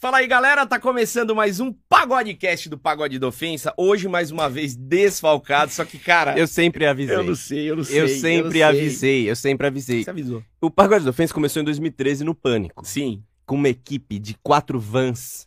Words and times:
Fala 0.00 0.18
aí, 0.18 0.28
galera, 0.28 0.64
tá 0.64 0.78
começando 0.78 1.34
mais 1.34 1.58
um 1.58 1.72
Pagodecast 1.88 2.68
do 2.68 2.78
Pagode 2.78 3.18
da 3.18 3.26
Ofensa. 3.26 3.74
Hoje, 3.76 4.06
mais 4.06 4.30
uma 4.30 4.48
vez, 4.48 4.76
desfalcado, 4.76 5.72
só 5.72 5.84
que, 5.84 5.98
cara... 5.98 6.38
Eu 6.38 6.46
sempre 6.46 6.86
avisei. 6.86 7.16
Eu 7.16 7.24
não 7.24 7.34
sei, 7.34 7.70
eu 7.70 7.76
não 7.76 7.82
sei. 7.82 8.00
Eu 8.00 8.08
sempre 8.08 8.46
eu 8.46 8.52
sei. 8.52 8.62
avisei, 8.62 9.30
eu 9.30 9.34
sempre 9.36 9.66
avisei. 9.66 10.04
Você 10.04 10.10
avisou. 10.10 10.42
O 10.60 10.70
Pagode 10.70 11.04
da 11.04 11.10
Ofensa 11.10 11.34
começou 11.34 11.60
em 11.60 11.64
2013 11.64 12.22
no 12.22 12.32
Pânico, 12.32 12.86
Sim. 12.86 13.24
com 13.44 13.56
uma 13.56 13.68
equipe 13.68 14.20
de 14.20 14.36
quatro 14.40 14.78
vans, 14.78 15.46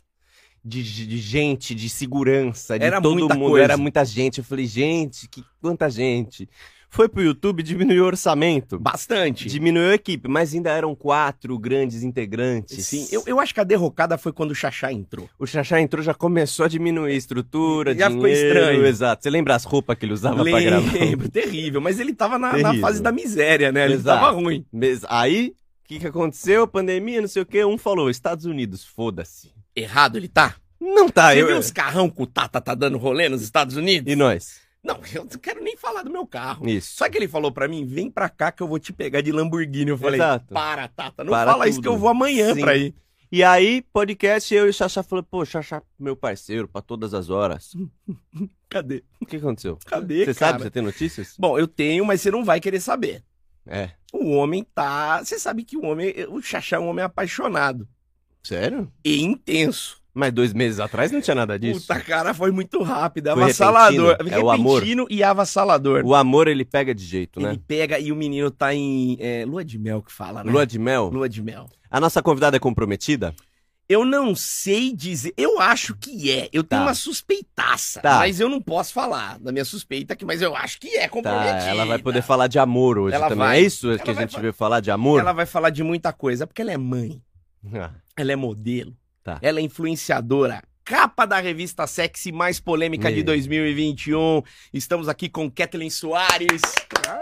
de, 0.64 0.84
de- 0.84 1.18
gente, 1.18 1.74
de 1.74 1.88
segurança, 1.88 2.78
de 2.78 2.84
Era 2.86 3.02
todo 3.02 3.18
muita 3.20 3.34
mundo. 3.36 3.52
coisa. 3.52 3.64
Era 3.64 3.78
muita 3.78 4.04
gente. 4.04 4.40
Eu 4.40 4.44
falei, 4.44 4.66
gente, 4.66 5.30
que 5.30 5.46
quanta 5.62 5.90
gente. 5.90 6.50
Foi 6.94 7.08
pro 7.08 7.24
YouTube, 7.24 7.64
diminuiu 7.64 8.04
o 8.04 8.08
orçamento. 8.08 8.78
Bastante. 8.78 9.48
Diminuiu 9.48 9.92
a 9.92 9.96
equipe, 9.96 10.28
mas 10.28 10.54
ainda 10.54 10.72
eram 10.72 10.94
quatro 10.94 11.58
grandes 11.58 12.04
integrantes. 12.04 12.86
Sim, 12.86 13.08
eu, 13.14 13.24
eu 13.26 13.40
acho 13.40 13.54
que 13.54 13.62
a 13.62 13.64
derrocada 13.64 14.18
foi 14.18 14.34
quando 14.34 14.52
o 14.52 14.56
Xaxá 14.56 14.92
entrou. 14.92 15.30
O 15.40 15.48
Xaxá 15.48 15.80
entrou, 15.80 16.04
já 16.04 16.14
começou 16.14 16.66
a 16.66 16.68
diminuir 16.68 17.14
a 17.14 17.16
estrutura, 17.16 17.96
Já 17.96 18.10
ficou 18.10 18.26
dinheiro, 18.28 18.58
estranho. 18.58 18.86
Exato. 18.86 19.24
Você 19.24 19.30
lembra 19.30 19.56
as 19.56 19.64
roupas 19.64 19.98
que 19.98 20.06
ele 20.06 20.12
usava 20.12 20.44
pra 20.44 20.62
gravar? 20.62 20.92
Lembro, 20.92 21.30
terrível. 21.30 21.80
Mas 21.80 21.98
ele 21.98 22.14
tava 22.14 22.38
na, 22.38 22.58
na 22.58 22.78
fase 22.80 23.02
da 23.02 23.14
miséria, 23.14 23.72
né? 23.72 23.86
Ele 23.86 23.94
Exato. 23.94 24.20
tava 24.20 24.36
ruim. 24.36 24.66
Aí, 25.08 25.56
o 25.86 25.88
que, 25.88 25.98
que 25.98 26.08
aconteceu? 26.08 26.68
Pandemia, 26.68 27.22
não 27.22 27.28
sei 27.30 27.42
o 27.42 27.46
quê. 27.46 27.64
Um 27.64 27.78
falou, 27.78 28.10
Estados 28.10 28.44
Unidos, 28.44 28.84
foda-se. 28.84 29.54
Errado 29.74 30.18
ele 30.18 30.28
tá? 30.28 30.56
Não 30.78 31.08
tá, 31.08 31.32
Você 31.32 31.42
eu... 31.42 31.48
viu 31.48 31.58
os 31.58 31.72
carrão 31.72 32.10
que 32.10 32.22
o 32.22 32.26
Tata 32.26 32.60
tá 32.60 32.76
dando 32.76 32.98
rolê 32.98 33.30
nos 33.30 33.42
Estados 33.42 33.78
Unidos? 33.78 34.12
E 34.12 34.16
nós? 34.16 34.60
Não, 34.84 35.00
eu 35.14 35.24
não 35.24 35.40
quero 35.40 35.64
nem 35.64 35.78
falar 35.78 36.04
do 36.04 36.12
meu 36.12 36.26
carro. 36.26 36.68
Isso. 36.68 36.96
Só 36.98 37.10
que 37.10 37.18
ele 37.18 37.28
falou 37.28 37.52
pra 37.52 37.68
mim, 37.68 37.86
vem 37.86 38.10
pra 38.10 38.30
cá 38.30 38.52
que 38.52 38.64
eu 38.64 38.68
vou 38.68 38.80
te 38.80 38.92
pegar 38.92 39.22
de 39.22 39.32
Lamborghini. 39.32 39.92
Eu 39.92 39.98
falei, 39.98 40.20
Exato. 40.20 40.54
para, 40.54 40.88
Tata, 40.88 41.24
não 41.24 41.32
Para 41.32 41.52
fala 41.52 41.68
isso 41.68 41.78
tudo. 41.78 41.84
que 41.84 41.88
eu 41.90 41.98
vou 41.98 42.10
amanhã 42.10 42.54
Sim. 42.56 42.62
pra 42.62 42.76
ir. 42.76 42.96
E 43.32 43.44
aí, 43.46 43.82
podcast, 43.94 44.54
eu 44.54 44.66
e 44.68 44.70
o 44.72 44.74
Xaxá 44.74 45.02
falou, 45.02 45.24
pô, 45.24 45.46
Xaxá, 45.46 45.82
meu 45.98 46.18
parceiro, 46.18 46.68
pra 46.68 46.82
todas 46.82 47.14
as 47.14 47.30
horas. 47.30 47.72
Cadê? 48.68 49.04
O 49.22 49.26
que 49.26 49.38
aconteceu? 49.38 49.78
Cadê, 49.86 50.26
Você 50.26 50.34
cara? 50.34 50.52
sabe? 50.54 50.64
Você 50.64 50.72
tem 50.72 50.84
notícias? 50.84 51.36
Bom, 51.40 51.58
eu 51.58 51.66
tenho, 51.68 52.04
mas 52.06 52.20
você 52.20 52.30
não 52.30 52.44
vai 52.44 52.60
querer 52.60 52.82
saber. 52.82 53.24
É. 53.66 53.92
O 54.12 54.32
homem 54.32 54.66
tá... 54.76 55.24
Você 55.24 55.40
sabe 55.40 55.64
que 55.64 55.78
o 55.78 55.86
homem... 55.86 56.14
O 56.28 56.42
Xaxá 56.42 56.76
é 56.76 56.80
um 56.80 56.88
homem 56.88 57.06
apaixonado. 57.06 57.88
Sério? 58.44 58.92
E 59.06 59.22
intenso. 59.22 60.01
Mas 60.14 60.34
dois 60.34 60.54
meses 60.54 60.80
atrás 60.80 61.10
não 61.12 61.22
tinha 61.22 61.34
nada 61.36 61.58
disso. 61.58 61.82
Puta, 61.88 62.00
cara, 62.02 62.34
foi 62.34 62.52
muito 62.52 62.84
rápido. 62.84 63.32
Foi 63.32 63.44
avassalador. 63.44 64.12
repentino. 64.12 64.36
É 64.36 64.44
o 64.44 64.50
amor. 64.52 64.84
E 65.10 65.24
avassalador. 65.24 66.04
O 66.06 66.14
amor, 66.14 66.48
ele 66.50 66.66
pega 66.66 66.94
de 66.94 67.04
jeito, 67.06 67.40
Ele 67.40 67.48
né? 67.48 67.58
pega 67.68 67.98
e 67.98 68.12
o 68.12 68.16
menino 68.16 68.52
tá 68.52 68.74
em... 68.76 69.16
é, 69.22 69.46
lua 69.46 69.64
de 69.64 69.80
mel 69.80 70.02
que 70.02 70.12
fala, 70.12 70.44
né? 70.44 70.52
Lua 70.52 70.66
de 70.68 70.78
mel. 70.78 71.10
Lua 71.10 71.30
de 71.30 71.42
mel. 71.42 71.70
A 71.90 72.00
nossa 72.00 72.22
convidada 72.22 72.58
é 72.58 72.60
comprometida? 72.60 73.34
Eu 73.88 74.06
não 74.06 74.36
sei 74.36 74.94
dizer. 74.94 75.34
Eu 75.38 75.60
acho 75.60 75.96
que 75.96 76.30
é. 76.32 76.50
Eu 76.54 76.64
tenho 76.64 76.82
Tá. 76.82 76.88
uma 76.88 76.94
suspeitaça. 76.94 78.00
Tá. 78.02 78.18
Mas 78.20 78.40
eu 78.40 78.48
não 78.50 78.62
posso 78.62 78.94
falar 78.94 79.38
da 79.40 79.52
minha 79.52 79.66
suspeita 79.66 80.14
aqui, 80.14 80.24
mas 80.26 80.42
eu 80.42 80.56
acho 80.56 80.80
que 80.80 80.90
é 80.98 81.04
Tá, 81.04 81.10
comprometida. 81.10 81.70
ela 81.70 81.86
vai 81.86 82.00
poder 82.00 82.22
falar 82.22 82.48
de 82.48 82.58
amor 82.60 82.98
hoje 82.98 83.16
Ela 83.16 83.30
também. 83.30 83.46
vai. 83.48 83.58
É 83.58 83.62
isso 83.62 83.90
Ela 83.90 84.00
que 84.00 84.10
a 84.10 84.14
vai 84.14 84.24
gente 84.24 84.34
fa- 84.36 84.42
veio 84.42 84.54
falar 84.54 84.80
de 84.82 84.92
amor? 84.92 85.20
Ela 85.20 85.34
vai 85.34 85.46
falar 85.46 85.70
de 85.70 85.84
muita 85.84 86.12
coisa, 86.14 86.46
porque 86.48 86.62
ela 86.62 86.72
é 86.72 86.78
mãe, 86.78 87.22
Ah, 87.74 87.92
ela 88.18 88.32
é 88.32 88.36
modelo, 88.36 88.94
Tá. 89.24 89.40
ela 89.42 89.60
é 89.60 89.62
influenciadora. 89.62 90.64
Capa 90.84 91.26
da 91.26 91.40
revista 91.40 91.86
sexy 91.86 92.32
mais 92.32 92.60
polêmica 92.60 93.10
de 93.10 93.18
Meu. 93.18 93.26
2021. 93.26 94.42
Estamos 94.74 95.08
aqui 95.08 95.30
com 95.30 95.50
Kathleen 95.50 95.90
Soares. 95.92 96.62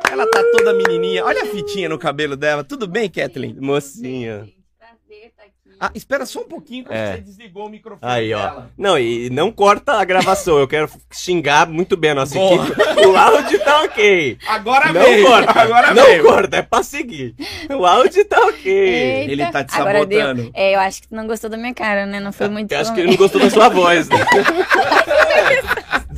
Ela 0.09 0.25
tá 0.31 0.42
toda 0.52 0.73
menininha. 0.73 1.25
Olha 1.25 1.44
a 1.44 1.45
fitinha 1.45 1.89
no 1.89 2.00
cabelo 2.00 2.38
dela. 2.38 2.64
Tudo 2.64 2.88
bem, 2.88 3.09
Kathleen? 3.09 3.55
Mocinha. 3.59 4.47
Prazer 4.77 5.27
estar 5.27 5.44
aqui. 5.44 5.58
Ah, 5.81 5.91
espera 5.95 6.25
só 6.25 6.41
um 6.41 6.47
pouquinho 6.47 6.83
que 6.85 6.94
É. 6.94 7.13
você 7.16 7.22
desligou 7.22 7.67
o 7.67 7.69
microfone 7.69 8.11
Aí, 8.11 8.33
ó. 8.33 8.39
dela. 8.49 8.72
Não, 8.77 8.99
e 8.99 9.30
não 9.30 9.49
corta 9.52 9.94
a 9.94 10.03
gravação. 10.03 10.58
Eu 10.59 10.67
quero 10.67 10.89
xingar 11.11 11.67
muito 11.69 11.95
bem 11.95 12.11
a 12.11 12.16
nossa 12.16 12.36
Boa. 12.36 12.66
equipe. 12.67 13.08
O 13.08 13.16
áudio 13.16 13.59
tá 13.63 13.81
ok. 13.83 14.38
Agora 14.47 14.91
Não 14.91 15.02
veio. 15.02 15.26
corta. 15.26 15.59
Agora 15.61 15.93
não 15.93 16.03
veio. 16.05 16.23
corta, 16.23 16.58
é 16.58 16.61
pra 16.61 16.83
seguir. 16.83 17.33
O 17.70 17.86
áudio 17.86 18.26
tá 18.26 18.39
ok. 18.45 18.71
Eita, 18.71 19.31
Ele 19.31 19.45
tá 19.52 19.64
te 19.64 19.76
agora 19.76 20.05
deu. 20.05 20.20
sabotando. 20.20 20.52
É, 20.53 20.76
eu 20.76 20.80
acho 20.81 21.02
que 21.02 21.08
tu 21.08 21.15
não 21.15 21.26
gostou 21.27 21.49
da 21.49 21.55
minha 21.58 21.73
cara, 21.73 22.05
né? 22.05 22.20
Não 22.20 22.33
foi 22.33 22.49
muito. 22.49 22.71
Eu 22.73 22.80
acho 22.82 22.93
que 22.93 22.99
ele 22.99 23.11
não 23.11 23.17
gostou 23.17 23.39
da 23.39 23.49
sua 23.49 23.70
voz. 23.70 24.09
Né? 24.09 24.17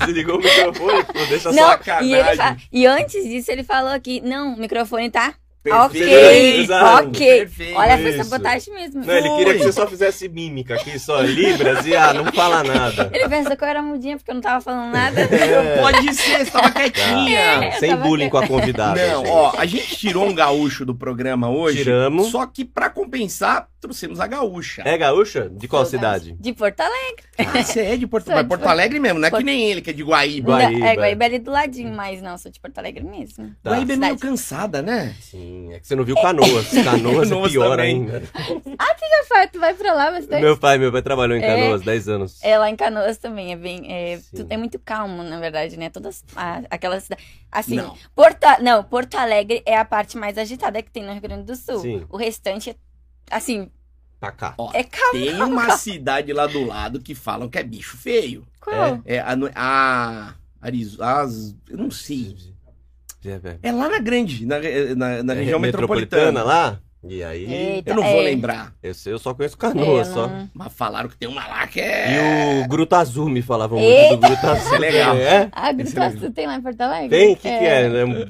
Desligou 0.05 0.37
o 0.37 0.41
microfone, 0.41 1.03
pô, 1.03 1.25
deixa 1.29 1.51
Não, 1.51 1.63
só. 1.63 1.69
sacanagem. 1.73 2.09
e, 2.09 2.15
ele 2.15 2.35
fa- 2.35 2.57
e 2.71 2.85
antes 2.87 3.23
disso 3.23 3.51
ele 3.51 3.63
falou 3.63 3.91
aqui, 3.91 4.19
não, 4.21 4.55
o 4.55 4.57
microfone 4.59 5.11
tá 5.11 5.33
Perfeito, 5.63 6.73
ok, 6.73 7.07
ok. 7.07 7.37
Perfeito. 7.39 7.77
Olha, 7.77 7.97
foi 7.97 8.09
isso. 8.09 8.23
sabotagem 8.23 8.73
mesmo. 8.73 9.05
Não, 9.05 9.13
ele 9.13 9.29
queria 9.37 9.53
que 9.53 9.59
você 9.63 9.71
só 9.71 9.85
fizesse 9.85 10.27
mímica 10.27 10.73
aqui, 10.73 10.97
só 10.97 11.21
libras 11.21 11.85
e 11.85 11.95
ah, 11.95 12.13
não 12.13 12.25
fala 12.33 12.63
nada. 12.63 13.11
Ele 13.13 13.29
pensou 13.29 13.55
que 13.55 13.63
eu 13.63 13.67
era 13.67 13.81
mudinha 13.81 14.17
porque 14.17 14.31
eu 14.31 14.35
não 14.35 14.41
tava 14.41 14.59
falando 14.61 14.91
nada. 14.91 15.21
É. 15.21 15.77
Pode 15.81 16.13
ser, 16.15 16.45
você 16.45 16.51
tava 16.51 16.71
quietinha. 16.71 17.39
É. 17.39 17.71
Sem 17.73 17.91
tava 17.91 18.03
bullying 18.03 18.29
com 18.29 18.37
a 18.37 18.47
convidada. 18.47 19.07
Não, 19.07 19.19
gente. 19.25 19.29
ó, 19.31 19.53
a 19.57 19.65
gente 19.65 19.95
tirou 19.97 20.25
um 20.27 20.33
gaúcho 20.33 20.85
do 20.85 20.95
programa 20.95 21.49
hoje. 21.49 21.79
Tiramos. 21.79 22.27
Só 22.31 22.45
que 22.47 22.65
pra 22.65 22.89
compensar, 22.89 23.67
trouxemos 23.79 24.19
a 24.19 24.25
gaúcha. 24.27 24.81
É 24.85 24.97
gaúcha? 24.97 25.47
De 25.49 25.67
qual 25.67 25.83
Sou 25.83 25.91
cidade? 25.91 26.35
De 26.39 26.53
Porto 26.53 26.79
Alegre. 26.81 27.23
Ah, 27.37 27.63
você 27.63 27.81
é 27.81 27.97
de 27.97 28.07
Porto, 28.07 28.31
de 28.33 28.43
Porto 28.45 28.65
Alegre 28.67 28.99
mesmo, 28.99 29.19
não 29.19 29.27
é 29.27 29.31
Porto- 29.31 29.41
que 29.41 29.45
nem 29.45 29.69
ele, 29.69 29.81
que 29.81 29.89
é 29.89 29.93
de 29.93 30.03
Guaíba. 30.03 30.53
Guaíba. 30.53 30.79
Não, 30.79 30.85
É, 30.87 30.95
Guaíba 30.95 31.23
é 31.23 31.27
ali 31.27 31.39
do 31.39 31.51
ladinho, 31.51 31.93
mas 31.93 32.21
não, 32.21 32.37
sou 32.37 32.51
de 32.51 32.59
Porto 32.59 32.77
Alegre 32.77 33.03
mesmo. 33.03 33.51
Tá. 33.63 33.71
Guaíba 33.71 33.93
é 33.93 33.95
meio 33.95 34.17
cansada, 34.17 34.81
né? 34.81 35.15
Sim, 35.19 35.50
é 35.71 35.79
que 35.79 35.87
você 35.87 35.95
não 35.95 36.03
viu 36.03 36.15
Canoas. 36.15 36.67
Canoas 36.83 37.31
é 37.31 37.49
pior 37.49 37.69
também. 37.77 37.95
ainda. 37.95 38.23
Tu 39.51 39.59
vai 39.59 39.73
pra 39.73 39.93
lá 39.93 40.11
bastante? 40.11 40.41
Meu 40.41 40.57
pai, 40.57 40.77
meu 40.77 40.91
pai 40.91 41.01
trabalhou 41.01 41.35
em 41.37 41.41
É. 41.43 41.47
Canoas 41.47 41.81
10 41.81 42.07
anos. 42.09 42.39
É, 42.43 42.57
lá 42.57 42.69
em 42.69 42.75
Canoas 42.75 43.17
também, 43.17 43.51
é 43.51 43.55
bem. 43.55 43.91
É, 43.91 44.19
tu- 44.35 44.45
é 44.49 44.57
muito 44.57 44.77
calmo, 44.79 45.23
na 45.23 45.39
verdade, 45.39 45.77
né? 45.77 45.89
Todas 45.89 46.23
a- 46.35 46.61
aquelas 46.69 47.03
cidades. 47.03 47.25
Assim, 47.51 47.75
Não. 47.75 47.95
Porto, 48.15 48.45
não, 48.61 48.83
Porto 48.83 49.15
Alegre 49.15 49.61
é 49.65 49.77
a 49.77 49.85
parte 49.85 50.17
mais 50.17 50.37
agitada 50.37 50.81
que 50.81 50.91
tem 50.91 51.03
no 51.03 51.11
Rio 51.11 51.21
Grande 51.21 51.43
do 51.45 51.55
Sul. 51.55 51.79
Sim. 51.79 52.05
O 52.09 52.17
restante 52.17 52.69
é, 52.71 52.75
assim, 53.29 53.69
Pra 54.19 54.31
cá. 54.31 54.53
Ó, 54.57 54.69
é 54.73 54.83
calmo. 54.83 55.11
tem 55.13 55.41
uma 55.41 55.71
cidade 55.77 56.31
lá 56.31 56.45
do 56.45 56.63
lado 56.65 56.99
que 56.99 57.15
falam 57.15 57.49
que 57.49 57.57
é 57.57 57.63
bicho 57.63 57.97
feio. 57.97 58.45
Qual? 58.59 59.01
É 59.05 59.19
a, 59.19 59.35
a 59.55 60.33
Arizo, 60.61 61.01
as, 61.03 61.55
eu 61.67 61.77
não 61.77 61.89
sei. 61.89 62.37
É, 63.25 63.29
é. 63.29 63.57
É 63.63 63.71
lá 63.71 63.89
na 63.89 63.99
grande, 63.99 64.45
na, 64.45 64.55
na, 64.95 65.23
na 65.23 65.33
É 65.33 65.37
região 65.37 65.59
metropolitana. 65.59 66.43
lá? 66.43 66.79
E 67.03 67.23
aí, 67.23 67.51
Eita, 67.51 67.89
Eu 67.89 67.95
não 67.95 68.03
vou 68.03 68.21
é. 68.21 68.25
lembrar. 68.25 68.73
eu, 68.83 68.93
sei- 68.93 69.11
eu 69.11 69.17
só 69.17 69.33
conheço 69.33 69.55
É, 69.55 69.57
Canoas, 69.59 70.07
eu 70.09 70.13
só. 70.13 70.29
Mas 70.53 70.71
falaram 70.73 71.09
que 71.09 71.17
tem 71.17 71.27
uma 71.27 71.47
lá 71.47 71.65
que 71.65 71.79
é. 71.79 72.59
E 72.59 72.63
o 72.63 72.67
Gruta 72.67 72.97
Azul 72.97 73.27
me 73.27 73.41
falavam 73.41 73.79
muito 73.79 73.91
Eita! 73.91 74.17
do 74.17 74.27
Gruta 74.27 74.51
Azul. 74.51 74.75
É 74.75 74.77
legal. 74.79 75.15
É? 75.17 75.49
Ah, 75.51 75.71
Esse 75.71 75.81
Gruta 75.83 75.99
é- 75.99 76.05
Azul 76.05 76.31
tem 76.31 76.45
lá 76.45 76.55
em 76.57 76.61
Porto 76.61 76.81
Alegre? 76.81 77.09
Tem? 77.09 77.33
O 77.33 77.35
que, 77.37 77.41
que 77.41 77.47
é? 77.47 77.89
né? 77.89 78.25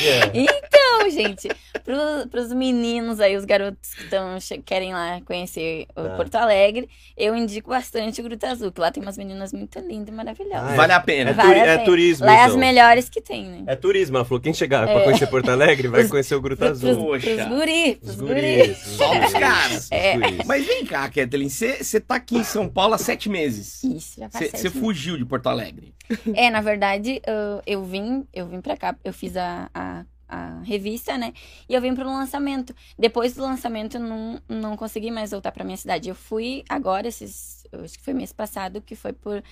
Que 0.00 0.08
é? 0.08 0.32
Então, 1.06 1.10
gente, 1.24 1.48
pro, 1.84 2.28
pros 2.30 2.52
meninos 2.52 3.20
aí, 3.20 3.36
os 3.36 3.44
garotos 3.44 3.94
que 3.94 4.04
tão, 4.08 4.36
querem 4.64 4.92
lá 4.92 5.20
conhecer 5.24 5.86
o 5.96 6.02
Tá. 6.02 6.16
Porto 6.16 6.34
Alegre, 6.36 6.88
eu 7.16 7.34
indico 7.36 7.70
bastante 7.70 8.20
o 8.20 8.24
Gruta 8.24 8.48
Azul, 8.48 8.70
que 8.72 8.80
lá 8.80 8.90
tem 8.90 9.02
umas 9.02 9.16
meninas 9.18 9.52
muito 9.52 9.78
lindas 9.80 10.08
e 10.08 10.12
maravilhosas. 10.12 10.68
Ah, 10.70 10.72
é. 10.72 10.76
Vale 10.76 10.92
a 10.92 11.00
pena. 11.00 11.30
É, 11.30 11.32
Vale 11.34 11.48
turi- 11.48 11.60
a 11.60 11.64
é 11.66 11.72
pena. 11.74 11.84
turismo, 11.84 12.26
lá 12.26 12.32
é 12.32 12.40
as 12.40 12.46
então. 12.48 12.58
melhores 12.58 13.08
que 13.08 13.20
tem, 13.20 13.44
né? 13.46 13.62
É 13.66 13.76
turismo, 13.76 14.16
ela 14.16 14.24
falou. 14.24 14.40
Quem 14.40 14.54
chegar 14.54 14.86
pra 14.86 15.00
É. 15.00 15.04
conhecer 15.04 15.26
Porto 15.26 15.50
Alegre 15.50 15.88
vai 15.88 16.00
Pros- 16.00 16.10
conhecer 16.10 16.34
o 16.34 16.40
Gruta 16.40 16.70
Azul. 16.70 16.90
pros, 16.94 17.04
Poxa. 17.24 17.34
pros 17.34 17.48
guri, 17.48 17.90
Os 17.92 17.98
pros 17.98 18.16
guri. 18.16 18.56
guris, 18.56 18.78
Só 18.78 19.12
os 19.12 19.18
pros 19.18 19.32
caras. 19.32 19.84
os 19.84 19.92
É. 19.92 20.14
Mas 20.46 20.66
vem 20.66 20.84
cá, 20.86 21.08
Kathleen, 21.08 21.48
você 21.48 22.00
tá 22.00 22.16
aqui 22.16 22.36
em 22.38 22.44
São 22.44 22.68
Paulo 22.68 22.94
há 22.94 22.98
sete 22.98 23.28
meses. 23.28 23.82
Isso, 23.84 24.20
já 24.20 24.28
faz 24.30 24.50
Você 24.50 24.70
fugiu 24.70 25.16
de 25.16 25.24
Porto 25.24 25.48
Alegre. 25.48 25.94
É, 26.34 26.50
na 26.50 26.60
verdade, 26.60 27.20
eu, 27.26 27.62
eu 27.66 27.84
vim, 27.84 28.26
eu 28.32 28.46
vim 28.46 28.60
pra 28.60 28.76
cá, 28.76 28.94
eu 29.04 29.12
fiz 29.12 29.36
a, 29.36 29.68
a, 29.74 30.04
a 30.28 30.60
revista, 30.64 31.16
né? 31.16 31.32
E 31.68 31.74
eu 31.74 31.80
vim 31.80 31.94
pro 31.94 32.04
lançamento. 32.06 32.74
Depois 32.98 33.34
do 33.34 33.42
lançamento, 33.42 33.96
eu 33.96 34.00
não, 34.00 34.40
não 34.48 34.76
consegui 34.76 35.10
mais 35.10 35.30
voltar 35.30 35.52
pra 35.52 35.64
minha 35.64 35.76
cidade. 35.76 36.08
Eu 36.08 36.14
fui 36.14 36.64
agora, 36.68 37.06
esses, 37.08 37.64
acho 37.84 37.98
que 37.98 38.04
foi 38.04 38.14
mês 38.14 38.32
passado, 38.32 38.80
que 38.80 38.94
foi 38.96 39.12
por. 39.12 39.42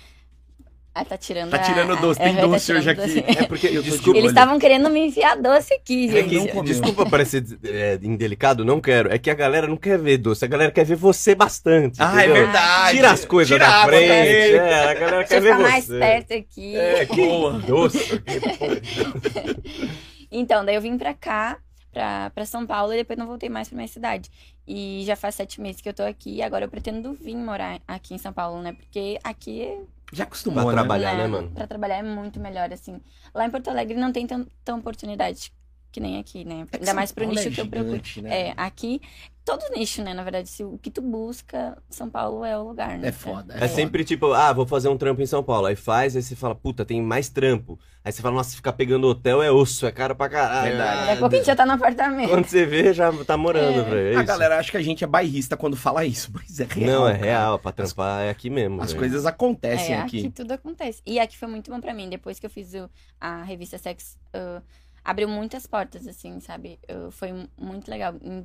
Ah, 0.96 1.04
tá 1.04 1.18
tirando 1.18 1.50
Tá 1.50 1.56
a- 1.56 1.60
tirando 1.60 1.96
doce, 2.00 2.20
a- 2.20 2.22
tem 2.24 2.32
aham, 2.34 2.40
tá 2.42 2.46
doce 2.46 2.72
hoje 2.72 2.88
aqui. 2.90 3.00
doce. 3.00 3.24
É 3.26 3.46
porque 3.46 3.68
Desculpa. 3.82 4.16
Eles 4.16 4.30
estavam 4.30 4.60
querendo 4.60 4.88
me 4.88 5.00
enfiar 5.08 5.34
doce 5.36 5.74
aqui, 5.74 6.08
É 6.16 6.22
que 6.22 6.28
gente. 6.38 6.50
comeu. 6.52 6.62
Desculpa 6.62 7.04
parecer 7.10 7.44
é, 7.64 7.98
indelicado, 8.00 8.64
não 8.64 8.80
quero. 8.80 9.12
É 9.12 9.18
que 9.18 9.28
a 9.28 9.34
galera 9.34 9.66
não 9.66 9.76
quer 9.76 9.98
ver 9.98 10.18
doce, 10.18 10.44
a 10.44 10.48
galera 10.48 10.70
quer 10.70 10.84
ver 10.84 10.94
você 10.94 11.34
bastante. 11.34 11.96
Ah, 12.00 12.12
é 12.22 12.26
entendeu? 12.26 12.44
verdade. 12.44 12.96
Tira 12.96 13.10
as 13.10 13.24
coisas 13.24 13.52
Tira 13.56 13.66
a 13.66 13.80
da 13.80 13.86
frente. 13.86 14.08
É, 14.08 14.84
a 14.90 14.94
galera 14.94 15.16
Deixa 15.18 15.28
quer 15.28 15.36
eu 15.38 15.42
ver 15.42 15.56
ficar 15.56 15.62
você. 15.64 15.68
mais 15.72 15.86
perto 15.88 16.32
aqui. 16.34 16.76
É, 16.76 17.06
que 17.06 17.26
Boa. 17.26 17.52
doce. 17.58 18.22
Então, 20.38 20.64
daí 20.64 20.74
eu 20.74 20.80
vim 20.80 20.96
pra 20.98 21.14
cá, 21.14 21.58
pra, 21.92 22.30
pra 22.30 22.44
São 22.44 22.66
Paulo, 22.66 22.92
e 22.92 22.96
depois 22.96 23.18
não 23.18 23.26
voltei 23.26 23.48
mais 23.48 23.68
pra 23.68 23.76
minha 23.76 23.88
cidade. 23.88 24.30
E 24.66 25.02
já 25.06 25.14
faz 25.16 25.34
sete 25.34 25.60
meses 25.60 25.80
que 25.80 25.88
eu 25.88 25.94
tô 25.94 26.02
aqui, 26.02 26.36
e 26.36 26.42
agora 26.42 26.64
eu 26.64 26.68
pretendo 26.68 27.12
vir 27.14 27.36
morar 27.36 27.80
aqui 27.86 28.14
em 28.14 28.18
São 28.18 28.32
Paulo, 28.32 28.60
né? 28.62 28.72
Porque 28.72 29.18
aqui, 29.22 29.78
Já 30.12 30.24
acostumou, 30.24 30.62
Pra 30.64 30.72
né? 30.72 30.78
trabalhar. 30.78 31.16
né, 31.16 31.26
mano? 31.26 31.50
Pra 31.50 31.66
trabalhar 31.66 31.96
é 31.98 32.02
muito 32.02 32.40
melhor, 32.40 32.72
assim. 32.72 33.00
Lá 33.34 33.46
em 33.46 33.50
Porto 33.50 33.68
Alegre 33.68 33.96
não 33.96 34.12
tem 34.12 34.26
tanta 34.26 34.74
oportunidade 34.74 35.52
que 35.92 36.00
nem 36.00 36.18
aqui, 36.18 36.44
né? 36.44 36.66
É 36.72 36.76
Ainda 36.78 36.92
mais 36.94 37.12
pro 37.12 37.24
Paulo 37.24 37.36
nicho 37.36 37.48
é 37.48 37.52
que 37.52 37.60
eu 37.60 37.68
procuro. 37.68 37.90
gigante, 37.92 38.22
né? 38.22 38.48
É, 38.48 38.54
aqui, 38.56 39.00
todo 39.44 39.62
nicho, 39.76 40.02
né? 40.02 40.14
Na 40.14 40.22
verdade, 40.22 40.48
se 40.48 40.64
o 40.64 40.78
que 40.78 40.90
tu 40.90 41.02
busca, 41.02 41.76
São 41.90 42.08
Paulo 42.08 42.44
é 42.44 42.56
o 42.58 42.62
lugar, 42.68 42.98
né? 42.98 43.08
É 43.08 43.12
foda. 43.12 43.54
É 43.58 43.68
sempre 43.68 44.02
tipo, 44.04 44.32
ah, 44.32 44.52
vou 44.52 44.66
fazer 44.66 44.88
um 44.88 44.96
trampo 44.96 45.20
em 45.20 45.26
São 45.26 45.42
Paulo. 45.42 45.66
Aí 45.66 45.76
faz, 45.76 46.16
aí 46.16 46.22
você 46.22 46.34
fala, 46.34 46.54
puta, 46.54 46.84
tem 46.84 47.02
mais 47.02 47.28
trampo. 47.28 47.78
Aí 48.04 48.12
você 48.12 48.20
fala, 48.22 48.34
nossa, 48.36 48.54
ficar 48.56 48.72
pegando 48.74 49.06
hotel 49.06 49.42
é 49.42 49.50
osso, 49.50 49.86
é 49.86 49.92
caro 49.92 50.14
pra 50.16 50.28
caralho. 50.28 50.68
Verdade. 50.70 51.00
Daqui 51.00 51.12
a 51.12 51.16
pouco 51.16 51.34
a 51.34 51.38
gente 51.38 51.46
já 51.46 51.56
tá 51.56 51.64
no 51.66 51.72
apartamento. 51.72 52.28
Quando 52.30 52.46
você 52.46 52.66
vê, 52.66 52.92
já 52.92 53.12
tá 53.24 53.36
morando, 53.36 53.80
É. 53.80 53.82
velho. 53.82 54.16
É 54.18 54.20
A 54.20 54.22
galera 54.22 54.58
acha 54.58 54.70
que 54.70 54.76
a 54.76 54.82
gente 54.82 55.04
é 55.04 55.06
bairrista 55.06 55.56
quando 55.56 55.76
fala 55.76 56.04
isso, 56.04 56.30
mas 56.34 56.60
é 56.60 56.64
real. 56.64 57.00
Não, 57.00 57.08
é 57.08 57.12
cara. 57.12 57.24
real, 57.24 57.58
pra 57.58 57.72
trampar 57.72 58.22
é 58.24 58.30
aqui 58.30 58.50
mesmo. 58.50 58.80
As 58.82 58.88
velho. 58.92 58.98
coisas 59.00 59.24
acontecem 59.26 59.94
É, 59.94 60.00
aqui. 60.00 60.18
aqui 60.20 60.30
tudo 60.30 60.52
acontece. 60.52 61.02
E 61.06 61.18
aqui 61.18 61.36
foi 61.36 61.48
muito 61.48 61.70
bom 61.70 61.80
pra 61.80 61.94
mim. 61.94 62.08
Depois 62.08 62.38
que 62.38 62.46
eu 62.46 62.50
fiz 62.50 62.74
o- 62.74 62.88
a 63.20 63.42
revista 63.42 63.78
Sex, 63.78 64.18
uh, 64.34 64.62
abriu 65.04 65.28
muitas 65.28 65.66
portas, 65.66 66.06
assim, 66.06 66.40
sabe? 66.40 66.78
Uh, 66.90 67.10
foi 67.10 67.32
mu- 67.32 67.48
muito 67.58 67.90
legal. 67.90 68.14
Em 68.22 68.42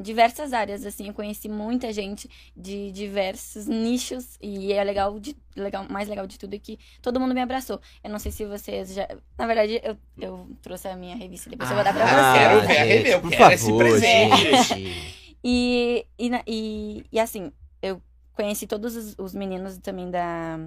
diversas 0.00 0.52
áreas, 0.52 0.84
assim, 0.86 1.08
eu 1.08 1.14
conheci 1.14 1.48
muita 1.48 1.92
gente 1.92 2.28
de 2.56 2.90
diversos 2.92 3.66
nichos. 3.66 4.36
E 4.40 4.72
é 4.72 4.82
legal, 4.84 5.18
de, 5.18 5.36
legal, 5.56 5.86
mais 5.90 6.08
legal 6.08 6.26
de 6.26 6.38
tudo 6.38 6.54
é 6.54 6.58
que 6.58 6.78
todo 7.02 7.18
mundo 7.20 7.34
me 7.34 7.40
abraçou. 7.40 7.80
Eu 8.02 8.10
não 8.10 8.18
sei 8.18 8.32
se 8.32 8.44
vocês 8.46 8.94
já. 8.94 9.08
Na 9.36 9.46
verdade, 9.46 9.80
eu, 9.82 9.96
eu 10.18 10.48
trouxe 10.62 10.88
a 10.88 10.96
minha 10.96 11.16
revista, 11.16 11.50
depois 11.50 11.68
eu 11.70 11.74
vou 11.76 11.84
dar 11.84 11.92
pra 11.94 12.04
Ah, 12.04 12.32
vocês. 12.34 12.38
quero 12.48 12.66
ver 12.66 12.78
a 12.78 12.84
review, 12.84 13.12
eu 13.12 13.20
por 13.20 13.30
quero 13.30 13.52
esse 13.54 13.64
favor, 13.66 13.78
presente. 13.78 14.36
gente. 14.74 15.18
E, 15.44 16.06
e, 16.18 16.30
e, 16.46 17.04
e 17.12 17.20
assim, 17.20 17.52
eu 17.80 18.02
conheci 18.34 18.66
todos 18.66 18.96
os, 18.96 19.14
os 19.18 19.34
meninos 19.34 19.78
também 19.78 20.10
da, 20.10 20.58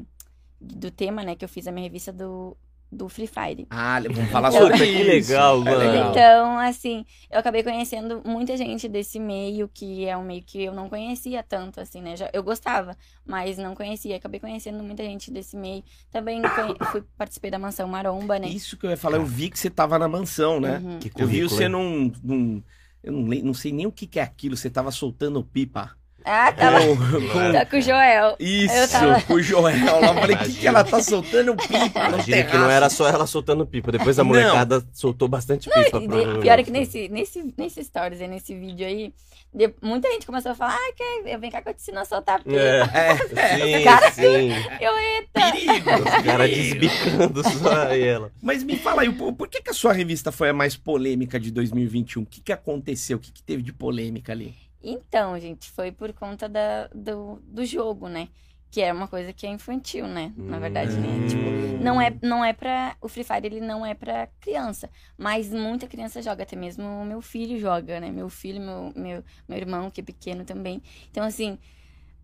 do 0.60 0.90
tema, 0.92 1.24
né? 1.24 1.36
Que 1.36 1.44
eu 1.46 1.50
fiz 1.50 1.68
a 1.68 1.72
minha 1.72 1.84
revista 1.86 2.12
do, 2.12 2.56
do 2.92 3.08
Free 3.08 3.28
Fire. 3.28 3.66
Ah, 3.70 4.02
vamos 4.02 4.30
falar 4.32 4.52
sobre 4.52 4.78
que 4.78 4.84
isso. 4.84 5.30
legal, 5.32 5.62
É 5.62 5.64
mano. 5.64 6.10
Então, 6.12 6.58
assim, 6.60 7.06
eu 7.32 7.40
acabei 7.40 7.64
conhecendo 7.64 8.22
muita 8.26 8.58
gente 8.58 8.90
desse 8.90 9.18
meio, 9.20 9.70
que 9.74 10.06
é 10.06 10.18
um 10.18 10.24
meio 10.24 10.44
que 10.44 10.62
eu 10.64 10.74
não 10.74 10.90
conhecia 10.90 11.42
tanto, 11.42 11.80
assim, 11.80 12.02
né? 12.02 12.18
Já, 12.18 12.30
eu 12.34 12.44
gostava, 12.44 12.98
mas 13.26 13.58
não 13.58 13.74
conhecia. 13.76 14.18
Acabei 14.18 14.40
conhecendo 14.40 14.84
muita 14.84 15.04
gente 15.04 15.32
desse 15.32 15.56
meio. 15.56 15.84
Também 16.12 16.42
conhe- 16.42 16.76
fui, 16.92 17.04
participei 17.18 17.50
da 17.50 17.58
Mansão 17.58 17.88
Maromba, 17.88 18.38
né? 18.38 18.50
Isso 18.50 18.76
que 18.76 18.86
eu 18.86 18.90
ia 18.90 18.98
falar, 18.98 19.18
eu 19.18 19.26
vi 19.26 19.50
que 19.50 19.58
você 19.58 19.70
tava 19.70 19.98
na 19.98 20.08
mansão, 20.10 20.60
né? 20.60 20.80
Uhum. 20.84 21.00
Que 21.00 21.12
Eu 21.18 21.28
vi 21.28 21.44
você 21.44 21.70
num. 21.70 22.12
num- 22.22 22.64
eu 23.04 23.12
não, 23.14 23.22
não 23.22 23.54
sei 23.54 23.72
nem 23.72 23.88
o 23.88 23.92
que, 23.92 24.06
que 24.06 24.20
é 24.20 24.24
aquilo, 24.24 24.56
você 24.58 24.70
tava 24.70 24.92
soltando 24.92 25.44
pipa. 25.44 25.96
Ah, 26.24 26.52
tava 26.52 26.80
Com- 26.80 26.96
com- 26.98 27.52
tá 27.52 27.66
com 27.66 27.78
o 27.78 27.82
Joel. 27.82 28.36
Isso, 28.40 28.92
tava- 28.92 29.22
com 29.22 29.34
o 29.34 29.42
Joel 29.42 30.00
lá. 30.00 30.08
Eu 30.08 30.14
falei, 30.16 30.36
o 30.36 30.40
que, 30.40 30.54
que 30.54 30.68
ela 30.68 30.84
tá 30.84 31.02
soltando 31.02 31.56
pipa 31.56 32.08
Imagina 32.10 32.44
que 32.44 32.58
não 32.58 32.70
era 32.70 32.90
só 32.90 33.08
ela 33.08 33.26
soltando 33.26 33.66
pipa. 33.66 33.92
Depois 33.92 34.18
a 34.20 34.24
Não. 34.24 34.30
molecada 34.30 34.84
soltou 34.94 35.28
bastante 35.28 35.68
pipa. 35.70 35.80
E 35.80 35.84
de- 35.86 35.90
provavelmente. 36.08 36.42
Pior 36.42 36.60
é 36.60 36.64
que 36.64 36.72
nesse, 36.72 37.10
nesse, 37.10 37.54
nesse 37.58 37.84
stories 37.84 38.22
aí, 38.22 38.28
nesse 38.28 38.54
vídeo 38.56 38.86
aí, 38.86 39.14
de- 39.54 39.74
muita 39.82 40.10
gente 40.12 40.26
começou 40.26 40.52
a 40.52 40.56
falar, 40.56 40.76
ah, 40.76 40.94
que, 40.96 41.38
vem 41.38 41.52
cá 41.52 41.62
que 41.62 41.70
eu 41.70 41.74
te 41.74 41.82
ensino 41.82 42.00
a 42.00 42.06
soltar 42.06 42.44
pipa. 42.44 42.56
É, 42.58 43.16
sim, 43.78 43.84
Cara, 43.84 44.12
sim. 44.12 44.52
Eu, 44.80 44.98
eita! 44.98 45.32
Perigo! 45.52 45.90
Os 45.90 46.24
caras 46.24 46.50
desbicando 46.50 47.44
só 47.50 47.72
aí 47.88 48.04
ela. 48.04 48.32
Mas 48.42 48.64
me 48.64 48.78
fala 48.78 49.02
aí, 49.02 49.12
por, 49.12 49.34
por 49.34 49.48
que, 49.48 49.62
que 49.62 49.70
a 49.70 49.74
sua 49.74 49.92
revista 49.94 50.32
foi 50.32 50.50
a 50.50 50.54
mais 50.54 50.76
polêmica 50.78 51.40
de 51.40 51.52
2021? 51.52 52.22
O 52.24 52.26
que, 52.26 52.42
que 52.42 52.52
aconteceu? 52.54 53.18
O 53.18 53.20
que, 53.20 53.32
que 53.32 53.44
teve 53.44 53.62
de 53.64 53.74
polêmica 53.74 54.32
ali? 54.32 54.54
Então, 54.84 55.40
gente, 55.40 55.70
foi 55.70 55.92
por 55.92 56.12
conta 56.14 56.50
da, 56.50 56.88
do, 56.88 57.42
do 57.44 57.66
jogo, 57.66 58.08
né? 58.08 58.30
Que 58.70 58.82
é 58.82 58.94
uma 58.94 59.08
coisa 59.08 59.34
que 59.34 59.46
é 59.46 59.50
infantil, 59.50 60.08
né? 60.08 60.34
Na 60.38 60.58
verdade, 60.58 60.96
né? 60.96 61.28
Tipo, 61.28 61.84
não 61.84 62.00
é, 62.02 62.14
não 62.22 62.44
é 62.44 62.54
pra. 62.54 62.96
O 63.02 63.10
Free 63.10 63.24
Fire 63.24 63.46
ele 63.46 63.60
não 63.60 63.86
é 63.86 63.94
pra 63.94 64.28
criança. 64.40 64.90
Mas 65.18 65.52
muita 65.52 65.88
criança 65.88 66.22
joga, 66.22 66.44
até 66.44 66.56
mesmo 66.56 66.86
o 66.86 67.06
meu 67.06 67.22
filho 67.22 67.60
joga, 67.60 68.00
né? 68.00 68.10
Meu 68.10 68.30
filho, 68.30 68.62
meu, 68.62 68.94
meu, 68.96 69.24
meu 69.48 69.58
irmão, 69.58 69.92
que 69.92 70.00
é 70.00 70.04
pequeno 70.04 70.46
também. 70.46 70.82
Então, 71.10 71.26
assim, 71.26 71.60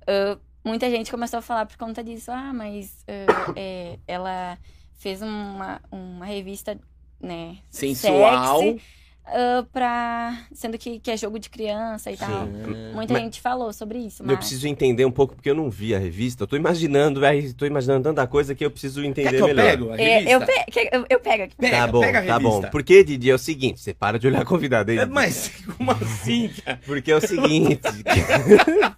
ah, 0.08 0.38
muita 0.64 0.90
gente 0.90 1.12
começou 1.12 1.40
a 1.40 1.42
falar 1.42 1.66
por 1.66 1.78
conta 1.78 2.04
disso. 2.04 2.32
Ah, 2.32 2.54
mas 2.54 3.04
ah, 3.08 3.54
é, 3.56 4.00
ela 4.08 4.58
fez 4.94 5.22
uma, 5.22 5.82
uma 5.92 6.26
revista, 6.26 6.80
né? 7.20 7.58
Sensual. 7.70 8.62
Sexy, 8.62 8.82
ah, 9.28 9.66
pra. 9.72 10.38
Sendo 10.54 10.78
que, 10.78 11.00
que 11.00 11.12
é 11.12 11.18
jogo 11.18 11.38
de 11.40 11.50
criança 11.50 12.12
e 12.12 12.18
tal. 12.18 12.46
Sim. 12.48 12.94
Muita 12.94 13.14
Mas- 13.14 13.24
gente 13.24 13.42
falou 13.42 13.72
sobre 13.74 14.00
isso, 14.00 14.24
mas. 14.24 14.32
Eu 14.32 14.38
preciso 14.38 14.68
entender 14.68 15.06
um 15.06 15.12
pouco, 15.12 15.36
porque 15.36 15.50
eu 15.50 15.56
não 15.56 15.70
vi 15.70 15.94
a 15.94 16.00
revista. 16.00 16.44
Eu 16.44 16.48
tô 16.48 16.56
imaginando, 16.56 17.20
velho. 17.20 17.54
Tô 17.54 17.66
imaginando 17.66 18.04
tanta 18.04 18.26
coisa 18.28 18.56
que 18.56 18.64
eu 18.66 18.72
preciso 18.72 19.02
Quer 19.02 19.08
entender 19.08 19.30
que 19.38 19.42
eu 19.42 19.48
melhor. 19.48 19.66
pego 19.66 19.92
a 19.92 20.02
É, 20.02 20.20
revista? 20.20 20.32
eu, 20.32 20.42
pe- 20.42 20.72
que- 20.72 20.90
eu, 20.92 21.06
eu 21.10 21.20
pego 21.20 21.44
aqui. 21.44 21.56
Pega, 21.58 21.78
tá 21.78 21.88
bom, 21.88 22.02
pega 22.02 22.20
a 22.20 22.26
tá 22.26 22.40
bom. 22.40 22.62
Porque, 22.72 23.04
Didi, 23.04 23.30
é 23.30 23.36
o 23.36 23.40
seguinte, 23.40 23.80
você 23.80 23.94
para 23.94 24.18
de 24.18 24.28
olhar 24.28 24.42
a 24.42 24.46
convidada 24.46 24.92
aí. 24.92 24.98
É. 25.00 25.06
Mas 25.06 25.52
como 25.78 25.92
assim, 25.92 26.50
cara? 26.64 26.80
Porque 26.86 27.12
é 27.12 27.16
o 27.16 27.22
seguinte. 27.22 27.80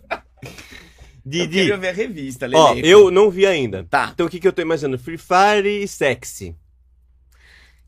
Eu 1.26 1.32
Didi, 1.46 1.60
queria 1.60 1.78
ver 1.78 1.90
a 1.90 1.92
revista, 1.92 2.48
Lele. 2.48 2.58
ó, 2.58 2.74
eu 2.76 3.12
não 3.12 3.30
vi 3.30 3.46
ainda. 3.46 3.86
Tá. 3.88 4.10
Então 4.14 4.26
o 4.26 4.30
que, 4.30 4.40
que 4.40 4.48
eu 4.48 4.54
tô 4.54 4.62
imaginando? 4.64 4.98
Free 4.98 5.18
Fire 5.18 5.68
e 5.84 5.88
sexy. 5.88 6.56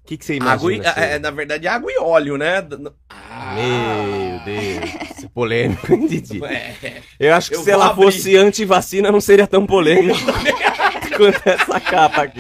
O 0.04 0.08
que, 0.08 0.18
que 0.18 0.26
você 0.26 0.36
imagina? 0.36 0.54
Água 0.56 0.74
e, 0.74 0.80
assim? 0.88 1.00
é, 1.00 1.20
na 1.20 1.32
verdade, 1.32 1.68
água 1.68 1.92
e 1.92 1.98
óleo, 2.00 2.38
né? 2.38 2.66
Ah, 3.10 3.54
Meu 3.56 4.40
Deus, 4.44 5.24
é 5.24 5.28
polêmico, 5.34 5.88
hein, 5.94 6.08
Didi? 6.08 6.44
É. 6.44 7.02
Eu 7.20 7.34
acho 7.34 7.50
que 7.50 7.56
Eu 7.56 7.64
se 7.64 7.72
ela 7.72 7.88
abrir. 7.88 8.04
fosse 8.04 8.36
anti-vacina 8.36 9.12
não 9.12 9.22
seria 9.22 9.48
tão 9.48 9.66
polêmico 9.66 10.20
quanto 11.16 11.42
essa 11.48 11.80
capa 11.80 12.24
aqui. 12.24 12.40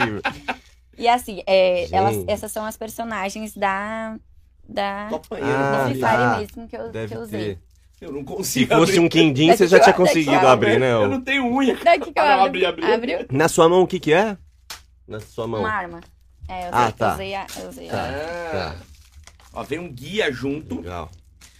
E 0.97 1.07
assim, 1.07 1.41
é, 1.47 1.87
elas, 1.95 2.23
essas 2.27 2.51
são 2.51 2.65
as 2.65 2.75
personagens 2.77 3.55
da. 3.55 4.15
Da. 4.67 5.07
Tô 5.09 5.15
apanhando. 5.15 5.51
Ah, 5.51 5.83
do 5.83 5.89
Free 5.91 5.99
tá. 5.99 6.09
Fire 6.09 6.39
mesmo 6.41 6.67
que 6.67 6.75
eu, 6.77 7.07
que 7.07 7.15
eu 7.15 7.21
usei. 7.21 7.55
ter. 7.55 7.59
Eu 8.01 8.11
não 8.11 8.21
Se 8.21 8.25
consigo 8.25 8.75
fosse 8.75 8.91
abrir. 8.93 8.99
um 9.05 9.07
quindim, 9.09 9.47
Daqui 9.47 9.57
você 9.59 9.67
já 9.67 9.79
tinha 9.79 9.93
conseguido 9.93 10.47
abrir, 10.47 10.79
né? 10.79 10.91
Eu 10.91 11.07
não 11.07 11.21
tenho 11.21 11.45
unha. 11.45 11.75
Daqui 11.75 12.11
que 12.11 12.19
eu 12.19 12.23
Ah, 12.23 12.43
abri, 12.45 12.65
abri. 12.65 12.83
Abriu? 12.91 13.19
Na 13.31 13.47
sua 13.47 13.69
mão, 13.69 13.83
o 13.83 13.87
que 13.87 13.99
que 13.99 14.11
é? 14.11 14.35
Na 15.07 15.19
sua 15.19 15.45
mão. 15.47 15.59
Uma 15.59 15.69
arma. 15.71 15.99
É, 16.51 16.63
eu 16.63 16.69
usei, 16.69 16.69
Ah, 16.71 16.91
tá. 16.91 17.07
eu 17.07 17.13
usei 17.13 17.35
a. 17.35 17.47
Eu 17.59 17.69
usei 17.69 17.89
a- 17.89 18.75
Ah. 18.75 18.75
Ó, 19.53 19.63
vem 19.63 19.79
um 19.79 19.91
guia 19.91 20.31
junto. 20.31 20.77
Legal. 20.81 21.09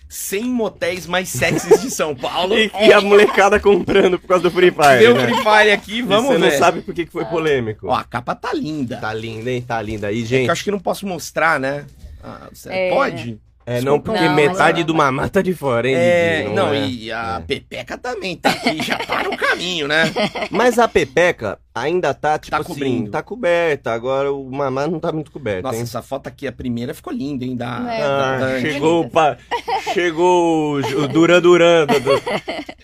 100 0.10 0.44
motéis 0.44 1.08
mais 1.08 1.30
sexys 1.30 1.82
de 1.82 1.90
São 1.90 2.14
Paulo. 2.14 2.54
E, 2.60 2.70
e 2.88 2.92
a 2.94 3.00
molecada 3.00 3.60
comprando 3.60 4.20
por 4.20 4.28
causa 4.28 4.44
do 4.44 4.52
Free 4.52 4.72
Fire, 4.72 5.08
o 5.08 5.16
né? 5.16 5.24
Free 5.26 5.38
Fire 5.38 5.72
aqui, 5.72 5.98
E 6.00 6.02
vamos 6.02 6.26
você 6.34 6.38
ver. 6.38 6.52
não 6.52 6.58
sabe 6.60 6.82
por 6.82 6.94
que 6.94 7.06
que 7.06 7.12
foi 7.12 7.24
polêmico. 7.26 7.88
Ó, 7.88 7.94
a 7.94 8.04
capa 8.04 8.36
tá 8.36 8.52
linda. 8.54 8.98
Tá 8.98 9.14
linda, 9.14 9.50
hein? 9.50 9.62
Tá 9.62 9.82
linda 9.82 10.08
aí, 10.08 10.20
É 10.20 10.22
que 10.22 10.26
gente. 10.28 10.46
eu 10.48 10.52
acho 10.52 10.64
que 10.66 10.72
não 10.72 10.80
posso 10.80 11.08
mostrar, 11.08 11.60
né? 11.60 11.86
Ah, 12.22 12.50
você 12.52 12.70
É. 12.72 12.90
Pode? 12.90 13.40
É, 13.77 13.81
não, 13.81 14.00
porque 14.00 14.21
Não, 14.23 14.33
metade 14.35 14.83
do 14.83 14.94
mamá 14.94 15.27
tá 15.29 15.41
de 15.41 15.53
fora, 15.53 15.88
hein, 15.88 15.95
É, 15.95 16.41
Didi? 16.44 16.53
não, 16.56 16.73
é? 16.73 16.88
e 16.88 17.12
a 17.12 17.38
É. 17.41 17.45
Pepeca 17.45 17.97
também 17.97 18.35
tá 18.35 18.50
aqui, 18.50 18.81
já 18.83 18.97
tá 18.97 19.23
no 19.23 19.35
caminho, 19.38 19.88
né? 19.88 20.03
Mas 20.51 20.77
a 20.79 20.88
Pepeca 20.88 21.57
ainda 21.73 22.13
tá, 22.13 22.37
tipo 22.37 22.51
Tá 22.51 22.57
assim, 22.61 22.68
cobrindo. 22.68 23.11
tá 23.11 23.21
coberta. 23.23 23.92
Agora 23.94 24.31
o 24.31 24.51
mamá 24.51 24.87
não 24.87 24.99
tá 24.99 25.11
muito 25.11 25.31
coberto, 25.31 25.63
Nossa, 25.63 25.78
hein? 25.78 25.83
essa 25.83 26.01
foto 26.01 26.28
aqui, 26.28 26.47
a 26.47 26.51
primeira, 26.51 26.94
ficou 26.94 27.13
linda, 27.13 27.45
hein? 27.45 27.56
Da... 27.56 27.94
É, 27.94 28.01
Ah, 28.04 28.37
da- 28.40 28.59
chegou 28.61 29.01
o 29.06 29.09
pa... 29.09 29.37
chegou 29.94 30.75
o 30.80 31.07
Duran 31.07 31.42
Duran. 31.42 31.87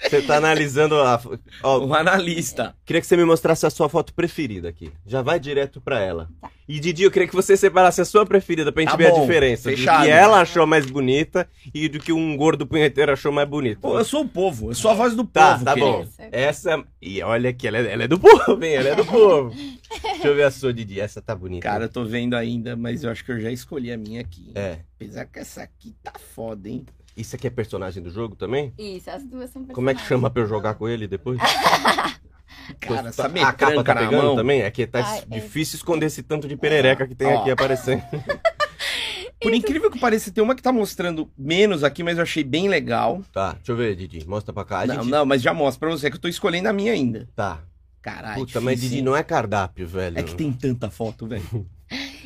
Você 0.01 0.21
tá 0.21 0.37
analisando 0.37 0.95
a... 1.01 1.19
Ó, 1.63 1.79
O 1.85 1.93
analista. 1.93 2.75
queria 2.85 3.01
que 3.01 3.07
você 3.07 3.17
me 3.17 3.25
mostrasse 3.25 3.65
a 3.65 3.69
sua 3.69 3.89
foto 3.89 4.13
preferida 4.13 4.69
aqui. 4.69 4.91
Já 5.05 5.21
vai 5.21 5.39
direto 5.39 5.81
pra 5.81 5.99
ela. 5.99 6.29
E 6.67 6.79
Didi, 6.81 7.03
eu 7.03 7.11
queria 7.11 7.27
que 7.27 7.33
você 7.35 7.55
separasse 7.55 8.01
a 8.01 8.05
sua 8.05 8.25
preferida 8.25 8.71
pra 8.73 8.81
gente 8.81 8.91
Tá 8.91 8.97
ver 8.97 9.09
bom, 9.11 9.17
a 9.17 9.21
diferença. 9.21 9.69
fechado. 9.69 9.99
Do 10.01 10.05
que 10.05 10.11
ela 10.11 10.41
achou 10.41 10.67
mais 10.67 10.85
bonita 10.85 11.47
e 11.73 11.87
do 11.87 11.97
que 11.97 12.11
um 12.11 12.35
gordo 12.35 12.67
punheteiro 12.67 13.11
achou 13.13 13.31
mais 13.31 13.47
bonito. 13.47 13.79
Pô, 13.79 13.97
eu 13.97 14.03
sou 14.03 14.23
o 14.23 14.27
povo, 14.27 14.71
eu 14.71 14.75
sou 14.75 14.91
a 14.91 14.93
voz 14.93 15.15
do 15.15 15.23
Tá, 15.23 15.53
povo. 15.53 15.63
tá 15.65 15.73
querido. 15.73 15.91
bom. 15.91 16.07
Essa. 16.31 16.83
E 17.01 17.21
olha 17.23 17.53
que 17.53 17.67
ela 17.67 17.77
é, 17.77 17.93
ela 17.93 18.03
é 18.03 18.07
do 18.07 18.19
povo, 18.19 18.61
hein? 18.63 18.73
Ela 18.73 18.89
é 18.89 18.95
do 18.95 19.05
povo. 19.07 19.49
Deixa 19.55 20.27
eu 20.27 20.35
ver 20.35 20.43
a 20.43 20.51
sua, 20.51 20.73
Didi. 20.73 20.99
Essa 20.99 21.21
tá 21.21 21.33
bonita. 21.33 21.63
Cara, 21.63 21.85
eu 21.85 21.89
tô 21.89 22.03
vendo 22.03 22.33
ainda, 22.35 22.75
mas 22.75 23.01
eu 23.03 23.09
acho 23.11 23.23
que 23.23 23.31
eu 23.31 23.39
já 23.39 23.49
escolhi 23.51 23.89
a 23.91 23.97
minha 23.97 24.19
aqui. 24.19 24.51
É. 24.53 24.79
Apesar 24.97 25.25
que 25.25 25.39
essa 25.39 25.61
aqui 25.63 25.95
tá 26.03 26.11
foda, 26.35 26.67
hein? 26.67 26.85
Isso 27.15 27.33
aqui 27.35 27.47
é 27.47 27.49
personagem 27.49 28.03
do 28.03 28.11
jogo 28.11 28.35
também? 28.35 28.73
Isso, 28.77 29.09
as 29.09 29.23
duas 29.23 29.49
são 29.49 29.63
Como 29.67 29.89
é 29.89 29.95
que 29.95 30.01
chama 30.01 30.29
pra 30.29 30.43
eu 30.43 30.47
jogar 30.47 30.75
com 30.75 30.87
ele 30.87 31.07
depois? 31.07 31.39
Cara, 32.79 33.09
essa 33.09 33.25
a 33.25 33.53
capa 33.53 33.83
tá 33.83 33.95
pegando 33.95 34.23
mão. 34.23 34.35
também? 34.35 34.61
É 34.61 34.71
que 34.71 34.85
tá 34.85 34.99
Ai, 35.05 35.23
é. 35.31 35.39
difícil 35.39 35.77
esconder 35.77 36.07
esse 36.07 36.21
tanto 36.23 36.47
de 36.47 36.57
perereca 36.57 37.07
que 37.07 37.15
tem 37.15 37.27
Ó. 37.27 37.41
aqui 37.41 37.51
aparecendo. 37.51 38.03
Por 39.41 39.53
incrível 39.53 39.91
que 39.91 39.99
pareça, 39.99 40.31
tem 40.31 40.43
uma 40.43 40.55
que 40.55 40.61
tá 40.63 40.71
mostrando 40.71 41.31
menos 41.37 41.83
aqui, 41.83 42.03
mas 42.03 42.17
eu 42.17 42.23
achei 42.23 42.43
bem 42.43 42.67
legal. 42.67 43.21
Tá, 43.31 43.53
deixa 43.53 43.71
eu 43.71 43.75
ver, 43.75 43.95
Didi. 43.95 44.27
Mostra 44.27 44.51
pra 44.51 44.65
cá. 44.65 44.79
A 44.81 44.87
não, 44.87 44.95
gente... 44.95 45.09
não, 45.09 45.25
mas 45.25 45.41
já 45.43 45.53
mostra 45.53 45.87
pra 45.87 45.95
você 45.95 46.09
que 46.09 46.17
eu 46.17 46.21
tô 46.21 46.27
escolhendo 46.27 46.67
a 46.67 46.73
minha 46.73 46.91
ainda. 46.91 47.29
Tá. 47.35 47.59
Caralho. 48.01 48.39
Puta, 48.39 48.59
mas 48.59 48.81
Didi 48.81 49.01
não 49.01 49.15
é 49.15 49.21
cardápio, 49.21 49.87
velho. 49.87 50.17
É 50.17 50.23
que 50.23 50.33
tem 50.33 50.51
tanta 50.51 50.89
foto, 50.89 51.27
velho. 51.27 51.43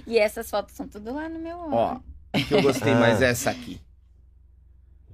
E 0.07 0.17
essas 0.17 0.49
fotos 0.49 0.73
são 0.75 0.87
tudo 0.87 1.13
lá 1.13 1.29
no 1.29 1.37
meu 1.37 1.55
Ó, 1.71 1.99
que 2.33 2.51
eu 2.55 2.61
gostei 2.63 2.91
Ah. 2.93 2.99
mais 2.99 3.21
é 3.21 3.29
essa 3.29 3.51
aqui. 3.51 3.79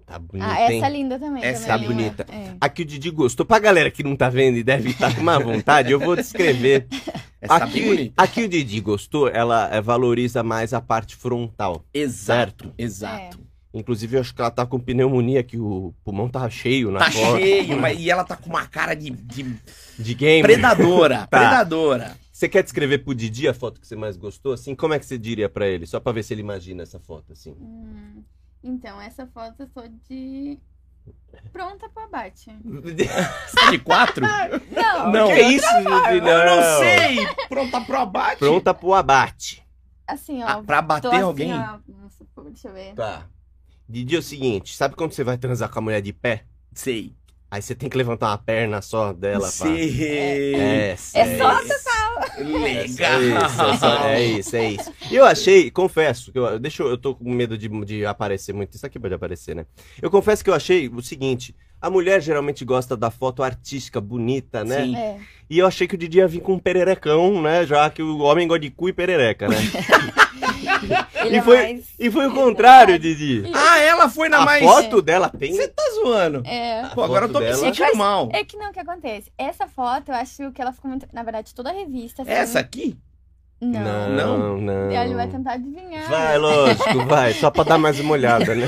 Tá 0.07 0.17
bonita, 0.17 0.49
Ah, 0.49 0.71
hein? 0.71 0.77
essa 0.77 0.89
linda 0.89 1.19
também. 1.19 1.43
Essa 1.43 1.67
também 1.67 1.67
tá 1.67 1.75
é 1.75 1.77
linda. 1.97 2.23
bonita. 2.23 2.25
É. 2.33 2.55
A 2.61 2.69
que 2.69 2.81
o 2.81 2.85
Didi 2.85 3.11
gostou. 3.11 3.45
Pra 3.45 3.59
galera 3.59 3.91
que 3.91 4.01
não 4.03 4.15
tá 4.15 4.29
vendo 4.29 4.57
e 4.57 4.63
deve 4.63 4.91
estar 4.91 5.13
com 5.13 5.21
má 5.21 5.37
vontade, 5.37 5.91
eu 5.91 5.99
vou 5.99 6.15
descrever. 6.15 6.87
Essa 7.41 7.55
Aqui, 7.57 7.81
bonita. 7.83 8.13
aqui 8.17 8.43
o 8.45 8.49
Didi 8.49 8.79
gostou, 8.81 9.27
ela 9.29 9.69
é, 9.71 9.79
valoriza 9.79 10.41
mais 10.41 10.73
a 10.73 10.81
parte 10.81 11.15
frontal. 11.15 11.85
Exato, 11.93 12.73
exato. 12.77 13.37
Inclusive, 13.71 14.15
eu 14.15 14.21
acho 14.21 14.33
que 14.33 14.41
ela 14.41 14.49
tá 14.49 14.65
com 14.65 14.79
pneumonia, 14.79 15.43
que 15.43 15.55
o 15.59 15.93
pulmão 16.03 16.27
tá 16.27 16.49
cheio 16.49 16.89
na 16.89 16.97
Tá 16.99 17.11
foto. 17.11 17.37
cheio, 17.39 17.79
mas, 17.79 17.99
e 18.01 18.09
ela 18.09 18.23
tá 18.23 18.35
com 18.35 18.49
uma 18.49 18.65
cara 18.65 18.95
de, 18.95 19.11
de 19.11 19.55
De 19.99 20.13
game. 20.15 20.41
predadora, 20.41 21.27
Tá. 21.29 21.37
predadora. 21.37 22.17
Você 22.31 22.49
quer 22.49 22.63
descrever 22.63 22.99
pro 22.99 23.13
Didi 23.13 23.47
a 23.47 23.53
foto 23.53 23.79
que 23.79 23.85
você 23.85 23.95
mais 23.95 24.17
gostou? 24.17 24.53
Assim, 24.53 24.73
como 24.73 24.95
é 24.95 24.99
que 24.99 25.05
você 25.05 25.17
diria 25.17 25.47
pra 25.47 25.67
ele? 25.67 25.85
Só 25.85 25.99
pra 25.99 26.11
ver 26.13 26.23
se 26.23 26.33
ele 26.33 26.41
imagina 26.41 26.81
essa 26.83 26.99
foto, 26.99 27.33
assim. 27.33 27.51
Hum, 27.51 28.23
então, 28.63 29.01
essa 29.01 29.25
foto 29.27 29.63
eu 29.63 29.67
tô 29.69 29.81
de. 30.07 30.59
Pronta 31.53 31.87
pro 31.89 32.03
abate. 32.03 32.51
Você 32.63 33.59
é 33.67 33.71
de 33.71 33.79
quatro? 33.79 34.25
Não, 34.71 35.11
Não. 35.11 35.27
que 35.27 35.39
isso, 35.41 35.67
Didi? 35.77 36.27
Eu 36.27 36.45
não 36.45 36.79
sei. 36.79 37.47
Pronta 37.47 37.81
pro 37.81 37.97
abate? 37.97 38.39
Pronta 38.39 38.73
pro 38.73 38.93
abate. 38.93 39.65
assim, 40.05 40.43
ó. 40.43 40.47
Ah, 40.47 40.63
pra 40.63 40.81
bater 40.81 41.07
assim, 41.07 41.21
alguém? 41.21 41.53
ó, 41.53 41.79
deixa 42.43 42.67
eu 42.67 42.73
ver. 42.73 42.93
Tá. 42.93 43.25
Didi 43.87 44.15
é 44.15 44.19
o 44.19 44.23
seguinte, 44.23 44.75
sabe 44.75 44.95
quando 44.95 45.13
você 45.13 45.23
vai 45.23 45.37
transar 45.37 45.69
com 45.69 45.79
a 45.79 45.81
mulher 45.81 46.01
de 46.01 46.11
pé? 46.11 46.43
Sei. 46.73 47.15
Aí 47.49 47.61
você 47.61 47.73
tem 47.73 47.89
que 47.89 47.97
levantar 47.97 48.27
uma 48.29 48.37
perna 48.37 48.81
só 48.81 49.13
dela 49.13 49.39
pra... 49.39 49.49
sei. 49.49 50.05
É, 50.05 50.89
É 50.91 50.95
sei. 50.97 51.37
só 51.37 51.61
Legal. 52.37 52.67
É 52.67 52.85
isso, 52.85 53.61
é, 53.61 53.77
só- 53.77 54.07
é 54.07 54.23
isso, 54.25 54.55
é 54.55 54.69
isso. 54.71 54.93
E 55.09 55.15
eu 55.15 55.25
achei, 55.25 55.71
confesso, 55.71 56.31
que 56.31 56.37
eu, 56.39 56.59
deixa 56.59 56.83
eu, 56.83 56.89
eu 56.89 56.97
tô 56.97 57.15
com 57.15 57.31
medo 57.31 57.57
de, 57.57 57.67
de 57.85 58.05
aparecer 58.05 58.53
muito. 58.53 58.75
Isso 58.75 58.85
aqui 58.85 58.99
pode 58.99 59.13
aparecer, 59.13 59.55
né? 59.55 59.65
Eu 60.01 60.11
confesso 60.11 60.43
que 60.43 60.49
eu 60.49 60.53
achei 60.53 60.87
o 60.89 61.01
seguinte: 61.01 61.55
a 61.81 61.89
mulher 61.89 62.21
geralmente 62.21 62.63
gosta 62.65 62.95
da 62.97 63.09
foto 63.11 63.43
artística, 63.43 63.99
bonita, 64.01 64.63
né? 64.63 64.83
Sim. 64.83 64.95
É. 64.95 65.17
E 65.49 65.59
eu 65.59 65.65
achei 65.67 65.87
que 65.87 65.95
o 65.95 65.97
Didi 65.97 66.17
ia 66.17 66.27
vir 66.27 66.41
com 66.41 66.53
um 66.53 66.59
pererecão, 66.59 67.41
né? 67.41 67.65
Já 67.65 67.89
que 67.89 68.01
o 68.03 68.19
homem 68.19 68.47
gosta 68.47 68.61
de 68.61 68.69
cu 68.69 68.89
e 68.89 68.93
perereca, 68.93 69.47
né? 69.47 69.55
E 71.29 71.35
é 71.35 71.41
foi- 71.41 71.57
mais. 71.57 71.85
E 71.99 72.11
foi 72.11 72.27
o 72.27 72.33
contrário, 72.33 72.97
Didi. 72.99 73.43
Ah, 73.53 73.79
ela 73.79 74.09
foi 74.09 74.29
na 74.29 74.37
A 74.39 74.45
mais. 74.45 74.63
foto 74.63 75.01
dela 75.01 75.27
tem. 75.29 75.53
Você 75.53 75.67
tá 75.67 75.83
zoando. 75.95 76.41
É. 76.45 76.87
Pô, 76.93 77.01
agora 77.03 77.25
eu 77.25 77.29
tô 77.29 77.33
foto 77.39 77.43
me 77.43 77.49
dela- 77.51 77.57
sentindo 77.73 77.97
mal. 77.97 78.29
É 78.31 78.43
que 78.45 78.55
não, 78.55 78.69
o 78.69 78.73
que 78.73 78.79
acontece? 78.79 79.31
Essa 79.37 79.67
foto, 79.67 80.09
eu 80.09 80.15
acho 80.15 80.51
que 80.51 80.61
ela 80.61 80.71
ficou 80.71 80.89
muito. 80.89 81.05
Na 81.11 81.23
verdade, 81.23 81.53
toda 81.53 81.69
a 81.69 81.73
revista. 81.73 82.21
assim, 82.21 82.31
Essa 82.31 82.59
aqui? 82.59 82.97
Não. 83.59 84.09
Não, 84.09 84.57
não. 84.61 84.91
Ele 84.91 85.15
vai 85.15 85.27
tentar 85.27 85.53
adivinhar. 85.53 86.07
Vai, 86.09 86.37
lógico, 86.37 87.05
vai. 87.07 87.33
Só 87.33 87.49
pra 87.49 87.63
dar 87.63 87.77
mais 87.77 87.99
uma 87.99 88.11
olhada, 88.13 88.53
né? 88.53 88.65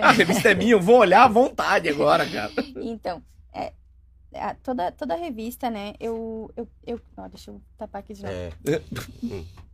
A 0.00 0.12
revista 0.14 0.50
é 0.50 0.54
minha, 0.54 0.72
eu 0.72 0.80
vou 0.80 0.98
olhar 0.98 1.24
à 1.24 1.28
vontade 1.28 1.88
agora, 1.88 2.24
cara. 2.28 2.52
Então, 2.80 3.20
é, 3.52 3.72
a- 4.34 4.54
toda, 4.54 4.92
toda 4.92 5.14
a 5.14 5.16
revista, 5.16 5.68
né? 5.70 5.94
Eu. 5.98 6.50
eu, 6.56 6.68
eu 6.86 7.00
ó, 7.16 7.26
deixa 7.26 7.50
eu 7.50 7.60
tapar 7.76 7.98
aqui 8.00 8.14
de 8.14 8.22
novo. 8.22 8.32
É. 8.34 8.52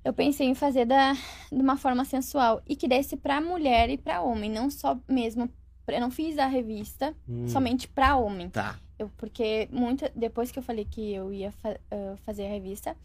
Eu 0.04 0.12
pensei 0.12 0.46
em 0.48 0.54
fazer 0.54 0.84
da, 0.86 1.12
de 1.12 1.60
uma 1.60 1.76
forma 1.76 2.04
sensual 2.04 2.60
e 2.66 2.74
que 2.74 2.88
desse 2.88 3.16
pra 3.16 3.40
mulher 3.40 3.88
e 3.90 3.96
pra 3.98 4.22
homem, 4.22 4.50
não 4.50 4.70
só 4.70 4.98
mesmo. 5.08 5.48
Eu 5.86 6.00
não 6.00 6.10
fiz 6.10 6.38
a 6.38 6.46
revista 6.46 7.12
Hum. 7.28 7.46
somente 7.48 7.86
pra 7.86 8.16
homem. 8.16 8.48
Tá. 8.48 8.76
Eu, 8.98 9.10
porque 9.18 9.68
muita, 9.70 10.10
depois 10.14 10.50
que 10.50 10.58
eu 10.58 10.62
falei 10.62 10.84
que 10.88 11.12
eu 11.12 11.32
ia 11.32 11.50
fa- 11.52 11.76
ah, 11.90 12.14
fazer 12.24 12.46
a 12.46 12.48
revista, 12.48 12.96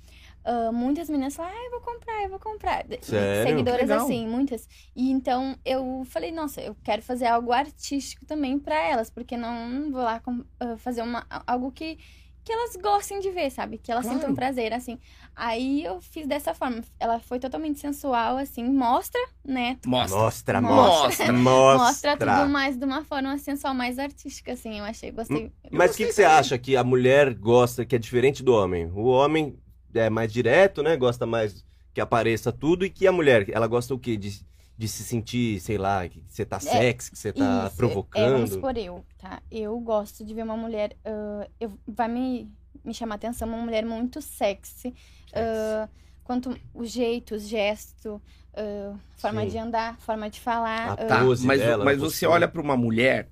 ah, 0.48 0.72
muitas 0.72 1.10
meninas 1.10 1.36
falaram, 1.36 1.58
ah, 1.58 1.66
eu 1.66 1.72
vou 1.72 1.82
comprar, 1.82 2.24
eu 2.24 2.30
vou 2.30 2.40
comprar. 2.40 2.86
Sério? 3.02 3.44
Seguidoras 3.50 3.92
assim, 3.92 4.26
muitas. 4.26 4.66
E 4.96 5.12
então 5.12 5.58
eu 5.66 6.04
falei, 6.06 6.32
nossa, 6.32 6.62
eu 6.62 6.74
quero 6.84 7.02
fazer 7.02 7.26
algo 7.28 7.52
artístico 7.52 8.26
também 8.26 8.58
pra 8.58 8.76
elas, 8.82 9.10
porque 9.10 9.36
não, 9.36 9.92
vou 9.92 10.02
lá 10.02 10.20
com- 10.22 10.46
ah, 10.60 10.78
fazer 10.78 11.02
uma, 11.02 11.26
algo 11.46 11.70
que, 11.72 11.98
que 12.46 12.54
elas 12.54 12.78
gostem 12.78 13.20
de 13.20 13.30
ver, 13.30 13.50
sabe? 13.52 13.78
Que 13.78 13.92
elas 13.92 14.06
Claro. 14.06 14.20
sintam 14.22 14.34
prazer, 14.34 14.72
assim. 14.74 14.98
Aí 15.36 15.84
eu 15.84 16.00
fiz 16.00 16.26
dessa 16.26 16.54
forma. 16.54 16.82
Ela 16.98 17.20
foi 17.20 17.40
totalmente 17.40 17.78
sensual, 17.80 18.38
assim, 18.38 18.64
mostra, 18.64 19.20
né? 19.44 19.78
Mostra. 19.86 20.18
Mostra, 20.18 20.62
Mostra. 20.62 21.08
mostra, 21.08 21.34
mostra. 21.34 21.78
Mostra 22.16 22.18
tudo 22.18 22.50
mais 22.50 22.78
de 22.78 22.86
uma 22.86 23.04
forma 23.04 23.38
sensual, 23.38 23.74
mais 23.74 24.00
artística, 24.00 24.54
assim. 24.54 24.80
Eu 24.80 24.86
achei, 24.86 25.12
gostei. 25.12 25.52
Mas 25.70 25.94
o 25.94 25.98
que, 25.98 26.08
que 26.08 26.14
você 26.14 26.24
acha 26.24 26.58
que 26.58 26.78
a 26.78 26.84
mulher 26.86 27.34
gosta 27.34 27.86
que 27.86 27.98
é 27.98 28.00
diferente 28.00 28.42
do 28.42 28.54
homem? 28.54 28.86
O 28.94 29.04
homem 29.08 29.60
é 29.94 30.10
mais 30.10 30.32
direto, 30.32 30.84
né? 30.84 30.96
Gosta 30.98 31.26
mais 31.26 31.66
que 31.94 32.02
apareça 32.02 32.52
tudo. 32.52 32.86
E 32.86 32.90
que 32.90 33.08
a 33.08 33.12
mulher, 33.12 33.50
ela 33.50 33.68
gosta 33.68 33.94
o 33.94 34.00
quê? 34.00 34.18
De, 34.18 34.46
de 34.78 34.88
se 34.88 35.04
sentir, 35.04 35.60
sei 35.60 35.78
lá, 35.78 36.08
que 36.08 36.24
você 36.28 36.46
tá 36.46 36.60
sexy, 36.60 37.12
que 37.12 37.18
você 37.18 37.34
tá 37.34 37.68
Isso, 37.68 37.76
É, 38.14 38.32
vamos 38.32 38.50
provocando. 38.50 38.52
supor 38.52 38.78
eu, 38.78 39.06
tá? 39.18 39.42
Eu 39.52 39.80
gosto 39.80 40.24
de 40.26 40.34
ver 40.34 40.44
uma 40.44 40.58
mulher. 40.58 40.98
ah, 41.06 41.50
eu, 41.60 41.78
vai 41.88 42.08
me, 42.08 42.52
me 42.84 42.94
chamar 42.94 43.16
a 43.16 43.18
atenção 43.18 43.48
uma 43.48 43.58
mulher 43.58 43.86
muito 43.86 44.22
sexy. 44.22 44.94
ah, 45.34 45.90
quanto 46.24 46.60
o 46.74 46.86
jeito, 46.86 47.36
o 47.36 47.40
gesto, 47.40 48.22
ah, 48.58 48.94
forma 49.18 49.44
Sim. 49.44 49.48
de 49.50 49.58
andar, 49.60 49.98
forma 50.00 50.30
de 50.30 50.40
falar. 50.40 50.90
A 50.90 50.94
ah, 50.94 50.96
Tá, 50.96 51.24
pose 51.24 51.46
mas, 51.46 51.60
dela, 51.60 51.86
mas 51.86 52.00
você 52.00 52.26
olha 52.26 52.48
pra 52.48 52.62
uma 52.62 52.76
mulher. 52.76 53.30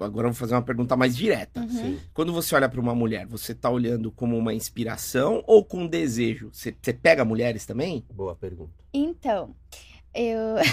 Agora 0.00 0.26
eu 0.26 0.32
vou 0.32 0.34
fazer 0.34 0.54
uma 0.54 0.62
pergunta 0.62 0.96
mais 0.96 1.16
direta. 1.16 1.60
uhum. 1.60 1.68
Sim. 1.68 2.00
Quando 2.12 2.32
você 2.32 2.54
olha 2.56 2.68
pra 2.68 2.80
uma 2.80 2.94
mulher, 2.94 3.26
você 3.26 3.54
tá 3.54 3.70
olhando 3.70 4.10
como 4.10 4.36
uma 4.36 4.52
inspiração 4.52 5.44
ou 5.46 5.64
com 5.64 5.86
desejo? 5.86 6.50
Você, 6.52 6.74
você 6.80 6.92
pega 6.92 7.24
mulheres 7.24 7.64
também? 7.64 8.04
Boa 8.12 8.34
pergunta. 8.34 8.72
Então, 8.92 9.54
eu. 10.12 10.56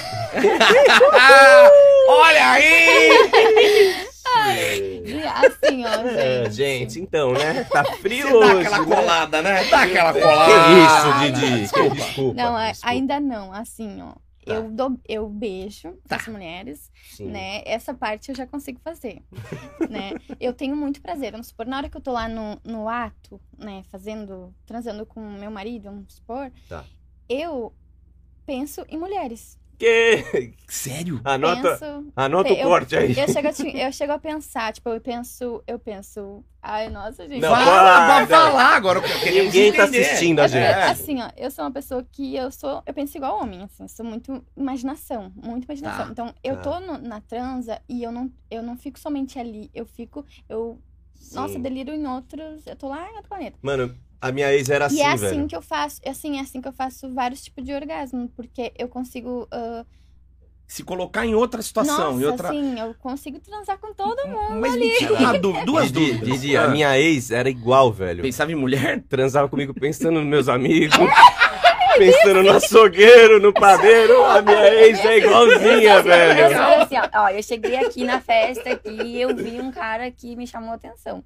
olha 2.10 2.52
aí! 2.52 4.11
Assim, 4.36 5.86
ó, 5.86 5.90
É, 6.08 6.44
gente. 6.46 6.54
gente, 6.54 7.00
então, 7.02 7.34
né? 7.34 7.64
Tá 7.66 7.84
frio 7.96 8.28
Você 8.28 8.40
dá 8.40 8.46
hoje, 8.56 8.68
aquela 8.68 8.86
né? 8.86 8.96
colada, 8.96 9.42
né? 9.42 9.64
Dá 9.70 9.82
aquela 9.84 10.14
colada. 10.14 10.52
Que 10.54 11.32
isso, 11.32 11.40
Didi? 11.42 11.62
Desculpa. 11.62 11.96
Desculpa. 11.96 12.34
Não, 12.42 12.56
a- 12.56 12.68
desculpa. 12.72 12.90
ainda 12.94 13.20
não, 13.20 13.54
assim, 13.54 14.02
ó. 14.02 14.14
Tá. 14.44 14.56
Eu, 14.56 14.72
dou, 14.72 15.00
eu 15.08 15.30
beijo 15.30 15.94
Tá. 16.08 16.16
as 16.16 16.28
mulheres. 16.28 16.92
Sim. 17.12 17.28
né? 17.28 17.62
Essa 17.66 17.94
parte 17.94 18.30
eu 18.30 18.36
já 18.36 18.48
consigo 18.48 18.80
fazer, 18.84 19.22
né? 19.90 20.14
Eu 20.40 20.52
tenho 20.54 20.76
muito 20.76 21.00
prazer, 21.02 21.32
vamos 21.32 21.48
supor, 21.48 21.68
na 21.68 21.78
hora 21.78 21.90
que 21.90 21.96
eu 21.98 22.02
tô 22.02 22.12
lá 22.12 22.28
no, 22.28 22.60
no 22.66 22.90
ato, 22.90 23.40
né, 23.58 23.84
fazendo, 23.92 24.52
transando 24.66 25.06
com 25.06 25.20
meu 25.22 25.52
marido, 25.52 25.84
vamos 25.84 26.16
supor, 26.16 26.52
Tá. 26.68 26.84
eu 27.30 27.72
penso 28.46 28.84
em 28.90 28.98
mulheres. 28.98 29.60
Que... 29.82 30.54
Sério? 30.70 31.20
Anota, 31.24 31.76
Penso, 31.80 32.06
anota 32.16 32.54
o 32.54 32.56
eu- 32.56 32.70
corte 32.70 32.96
aí. 32.96 33.18
eu 33.18 33.28
chego, 33.28 33.48
a, 33.48 33.78
eu 33.88 33.92
chego 33.92 34.14
a 34.14 34.20
pensar, 34.20 34.72
tipo, 34.72 34.88
eu 34.90 35.02
penso, 35.02 35.64
eu 35.66 35.80
penso, 35.80 36.46
ai, 36.62 36.88
nossa, 36.88 37.28
gente. 37.28 37.42
Não, 37.42 37.50
Fala, 37.50 38.28
falar 38.28 38.76
agora. 38.76 39.02
queria 39.02 39.44
Ninguém 39.44 39.74
tá 39.74 39.86
assistindo 39.86 40.40
a 40.40 40.44
É 40.44 40.48
porque, 40.48 40.60
gente. 40.60 40.92
assim, 41.02 41.22
ó, 41.22 41.30
eu 41.36 41.50
sou 41.50 41.66
uma 41.66 41.72
pessoa 41.72 42.06
que 42.12 42.36
eu 42.36 42.52
sou, 42.52 42.84
eu 42.86 42.94
penso 42.94 43.18
igual 43.18 43.42
homem, 43.42 43.64
assim, 43.64 43.82
eu 43.84 43.90
sou 43.90 44.06
muito 44.06 44.46
imaginação, 44.56 45.32
muito 45.36 45.66
imaginação. 45.66 46.06
Tá, 46.06 46.12
então, 46.12 46.34
eu 46.44 46.58
tá. 46.58 46.62
tô 46.62 46.80
no- 46.80 47.00
na 47.00 47.20
transa 47.20 47.82
e 47.90 48.04
eu 48.04 48.12
não, 48.12 48.32
eu 48.52 48.62
não 48.62 48.78
fico 48.78 49.00
somente 49.00 49.40
ali, 49.40 49.72
eu 49.74 49.86
fico, 49.88 50.24
eu 50.48 50.80
Nossa, 51.34 51.58
deliro 51.60 51.92
em 51.92 52.06
outros. 52.08 52.66
Eu 52.68 52.76
tô 52.76 52.88
lá 52.88 53.10
em 53.10 53.16
outro 53.16 53.30
planeta. 53.30 53.58
Mano, 53.64 53.96
a 54.22 54.32
minha 54.32 54.54
ex 54.54 54.70
era 54.70 54.86
assim, 54.86 54.98
e 54.98 55.02
é 55.02 55.08
assim 55.08 55.20
velho. 55.26 55.48
que 55.48 55.56
eu 55.56 55.62
faço. 55.62 56.00
Assim, 56.06 56.38
é 56.38 56.42
assim 56.42 56.62
que 56.62 56.68
eu 56.68 56.74
faço 56.74 57.12
vários 57.14 57.42
tipos 57.44 57.64
de 57.66 57.74
orgasmo. 57.74 58.30
Porque 58.36 58.72
eu 58.78 58.88
consigo. 58.88 59.48
ah, 59.52 59.84
Se 60.68 60.84
colocar 60.84 61.26
em 61.26 61.34
outra 61.36 61.62
situação, 61.62 62.14
nossa, 62.14 62.22
em 62.22 62.26
outra. 62.26 62.48
assim, 62.50 62.80
eu 62.80 62.94
consigo 63.00 63.40
transar 63.40 63.78
com 63.80 63.94
todo 63.94 64.26
mundo. 64.28 64.60
Mas 64.62 64.76
me 64.76 64.90
tira 64.98 65.14
uma 65.16 65.38
dú- 65.40 65.66
duas 65.66 65.92
Didi, 65.92 66.14
dúvidas. 66.14 66.42
Didi, 66.42 66.56
a 66.58 66.66
Ah, 66.66 66.68
minha 66.70 66.98
ex 67.00 67.32
era 67.32 67.50
igual, 67.50 67.92
velho. 67.92 68.22
Pensava 68.22 68.52
em 68.52 68.56
mulher? 68.56 69.04
Transava 69.10 69.50
comigo 69.50 69.74
pensando 69.74 70.20
nos 70.20 70.26
meus 70.28 70.48
amigos. 70.48 70.96
pensando 71.98 72.42
no 72.44 72.52
açougueiro, 72.52 73.40
no 73.42 73.52
padeiro. 73.54 74.24
A 74.24 74.42
minha 74.42 74.74
ex 74.74 75.04
é 75.04 75.18
igualzinha, 75.18 75.96
Eu 75.96 76.04
velho. 76.04 76.56
sou 76.56 76.82
assim, 76.84 76.96
ó, 76.98 77.20
ó, 77.24 77.30
eu 77.30 77.44
cheguei 77.44 77.76
aqui 77.76 78.04
na 78.06 78.22
festa 78.22 78.72
aqui 78.72 78.90
e 78.90 79.22
eu 79.22 79.36
vi 79.36 79.60
um 79.60 79.72
cara 79.72 80.10
que 80.10 80.36
me 80.38 80.48
chamou 80.48 80.72
a 80.72 80.76
atenção. 80.76 81.22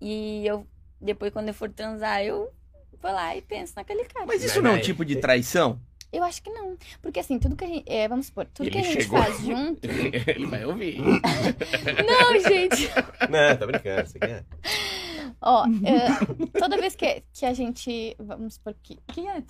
E 0.00 0.46
eu, 0.46 0.64
depois 1.00 1.32
quando 1.32 1.48
eu 1.48 1.54
for 1.54 1.70
transar, 1.70 2.22
eu 2.22 2.52
vou 3.00 3.12
lá 3.12 3.36
e 3.36 3.42
penso 3.42 3.74
naquele 3.76 4.04
cara. 4.04 4.26
Mas 4.26 4.42
isso 4.42 4.60
não 4.62 4.72
é 4.72 4.74
um 4.74 4.80
tipo 4.80 5.04
de 5.04 5.16
traição? 5.16 5.80
Eu 6.12 6.22
acho 6.22 6.42
que 6.42 6.50
não. 6.50 6.76
Porque 7.02 7.20
assim, 7.20 7.38
tudo 7.38 7.56
que 7.56 7.64
a 7.64 7.66
gente. 7.66 7.84
é, 7.86 8.08
vamos 8.08 8.26
supor, 8.26 8.46
tudo 8.54 8.70
que 8.70 8.78
a 8.78 8.80
Ele 8.80 8.88
gente 8.92 9.02
chegou. 9.02 9.18
faz 9.22 9.40
junto. 9.40 9.80
Ele 10.26 10.46
vai 10.46 10.64
ouvir. 10.64 10.98
Não, 11.02 12.40
gente. 12.40 12.88
Não, 13.28 13.56
tá 13.56 13.66
brincando, 13.66 14.08
você 14.08 14.18
quer? 14.18 14.44
Ó, 15.42 15.66
é, 15.66 16.58
toda 16.58 16.78
vez 16.78 16.94
que, 16.94 17.22
que 17.32 17.44
a 17.44 17.52
gente. 17.52 18.16
Vamos 18.18 18.54
supor 18.54 18.74
que. 18.82 18.98
que 19.08 19.26
é? 19.26 19.36
Hein? 19.36 19.44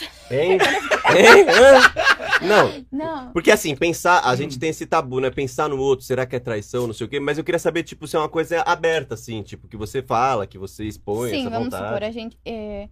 Hein? 0.30 0.58
Hã? 0.60 2.46
Não, 2.46 2.84
Não. 2.90 3.32
porque 3.32 3.50
assim, 3.50 3.76
pensar, 3.76 4.20
a 4.24 4.34
gente 4.34 4.58
tem 4.58 4.70
esse 4.70 4.86
tabu, 4.86 5.20
né? 5.20 5.30
Pensar 5.30 5.68
no 5.68 5.78
outro, 5.78 6.04
será 6.04 6.24
que 6.26 6.34
é 6.34 6.40
traição, 6.40 6.86
não 6.86 6.94
sei 6.94 7.06
o 7.06 7.08
quê, 7.10 7.20
mas 7.20 7.38
eu 7.38 7.44
queria 7.44 7.58
saber, 7.58 7.82
tipo, 7.82 8.06
se 8.08 8.16
é 8.16 8.18
uma 8.18 8.28
coisa 8.28 8.62
aberta, 8.62 9.14
assim, 9.14 9.42
tipo, 9.42 9.68
que 9.68 9.76
você 9.76 10.02
fala, 10.02 10.46
que 10.46 10.58
você 10.58 10.84
expõe 10.84 11.30
Sim, 11.30 11.40
essa 11.40 11.50
vamos 11.50 11.64
vontade. 11.66 11.84
supor, 11.84 12.02
a 12.02 12.10
gente, 12.10 12.38
é, 12.44 12.88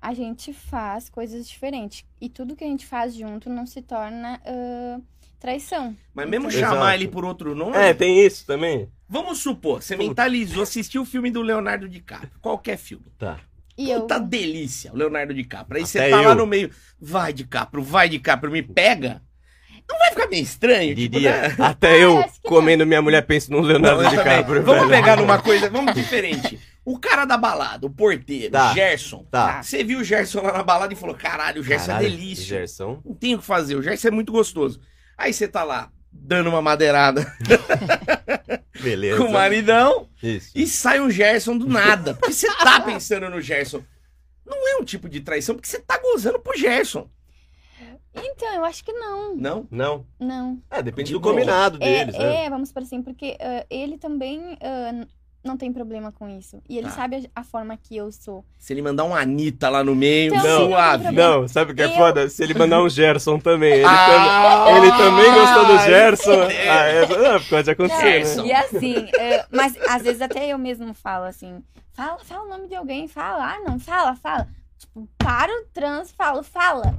a 0.00 0.14
gente 0.14 0.52
faz 0.52 1.08
coisas 1.08 1.48
diferentes. 1.48 2.04
E 2.20 2.28
tudo 2.28 2.54
que 2.54 2.64
a 2.64 2.68
gente 2.68 2.86
faz 2.86 3.14
junto 3.14 3.48
não 3.48 3.66
se 3.66 3.80
torna 3.82 4.40
ah, 4.44 5.00
traição. 5.40 5.96
Mas 6.14 6.28
mesmo 6.28 6.46
Entendeu? 6.48 6.68
chamar 6.68 6.80
Exato. 6.90 6.94
ele 6.94 7.08
por 7.08 7.24
outro 7.24 7.54
nome. 7.54 7.76
É, 7.76 7.94
tem 7.94 8.24
isso 8.24 8.46
também. 8.46 8.88
Vamos 9.08 9.38
supor, 9.38 9.82
você 9.82 9.96
mentalizou, 9.96 10.62
assistiu 10.62 11.02
o 11.02 11.06
filme 11.06 11.30
do 11.30 11.40
Leonardo 11.40 11.88
DiCaprio. 11.88 12.30
Qualquer 12.40 12.76
filme. 12.76 13.06
Tá. 13.18 13.38
E 13.78 13.90
eu. 13.90 14.00
Puta 14.02 14.18
delícia, 14.18 14.92
o 14.92 14.96
Leonardo 14.96 15.34
DiCaprio. 15.34 15.76
Aí 15.78 15.82
Até 15.84 15.90
você 16.06 16.10
tá 16.10 16.16
lá 16.20 16.30
eu. 16.30 16.34
no 16.34 16.46
meio, 16.46 16.70
vai 17.00 17.32
DiCaprio, 17.32 17.82
vai 17.82 18.08
DiCaprio, 18.08 18.52
me 18.52 18.62
pega. 18.62 19.22
Não 19.88 19.98
vai 19.98 20.10
ficar 20.10 20.26
meio 20.28 20.42
estranho? 20.42 20.94
tipo, 20.96 21.12
Diria, 21.14 21.42
né? 21.48 21.54
até 21.60 22.02
eu, 22.02 22.18
acho 22.18 22.40
que 22.40 22.48
comendo 22.48 22.84
minha 22.84 23.00
mulher, 23.00 23.22
penso 23.22 23.52
no 23.52 23.60
Leonardo 23.60 24.02
Não, 24.02 24.10
eu. 24.10 24.16
DiCaprio. 24.18 24.62
Vamos 24.64 24.88
pegar 24.88 25.16
numa 25.16 25.40
coisa, 25.40 25.70
vamos 25.70 25.94
diferente. 25.94 26.58
O 26.84 26.98
cara 26.98 27.24
da 27.24 27.36
balada, 27.36 27.86
o 27.86 27.90
porteiro, 27.90 28.50
Tá. 28.52 28.72
Gerson. 28.74 29.24
Tá. 29.30 29.62
Você 29.62 29.84
viu 29.84 30.00
o 30.00 30.04
Gerson 30.04 30.40
lá 30.42 30.52
na 30.52 30.62
balada 30.62 30.92
e 30.92 30.96
falou: 30.96 31.14
caralho, 31.14 31.60
o 31.60 31.64
Gerson 31.64 31.86
Caralho, 31.88 32.06
é 32.06 32.10
delícia. 32.10 32.44
Gerson. 32.44 33.00
Não 33.04 33.14
tem 33.14 33.34
o 33.34 33.38
que 33.38 33.44
fazer, 33.44 33.76
o 33.76 33.82
Gerson 33.82 34.08
é 34.08 34.10
muito 34.10 34.32
gostoso. 34.32 34.80
Aí 35.16 35.32
você 35.32 35.46
tá 35.46 35.62
lá, 35.62 35.88
dando 36.12 36.48
uma 36.48 36.60
madeirada 36.62 37.24
Beleza. 38.90 39.18
com 39.18 39.24
o 39.28 39.32
maridão 39.32 40.08
Isso. 40.22 40.50
e 40.54 40.66
sai 40.66 41.00
um 41.00 41.10
Gerson 41.10 41.56
do 41.58 41.66
nada. 41.68 42.14
Porque 42.14 42.32
você 42.32 42.48
tá 42.56 42.80
pensando 42.84 43.28
no 43.28 43.40
Gerson. 43.40 43.82
Não 44.44 44.68
é 44.68 44.76
um 44.76 44.84
tipo 44.84 45.08
de 45.08 45.20
traição, 45.20 45.54
porque 45.54 45.68
você 45.68 45.80
tá 45.80 45.98
gozando 45.98 46.38
pro 46.38 46.56
Gerson. 46.56 47.08
Então, 48.14 48.54
eu 48.54 48.64
acho 48.64 48.82
que 48.82 48.92
não. 48.92 49.36
Não? 49.36 49.68
Não? 49.70 50.06
Não. 50.18 50.62
É, 50.70 50.82
depende 50.82 51.08
De 51.08 51.12
do 51.14 51.20
boa. 51.20 51.34
combinado 51.34 51.76
É, 51.82 52.04
deles, 52.04 52.18
né? 52.18 52.44
é, 52.46 52.50
vamos 52.50 52.72
por 52.72 52.82
assim, 52.82 53.02
porque 53.02 53.36
ah, 53.38 53.66
ele 53.68 53.98
também 53.98 54.56
n- 54.92 55.06
não 55.46 55.56
tem 55.56 55.72
problema 55.72 56.12
com 56.12 56.28
isso. 56.28 56.60
E 56.68 56.76
ele 56.76 56.88
Tá. 56.88 56.92
sabe 56.94 57.30
a, 57.34 57.40
a 57.40 57.44
forma 57.44 57.76
que 57.76 57.96
eu 57.96 58.10
sou. 58.12 58.44
Se 58.58 58.72
ele 58.72 58.82
mandar 58.82 59.04
um 59.04 59.14
Anitta 59.14 59.68
lá 59.68 59.82
no 59.84 59.94
meio, 59.94 60.34
Então, 60.34 60.60
Não, 60.60 60.66
suave. 60.68 61.10
Não, 61.12 61.48
sabe 61.48 61.72
o 61.72 61.74
que 61.74 61.82
é 61.82 61.86
Eu- 61.86 61.90
foda? 61.92 62.28
Se 62.28 62.42
ele 62.42 62.54
mandar 62.54 62.82
um 62.82 62.88
Gerson 62.88 63.38
também. 63.38 63.72
Ele, 63.74 63.84
Ah, 63.86 64.64
também, 64.66 64.76
ele 64.82 64.92
também 64.98 65.34
gostou 65.34 65.66
do 65.66 65.78
Gerson. 65.84 66.42
Ah, 66.68 66.84
é, 66.86 67.06
não, 67.06 67.42
pode 67.44 67.70
acontecer, 67.70 68.00
Gerson. 68.24 68.42
né? 68.42 68.48
E 68.48 68.52
assim, 68.52 68.94
é, 69.18 69.46
mas 69.50 69.76
às 69.88 70.02
vezes 70.02 70.20
até 70.20 70.46
eu 70.48 70.58
mesmo 70.58 70.92
falo 70.92 71.24
assim, 71.24 71.62
fala, 71.92 72.18
fala 72.24 72.44
o 72.44 72.48
nome 72.48 72.66
de 72.68 72.74
alguém, 72.74 73.06
fala, 73.08 73.54
ah 73.54 73.60
não, 73.60 73.78
fala, 73.78 74.14
fala. 74.16 74.48
Tipo, 74.78 75.08
para 75.16 75.50
o 75.52 75.64
trans, 75.72 76.10
falo, 76.12 76.42
fala. 76.42 76.94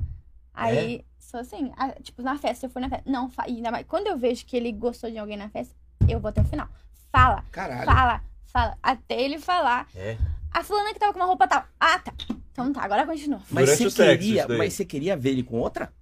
Aí, 0.54 1.06
sou 1.20 1.40
assim, 1.40 1.72
ah, 1.78 1.90
tipo, 2.02 2.22
na 2.24 2.38
festa, 2.38 2.66
eu 2.66 2.70
fui 2.70 2.82
na 2.82 2.90
festa. 2.90 3.04
Não, 3.10 3.30
fa- 3.30 3.44
ainda 3.46 3.70
mais, 3.70 3.86
quando 3.88 4.08
eu 4.08 4.18
vejo 4.18 4.46
que 4.46 4.58
ele 4.58 4.72
gostou 4.72 5.12
de 5.12 5.18
alguém 5.18 5.38
na 5.38 5.50
festa, 5.50 5.76
eu 6.10 6.20
vou 6.20 6.30
até 6.30 6.42
o 6.42 6.46
final. 6.46 6.68
Fala, 7.12 7.44
Caralho. 7.52 7.86
Fala, 7.86 8.22
fala. 8.58 8.78
Até 8.82 9.22
ele 9.22 9.38
falar. 9.38 9.88
É. 9.96 10.18
A 10.52 10.64
fulana 10.64 10.92
que 10.94 11.00
tava 11.00 11.14
com 11.14 11.20
uma 11.20 11.26
roupa 11.26 11.48
tal. 11.48 11.64
Ah, 11.80 12.00
tá. 12.00 12.14
Então 12.52 12.74
tá, 12.74 12.82
agora 12.82 13.06
continua. 13.06 13.42
Mas 13.52 13.66
Durante 13.66 13.84
você 13.84 14.04
sexo, 14.04 14.26
queria, 14.26 14.48
mas 14.48 14.74
você 14.74 14.86
queria 14.86 15.16
ver 15.16 15.30
ele 15.32 15.44
com 15.44 15.60
outra? 15.60 15.94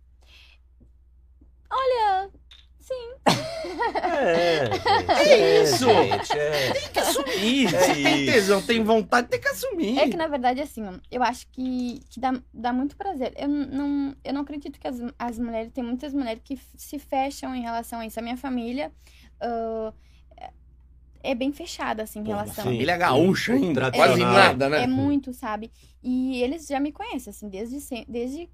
Olha, 1.70 2.30
sim. 2.80 2.94
É, 4.02 4.66
gente. 4.72 5.30
É 5.30 5.64
isso. 5.64 5.86
gente, 5.86 6.32
é. 6.32 6.72
Tem 6.72 6.90
que 6.94 7.00
assumir. 7.00 7.76
É 7.76 7.80
Se 7.80 7.94
tem 8.04 8.26
tesão, 8.26 8.62
tem 8.62 8.84
vontade, 8.84 9.28
tem 9.28 9.42
que 9.42 9.48
assumir. 9.50 10.00
É 10.00 10.08
que 10.08 10.16
na 10.16 10.28
verdade, 10.28 10.62
assim, 10.62 10.84
eu 11.12 11.22
acho 11.22 11.48
que, 11.52 12.00
que 12.10 12.22
dá, 12.22 12.34
dá 12.54 12.72
muito 12.72 12.96
prazer. 12.96 13.34
Eu 13.36 13.50
não, 13.50 14.16
eu 14.24 14.34
não 14.34 14.42
acredito 14.42 14.80
que 14.80 14.88
as, 14.88 15.02
as 15.20 15.38
mulheres. 15.38 15.74
Tem 15.74 15.84
muitas 15.84 16.14
mulheres 16.14 16.42
que 16.42 16.58
se 16.78 16.98
fecham 16.98 17.54
em 17.54 17.64
relação 17.64 18.00
a 18.00 18.06
isso. 18.06 18.18
A 18.18 18.24
minha 18.24 18.38
família 18.38 18.94
ah, 19.42 19.92
é- 21.26 21.32
é 21.32 21.36
bem 21.36 21.52
fechada, 21.52 22.04
assim, 22.04 22.20
em 22.20 22.24
Pô, 22.24 22.32
uma 22.32 22.42
relação. 22.44 22.64
família 22.66 22.98
gaúcha 22.98 23.54
ainda, 23.54 23.74
Tradicional. 23.92 24.10
quase 24.10 24.22
nada, 24.24 24.70
né? 24.70 24.84
É 24.84 24.88
muito, 24.88 25.34
sabe? 25.34 25.72
E 26.04 26.42
eles 26.42 26.68
já 26.68 26.80
me 26.80 26.92
conhecem, 26.92 27.32
assim, 27.32 27.50
desde, 27.50 27.78
desde, 28.08 28.50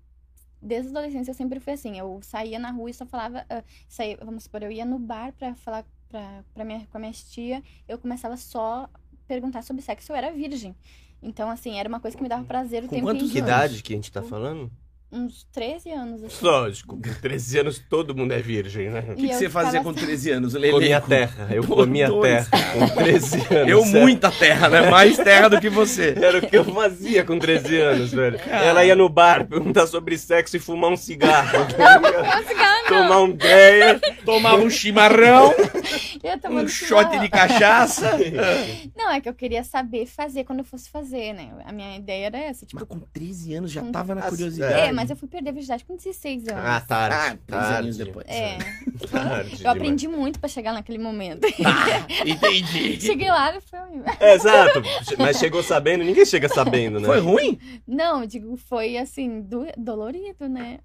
desde 0.61 0.87
a 0.87 0.91
adolescência 0.91 1.31
eu 1.31 1.35
sempre 1.35 1.59
fui 1.59 1.73
assim. 1.73 1.97
Eu 1.97 2.19
saía 2.23 2.57
na 2.59 2.71
rua 2.71 2.89
e 2.89 2.93
só 2.93 3.05
falava. 3.05 3.45
ah, 3.49 3.63
saía, 3.87 4.17
vamos 4.23 4.43
supor, 4.43 4.63
eu 4.63 4.71
ia 4.71 4.85
no 4.85 4.97
bar 4.99 5.33
pra 5.33 5.55
falar 5.55 5.85
pra, 6.09 6.43
pra 6.53 6.65
minha, 6.65 6.85
com 6.91 6.97
a 6.97 6.99
minha 6.99 7.11
tia, 7.13 7.63
eu 7.87 7.97
começava 7.97 8.35
só 8.37 8.83
a 8.93 8.99
perguntar 9.27 9.61
sobre 9.63 9.81
sexo, 9.81 10.11
eu 10.11 10.15
era 10.15 10.31
virgem. 10.31 10.75
Então, 11.23 11.49
assim, 11.49 11.77
era 11.77 11.87
uma 11.87 11.99
coisa 11.99 12.17
que 12.17 12.23
me 12.23 12.27
dava 12.27 12.43
prazer 12.43 12.83
o 12.83 12.87
Com 12.87 12.95
tempo 12.95 13.05
quantos 13.07 13.29
inteiro. 13.29 13.45
Que 13.45 13.51
idade 13.51 13.83
que 13.83 13.93
a 13.93 13.95
gente 13.95 14.11
tá 14.11 14.23
falando? 14.23 14.71
Uns 15.13 15.45
13 15.51 15.91
anos, 15.91 16.23
assim. 16.23 16.45
Lógico, 16.45 16.95
com 16.95 17.01
13 17.01 17.59
anos 17.59 17.81
todo 17.89 18.15
mundo 18.15 18.31
é 18.31 18.39
virgem, 18.39 18.89
né? 18.89 19.03
O 19.09 19.15
que, 19.15 19.27
que 19.27 19.33
você 19.33 19.49
fazia 19.49 19.83
com 19.83 19.93
13 19.93 20.31
anos, 20.31 20.53
Lele? 20.53 20.71
Comia 20.71 21.01
terra, 21.01 21.49
eu 21.51 21.63
Pô, 21.63 21.75
comia 21.75 22.07
dois. 22.07 22.47
terra 22.47 22.71
com 22.73 22.87
13 22.87 23.35
anos. 23.35 23.69
Eu 23.69 23.81
sério. 23.81 24.01
muita 24.01 24.31
terra, 24.31 24.69
né? 24.69 24.89
Mais 24.89 25.17
terra 25.17 25.49
do 25.49 25.59
que 25.59 25.69
você. 25.69 26.15
Era 26.21 26.37
o 26.37 26.41
que 26.41 26.57
eu 26.57 26.63
fazia 26.63 27.25
com 27.25 27.37
13 27.37 27.77
anos, 27.81 28.11
velho. 28.11 28.39
Ela 28.47 28.85
ia 28.85 28.95
no 28.95 29.09
bar 29.09 29.45
perguntar 29.45 29.85
sobre 29.85 30.17
sexo 30.17 30.55
e 30.55 30.59
fumar 30.59 30.89
um 30.91 30.97
cigarro. 30.97 31.65
tá 31.75 31.99
ligado? 31.99 32.87
Tomar 32.87 33.21
um 33.21 33.29
ideia. 33.41 33.99
Tomava 34.23 34.61
um 34.61 34.69
chimarrão, 34.69 35.53
um 36.49 36.67
shot 36.67 37.19
de 37.19 37.29
cachaça. 37.29 38.11
Não, 38.95 39.11
é 39.11 39.21
que 39.21 39.27
eu 39.29 39.33
queria 39.33 39.63
saber 39.63 40.05
fazer 40.05 40.43
quando 40.43 40.59
eu 40.59 40.65
fosse 40.65 40.89
fazer, 40.89 41.33
né? 41.33 41.51
A 41.65 41.71
minha 41.71 41.95
ideia 41.97 42.27
era 42.27 42.37
essa, 42.37 42.65
tipo... 42.65 42.79
Mas 42.79 42.87
com 42.87 42.99
13 43.11 43.53
anos 43.55 43.71
já 43.71 43.81
Com- 43.81 43.91
tava 43.91 44.15
na 44.15 44.21
curiosidade. 44.23 44.73
É, 44.73 44.91
mas 44.91 45.09
eu 45.09 45.15
fui 45.15 45.27
perder 45.27 45.49
a 45.49 45.53
virgindade 45.53 45.83
com 45.85 45.95
16 45.95 46.47
anos. 46.47 46.63
Ah, 46.65 46.81
tarde. 46.81 47.15
Ah, 47.15 47.37
13 47.47 47.73
anos 47.73 47.97
tarde. 47.97 48.03
depois. 48.03 48.25
É, 48.27 48.57
Tarde 49.11 49.63
eu 49.63 49.69
aprendi 49.69 50.07
muito 50.07 50.39
pra 50.39 50.47
chegar 50.47 50.73
naquele 50.73 50.97
momento. 50.99 51.45
Ah, 51.65 52.05
entendi. 52.25 52.99
Cheguei 53.01 53.29
lá 53.29 53.55
e 53.55 53.61
foi 53.61 53.79
demais. 53.91 54.17
É, 54.21 54.33
exato. 54.35 54.81
Mas 55.17 55.37
chegou 55.37 55.63
sabendo, 55.63 56.03
ninguém 56.03 56.25
chega 56.25 56.47
sabendo, 56.47 56.99
né? 56.99 57.05
Foi 57.05 57.19
ruim? 57.19 57.59
Não, 57.87 58.21
eu 58.21 58.27
digo, 58.27 58.57
foi 58.57 58.97
assim, 58.97 59.41
do- 59.41 59.65
dolorido, 59.77 60.47
né? 60.47 60.79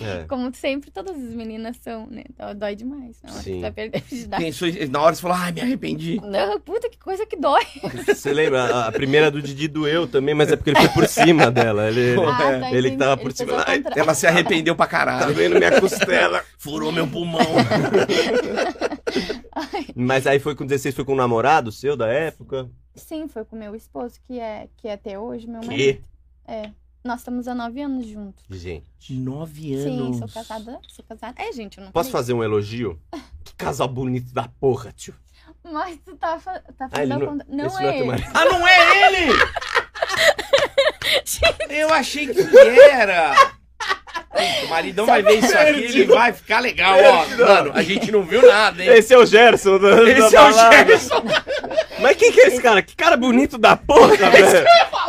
É. 0.00 0.24
Como 0.26 0.52
sempre 0.54 0.90
todas 0.90 1.16
as 1.16 1.34
meninas 1.34 1.76
são, 1.80 2.06
né? 2.06 2.24
Dó- 2.36 2.54
Dói 2.54 2.74
demais. 2.74 3.16
Não, 3.22 3.32
Sim. 3.34 3.42
Sim. 3.42 3.60
vai 3.60 3.70
perder 3.72 3.98
a 3.98 4.00
virgindade. 4.00 4.44
Pensou, 4.44 4.68
na 4.86 5.00
hora 5.00 5.14
você 5.14 5.22
falou, 5.22 5.36
ai, 5.36 5.52
me 5.52 5.60
arrependi. 5.60 6.20
Não, 6.22 6.60
puta, 6.60 6.88
que 6.88 6.98
coisa 6.98 7.26
que 7.26 7.36
dói. 7.36 7.64
Você 8.06 8.32
lembra? 8.32 8.86
A- 8.88 8.92
primeira 8.92 9.30
do 9.30 9.40
Didi 9.42 9.68
doeu 9.68 10.06
também, 10.06 10.34
mas 10.34 10.50
é 10.52 10.56
porque 10.56 10.70
ele 10.70 10.80
foi 10.80 10.88
por 10.90 11.06
cima 11.08 11.50
dela. 11.50 11.88
Ele, 11.88 12.16
Ah, 12.28 12.42
é. 12.52 12.60
tá, 12.60 12.72
ele 12.72 12.96
tava 12.96 13.16
por 13.16 13.32
fez 13.32 13.48
cima. 13.48 13.64
Ai. 13.66 13.82
Ela 13.96 14.14
se 14.14 14.26
arrependeu 14.26 14.74
pra 14.76 14.86
tá 14.86 14.90
caralho. 14.90 15.34
vendo 15.34 15.56
minha 15.58 15.80
costela? 15.80 16.44
Furou 16.58 16.92
meu 16.92 17.06
pulmão. 17.06 17.40
Mas 19.94 20.26
aí 20.26 20.38
foi 20.38 20.54
com 20.54 20.66
16, 20.66 20.94
foi 20.94 21.04
com 21.04 21.12
um 21.12 21.16
namorado 21.16 21.72
seu 21.72 21.96
da 21.96 22.08
época? 22.08 22.68
Sim, 22.94 23.28
foi 23.28 23.44
com 23.44 23.56
meu 23.56 23.74
esposo, 23.74 24.16
que 24.26 24.38
é, 24.38 24.68
que 24.76 24.88
é 24.88 24.92
até 24.94 25.18
hoje 25.18 25.46
meu 25.46 25.60
Que? 25.60 25.66
marido. 25.66 26.04
É. 26.46 26.70
Nós 27.04 27.20
estamos 27.20 27.46
há 27.46 27.54
nove 27.54 27.80
anos 27.80 28.06
juntos. 28.06 28.44
Gente, 28.50 29.12
Nove 29.14 29.80
Sim, 29.82 30.00
anos. 30.00 30.18
sou 30.18 30.28
casada. 30.28 30.78
Sou 30.88 31.04
casada. 31.08 31.34
É, 31.40 31.52
gente, 31.52 31.78
eu 31.78 31.84
não 31.84 31.92
posso 31.92 32.10
falei. 32.10 32.22
fazer 32.24 32.32
um 32.34 32.42
elogio? 32.42 32.98
Casal 33.58 33.88
bonito 33.88 34.32
da 34.32 34.48
porra, 34.60 34.92
tio. 34.96 35.14
Mas 35.70 35.98
tu 36.04 36.16
tá, 36.16 36.38
fa- 36.38 36.60
tá 36.78 36.86
Ah, 36.86 36.88
fazendo 36.90 37.18
não- 37.18 37.26
a 37.26 37.30
conta. 37.30 37.46
Não 37.48 37.64
é 37.64 37.68
não 37.68 37.78
é 37.78 37.82
teu 37.82 37.90
ele. 37.92 38.04
marido. 38.06 38.30
Ah, 38.32 38.44
não 38.46 38.68
é 38.68 39.06
ele? 39.06 39.32
Eu 41.68 41.92
achei 41.92 42.26
que 42.28 42.40
era. 42.90 43.34
O 44.64 44.68
maridão 44.68 45.04
vai 45.06 45.22
ver 45.22 45.38
isso 45.42 45.56
aqui, 45.56 45.70
ele 45.84 46.04
vai 46.06 46.32
ficar 46.32 46.60
legal, 46.60 46.96
ó. 47.02 47.26
Mano, 47.36 47.72
a 47.74 47.82
gente 47.82 48.10
não 48.12 48.22
viu 48.22 48.46
nada, 48.46 48.82
hein? 48.82 48.90
Esse 48.90 49.12
é 49.14 49.18
o 49.18 49.26
Gerson 49.26 49.78
da, 49.78 49.96
da 49.96 50.10
Esse 50.10 50.36
é 50.36 50.40
o 50.40 50.44
balada. 50.44 50.76
Gerson. 50.86 51.22
Mas 52.00 52.16
quem 52.16 52.30
que 52.32 52.40
é 52.40 52.46
esse 52.48 52.62
cara? 52.62 52.82
Que 52.82 52.94
cara 52.96 53.16
bonito 53.16 53.58
da 53.58 53.76
porra, 53.76 54.16
velho. 54.30 54.64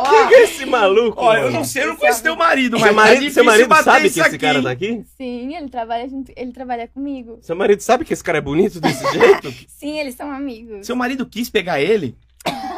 Quem 0.08 0.28
que 0.28 0.34
é 0.34 0.42
esse 0.44 0.66
maluco? 0.66 1.20
Ó, 1.22 1.34
eu 1.34 1.42
mano? 1.44 1.52
não 1.52 1.64
sei, 1.64 1.82
eu 1.84 1.88
não 1.88 1.96
conheço 1.96 2.22
teu 2.22 2.36
marido, 2.36 2.72
mas 2.78 2.82
Seu 2.88 2.94
tá 2.94 3.00
marido, 3.02 3.18
difícil 3.20 3.34
seu 3.34 3.44
marido 3.44 3.68
bater 3.68 3.84
sabe 3.84 4.00
que 4.00 4.06
esse 4.06 4.20
aqui. 4.20 4.38
cara 4.38 4.62
tá 4.62 4.70
aqui? 4.70 5.04
Sim, 5.16 5.56
ele 5.56 5.68
trabalha 5.68 6.08
junto, 6.08 6.32
ele 6.36 6.52
trabalha 6.52 6.88
comigo. 6.88 7.38
Seu 7.42 7.54
marido 7.56 7.80
sabe 7.80 8.04
que 8.04 8.12
esse 8.12 8.24
cara 8.24 8.38
é 8.38 8.40
bonito 8.40 8.80
desse 8.80 9.04
jeito? 9.12 9.52
Sim, 9.68 9.98
eles 9.98 10.14
são 10.14 10.30
amigos. 10.30 10.86
Seu 10.86 10.96
marido 10.96 11.26
quis 11.26 11.48
pegar 11.50 11.80
ele? 11.80 12.16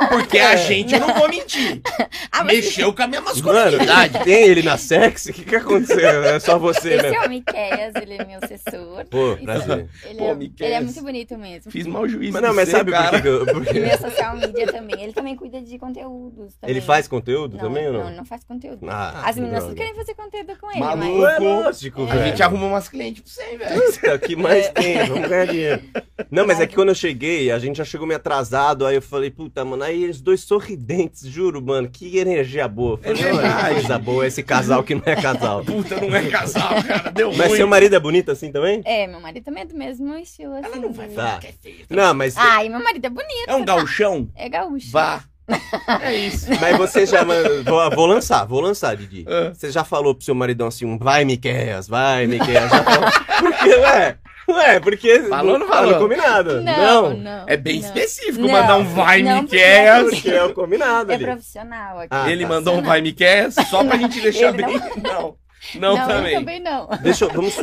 Porque 0.09 0.39
a 0.39 0.57
gente, 0.57 0.95
eu 0.95 1.01
não 1.01 1.15
vou 1.15 1.29
mentir, 1.29 1.81
Ah, 2.31 2.45
mas 2.45 2.57
mexeu 2.57 2.93
com 2.95 3.03
a 3.03 3.07
minha 3.07 3.21
Mano, 3.21 3.35
masculinidade. 3.43 4.25
tem 4.25 4.45
ele 4.45 4.63
na 4.63 4.77
sexy? 4.77 5.31
O 5.31 5.35
que 5.35 5.45
que 5.45 5.57
aconteceu? 5.57 6.25
É 6.25 6.41
só 6.41 6.59
você, 6.59 6.95
Esse 6.95 7.11
né? 7.11 7.15
é 7.17 7.27
o 7.27 7.29
Miqueias, 7.29 7.95
ele 7.95 8.15
é 8.15 8.25
meu 8.25 8.39
assessor. 8.43 9.05
Pô, 9.11 9.37
prazer. 9.43 9.89
Ele, 10.05 10.15
Pô, 10.19 10.25
é, 10.27 10.35
ele 10.67 10.75
é 10.75 10.81
muito 10.81 11.03
bonito 11.03 11.39
mesmo. 11.39 11.71
Fiz 11.71 11.87
mau 11.87 12.09
juízo. 12.09 12.33
Mas 12.33 12.43
não, 12.43 12.51
de 12.51 12.57
mas 12.57 12.69
sabe 12.69 12.91
por 12.93 12.99
cara. 13.01 13.17
que 13.17 13.23
que 13.23 13.29
eu... 13.29 13.47
por 13.47 13.77
E 13.77 13.81
minha 13.81 13.99
social 13.99 14.37
media 14.37 14.67
também. 14.73 15.03
Ele 15.03 15.13
também 15.13 15.37
cuida 15.37 15.61
de 15.61 15.79
conteúdos. 15.79 16.55
Também. 16.55 16.75
Ele 16.77 16.81
faz 16.81 17.07
conteúdo 17.09 17.57
não, 17.57 17.65
também 17.65 17.87
ou 17.87 17.93
não? 17.93 18.05
Não, 18.05 18.17
não 18.19 18.25
faz 18.25 18.45
conteúdo. 18.45 18.87
Ah, 18.89 19.23
As 19.27 19.37
meninas 19.37 19.63
droga. 19.65 19.77
querem 19.77 19.95
fazer 19.95 20.15
conteúdo 20.15 20.57
com 20.61 20.71
ele, 20.71 20.81
Maluco. 20.81 21.19
mas. 21.21 21.35
É 21.35 21.39
lógico, 21.39 22.03
A 22.03 22.07
velho. 22.07 22.25
gente 22.27 22.43
arruma 22.43 22.67
umas 22.67 22.89
clientes 22.89 23.23
pra 23.23 23.45
você, 23.45 23.57
velho. 23.57 23.83
Puta, 23.93 24.19
que 24.19 24.37
mais 24.37 24.69
tem? 24.71 25.05
Vamos 25.07 25.29
ganhar 25.29 25.47
dinheiro. 25.47 25.83
Não, 26.31 26.47
mas 26.47 26.61
é 26.61 26.67
que 26.67 26.75
quando 26.75 26.89
eu 26.91 26.95
cheguei, 26.95 27.51
a 27.51 27.59
gente 27.59 27.77
já 27.77 27.85
chegou 27.85 28.07
meio 28.07 28.17
atrasado, 28.19 28.87
aí 28.87 28.95
eu 28.97 29.03
falei, 29.03 29.31
puta, 29.31 29.65
mano, 29.65 29.83
aí 29.83 29.92
eles 30.01 30.21
dois 30.21 30.41
sorridentes, 30.43 31.23
juro, 31.27 31.61
mano, 31.61 31.89
que 31.89 32.17
energia 32.19 32.67
boa. 32.69 32.97
Falei, 32.99 33.21
É 33.23 33.33
"Não, 33.33 33.39
verdade. 33.39 33.75
coisa 33.75 33.99
boa, 33.99 34.27
esse 34.27 34.43
casal 34.43 34.83
que 34.83 34.95
não 34.95 35.03
é 35.05 35.17
casal. 35.17 35.65
Puta, 35.67 36.01
não 36.01 36.15
é 36.17 36.27
casal, 36.29 36.83
cara. 36.83 37.11
Deu 37.11 37.33
Mas 37.35 37.49
ruim. 37.49 37.57
seu 37.57 37.67
marido 37.67 37.95
é 37.97 38.01
bonito 38.01 38.31
assim 38.31 38.51
também? 38.53 38.81
É, 38.85 39.07
meu 39.07 39.21
marido 39.21 39.45
também 39.45 39.63
é 39.63 39.67
do 39.67 39.75
mesmo 39.77 40.15
estilo, 40.17 40.55
assim. 40.55 40.67
Ela 40.67 40.77
não 40.77 40.93
vai 40.93 41.09
falar 41.11 41.33
Tá. 41.33 41.39
que 41.41 41.47
é 41.49 41.53
feio. 41.53 41.85
Não, 41.91 42.15
mas, 42.15 42.37
Ai, 42.37 42.69
meu 42.69 42.83
marido 42.83 43.05
é 43.05 43.11
bonito. 43.11 43.49
É 43.49 43.55
um 43.55 43.65
gauchão? 43.65 44.29
É 44.37 44.49
gaúcho. 44.49 44.91
Vá. 44.91 45.23
É 46.03 46.15
isso. 46.15 46.47
mas 46.61 46.77
você 46.79 47.05
já. 47.05 47.25
Vou, 47.25 47.91
vou 47.95 48.07
lançar, 48.07 48.45
vou 48.47 48.61
lançar, 48.61 48.97
Didi. 48.97 49.25
Ah. 49.29 49.53
Você 49.53 49.71
já 49.71 49.85
falou 49.85 50.15
pro 50.15 50.25
seu 50.25 50.35
maridão 50.35 50.69
assim, 50.69 50.87
um 50.87 50.97
vai, 50.97 51.25
Miqueias, 51.25 51.89
vai, 51.89 52.27
Miqueias. 52.27 52.71
Já 52.71 52.85
falou. 52.85 53.11
Porque, 53.41 53.69
ué, 53.75 54.17
Ué, 54.55 54.81
porque. 54.81 55.21
Falou 55.25 55.53
ou 55.55 55.59
não 55.59 55.67
tá 55.67 55.75
falou? 55.75 55.93
no 55.93 55.99
combinado. 55.99 56.61
Não, 56.63 57.15
não. 57.17 57.45
É 57.47 57.57
bem 57.57 57.81
não. 57.81 57.87
específico 57.87 58.41
Não, 58.41 58.49
mandar 58.49 58.77
um 58.77 58.85
vai 58.85 59.23
não, 59.23 59.43
me 59.43 59.49
quer. 59.49 60.03
Porque 60.05 60.31
é 60.31 60.43
o 60.45 60.53
combinado 60.53 61.13
É 61.13 61.15
ali. 61.15 61.25
profissional 61.25 61.99
aqui. 61.99 62.09
Ah, 62.11 62.31
Ele 62.31 62.43
tá. 62.43 62.49
mandou 62.49 62.75
um 62.77 62.83
vai 62.83 63.01
me 63.01 63.13
quer 63.13 63.51
só 63.53 63.85
pra 63.85 63.97
gente 63.97 64.21
deixar 64.21 64.53
Ele 64.55 64.65
bem. 64.67 64.81
Não. 65.03 65.37
Não, 65.77 65.97
Não, 65.97 66.09
também. 66.09 66.33
eu 66.35 66.41
também 66.41 66.61
não. 66.61 66.89
Deixa 67.03 67.25
eu. 67.25 67.31
Vamos 67.31 67.55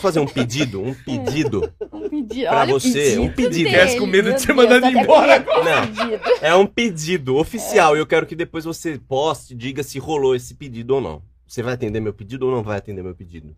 fazer 0.00 0.20
um 0.20 0.26
pedido. 0.26 0.80
Um 0.82 0.94
pedido. 0.94 1.70
Um 1.92 2.08
pedido. 2.08 2.48
Pra 2.48 2.60
Olha 2.60 2.72
você, 2.72 3.18
um 3.18 3.30
pedido. 3.30 3.70
dele, 3.70 4.00
com 4.00 4.06
medo 4.06 4.22
de 4.24 4.30
meu 4.30 4.38
ser 4.38 4.46
Deus, 4.46 4.56
mandado 4.56 4.86
até 4.86 4.98
embora 5.02 5.34
agora. 5.34 5.80
do 5.82 5.86
pedido. 5.94 6.22
É 6.40 6.54
um 6.54 6.66
pedido 6.66 7.36
oficial. 7.36 7.94
E 7.94 7.98
eu 8.00 8.06
quero 8.06 8.24
que 8.24 8.34
depois 8.34 8.64
você 8.64 8.98
poste 9.06 9.52
e 9.52 9.56
diga 9.56 9.82
se 9.82 9.98
rolou 9.98 10.34
esse 10.34 10.54
pedido 10.54 10.94
ou 10.94 11.00
não. 11.02 11.22
Você 11.46 11.62
vai 11.62 11.74
atender 11.74 12.00
meu 12.00 12.14
pedido 12.14 12.46
ou 12.46 12.52
não 12.52 12.62
vai 12.62 12.78
atender 12.78 13.02
meu 13.04 13.14
pedido? 13.14 13.54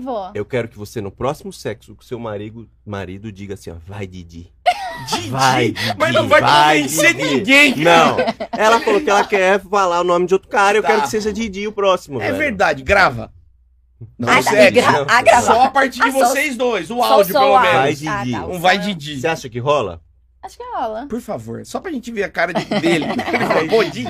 Vou. 0.00 0.30
Eu 0.34 0.44
quero 0.44 0.68
que 0.68 0.76
você, 0.76 1.00
no 1.00 1.10
próximo 1.10 1.52
sexo 1.52 1.94
com 1.94 2.02
seu 2.02 2.18
marido, 2.18 2.68
marido 2.84 3.32
diga 3.32 3.54
assim, 3.54 3.70
ó, 3.70 3.76
vai, 3.86 4.06
Didi. 4.06 4.52
Didi. 5.10 5.28
Vai, 5.30 5.70
Didi. 5.72 5.94
Mas 5.98 6.14
não 6.14 6.26
vai, 6.28 6.40
convencer 6.82 7.14
Didi. 7.14 7.34
ninguém. 7.34 7.76
Não. 7.76 8.16
Ela 8.52 8.80
falou 8.80 9.00
que 9.00 9.10
ela 9.10 9.24
quer 9.24 9.60
falar 9.60 10.00
o 10.00 10.04
nome 10.04 10.26
de 10.26 10.34
outro 10.34 10.48
cara. 10.48 10.78
Eu 10.78 10.82
Tá. 10.82 10.88
quero 10.88 11.02
que 11.02 11.08
seja 11.08 11.32
Didi 11.32 11.66
o 11.66 11.72
próximo. 11.72 12.20
É 12.20 12.26
velho. 12.26 12.38
verdade, 12.38 12.82
grava. 12.82 13.32
Não, 14.18 14.28
Ah, 14.28 14.36
tá, 14.36 14.42
sério. 14.50 14.82
gra- 14.82 14.92
não. 14.92 15.06
ah, 15.08 15.22
grava. 15.22 15.46
Só 15.46 15.62
a 15.62 15.70
partir 15.70 16.00
de 16.00 16.08
Ah, 16.08 16.12
só- 16.12 16.18
vocês 16.18 16.56
dois, 16.56 16.90
o 16.90 17.02
áudio, 17.02 17.32
só 17.32 17.40
pelo 17.40 17.60
menos. 17.60 17.76
Vai. 17.76 17.94
Didi. 17.94 18.34
Ah, 18.34 18.40
tá, 18.40 18.46
Um 18.46 18.58
vai 18.60 18.78
Didi. 18.78 19.20
Você 19.20 19.26
acha 19.26 19.48
que 19.48 19.58
rola? 19.58 20.02
Acho 20.46 20.56
que 20.58 20.64
rola. 20.74 21.06
Por 21.06 21.20
favor, 21.20 21.66
só 21.66 21.80
pra 21.80 21.90
gente 21.90 22.10
ver 22.12 22.22
a 22.22 22.30
cara 22.30 22.52
de- 22.54 22.64
dele. 22.80 23.04
Ele 23.10 23.46
falou, 23.46 23.68
Pô, 23.68 23.84
Didi. 23.84 24.04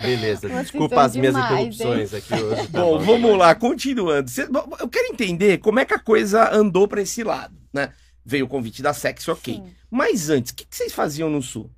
Beleza. 0.00 0.48
Vocês 0.48 0.62
Desculpa 0.62 1.02
as 1.02 1.16
minhas 1.16 1.34
demais, 1.34 1.74
interrupções 1.74 2.14
aqui 2.14 2.34
hoje. 2.34 2.68
tá 2.68 2.80
Bom, 2.80 2.98
vamos 2.98 3.38
lá, 3.38 3.54
continuando. 3.54 4.28
Cê- 4.30 4.46
bom, 4.46 4.68
eu 4.80 4.88
quero 4.88 5.12
entender 5.12 5.58
como 5.58 5.80
é 5.80 5.84
que 5.84 5.94
a 5.94 5.98
coisa 5.98 6.52
andou 6.54 6.86
pra 6.86 7.00
esse 7.00 7.22
lado, 7.22 7.56
né? 7.72 7.92
Veio 8.24 8.44
o 8.44 8.48
convite 8.48 8.82
da 8.82 8.92
sexo, 8.92 9.32
ok. 9.32 9.54
Sim. 9.54 9.74
Mas 9.90 10.30
antes, 10.30 10.52
o 10.52 10.54
que, 10.54 10.64
que 10.64 10.76
vocês 10.76 10.92
faziam 10.92 11.28
no 11.28 11.42
Sul? 11.42 11.70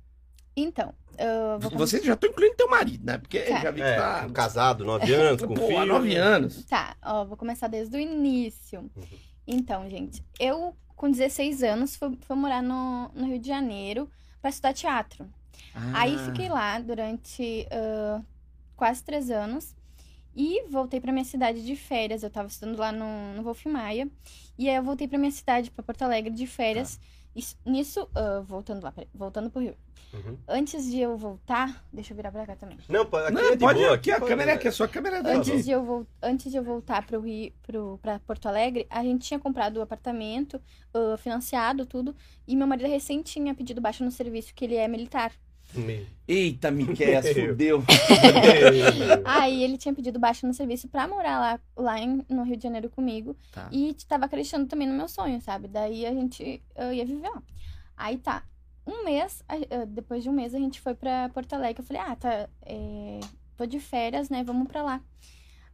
Então, 0.55 0.93
eu 1.17 1.59
vou 1.59 1.71
Vocês 1.71 2.03
já 2.03 2.13
estão 2.13 2.29
incluindo 2.29 2.55
teu 2.55 2.69
marido, 2.69 3.05
né? 3.05 3.17
Porque 3.17 3.39
Tá. 3.39 3.61
já 3.61 3.71
vi 3.71 3.81
que 3.81 3.87
É, 3.87 3.95
tá... 3.97 4.29
casado, 4.33 4.85
nove 4.85 5.11
anos, 5.13 5.41
com 5.41 5.53
Pô, 5.53 5.67
filho. 5.67 5.79
há 5.79 5.85
nove 5.85 6.15
anos. 6.15 6.63
Tá, 6.65 6.95
ó, 7.03 7.25
vou 7.25 7.35
começar 7.37 7.67
desde 7.67 7.95
o 7.97 7.99
início. 7.99 8.89
Então, 9.47 9.89
gente, 9.89 10.23
eu 10.39 10.75
com 10.95 11.09
16 11.09 11.63
anos 11.63 11.95
fui, 11.95 12.17
fui 12.21 12.35
morar 12.35 12.61
no, 12.61 13.09
no 13.13 13.27
Rio 13.27 13.39
de 13.39 13.47
Janeiro 13.47 14.09
pra 14.41 14.49
estudar 14.49 14.73
teatro. 14.73 15.27
Aí 15.93 16.15
Ah. 16.15 16.25
fiquei 16.25 16.49
lá 16.49 16.79
durante 16.79 17.67
ah, 17.71 18.21
quase 18.75 19.03
três 19.03 19.29
anos 19.29 19.75
e 20.35 20.63
voltei 20.69 20.99
pra 20.99 21.11
minha 21.11 21.25
cidade 21.25 21.65
de 21.65 21.75
férias. 21.75 22.23
Eu 22.23 22.29
tava 22.29 22.47
estudando 22.47 22.77
lá 22.77 22.91
no, 22.91 23.33
no 23.35 23.43
Wolf 23.43 23.65
Maia. 23.65 24.07
E 24.57 24.69
aí 24.69 24.75
eu 24.75 24.83
voltei 24.83 25.07
pra 25.07 25.17
minha 25.17 25.31
cidade, 25.31 25.69
pra 25.71 25.83
Porto 25.83 26.01
Alegre, 26.03 26.31
de 26.31 26.47
férias. 26.47 26.99
Isso- 27.35 27.57
nisso, 27.65 28.07
ah, 28.15 28.41
voltando 28.47 28.81
lá, 28.83 28.91
peraí, 28.91 29.09
voltando 29.13 29.49
pro 29.49 29.61
Rio. 29.61 29.75
Uhum. 30.13 30.37
Antes 30.47 30.89
de 30.89 31.01
eu 31.01 31.17
voltar, 31.17 31.83
deixa 31.91 32.13
eu 32.13 32.15
virar 32.15 32.31
pra 32.31 32.45
cá 32.45 32.55
também. 32.55 32.77
Não, 32.87 33.01
aqui 33.01 33.31
Não, 33.33 33.41
é 33.41 33.51
de 33.51 33.57
pode 33.57 33.79
boa. 33.79 33.95
aqui, 33.95 34.11
a 34.11 34.15
pode- 34.19 34.29
câmera 34.29 34.51
é 34.51 34.53
aqui, 34.53 34.67
a 34.69 34.71
sua 34.71 34.87
câmera 34.87 35.17
é 35.17 35.21
Tá. 35.23 35.29
Antes 35.33 35.65
de, 35.65 35.71
eu 35.71 35.83
vol- 35.83 36.07
antes 36.23 36.49
de 36.49 36.57
eu 36.57 36.63
voltar 36.63 37.05
pro 37.05 37.19
Rio, 37.19 37.51
pro, 37.61 37.99
pra 38.01 38.19
Porto 38.19 38.45
Alegre, 38.45 38.87
a 38.89 39.03
gente 39.03 39.27
tinha 39.27 39.37
comprado 39.37 39.75
o 39.77 39.81
apartamento, 39.81 40.61
ah, 40.93 41.17
financiado, 41.17 41.85
tudo. 41.85 42.15
E 42.47 42.55
meu 42.55 42.65
marido 42.65 42.87
recém 42.87 43.21
tinha 43.21 43.53
pedido 43.53 43.81
baixa 43.81 44.05
no 44.05 44.11
serviço, 44.11 44.53
que 44.55 44.63
ele 44.63 44.75
é 44.75 44.87
militar. 44.87 45.33
Meu. 45.79 46.05
Eita, 46.27 46.71
Miquel, 46.71 47.21
fudeu. 47.21 47.83
Aí 49.25 49.63
ele 49.63 49.77
tinha 49.77 49.93
pedido 49.93 50.17
baixa 50.19 50.45
no 50.47 50.53
serviço 50.53 50.87
pra 50.87 51.07
morar 51.07 51.39
lá, 51.39 51.59
lá 51.75 51.99
em- 51.99 52.23
no 52.29 52.43
Rio 52.43 52.57
de 52.57 52.63
Janeiro 52.63 52.89
comigo. 52.89 53.35
Tá. 53.51 53.69
E 53.71 53.95
tava 54.07 54.25
acreditando 54.25 54.65
também 54.67 54.87
no 54.87 54.93
meu 54.95 55.07
sonho, 55.07 55.39
sabe? 55.41 55.67
Daí 55.67 56.05
a 56.05 56.13
gente 56.13 56.61
ia 56.93 57.05
viver 57.05 57.29
lá. 57.29 57.41
Aí 57.95 58.17
tá. 58.17 58.43
Um 58.87 59.03
mês, 59.03 59.43
depois 59.89 60.23
de 60.23 60.29
um 60.29 60.33
mês, 60.33 60.53
a 60.53 60.59
gente 60.59 60.79
foi 60.79 60.93
pra 60.93 61.29
Porto 61.29 61.53
Alegre. 61.53 61.81
Eu 61.81 61.85
falei, 61.85 62.01
ah, 62.05 62.15
tá. 62.15 62.47
é, 62.63 63.19
tô 63.57 63.65
de 63.65 63.79
férias, 63.79 64.29
né? 64.29 64.43
Vamos 64.43 64.67
pra 64.67 64.83
lá. 64.83 65.01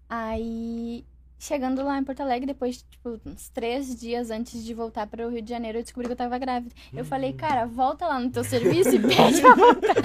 Aí, 0.10 1.06
chegando 1.42 1.84
lá 1.84 1.98
em 1.98 2.04
Porto 2.04 2.22
Alegre, 2.22 2.46
depois, 2.46 2.84
tipo, 2.84 3.20
uns 3.26 3.50
três 3.50 3.96
dias 4.00 4.30
antes 4.30 4.64
de 4.64 4.74
voltar 4.76 5.08
para 5.08 5.26
o 5.28 5.30
Rio 5.32 5.42
de 5.42 5.50
Janeiro, 5.50 5.80
eu 5.80 5.84
descobri 5.84 6.08
que 6.08 6.14
eu 6.14 6.18
tava 6.18 6.38
grávida. 6.38 6.74
Eu 6.94 7.04
falei, 7.04 7.34
cara, 7.34 7.66
volta 7.66 8.06
lá 8.06 8.20
no 8.20 8.30
teu 8.30 8.44
serviço 8.46 8.96
e 8.96 9.00
pede 9.02 9.42
pra 9.42 9.56
voltar. 9.56 9.96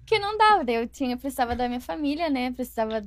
Porque 0.00 0.18
não 0.18 0.36
dava, 0.36 0.64
daí 0.64 0.74
eu 0.74 0.88
tinha, 0.88 1.16
precisava 1.16 1.54
da 1.54 1.68
minha 1.68 1.80
família, 1.80 2.28
né? 2.28 2.50
Precisava 2.50 3.02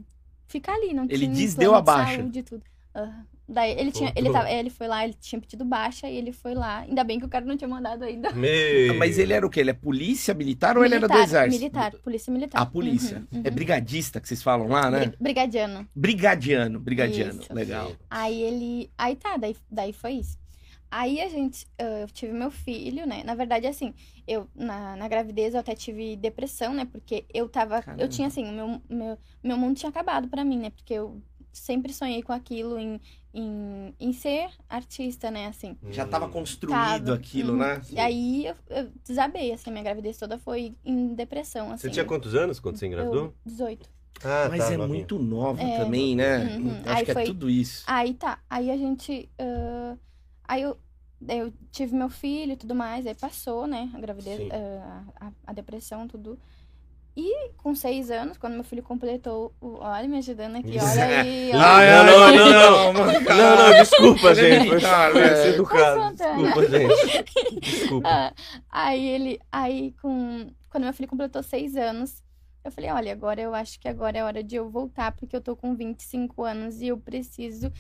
ficar 0.48 0.76
ali, 0.76 0.94
não 0.94 1.04
Ele 1.04 1.18
tinha 1.18 1.32
desdeu 1.34 1.72
plano 1.72 1.78
a 1.78 1.80
de 1.82 1.86
baixa. 1.86 2.18
Saúde 2.18 2.44
tudo. 2.44 2.63
Aham. 2.96 3.33
Daí 3.54 3.72
ele 3.80 3.92
tinha, 3.92 4.12
ele, 4.16 4.32
tava, 4.32 4.52
ele 4.52 4.70
foi 4.70 4.88
lá, 4.88 5.04
ele 5.04 5.13
tinha 5.13 5.39
pedido 5.39 5.63
baixa 5.63 6.10
e 6.10 6.18
ele 6.18 6.32
foi 6.34 6.54
lá. 6.56 6.80
Ainda 6.80 7.04
bem 7.04 7.20
que 7.20 7.26
o 7.26 7.30
cara 7.30 7.46
não 7.46 7.56
tinha 7.56 7.68
mandado 7.68 8.04
ainda. 8.04 8.32
Meu. 8.32 8.96
Mas 8.96 9.18
ele 9.18 9.32
era 9.34 9.46
o 9.46 9.50
quê? 9.50 9.60
Ele 9.62 9.70
é 9.70 9.74
polícia 9.74 10.34
militar 10.34 10.78
ou 10.78 10.84
ele 10.84 10.96
era 10.96 11.08
do 11.08 11.18
exército? 11.18 11.62
Militar, 11.62 11.92
polícia 12.04 12.34
militar. 12.34 12.62
A 12.62 12.66
polícia. 12.66 13.18
Uhum, 13.32 13.39
uhum. 13.39 13.42
É 13.46 13.50
brigadista 13.52 14.20
que 14.20 14.28
vocês 14.28 14.42
falam 14.44 14.68
lá, 14.68 14.89
né? 14.89 15.06
Bri- 15.06 15.18
Brigadiano. 15.20 15.88
Brigadiano, 15.96 16.80
brigadiano. 16.80 17.42
Isso. 17.42 17.54
Legal. 17.54 17.92
Aí 18.10 18.42
ele. 18.42 18.89
Aí 18.98 19.16
tá, 19.16 19.38
daí, 19.38 19.56
daí 19.70 19.94
foi 19.94 20.13
isso. 20.13 20.38
Aí 20.89 21.20
a 21.22 21.28
gente. 21.30 21.66
ah, 21.80 22.02
Eu 22.02 22.08
tive 22.08 22.34
meu 22.34 22.52
filho, 22.52 23.06
né? 23.08 23.24
Na 23.24 23.34
verdade, 23.34 23.66
assim, 23.66 23.94
eu 24.28 24.48
na, 24.56 24.96
na 24.96 25.08
gravidez 25.08 25.54
eu 25.56 25.60
até 25.60 25.74
tive 25.74 26.16
depressão, 26.16 26.72
né? 26.74 26.86
Porque 26.86 27.26
eu 27.34 27.50
tava. 27.50 27.82
Caramba. 27.82 28.04
Eu 28.04 28.08
tinha 28.08 28.28
assim, 28.28 28.46
o 28.48 28.52
meu, 28.52 28.82
meu, 28.89 29.18
meu 29.44 29.58
mundo 29.58 29.76
tinha 29.76 29.89
acabado 29.89 30.28
pra 30.28 30.44
mim, 30.46 30.60
né? 30.60 30.70
Porque 30.70 30.94
eu 30.94 31.20
sempre 31.54 31.94
sonhei 31.94 32.22
com 32.24 32.34
aquilo 32.34 32.78
em, 32.80 33.00
em, 33.34 33.94
em 34.00 34.12
ser 34.13 34.50
artista, 34.68 35.32
né? 35.32 35.48
Assim. 35.48 35.78
Já 35.92 36.06
tava 36.06 36.28
construído 36.28 37.06
Tava. 37.06 37.13
aquilo, 37.13 37.54
Uhum. 37.54 37.60
né? 37.60 37.82
E 37.89 38.00
aí 38.00 38.48
eu, 38.48 38.56
eu 38.70 38.92
desabei, 39.06 39.52
assim, 39.54 39.72
minha 39.72 39.84
gravidez 39.84 40.18
toda 40.18 40.38
foi 40.39 40.76
em 40.84 41.13
depressão, 41.16 41.72
assim. 41.72 41.84
Você 41.88 41.89
tinha 41.92 42.06
quantos 42.06 42.36
anos 42.36 42.60
quando 42.60 42.78
você 42.78 42.88
engravidou? 42.88 43.26
Eu, 43.26 43.34
18. 43.46 43.89
Ah, 44.24 44.48
Mas 44.50 44.60
tá, 44.60 44.74
é 44.74 44.78
novinha. 44.78 44.88
muito 44.88 45.20
nova 45.20 45.62
É. 45.62 45.78
também, 45.78 46.16
né? 46.16 46.58
Uhum. 46.58 46.82
Acho 46.86 46.89
Aí 46.89 47.06
que 47.06 47.12
é 47.12 47.13
foi- 47.13 47.26
tudo 47.26 47.50
isso. 47.50 47.84
Aí 47.88 48.13
tá, 48.13 48.39
aí 48.50 48.72
a 48.72 48.78
gente. 48.78 49.30
ah, 49.39 49.98
aí 50.46 50.62
eu, 50.62 50.78
eu 51.28 51.54
tive 51.72 51.96
meu 51.96 52.10
filho 52.10 52.54
e 52.54 52.58
tudo 52.58 52.74
mais, 52.76 53.06
aí 53.08 53.16
passou, 53.16 53.68
né? 53.68 53.89
A 53.94 54.00
gravidez, 54.00 54.50
ah, 54.52 55.04
a, 55.20 55.32
a 55.48 55.54
depressão, 55.54 56.08
tudo. 56.08 56.39
E 57.15 57.52
com 57.58 57.76
seis 57.76 58.10
anos, 58.10 58.38
quando 58.38 58.56
meu 58.56 58.63
filho 58.63 58.82
completou 58.82 59.54
o. 59.62 59.76
Olha, 59.80 60.08
me 60.08 60.17
ajudando 60.17 60.56
aqui, 60.56 60.78
olha 60.80 61.06
aí. 61.06 61.49
olha 61.54 62.04
não, 62.04 62.23
ai, 62.23 62.36
não, 62.38 62.49
não. 62.49 62.93
mano, 62.93 63.21
Não, 63.21 63.56
não, 63.56 63.71
desculpa, 63.80 64.30
é 64.32 64.36
gente. 64.36 64.69
Foi 64.69 64.80
foi 64.80 65.36
ser 65.36 65.54
educado. 65.54 65.99
Não, 65.99 66.13
Desculpa, 66.13 66.65
gente. 66.69 67.60
Desculpa. 67.60 68.10
Ah, 68.10 68.34
aí 68.69 69.08
ele. 69.08 69.39
Aí 69.52 69.93
com. 70.02 70.47
Quando 70.71 70.86
meu 70.86 70.93
filho 70.93 71.08
completou 71.08 71.43
seis 71.43 71.76
anos, 71.76 72.23
eu 72.63 72.71
falei, 72.71 72.89
olha, 72.89 73.12
agora 73.12 73.39
eu 73.39 73.54
acho 73.54 73.80
que 73.80 73.88
agora 73.88 74.17
é 74.17 74.23
hora 74.23 74.43
de 74.43 74.56
eu 74.56 74.67
voltar, 74.67 75.12
porque 75.12 75.36
eu 75.36 75.41
tô 75.41 75.56
com 75.56 75.76
25 75.76 76.43
anos 76.43 76.82
e 76.82 76.88
eu 76.88 76.97
preciso 76.97 77.71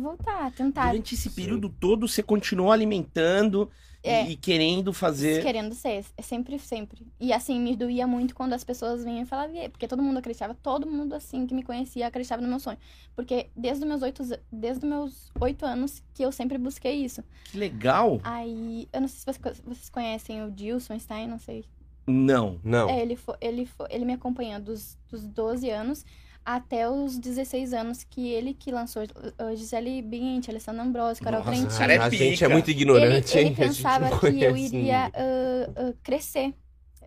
voltar, 0.00 0.52
tentar. 0.52 0.90
Durante 0.90 1.14
esse 1.16 1.30
período 1.30 1.68
todo, 1.68 2.06
você 2.06 2.22
continuou 2.22 2.70
alimentando 2.70 3.68
É. 4.02 4.28
e 4.30 4.36
querendo 4.36 4.92
fazer. 4.92 5.42
Querendo 5.42 5.74
ser, 5.74 6.04
é 6.16 6.22
sempre, 6.22 6.58
sempre. 6.58 7.06
E 7.18 7.32
assim, 7.32 7.60
me 7.60 7.76
doía 7.76 8.06
muito 8.06 8.34
quando 8.34 8.54
as 8.54 8.64
pessoas 8.64 9.04
vinham 9.04 9.22
e 9.22 9.26
falavam, 9.26 9.68
porque 9.70 9.86
todo 9.86 10.02
mundo 10.02 10.18
acreditava, 10.18 10.54
todo 10.54 10.86
mundo 10.86 11.14
assim 11.14 11.46
que 11.46 11.54
me 11.54 11.62
conhecia 11.62 12.06
acreditava 12.06 12.40
no 12.40 12.48
meu 12.48 12.58
sonho. 12.58 12.78
Porque 13.14 13.48
desde 13.54 13.84
os 13.84 13.88
meus 13.88 14.02
oito, 14.02 14.22
desde 14.50 14.84
os 14.84 14.90
meus 14.90 15.32
oito 15.40 15.66
anos 15.66 16.02
que 16.14 16.22
eu 16.22 16.32
sempre 16.32 16.56
busquei 16.56 17.04
isso. 17.04 17.22
Que 17.44 17.58
legal. 17.58 18.20
Aí, 18.24 18.88
eu 18.92 19.00
não 19.02 19.08
sei 19.08 19.18
se 19.18 19.24
vocês, 19.26 19.60
vocês 19.64 19.88
conhecem 19.90 20.42
o 20.44 20.50
Dilson 20.50 20.98
Stein, 20.98 21.28
não 21.28 21.38
sei. 21.38 21.64
Não. 22.06 22.58
Não. 22.64 22.88
É, 22.88 23.02
ele, 23.02 23.16
foi, 23.16 23.36
ele, 23.40 23.66
foi, 23.66 23.86
ele 23.90 24.04
me 24.04 24.14
acompanhou 24.14 24.60
dos, 24.60 24.98
dos 25.08 25.26
12 25.26 25.68
anos 25.70 26.04
até 26.56 26.88
os 26.88 27.18
16 27.18 27.72
anos, 27.72 28.04
que 28.04 28.28
ele 28.28 28.54
que 28.54 28.70
lançou 28.70 29.02
Gisele 29.56 30.02
Bündchen, 30.02 30.50
Alessandra 30.52 30.82
Ambrosio, 30.82 31.22
Carol 31.22 31.40
Nossa, 31.44 31.50
Trentin. 31.52 31.78
cara 31.78 31.92
é 31.94 31.98
a 31.98 32.08
gente 32.10 32.44
é 32.44 32.48
muito 32.48 32.68
ele, 32.70 32.80
ignorante, 32.80 33.36
ele 33.38 33.48
hein? 33.48 33.54
A 33.58 33.62
gente 33.64 33.76
pensava 33.76 34.18
que 34.18 34.26
eu 34.42 34.56
iria 34.56 35.10
uh, 35.14 35.88
uh, 35.90 35.96
crescer. 36.02 36.54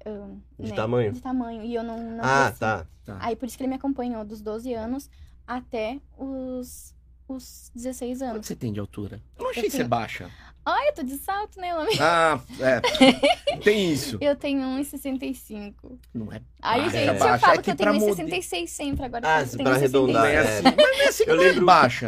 uh, 0.06 0.38
De 0.60 0.70
né, 0.72 0.76
tamanho? 0.76 1.12
De 1.14 1.22
tamanho. 1.22 1.64
E 1.64 1.74
eu 1.76 1.84
não, 1.84 1.98
não 1.98 2.24
Ah, 2.24 2.46
cresci. 2.46 2.60
tá. 2.60 2.88
Aí 3.20 3.36
por 3.36 3.48
isso 3.48 3.58
que 3.58 3.64
ele 3.64 3.70
me 3.70 3.76
acompanhou 3.76 4.24
dos 4.24 4.42
12 4.42 4.74
anos 4.74 5.10
até 5.46 6.00
os, 6.18 6.94
os 7.28 7.70
16 7.76 8.20
Quanto 8.20 8.30
anos. 8.32 8.48
você 8.48 8.56
tem 8.56 8.72
de 8.72 8.80
altura? 8.80 9.22
Eu 9.38 9.44
não 9.44 9.52
achei 9.52 9.66
Eu 9.66 9.72
ser 9.72 9.78
tenho- 9.78 9.90
baixa. 9.90 10.30
Ai, 10.66 10.90
eu 10.90 10.94
tô 10.94 11.04
de 11.04 11.18
salto, 11.18 11.60
né, 11.60 11.74
Lami? 11.74 11.92
Ah, 12.00 12.40
é. 12.60 12.80
Tem 13.64 13.92
isso. 13.92 14.18
Eu 14.22 14.36
tenho 14.36 14.62
1,65. 14.80 15.74
Não 16.14 16.32
é 16.32 16.42
Aí, 16.62 16.90
gente, 16.90 17.18
baixa. 17.20 17.34
eu 17.36 17.40
falo 17.40 17.54
É 17.54 17.58
que, 17.58 17.64
que 17.64 17.72
eu 17.72 17.76
tenho 17.76 17.90
pra 17.92 18.00
mode- 18.00 18.22
1,66 18.24 18.68
sempre 18.70 19.06
agora. 19.06 19.28
Ah, 19.28 19.42
eu 19.42 19.58
pra 19.64 19.74
arredondar, 19.76 20.26
é 20.26 20.42
1,66. 20.42 20.48
assim, 20.48 20.64
mas 20.64 20.76
não 20.78 20.86
é 21.02 21.08
assim, 21.08 21.24
Eu 21.28 21.36
não 21.36 21.44
é 21.44 21.48
lembro- 21.48 21.66
baixa. 21.66 22.08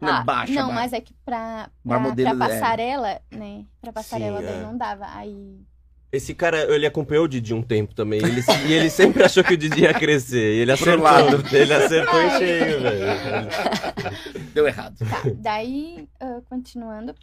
Não 0.00 0.08
é 0.08 0.12
Ah, 0.12 0.22
baixa, 0.24 0.52
Não, 0.52 0.62
baixa. 0.68 0.74
mas 0.80 0.92
é 0.92 1.00
que 1.00 1.14
pra, 1.24 1.70
Pra 1.86 1.96
pra, 1.96 1.98
modelo 2.00 2.36
pra 2.36 2.46
é. 2.46 2.48
passarela, 2.60 3.20
né? 3.30 3.64
Pra 3.80 3.92
passarela 3.92 4.40
Sim, 4.40 4.46
daí 4.46 4.56
é. 4.58 4.62
não 4.62 4.76
dava. 4.76 5.06
Aí. 5.14 5.60
Esse 6.10 6.34
cara, 6.34 6.74
ele 6.74 6.84
acompanhou 6.84 7.24
o 7.24 7.28
Didi 7.28 7.54
um 7.54 7.62
tempo 7.62 7.94
também. 7.94 8.20
Ele, 8.20 8.42
e 8.68 8.72
ele 8.74 8.90
sempre 8.90 9.22
achou 9.24 9.42
que 9.42 9.54
o 9.54 9.56
Didi 9.56 9.80
ia 9.82 9.94
crescer. 9.94 10.56
E 10.56 10.58
ele 10.58 10.72
acertou. 10.72 11.02
lado. 11.04 11.42
Ele 11.56 11.72
acertou 11.72 12.20
em 12.20 12.30
cheio, 12.38 12.80
velho. 12.82 13.06
Deu 14.52 14.66
errado. 14.68 14.98
Tá, 14.98 15.22
daí, 15.36 16.06
ah, 16.20 16.40
continuando. 16.50 17.14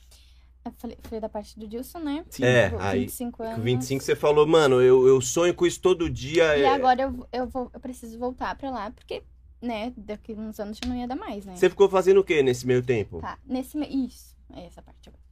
Falei, 0.78 0.98
falei 1.04 1.20
da 1.20 1.30
parte 1.30 1.58
do 1.58 1.68
Dilson, 1.68 2.00
né? 2.00 2.26
Sim. 2.30 2.44
É, 2.46 2.70
Com 2.70 2.80
aí, 2.80 3.00
25 3.02 3.44
anos. 3.44 3.56
Com 3.56 3.62
25 3.64 4.04
você 4.04 4.16
falou, 4.16 4.46
mano, 4.48 4.82
eu, 4.82 5.08
eu 5.08 5.20
sonho 5.22 5.54
com 5.54 5.66
isso 5.66 5.82
todo 5.82 6.10
dia. 6.10 6.58
E 6.58 6.64
é- 6.64 6.68
agora 6.70 7.02
eu, 7.04 7.28
eu, 7.32 7.48
vou, 7.48 7.70
eu 7.74 7.80
preciso 7.80 8.18
voltar 8.20 8.56
pra 8.56 8.70
lá, 8.70 8.92
porque, 8.92 9.24
né, 9.62 9.94
daqui 9.98 10.34
uns 10.34 10.60
anos 10.60 10.78
já 10.84 10.90
não 10.90 10.96
ia 10.98 11.08
dar 11.08 11.16
mais, 11.16 11.46
né? 11.46 11.56
Você 11.56 11.70
ficou 11.70 11.90
fazendo 11.90 12.20
o 12.20 12.24
que 12.24 12.42
nesse 12.44 12.66
meio 12.68 12.82
tempo? 12.84 13.20
Tá, 13.22 13.38
nesse... 13.46 13.78
me- 13.78 13.88
Isso, 13.88 14.36
é 14.54 14.66
essa 14.66 14.82
parte 14.82 15.10
agora. 15.10 15.24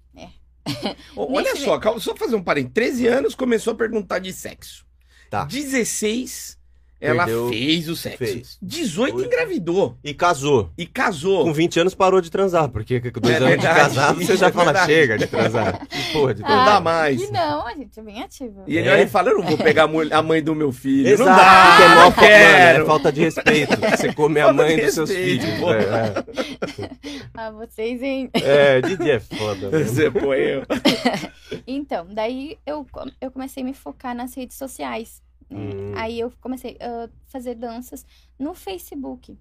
Ô, 1.15 1.31
Olha 1.37 1.55
só, 1.55 1.77
calma, 1.79 1.99
só 1.99 2.15
fazer 2.15 2.35
um 2.35 2.43
parênteses. 2.43 2.73
13 2.73 3.07
anos 3.07 3.35
começou 3.35 3.73
a 3.73 3.75
perguntar 3.75 4.19
de 4.19 4.33
sexo. 4.33 4.85
Tá. 5.29 5.45
16, 5.45 6.56
ela 6.99 7.25
Perdeu- 7.25 7.49
fez 7.49 7.87
o 7.89 7.95
sexo. 7.95 8.17
fez. 8.17 8.57
18 8.61 9.17
Oito. 9.17 9.27
engravidou. 9.27 9.97
E 10.03 10.13
casou. 10.13 10.71
E 10.77 10.85
casou. 10.85 11.43
Com 11.43 11.53
20 11.53 11.79
anos 11.79 11.93
parou 11.93 12.19
de 12.21 12.31
transar, 12.31 12.69
porque 12.69 12.99
com 13.11 13.19
dois 13.19 13.35
É 13.35 13.37
anos 13.37 13.51
de 13.51 13.61
casado 13.67 14.19
você 14.23 14.35
já 14.35 14.47
é 14.47 14.51
fala, 14.51 14.65
verdade. 14.73 14.91
chega 14.91 15.17
de 15.17 15.27
transar. 15.27 15.85
Que 15.87 16.13
porra 16.13 16.33
de 16.33 16.41
Não 16.41 16.47
transar. 16.49 16.65
dá 16.65 16.81
mais. 16.81 17.21
E 17.21 17.31
não, 17.31 17.67
a 17.67 17.73
gente 17.75 17.99
é 17.99 18.03
bem 18.03 18.21
ativo. 18.23 18.63
E 18.67 18.77
ele 18.77 18.87
É? 18.89 18.93
olha 18.93 19.03
e 19.03 19.07
fala: 19.07 19.29
Eu 19.29 19.37
não 19.37 19.43
vou 19.43 19.57
pegar 19.57 19.83
a 20.11 20.21
mãe 20.23 20.41
do 20.41 20.55
meu 20.55 20.71
filho. 20.71 21.07
Exato, 21.07 21.29
não 21.29 21.35
dá, 21.37 21.75
porque 21.77 21.85
é, 21.85 21.87
mó 21.89 21.95
não 21.95 22.01
mano, 22.03 22.15
quero. 22.15 22.83
é 22.83 22.85
falta 22.85 23.11
de 23.11 23.21
respeito. 23.21 23.77
Você 23.97 24.13
comer 24.13 24.41
a 24.41 24.53
mãe 24.53 24.77
dos 24.79 24.93
seus 24.93 25.11
filhos. 25.11 25.45
É, 25.45 26.87
Ah, 27.33 27.51
vocês, 27.51 28.01
hein? 28.01 28.29
é. 28.33 28.77
é, 28.77 28.81
Didi 28.81 29.11
é 29.11 29.19
foda. 29.19 29.69
Você 29.69 30.09
põe 30.09 30.37
eu. 30.39 30.63
Então, 31.65 32.07
daí 32.11 32.57
eu, 32.65 32.85
eu 33.21 33.31
comecei 33.31 33.63
a 33.63 33.65
me 33.65 33.73
focar 33.73 34.15
nas 34.15 34.33
redes 34.35 34.57
sociais. 34.57 35.21
Né? 35.49 35.57
Hum. 35.59 35.93
Aí 35.95 36.19
eu 36.19 36.31
comecei 36.41 36.77
a 36.81 37.09
fazer 37.27 37.55
danças 37.55 38.05
no 38.37 38.53
Facebook, 38.53 39.37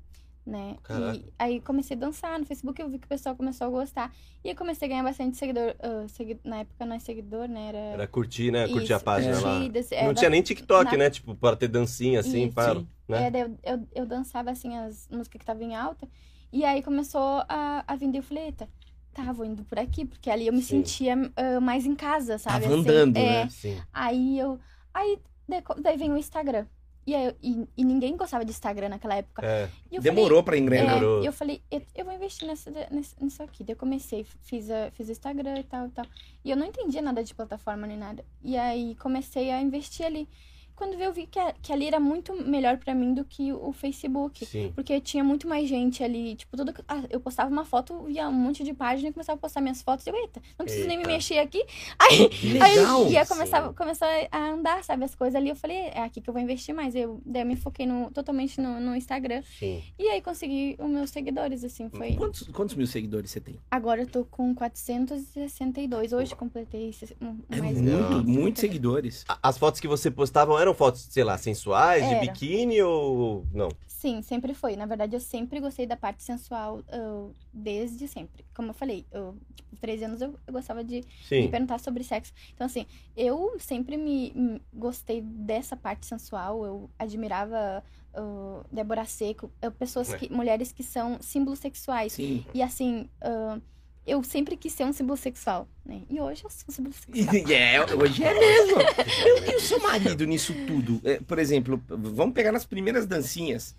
né? 0.46 0.76
Caraca. 0.84 1.18
E 1.18 1.32
aí 1.38 1.60
comecei 1.60 1.96
a 1.96 2.00
dançar 2.00 2.38
no 2.38 2.46
Facebook, 2.46 2.80
eu 2.80 2.88
vi 2.88 2.98
que 2.98 3.06
o 3.06 3.08
pessoal 3.08 3.34
começou 3.34 3.66
a 3.66 3.70
gostar. 3.70 4.12
E 4.44 4.48
eu 4.50 4.54
comecei 4.54 4.86
a 4.86 4.88
ganhar 4.88 5.02
bastante 5.02 5.36
seguidor. 5.36 5.74
ah, 5.80 6.06
segui- 6.08 6.38
Na 6.44 6.58
época 6.58 6.86
não 6.86 6.94
é 6.94 6.98
seguidor, 7.00 7.48
né? 7.48 7.68
Era. 7.68 7.78
Era 7.78 8.06
curtir, 8.06 8.52
né? 8.52 8.68
Curtir 8.68 8.92
a 8.92 8.96
Isso, 8.96 9.04
página 9.04 9.40
lá. 9.40 9.54
curtidas, 9.58 9.90
Não 9.90 9.98
era- 9.98 10.14
tinha 10.14 10.30
nem 10.30 10.42
TikTok, 10.42 10.92
na- 10.92 10.96
né? 10.98 11.10
Tipo, 11.10 11.34
para 11.34 11.56
ter 11.56 11.68
dancinha 11.68 12.20
assim, 12.20 12.44
Isso. 12.46 12.54
para, 12.54 12.74
né? 13.08 13.28
É, 13.32 13.42
eu, 13.42 13.58
eu, 13.64 13.88
eu 13.94 14.06
dançava 14.06 14.50
assim 14.50 14.76
as 14.76 15.08
músicas 15.10 15.38
que 15.38 15.42
estavam 15.42 15.62
em 15.64 15.74
alta. 15.74 16.08
E 16.52 16.64
aí 16.64 16.80
começou 16.82 17.42
a, 17.48 17.84
a 17.86 17.96
vender. 17.96 18.22
Eita, 18.30 18.68
tá, 19.12 19.32
vou 19.32 19.44
indo 19.44 19.64
por 19.64 19.78
aqui, 19.80 20.04
porque 20.04 20.30
ali 20.30 20.46
eu 20.46 20.52
me 20.52 20.62
Sim. 20.62 20.76
sentia 20.84 21.14
ah, 21.36 21.60
mais 21.60 21.84
em 21.84 21.94
casa, 21.96 22.38
sabe? 22.38 22.62
Tava 22.62 22.74
assim. 22.74 22.82
andando, 22.88 23.16
é, 23.16 23.44
né? 23.44 23.48
Sim. 23.50 23.76
Aí 23.92 24.38
eu. 24.38 24.60
Aí 24.94 25.18
daí, 25.48 25.96
vem 25.96 26.12
o 26.12 26.16
Instagram. 26.18 26.66
E, 27.06 27.14
aí, 27.14 27.36
e, 27.40 27.68
e 27.76 27.84
ninguém 27.84 28.16
gostava 28.16 28.44
de 28.44 28.50
Instagram 28.50 28.88
naquela 28.88 29.14
época. 29.14 29.46
É. 29.46 29.68
Demorou 30.00 30.42
pra 30.42 30.52
Falei, 30.56 30.60
engrenar. 30.60 31.00
é, 31.00 31.22
e 31.22 31.26
eu 31.26 31.32
falei, 31.32 31.62
eu, 31.70 31.80
eu 31.94 32.04
vou 32.04 32.12
investir 32.12 32.48
nessa, 32.48 32.68
nesse- 32.90 33.14
nisso 33.22 33.40
aqui. 33.44 33.62
Daí 33.62 33.74
eu 33.74 33.78
comecei, 33.78 34.24
fiz, 34.42 34.68
a, 34.70 34.90
fiz 34.90 35.08
o 35.08 35.12
Instagram 35.12 35.60
e 35.60 35.62
tal 35.62 35.86
e 35.86 35.90
tal. 35.90 36.04
E 36.44 36.50
eu 36.50 36.56
não 36.56 36.66
entendia 36.66 37.00
nada 37.00 37.22
de 37.22 37.32
plataforma 37.32 37.86
nem 37.86 37.96
nada. 37.96 38.24
E 38.42 38.56
aí 38.56 38.96
comecei 38.96 39.50
a 39.52 39.60
investir 39.62 40.04
ali. 40.04 40.28
Quando 40.76 40.94
eu 40.94 41.12
vi 41.12 41.26
que, 41.26 41.38
a- 41.38 41.54
que 41.62 41.72
ali 41.72 41.86
era 41.86 41.98
muito 41.98 42.32
melhor 42.34 42.76
pra 42.76 42.94
mim 42.94 43.14
do 43.14 43.24
que 43.24 43.52
o 43.52 43.72
Facebook. 43.72 44.44
Sim. 44.46 44.70
Porque 44.74 45.00
tinha 45.00 45.24
muito 45.24 45.48
mais 45.48 45.68
gente 45.68 46.04
ali, 46.04 46.36
tipo, 46.36 46.56
tudo. 46.56 46.72
ah, 46.86 47.02
eu 47.10 47.18
postava 47.18 47.50
uma 47.50 47.64
foto, 47.64 48.02
via 48.04 48.28
um 48.28 48.32
monte 48.32 48.62
de 48.62 48.72
página 48.74 49.08
e 49.08 49.12
começava 49.12 49.36
a 49.38 49.40
postar 49.40 49.60
minhas 49.60 49.80
fotos. 49.82 50.06
Eu, 50.06 50.14
eita, 50.14 50.40
não 50.58 50.64
preciso 50.66 50.86
nem 50.86 50.98
me 50.98 51.02
Eita. 51.04 51.12
mexer 51.14 51.38
aqui. 51.38 51.64
Aí, 51.98 52.30
aí 52.60 53.12
ia 53.12 53.24
começar, 53.26 53.72
começar 53.72 54.06
a 54.30 54.50
andar, 54.50 54.84
sabe, 54.84 55.04
as 55.04 55.14
coisas 55.14 55.34
ali. 55.34 55.48
Eu 55.48 55.56
falei, 55.56 55.76
é 55.76 56.00
aqui 56.02 56.20
que 56.20 56.28
eu 56.28 56.34
vou 56.34 56.42
investir 56.42 56.74
mais. 56.74 56.94
Eu, 56.94 57.20
daí 57.24 57.42
eu 57.42 57.46
me 57.46 57.56
foquei 57.56 57.86
no, 57.86 58.10
totalmente 58.10 58.60
no, 58.60 58.78
no 58.78 58.94
Instagram. 58.94 59.42
Sim. 59.58 59.82
E 59.98 60.08
aí 60.08 60.20
consegui 60.20 60.76
os 60.78 60.88
meus 60.90 61.10
seguidores, 61.10 61.64
assim, 61.64 61.88
foi. 61.88 62.14
Quantos, 62.16 62.42
quantos 62.48 62.74
mil 62.74 62.86
seguidores 62.86 63.30
você 63.30 63.40
tem? 63.40 63.58
Agora 63.70 64.02
eu 64.02 64.06
tô 64.06 64.24
com 64.26 64.54
462. 64.54 66.12
Hoje 66.12 66.34
completei 66.34 66.92
se- 66.92 67.16
um- 67.20 67.38
É 67.50 67.60
mais 67.60 67.80
muito, 67.80 68.28
muitos 68.28 68.60
seguidores. 68.60 69.24
As 69.42 69.56
fotos 69.58 69.80
que 69.80 69.88
você 69.88 70.10
postava 70.10 70.58
eram 70.60 70.65
fotos, 70.74 71.02
sei 71.10 71.24
lá, 71.24 71.36
sensuais, 71.38 72.02
de 72.06 72.14
Era. 72.14 72.20
biquíni 72.20 72.80
ou 72.82 73.44
não? 73.52 73.68
Sim, 73.86 74.20
sempre 74.22 74.52
foi. 74.54 74.76
Na 74.76 74.86
verdade, 74.86 75.16
eu 75.16 75.20
sempre 75.20 75.58
gostei 75.58 75.86
da 75.86 75.96
parte 75.96 76.22
sensual 76.22 76.82
ah, 76.90 77.28
desde 77.52 78.06
sempre. 78.06 78.44
Como 78.54 78.68
eu 78.70 78.74
falei, 78.74 79.06
eu, 79.10 79.34
tipo, 79.54 79.74
13 79.80 80.04
anos 80.04 80.20
eu, 80.20 80.38
eu 80.46 80.52
gostava 80.52 80.84
de 80.84 81.02
me 81.30 81.48
perguntar 81.48 81.80
sobre 81.80 82.04
sexo. 82.04 82.32
Então, 82.54 82.66
assim, 82.66 82.86
eu 83.16 83.56
sempre 83.58 83.96
me, 83.96 84.32
me 84.34 84.62
gostei 84.72 85.20
dessa 85.22 85.76
parte 85.76 86.06
sensual. 86.06 86.64
Eu 86.64 86.90
admirava 86.98 87.82
ah, 88.14 88.62
Débora 88.70 89.04
Seco, 89.06 89.50
pessoas 89.78 90.12
É. 90.12 90.18
que, 90.18 90.32
mulheres 90.32 90.72
que 90.72 90.82
são 90.82 91.18
símbolos 91.20 91.58
sexuais. 91.58 92.12
Sim. 92.12 92.44
E 92.54 92.62
assim, 92.62 93.08
ah, 93.22 93.58
eu 94.06 94.22
sempre 94.22 94.56
quis 94.56 94.72
ser 94.72 94.84
um 94.84 94.92
símbolo 94.92 95.16
sexual, 95.16 95.68
né? 95.84 96.02
E 96.08 96.20
hoje 96.20 96.44
eu 96.44 96.50
sou 96.50 96.64
um 96.68 96.72
símbolo 96.72 96.94
sexual. 96.98 97.36
É, 97.50 97.94
hoje 97.94 98.22
é 98.24 98.34
mesmo. 98.34 98.80
E, 98.80 99.50
e 99.52 99.56
o 99.56 99.60
seu 99.60 99.80
marido 99.82 100.24
nisso 100.26 100.54
tudo? 100.66 101.00
É, 101.04 101.18
por 101.20 101.38
exemplo, 101.38 101.82
vamos 101.88 102.34
pegar 102.34 102.52
nas 102.52 102.64
primeiras 102.64 103.06
dancinhas. 103.06 103.74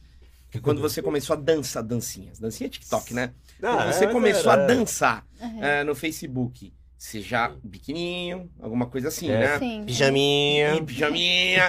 Que 0.49 0.61
quando 0.61 0.79
você 0.81 1.01
começou 1.01 1.33
a 1.35 1.37
dançar 1.39 1.83
dancinhas. 1.83 2.39
Dancinha 2.39 2.69
TikTok, 2.69 3.13
né? 3.13 3.33
Ah, 3.61 3.75
Quando 3.77 3.93
você 3.93 4.05
é, 4.05 4.07
começou 4.11 4.51
era- 4.51 4.63
a 4.63 4.67
dançar 4.67 5.25
é, 5.61 5.83
no 5.83 5.93
Facebook. 5.93 6.73
Você 6.97 7.21
já 7.21 7.53
biquininho, 7.63 8.49
alguma 8.59 8.87
coisa 8.87 9.09
assim, 9.09 9.29
É. 9.29 9.37
né? 9.39 9.59
Sim. 9.59 9.83
Pijaminha. 9.85 10.75
E 10.75 10.81
pijaminha. 10.83 11.63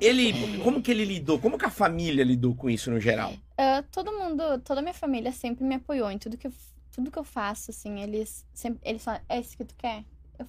Ele, 0.00 0.58
como 0.64 0.82
que 0.82 0.90
ele 0.90 1.04
lidou? 1.04 1.38
Como 1.38 1.56
que 1.58 1.64
a 1.64 1.70
família 1.70 2.24
lidou 2.24 2.54
com 2.56 2.68
isso 2.68 2.90
no 2.90 2.98
geral? 2.98 3.32
Ah, 3.56 3.84
todo 3.92 4.10
mundo, 4.10 4.42
toda 4.64 4.80
a 4.80 4.82
minha 4.82 4.94
família 4.94 5.30
sempre 5.30 5.64
me 5.64 5.76
apoiou 5.76 6.10
em 6.10 6.18
tudo 6.18 6.36
que 6.36 6.46
eu, 6.48 6.52
tudo 6.92 7.10
que 7.10 7.18
eu 7.18 7.24
faço, 7.24 7.70
assim, 7.70 8.00
eles 8.00 8.46
sempre, 8.54 8.80
eles 8.88 9.02
falam, 9.02 9.20
é 9.28 9.40
isso 9.40 9.56
que 9.56 9.64
tu 9.64 9.74
quer? 9.76 10.04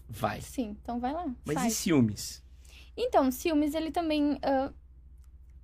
Vai. 0.10 0.42
Sim, 0.42 0.78
então 0.82 1.00
vai 1.00 1.14
lá, 1.14 1.26
Mas 1.46 1.56
e 1.58 1.60
faz. 1.60 1.74
ciúmes? 1.74 2.44
Então, 2.96 3.32
ciúmes 3.32 3.74
ele 3.74 3.92
também, 3.92 4.38
ah, 4.44 4.72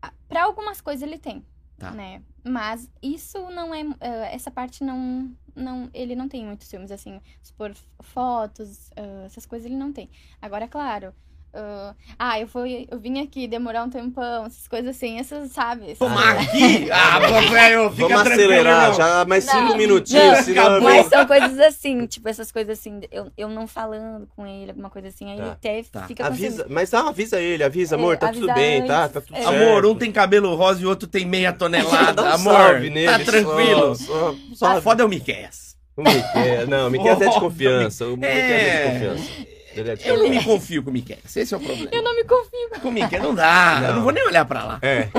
ah, 0.02 0.14
pra 0.28 0.44
algumas 0.46 0.82
coisas 0.82 1.02
ele 1.04 1.18
tem, 1.20 1.46
Tá. 1.78 1.92
né? 1.92 2.24
Mas 2.44 2.90
isso 3.02 3.38
não 3.52 3.74
é, 3.74 3.82
ah, 4.00 4.26
essa 4.32 4.50
parte 4.50 4.84
não, 4.84 5.32
não, 5.56 5.90
ele 5.94 6.16
não 6.16 6.28
tem 6.30 6.46
muitos 6.46 6.68
ciúmes, 6.68 6.92
assim, 6.92 7.22
por 7.58 7.74
fotos, 8.02 8.90
ah, 8.96 9.26
essas 9.26 9.46
coisas 9.46 9.66
ele 9.66 9.76
não 9.78 9.92
tem. 9.94 10.10
Agora, 10.42 10.68
claro, 10.68 11.14
ah, 11.54 11.94
ah, 12.18 12.40
eu 12.40 12.48
fui, 12.48 12.88
eu 12.92 13.00
vim 13.00 13.20
aqui 13.22 13.48
demorar 13.48 13.84
um 13.84 13.90
tempão, 13.90 14.46
essas 14.46 14.68
coisas 14.68 14.96
assim, 14.96 15.20
essas, 15.20 15.52
sabe? 15.52 15.96
Tomar 15.96 16.38
aqui? 16.40 16.90
Ah, 16.92 17.20
velho, 17.50 17.90
fica 17.92 18.08
Vamos 18.10 18.32
acelerar, 18.32 18.82
irmão. 18.84 18.94
já 18.98 19.26
mais 19.26 19.46
Não. 19.46 19.54
cinco 19.54 19.78
minutinhos, 19.78 20.48
Não. 20.48 20.82
Mas 20.82 21.08
são 21.08 21.26
coisas 21.26 21.60
assim, 21.60 22.06
tipo, 22.06 22.28
essas 22.30 22.52
coisas 22.52 22.78
assim, 22.80 23.02
eu, 23.12 23.32
eu 23.38 23.50
não 23.50 23.68
falando 23.68 24.28
com 24.36 24.46
ele, 24.46 24.70
alguma 24.72 24.90
coisa 24.90 25.08
assim, 25.08 25.32
aí 25.32 25.38
Tá. 25.38 25.44
ele 25.44 25.52
até 25.52 25.84
Tá. 25.92 26.04
fica 26.08 26.24
com 26.24 26.30
Avisa, 26.30 26.66
mas 26.70 26.94
ah, 26.94 27.10
avisa 27.10 27.40
ele, 27.40 27.64
avisa, 27.64 27.96
amor, 27.96 28.14
É, 28.14 28.18
tá 28.18 28.32
tudo 28.32 28.54
bem, 28.54 28.86
tá? 28.86 29.04
antes. 29.04 29.14
Tá 29.14 29.22
tudo 29.22 29.36
É. 29.36 29.42
certo. 29.42 29.56
Amor, 29.56 29.86
um 29.86 29.96
tem 29.96 30.12
cabelo 30.12 30.56
rosa 30.56 30.82
e 30.82 30.86
o 30.86 30.90
outro 30.90 31.08
tem 31.08 31.26
meia 31.26 31.52
tonelada. 31.54 32.22
Um 32.24 32.26
Amor, 32.28 32.54
salve 32.54 32.90
nele, 32.90 33.08
tá 33.12 33.20
tranquilo. 33.20 33.96
Só, 33.96 34.36
só, 34.54 34.74
Só 34.76 34.82
foda 34.82 35.04
é 35.04 35.06
o 35.06 35.10
Miqueias. 35.10 35.70
O 35.98 36.02
Miquel, 36.04 36.68
não, 36.68 36.88
o 36.88 36.92
Miquel 36.92 37.14
é 37.14 37.16
de 37.18 37.24
Óbvio, 37.28 37.40
confiança. 37.42 38.06
O 38.06 38.12
Miquel 38.16 38.30
é 38.30 38.40
É. 38.40 39.14
de 39.16 39.59
é 39.76 40.10
Eu 40.10 40.18
não 40.20 40.30
me 40.30 40.44
confio 40.44 40.84
com 40.84 40.90
o 40.90 40.94
Miqueias. 40.94 41.36
Esse 41.36 41.54
é 41.54 41.58
o 41.58 41.60
problema. 41.60 41.90
Eu 41.92 42.02
não 42.04 42.16
me 42.16 42.24
confio. 42.24 42.82
Com 42.82 42.90
o 42.90 42.92
Miqueias 42.92 43.24
não 43.24 43.36
dá. 43.36 43.80
Eu 43.82 43.88
Não. 43.90 43.96
não 43.98 44.04
vou 44.04 44.12
nem 44.12 44.24
olhar 44.26 44.46
pra 44.46 44.64
lá. 44.64 44.80
É. 44.82 45.10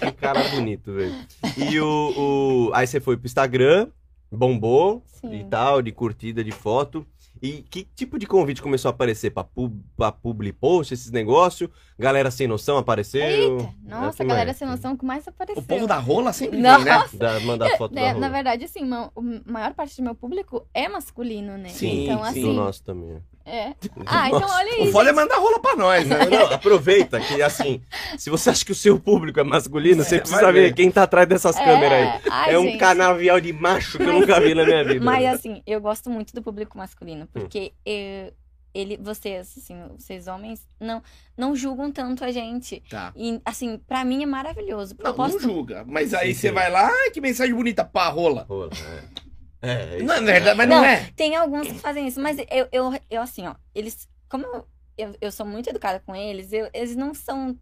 Que 0.00 0.12
cara 0.12 0.42
bonito, 0.48 0.92
velho. 0.92 1.14
E 1.56 1.80
o, 1.80 2.12
o. 2.16 2.70
Aí 2.74 2.86
você 2.86 3.00
foi 3.00 3.16
pro 3.16 3.26
Instagram, 3.26 3.88
bombou 4.30 5.02
Sim. 5.06 5.40
e 5.40 5.44
tal, 5.44 5.82
de 5.82 5.92
curtida, 5.92 6.42
de 6.44 6.52
foto. 6.52 7.06
E 7.40 7.62
que 7.70 7.84
tipo 7.94 8.18
de 8.18 8.26
convite 8.26 8.60
começou 8.60 8.88
a 8.88 8.90
aparecer? 8.92 9.30
Pra, 9.30 9.44
pub, 9.44 9.72
pra 9.96 10.10
publi 10.10 10.52
post, 10.52 10.92
esses 10.92 11.12
negócios? 11.12 11.70
Galera 11.96 12.32
sem 12.32 12.48
noção 12.48 12.76
apareceu? 12.78 13.22
Eita, 13.22 13.62
É, 13.86 13.88
nossa, 13.88 14.16
que 14.16 14.22
a 14.24 14.26
galera 14.26 14.46
mais? 14.46 14.56
sem 14.56 14.66
noção 14.66 14.96
que 14.96 15.04
mais 15.04 15.28
apareceu. 15.28 15.62
O 15.62 15.64
povo 15.64 15.86
da 15.86 15.98
rola 15.98 16.32
sempre 16.32 16.58
Não. 16.58 16.76
vem, 16.82 16.86
né? 16.86 17.04
Da, 17.14 17.38
mandar 17.40 17.70
foto 17.78 17.94
da 17.94 18.00
É, 18.00 18.10
rua. 18.10 18.20
na 18.20 18.28
verdade, 18.28 18.64
assim, 18.64 18.80
a 18.92 19.10
maior 19.46 19.72
parte 19.72 19.96
do 19.96 20.02
meu 20.02 20.16
público 20.16 20.66
é 20.74 20.88
masculino, 20.88 21.56
né? 21.56 21.68
Sim, 21.68 22.06
então, 22.06 22.16
sim. 22.24 22.40
Do 22.42 22.48
assim. 22.48 22.56
nosso 22.56 22.82
também. 22.82 23.22
É. 23.48 23.74
Ah, 24.06 24.28
então 24.28 24.46
olha 24.48 24.80
O 24.80 24.82
isso. 24.84 24.92
foda 24.92 25.10
é 25.10 25.12
mandar 25.12 25.36
rola 25.38 25.58
pra 25.60 25.74
nós, 25.76 26.06
né? 26.06 26.18
Não, 26.26 26.52
aproveita 26.52 27.18
que, 27.20 27.40
assim, 27.42 27.80
se 28.18 28.28
você 28.30 28.50
acha 28.50 28.64
que 28.64 28.72
o 28.72 28.74
seu 28.74 29.00
público 29.00 29.40
é 29.40 29.44
masculino, 29.44 30.04
você 30.04 30.16
É, 30.16 30.20
precisa 30.20 30.52
ver 30.52 30.68
ver. 30.68 30.74
quem 30.74 30.90
tá 30.90 31.04
atrás 31.04 31.26
dessas 31.28 31.56
câmeras 31.56 31.92
aí. 31.92 32.20
Ai, 32.30 32.54
é 32.54 32.58
um 32.58 32.64
gente. 32.64 32.78
canavial 32.78 33.40
de 33.40 33.52
macho 33.52 33.96
que 33.98 34.04
eu 34.04 34.12
nunca 34.12 34.40
vi 34.40 34.54
na 34.54 34.64
minha 34.64 34.84
vida. 34.84 35.04
Mas 35.04 35.24
assim, 35.26 35.62
eu 35.66 35.80
gosto 35.80 36.10
muito 36.10 36.34
do 36.34 36.42
público 36.42 36.76
masculino, 36.76 37.26
porque 37.32 37.72
eu- 37.86 38.32
ele, 38.74 38.96
vocês, 38.98 39.54
assim, 39.56 39.76
vocês 39.98 40.28
homens, 40.28 40.60
não, 40.78 41.02
não 41.36 41.56
julgam 41.56 41.90
tanto 41.90 42.22
a 42.22 42.30
gente. 42.30 42.82
Tá. 42.88 43.12
E, 43.16 43.40
assim, 43.44 43.78
pra 43.88 44.04
mim 44.04 44.22
é 44.22 44.26
maravilhoso. 44.26 44.94
Porque 44.94 45.08
Não, 45.08 45.16
posso 45.16 45.34
não 45.34 45.40
julga. 45.40 45.84
Mas 45.88 46.12
aí 46.14 46.34
Sim, 46.34 46.40
você 46.40 46.48
sim. 46.48 46.54
vai 46.54 46.70
lá, 46.70 46.86
ai, 46.86 47.10
que 47.10 47.20
mensagem 47.20 47.54
bonita, 47.54 47.82
pá, 47.82 48.08
rola. 48.08 48.44
Rola, 48.48 48.70
é. 48.72 49.27
É, 49.60 50.02
Não 50.02 50.14
é 50.14 50.20
verdade, 50.20 50.56
mas 50.56 50.68
não, 50.68 50.76
Não, 50.78 50.84
é. 50.84 51.10
Tem 51.16 51.34
alguns 51.36 51.66
que 51.66 51.74
fazem 51.74 52.06
isso, 52.06 52.20
mas 52.20 52.38
eu, 52.50 52.68
eu, 52.70 52.92
eu 53.10 53.22
assim, 53.22 53.46
ó, 53.46 53.54
eles. 53.74 54.08
Como 54.28 54.44
eu, 54.46 54.64
eu, 54.96 55.14
eu 55.20 55.32
sou 55.32 55.44
muito 55.46 55.68
educada 55.70 56.00
com 56.04 56.14
eles, 56.14 56.52
eu- 56.52 56.70
eles 56.72 56.94
não 56.94 57.12
são 57.14 57.56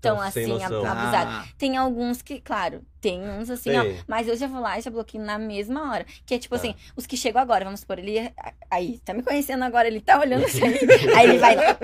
tão 0.00 0.14
Então, 0.14 0.20
assim 0.20 0.62
abusados. 0.62 1.34
Ah, 1.34 1.44
Tem 1.58 1.76
alguns 1.76 2.22
que, 2.22 2.40
claro, 2.40 2.82
tem 3.00 3.20
uns 3.28 3.50
assim, 3.50 3.70
ó. 3.76 3.84
Mas 4.06 4.28
eu 4.28 4.36
já 4.36 4.46
vou 4.46 4.60
lá 4.60 4.78
e 4.78 4.82
já 4.82 4.90
bloqueio 4.90 5.22
na 5.22 5.38
mesma 5.38 5.90
hora. 5.92 6.06
Que 6.24 6.34
é 6.34 6.38
tipo 6.38 6.54
Tá. 6.54 6.60
assim, 6.60 6.74
os 6.96 7.04
que 7.06 7.16
chegam 7.16 7.42
agora, 7.42 7.64
vamos 7.64 7.80
supor, 7.80 7.98
ele. 7.98 8.32
Aí, 8.70 8.98
tá 9.04 9.12
me 9.12 9.22
conhecendo 9.22 9.62
agora, 9.64 9.88
ele 9.88 10.00
tá 10.00 10.18
olhando 10.20 10.44
assim. 10.46 10.60
aí 11.16 11.28
ele 11.28 11.38
vai 11.38 11.56
lá. 11.56 11.76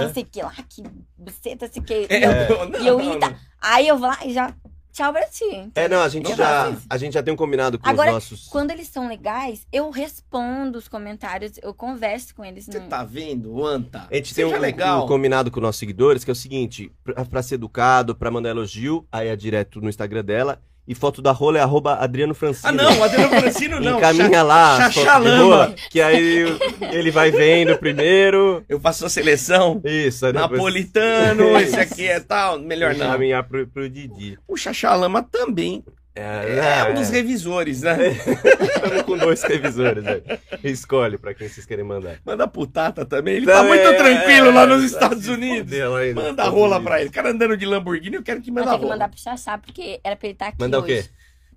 Não 0.00 0.12
sei 0.12 0.22
o 0.22 0.26
que 0.26 0.42
lá, 0.42 0.52
que 0.68 0.82
buceta, 1.16 1.68
sei 1.72 1.82
o 1.82 1.84
que. 1.84 2.06
é, 2.08 2.48
Não. 2.48 2.68
não, 2.70 2.80
E 2.80 2.86
eu 2.86 2.98
não, 2.98 3.18
não. 3.18 3.36
Aí 3.60 3.86
eu 3.86 3.98
vou 3.98 4.08
lá 4.08 4.18
e 4.24 4.32
já. 4.32 4.52
Tchau 4.92 5.10
pra 5.12 5.24
ti. 5.24 5.70
É, 5.74 5.88
não, 5.88 6.02
a 6.02 6.08
gente, 6.08 6.28
Não 6.28 6.36
já, 6.36 6.76
a 6.90 6.96
gente 6.98 7.14
já 7.14 7.22
tem 7.22 7.32
um 7.32 7.36
combinado 7.36 7.78
com 7.78 7.88
Agora, 7.88 8.10
os 8.10 8.14
nossos. 8.14 8.48
Quando 8.48 8.70
eles 8.72 8.88
são 8.88 9.08
legais, 9.08 9.66
eu 9.72 9.88
respondo 9.90 10.78
os 10.78 10.86
comentários, 10.86 11.52
eu 11.62 11.72
converso 11.72 12.34
com 12.34 12.44
eles. 12.44 12.66
Você 12.66 12.78
no- 12.78 12.88
tá 12.88 13.02
vendo, 13.02 13.64
Anta? 13.64 14.06
A 14.10 14.14
gente 14.14 14.34
tem 14.34 14.44
Seja 14.44 14.56
um, 14.56 14.60
legal. 14.60 15.04
um 15.04 15.08
combinado 15.08 15.50
com 15.50 15.60
nossos 15.60 15.78
seguidores, 15.78 16.24
que 16.24 16.30
é 16.30 16.32
o 16.32 16.36
seguinte: 16.36 16.92
pra, 17.02 17.24
pra 17.24 17.42
ser 17.42 17.54
educado, 17.54 18.14
pra 18.14 18.30
mandar 18.30 18.50
elogio, 18.50 19.06
aí 19.10 19.28
é 19.28 19.36
direto 19.36 19.80
no 19.80 19.88
Instagram 19.88 20.22
dela. 20.24 20.60
E 20.86 20.94
foto 20.96 21.22
da 21.22 21.30
rola 21.30 21.58
é 21.58 21.60
arroba 21.60 21.94
Adriano 21.94 22.34
Francino. 22.34 22.68
Ah, 22.68 22.72
não, 22.72 23.04
Adriano 23.04 23.40
Francino 23.40 23.80
não. 23.80 23.98
Encaminha 23.98 24.42
lá 24.42 24.90
Chachalama. 24.90 25.74
que 25.90 26.00
aí 26.00 26.44
ele 26.90 27.10
vai 27.10 27.30
vendo 27.30 27.78
primeiro. 27.78 28.64
Eu 28.68 28.80
faço 28.80 29.06
a 29.06 29.08
seleção. 29.08 29.80
Isso, 29.84 30.26
aí 30.26 30.32
depois 30.32 30.50
Napolitano, 30.50 31.56
esse 31.60 31.78
aqui 31.78 32.08
é 32.08 32.18
tal. 32.18 32.58
Melhor 32.58 32.94
não. 32.94 33.06
Encaminhar 33.06 33.44
pro, 33.44 33.66
pro 33.66 33.88
Didi. 33.88 34.36
O 34.48 34.56
Chachalama 34.56 35.22
também 35.22 35.84
É, 36.14 36.20
é, 36.58 36.84
um 36.84 36.88
é. 36.88 36.92
dos 36.92 37.08
revisores, 37.08 37.80
né? 37.82 37.96
Estamos 38.08 39.02
com 39.02 39.16
dois 39.16 39.42
revisores 39.42 40.04
aí. 40.06 40.22
Escolhe 40.62 41.16
pra 41.16 41.32
quem 41.32 41.48
vocês 41.48 41.64
querem 41.64 41.84
mandar. 41.84 42.18
Manda 42.24 42.46
pro 42.46 42.66
Tata 42.66 43.04
também. 43.06 43.36
Ele 43.36 43.46
tá 43.46 43.62
Também, 43.62 43.82
muito 43.82 43.96
tranquilo 43.96 44.50
lá 44.52 44.66
nos 44.66 44.82
é, 44.82 44.86
Estados 44.86 45.26
Unidos. 45.26 45.72
aí 45.72 46.12
Manda 46.12 46.30
Estados 46.30 46.52
rola 46.52 46.76
Unidos. 46.76 46.84
pra 46.84 47.00
ele. 47.00 47.08
O 47.08 47.12
cara 47.12 47.30
andando 47.30 47.56
de 47.56 47.64
Lamborghini, 47.64 48.16
eu 48.16 48.22
quero 48.22 48.42
que 48.42 48.50
Eu 48.50 48.54
manda 48.54 48.66
tenho 48.66 48.78
que 48.78 48.82
rola. 48.84 48.94
mandar 48.96 49.08
pro 49.08 49.18
Xaxá, 49.18 49.56
porque 49.56 50.00
era 50.04 50.14
pra 50.14 50.26
ele 50.26 50.34
estar 50.34 50.48
aqui 50.48 50.56
Mandar 50.60 50.80
o 50.80 50.82
quê? 50.82 50.98
hoje. 50.98 51.10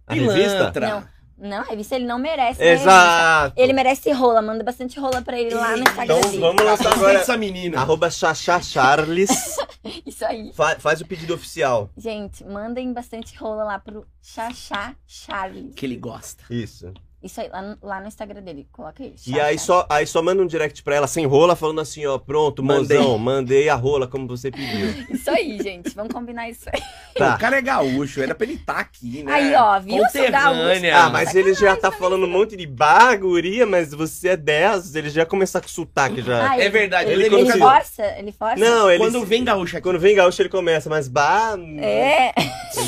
A 0.07 0.13
revista? 0.13 0.57
Pilantra. 0.71 0.87
Não. 0.89 1.14
Não, 1.37 1.59
a 1.59 1.63
revista 1.63 1.95
ele 1.95 2.05
não 2.05 2.17
merece. 2.17 2.59
né, 2.61 2.71
Exato. 2.73 3.53
Ele 3.59 3.73
merece 3.73 4.11
rola, 4.11 4.41
manda 4.41 4.63
bastante 4.63 4.97
rola 4.99 5.21
pra 5.21 5.37
ele 5.37 5.53
lá 5.53 5.75
no 5.75 5.83
Instagram 5.83 6.17
Então 6.19 6.39
vamos 6.39 6.63
lançar 6.63 6.73
Aproveita 6.87 6.95
agora. 6.97 7.19
essa 7.19 7.37
menina. 7.37 7.79
Arroba 7.81 8.09
Charles. 8.09 9.29
Isso 10.05 10.25
aí. 10.25 10.51
Fa- 10.53 10.77
faz 10.79 11.01
o 11.01 11.05
pedido 11.05 11.33
oficial. 11.33 11.89
Gente, 11.97 12.43
mandem 12.45 12.93
bastante 12.93 13.35
rola 13.37 13.63
lá 13.65 13.79
pro 13.79 14.05
Xaxá 14.21 14.95
Charles. 15.05 15.73
Que 15.75 15.85
ele 15.85 15.97
gosta. 15.97 16.43
Isso. 16.49 16.93
Isso 17.25 17.41
aí, 17.41 17.49
lá 17.49 17.61
no, 17.61 17.77
lá 17.81 17.99
no 18.01 18.07
Instagram 18.07 18.41
dele. 18.43 18.67
Coloca 18.71 19.03
aí. 19.03 19.15
E 19.25 19.39
aí 19.39 19.57
só, 19.57 19.85
aí 19.89 20.05
só 20.05 20.21
manda 20.21 20.43
um 20.43 20.45
direct 20.45 20.83
pra 20.83 20.95
ela 20.95 21.07
sem 21.07 21.25
rola, 21.25 21.55
falando 21.55 21.81
assim, 21.81 22.05
ó, 22.05 22.17
pronto, 22.19 22.63
Mandei. 22.63 22.97
mozão, 22.99 23.17
mandei 23.17 23.67
a 23.67 23.73
rola 23.75 24.07
como 24.07 24.27
você 24.27 24.51
pediu. 24.51 24.93
Isso 25.09 25.29
aí, 25.31 25.57
gente. 25.61 25.95
Vamos 25.95 26.13
combinar 26.13 26.47
isso 26.49 26.69
aí. 26.71 26.81
Tá. 27.15 27.35
o 27.35 27.39
cara 27.39 27.57
é 27.57 27.61
gaúcho, 27.61 28.21
era 28.21 28.35
pra 28.35 28.45
ele 28.45 28.55
estar 28.55 28.77
aqui, 28.77 29.23
né? 29.23 29.31
Aí, 29.33 29.55
ó, 29.55 29.79
viu? 29.79 29.97
Conterrânea. 30.03 30.97
Ah, 30.97 31.09
mas 31.09 31.33
ele 31.33 31.53
já 31.53 31.75
tá 31.75 31.91
falando 31.91 32.25
um 32.25 32.29
monte 32.29 32.55
de 32.55 32.67
bar, 32.67 33.17
guria, 33.19 33.65
mas 33.65 33.91
você 33.93 34.29
é 34.29 34.37
10, 34.37 34.95
ele 34.95 35.09
já 35.09 35.25
começa 35.25 35.59
com 35.61 35.67
sotaque 35.67 36.21
já. 36.21 36.51
Ah, 36.51 36.59
É 36.59 36.69
verdade, 36.69 37.09
Ele, 37.09 37.25
ele 37.25 37.35
ele 37.35 37.43
nunca- 37.45 37.57
força? 37.57 38.03
Ele 38.17 38.31
força? 38.31 38.57
Não, 38.57 38.89
ele... 38.89 38.99
Quando 38.99 39.25
vem 39.25 39.43
gaúcho 39.43 39.77
aqui. 39.77 39.83
Quando 39.83 39.99
vem 39.99 40.15
gaúcho 40.15 40.41
ele 40.41 40.49
começa, 40.49 40.89
mas 40.89 41.07
bar... 41.07 41.57
É. 41.79 42.33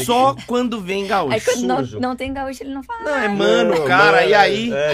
Só 0.05 0.35
quando 0.45 0.81
vem 0.81 1.07
gaúcho. 1.07 1.33
Aí 1.33 1.41
quando 1.41 1.63
não, 1.63 1.81
não 1.99 2.15
tem 2.15 2.33
gaúcho, 2.33 2.61
ele 2.63 2.73
não 2.73 2.83
fala. 2.83 3.03
Não, 3.03 3.15
é 3.17 3.27
mano, 3.29 3.85
cara. 3.85 4.26
E 4.29 4.33
aí, 4.33 4.73
É, 4.73 4.91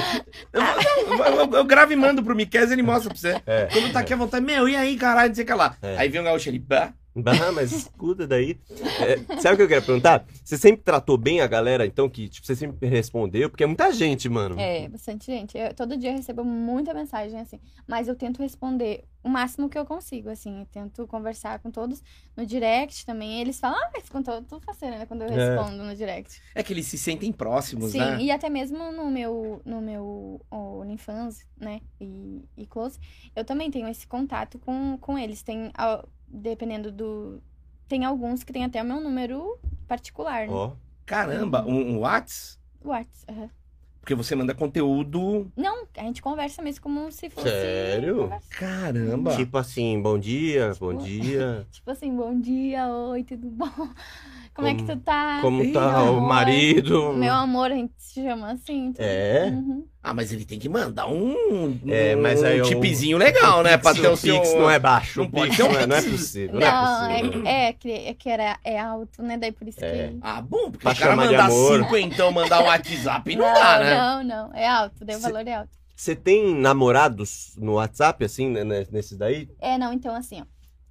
eu, 0.53 0.61
eu- 0.61 1.35
eu- 1.45 1.53
eu 1.57 1.63
gravo 1.65 1.93
e 1.93 1.95
mando 1.95 2.23
pro 2.23 2.35
Miquel 2.35 2.67
e 2.67 2.73
ele 2.73 2.83
mostra 2.83 3.09
pra 3.09 3.19
você. 3.19 3.41
é. 3.45 3.67
Quando 3.71 3.91
tá 3.91 3.99
aqui 3.99 4.13
à 4.13 4.17
vontade, 4.17 4.45
meu, 4.45 4.67
e 4.69 4.75
aí, 4.75 4.95
caralho, 4.97 5.29
não 5.29 5.35
sei 5.35 5.43
o 5.43 5.47
que 5.47 5.53
lá. 5.53 5.75
É. 5.81 5.95
Aí 5.97 6.09
vem 6.09 6.21
o 6.21 6.23
gaúcho 6.23 6.49
ali, 6.49 6.59
pá. 6.59 6.93
Bah, 7.15 7.51
mas 7.53 7.71
escuta 7.71 8.25
daí. 8.25 8.57
É, 8.99 9.39
sabe 9.39 9.53
o 9.53 9.57
que 9.57 9.63
eu 9.63 9.67
quero 9.67 9.85
perguntar? 9.85 10.25
Você 10.43 10.57
sempre 10.57 10.81
tratou 10.83 11.15
bem 11.17 11.41
a 11.41 11.47
galera, 11.47 11.85
então, 11.85 12.09
que 12.09 12.27
tipo, 12.27 12.45
você 12.47 12.55
sempre 12.55 12.87
respondeu? 12.87 13.49
Porque 13.51 13.63
é 13.63 13.67
muita 13.67 13.91
gente, 13.91 14.27
mano. 14.27 14.59
É, 14.59 14.89
bastante 14.89 15.25
gente. 15.27 15.55
Eu- 15.57 15.73
todo 15.75 15.95
dia 15.95 16.09
eu 16.11 16.15
recebo 16.15 16.43
muita 16.43 16.93
mensagem, 16.93 17.39
assim. 17.39 17.59
Mas 17.87 18.07
eu 18.07 18.15
tento 18.15 18.41
responder 18.41 19.03
o 19.23 19.29
máximo 19.29 19.69
que 19.69 19.77
eu 19.77 19.85
consigo, 19.85 20.29
assim. 20.29 20.61
Eu 20.61 20.65
tento 20.65 21.05
conversar 21.07 21.59
com 21.59 21.69
todos 21.69 22.01
no 22.35 22.45
direct 22.45 23.05
também. 23.05 23.39
Eles 23.41 23.59
falam, 23.59 23.77
ah, 23.79 23.91
mas 23.93 24.09
com 24.09 24.21
todo, 24.23 24.43
tudo 24.45 24.65
faceiro, 24.65 24.97
né? 24.97 25.05
Quando 25.05 25.21
eu 25.21 25.29
É. 25.29 25.55
respondo 25.55 25.83
no 25.83 25.95
direct. 25.95 26.41
É 26.55 26.63
que 26.63 26.73
eles 26.73 26.87
se 26.87 26.97
sentem 26.97 27.31
próximos, 27.31 27.91
Sim, 27.91 27.99
né? 27.99 28.17
e 28.21 28.31
até 28.31 28.49
mesmo 28.49 28.91
no 28.91 29.09
meu, 29.11 29.61
no 29.63 29.81
meu 29.81 30.41
OnlyFans, 30.51 31.45
né? 31.59 31.81
E, 32.01 32.43
e 32.57 32.65
Close, 32.65 32.99
eu 33.35 33.45
também 33.45 33.69
tenho 33.69 33.87
esse 33.87 34.07
contato 34.07 34.57
com, 34.59 34.97
com 34.99 35.17
eles. 35.17 35.43
Tem, 35.43 35.71
al- 35.75 36.07
dependendo 36.33 36.91
do. 36.91 37.41
Tem 37.87 38.03
alguns 38.03 38.43
que 38.43 38.51
tem 38.51 38.63
até 38.65 38.81
o 38.81 38.85
meu 38.85 38.99
número 38.99 39.57
particular, 39.87 40.47
né? 40.47 40.53
Ó. 40.53 40.71
Caramba, 41.05 41.63
um, 41.65 41.95
um 41.95 41.99
Whats? 41.99 42.59
Whats, 42.83 43.25
aham. 43.29 43.49
Porque 43.99 44.15
você 44.15 44.35
manda 44.35 44.53
conteúdo. 44.53 45.49
Não, 45.55 45.85
a 45.95 46.01
gente 46.01 46.21
conversa 46.21 46.61
mesmo 46.61 46.81
como 46.81 47.09
se 47.09 47.29
fosse. 47.29 47.47
Sério? 47.49 48.17
conversa. 48.23 48.49
Caramba. 48.49 49.35
Tipo 49.37 49.57
assim, 49.57 50.01
bom 50.01 50.19
dia, 50.19 50.73
bom 50.77 50.91
Tipo- 50.97 51.03
dia. 51.03 51.67
Tipo 51.71 51.91
assim, 51.91 52.13
bom 52.13 52.37
dia, 52.37 52.87
oi, 52.89 53.23
tudo 53.23 53.49
bom? 53.49 53.69
Como, 54.53 54.67
é 54.67 54.75
que 54.75 54.83
tu 54.83 54.97
tá? 54.97 55.39
Como 55.41 55.61
Ei, 55.63 55.71
tá 55.71 56.03
o 56.03 56.17
amor. 56.17 56.21
marido? 56.27 57.13
Meu 57.13 57.33
amor, 57.33 57.71
a 57.71 57.75
gente 57.75 57.93
se 57.97 58.21
chama 58.21 58.51
assim. 58.51 58.87
então. 58.87 59.05
É? 59.05 59.45
Uhum. 59.49 59.87
Ah, 60.05 60.13
mas 60.13 60.33
ele 60.33 60.43
tem 60.43 60.59
que 60.59 60.67
mandar 60.67 61.07
um, 61.07 61.79
É, 61.87 62.13
mas 62.17 62.43
aí 62.43 62.61
um 62.61 62.65
tipzinho 62.65 63.17
legal, 63.17 63.63
né? 63.63 63.77
Pra 63.77 63.93
ter 63.93 64.05
o 64.07 64.11
o 64.11 64.17
seu... 64.17 64.35
Pix 64.35 64.53
não 64.53 64.69
é 64.69 64.77
baixo. 64.77 65.19
Não 65.21 65.27
o 65.27 65.31
pode 65.31 65.45
Pix 65.51 65.55
ter 65.55 65.63
um 65.63 65.71
não 65.71 65.79
é, 65.79 65.87
não 65.87 65.95
é 65.95 66.01
possível. 66.01 66.59
Não, 66.59 66.59
Não, 66.59 67.09
é 67.09 67.19
possível. 67.21 67.47
é, 67.47 67.67
é, 67.69 67.73
que- 67.73 67.91
é 67.91 68.13
que 68.13 68.29
era, 68.29 68.59
é 68.65 68.77
alto, 68.79 69.23
né? 69.23 69.37
Daí 69.37 69.53
por 69.53 69.65
isso 69.65 69.79
É. 69.83 70.09
que. 70.09 70.17
Ah, 70.21 70.41
bom, 70.41 70.69
porque 70.71 70.83
Pra 70.83 70.91
o 70.91 70.95
cara 70.97 71.15
mandar 71.15 71.45
amor. 71.45 71.79
cinco, 71.79 71.95
então 71.95 72.31
mandar 72.33 72.59
um 72.61 72.65
WhatsApp 72.65 73.33
não, 73.35 73.45
dá, 73.53 73.79
né? 73.79 73.95
não, 73.95 74.23
não, 74.23 74.53
é 74.53 74.67
alto, 74.67 75.05
daí 75.05 75.15
o 75.15 75.19
valor 75.21 75.47
é 75.47 75.53
alto. 75.55 75.69
Você 75.95 76.15
tem 76.17 76.53
namorados 76.53 77.53
no 77.57 77.75
WhatsApp, 77.75 78.25
assim, 78.25 78.49
né, 78.49 78.65
né, 78.65 78.85
nesses 78.91 79.17
daí? 79.17 79.47
É, 79.61 79.77
não, 79.77 79.93
então 79.93 80.13
assim, 80.13 80.41
ó. 80.41 80.45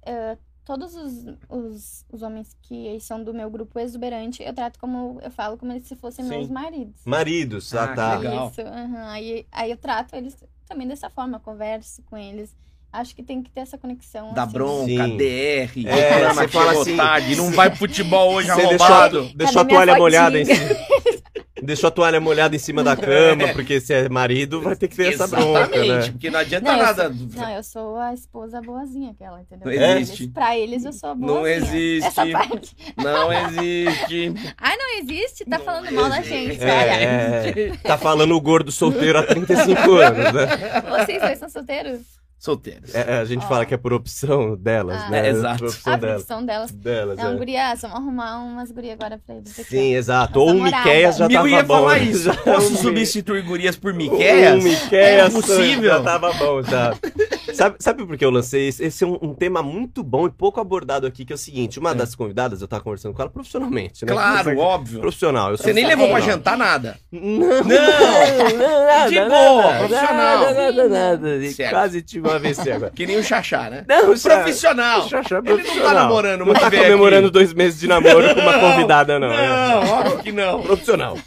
eh, 0.09 0.35
todos 0.65 0.95
os, 0.95 1.25
os, 1.49 2.05
os 2.11 2.21
homens 2.21 2.55
que 2.61 2.99
são 2.99 3.23
do 3.23 3.33
meu 3.33 3.49
grupo 3.49 3.79
exuberante, 3.79 4.41
eu 4.43 4.53
trato 4.53 4.79
como, 4.79 5.19
eu 5.21 5.31
falo 5.31 5.57
como 5.57 5.77
se 5.83 5.95
fossem 5.95 6.23
Sim. 6.25 6.29
meus 6.31 6.49
maridos. 6.49 7.01
Maridos, 7.05 7.73
Ah, 7.75 7.83
ah, 7.83 7.95
tá. 7.95 8.17
que 8.17 8.23
legal. 8.27 8.49
Isso, 8.49 8.61
aham. 8.61 9.05
aí, 9.11 9.45
aí 9.51 9.71
eu 9.71 9.77
trato 9.77 10.15
eles 10.15 10.35
também 10.67 10.87
dessa 10.87 11.09
forma, 11.09 11.37
eu 11.37 11.41
converso 11.41 12.01
com 12.03 12.17
eles. 12.17 12.55
Acho 12.91 13.15
que 13.15 13.23
tem 13.23 13.41
que 13.41 13.49
ter 13.49 13.61
essa 13.61 13.75
conexão. 13.77 14.33
Dá 14.33 14.43
assim. 14.43 14.53
bronca, 14.53 14.85
Sim. 14.85 15.17
DR, 15.17 15.87
É, 15.87 16.31
você 16.33 16.47
fala 16.47 16.79
assim, 16.79 16.95
tarde, 16.95 17.35
não 17.35 17.51
vai 17.51 17.69
pro 17.69 17.79
futebol 17.79 18.33
hoje 18.33 18.47
Você 18.51 18.61
arrombado. 18.61 19.19
deixou, 19.21 19.37
deixou 19.37 19.61
a 19.63 19.65
toalha 19.65 19.95
molhada 19.97 20.39
em 20.39 20.45
cima. 20.45 20.57
Deixou 21.63 21.87
a 21.87 21.91
toalha 21.91 22.19
molhada 22.19 22.55
em 22.55 22.59
cima 22.59 22.83
da 22.83 22.95
cama, 22.95 23.47
porque 23.53 23.79
se 23.79 23.93
é 23.93 24.09
marido, 24.09 24.61
vai 24.61 24.75
ter 24.75 24.87
que 24.87 24.95
ter 24.95 25.13
essa 25.13 25.27
bronca, 25.27 25.59
Exatamente, 25.61 25.87
né? 26.07 26.11
porque 26.11 26.29
não 26.29 26.39
adianta 26.39 26.65
Não, 26.71 26.77
eu 26.77 26.85
nada. 26.85 27.09
Não, 27.35 27.49
eu 27.49 27.63
sou 27.63 27.97
a 27.97 28.13
esposa 28.13 28.61
boazinha 28.61 29.11
aquela, 29.11 29.41
entendeu? 29.41 29.65
Não 29.65 29.73
Pra 29.77 29.99
existe. 29.99 30.23
Eles, 30.23 30.33
pra 30.33 30.57
eles 30.57 30.85
eu 30.85 30.93
sou 30.93 31.09
a 31.11 31.15
Não 31.15 31.47
existe. 31.47 32.07
Essa 32.07 32.25
parte. 32.27 32.75
Não 32.97 33.31
existe. 33.33 34.33
Ai, 34.57 34.77
não 34.77 34.97
existe? 34.99 35.45
Tá 35.45 35.59
falando 35.59 35.91
mal 35.91 36.09
da 36.09 36.21
gente. 36.21 36.61
É, 36.63 37.03
é, 37.03 37.77
tá 37.83 37.97
falando 37.97 38.35
o 38.35 38.41
gordo 38.41 38.71
solteiro 38.71 39.17
há 39.19 39.23
35 39.23 39.91
anos, 39.95 40.33
né? 40.33 40.47
vocês 40.89 41.21
dois 41.21 41.39
são 41.39 41.49
solteiros? 41.49 42.01
Solteiros. 42.43 42.93
É, 42.93 43.19
a 43.19 43.23
gente 43.23 43.45
Ó. 43.45 43.47
fala 43.47 43.65
que 43.65 43.73
é 43.73 43.77
por 43.77 43.93
opção 43.93 44.57
delas, 44.57 45.01
Ah. 45.03 45.09
né? 45.09 45.27
É, 45.27 45.29
exato. 45.29 45.59
Por 45.59 45.65
A 45.65 45.69
opção 45.69 45.97
delas. 45.97 46.13
profissão 46.15 46.45
delas. 46.45 46.71
delas 46.71 47.17
Não, 47.17 47.31
é. 47.31 47.35
gurias, 47.37 47.81
vamos 47.81 47.97
arrumar 47.97 48.37
umas 48.43 48.69
gurias 48.69 48.93
agora 48.99 49.17
pra 49.25 49.35
eles. 49.35 49.57
aqui, 49.57 49.69
Sim, 49.69 49.95
exato. 49.95 50.39
Ou 50.41 50.49
o 50.49 50.53
namorada. 50.55 50.77
Miqueias 50.77 51.15
já 51.17 51.25
Eu 51.25 51.29
tava 51.31 51.49
ia 51.49 51.63
bom. 51.63 51.73
falar 51.75 51.99
né? 51.99 52.03
isso. 52.03 52.23
Já 52.23 52.35
Posso 52.35 52.75
substituir 52.75 53.43
gurias 53.43 53.77
por 53.77 53.93
Miqueias? 53.93 54.61
Miqueias 54.61 55.27
É 55.27 55.29
possível. 55.41 55.89
Já 55.91 56.03
tava 56.03 56.33
bom, 56.33 56.61
já. 56.63 56.93
Sabe, 57.53 57.75
sabe 57.79 58.03
por 58.03 58.17
que 58.17 58.25
eu 58.25 58.31
lancei 58.31 58.67
esse? 58.67 58.83
Esse 58.83 59.03
é 59.03 59.07
um, 59.07 59.19
um 59.21 59.33
tema 59.35 59.61
muito 59.61 60.01
bom 60.03 60.25
e 60.25 60.31
pouco 60.31 60.59
abordado 60.59 61.05
aqui, 61.05 61.23
que 61.23 61.31
é 61.31 61.35
o 61.35 61.37
seguinte. 61.37 61.77
Uma 61.77 61.91
É. 61.91 61.93
das 61.93 62.15
convidadas, 62.15 62.61
eu 62.63 62.67
tava 62.67 62.81
conversando 62.83 63.13
com 63.13 63.21
ela 63.21 63.29
profissionalmente, 63.29 64.03
né? 64.03 64.11
Claro, 64.11 64.57
óbvio. 64.57 64.99
Profissional. 65.01 65.51
Eu 65.51 65.57
sou 65.57 65.65
Você 65.67 65.73
nem 65.73 65.85
levou 65.85 66.07
pra 66.07 66.15
profissional. 66.15 66.37
jantar 66.39 66.57
nada. 66.57 66.97
Não, 67.11 67.21
Não, 67.63 67.63
de 69.07 69.19
boa, 69.29 69.73
profissional. 69.77 70.39
Nada, 70.45 70.53
nada, 70.71 70.89
nada. 70.89 71.35
E 71.37 71.53
Certo. 71.53 71.69
Quase 71.69 72.01
tive 72.01 72.27
um 72.27 72.32
AVC 72.33 72.71
agora. 72.71 72.91
Que 72.95 73.05
nem 73.05 73.17
o 73.17 73.23
Xaxá, 73.23 73.69
né? 73.69 73.85
Não, 73.87 74.11
o 74.13 74.19
Profissional. 74.19 75.05
o 75.05 75.09
Xaxá 75.09 75.35
é 75.35 75.39
Ele 75.39 75.49
não 75.49 75.57
tá 75.57 75.63
profissional. 75.63 75.93
namorando 75.95 76.39
Não 76.39 76.45
uma 76.47 76.59
tá 76.59 76.69
veio 76.69 76.83
comemorando 76.83 77.27
aqui. 77.27 77.33
dois 77.33 77.53
meses 77.53 77.79
de 77.79 77.87
namoro 77.87 78.33
com 78.35 78.41
uma 78.41 78.59
convidada, 78.59 79.19
não. 79.19 79.31
é. 79.31 79.47
Não, 79.47 79.89
óbvio 79.89 80.19
que 80.19 80.31
não. 80.31 80.61
Profissional. 80.61 81.17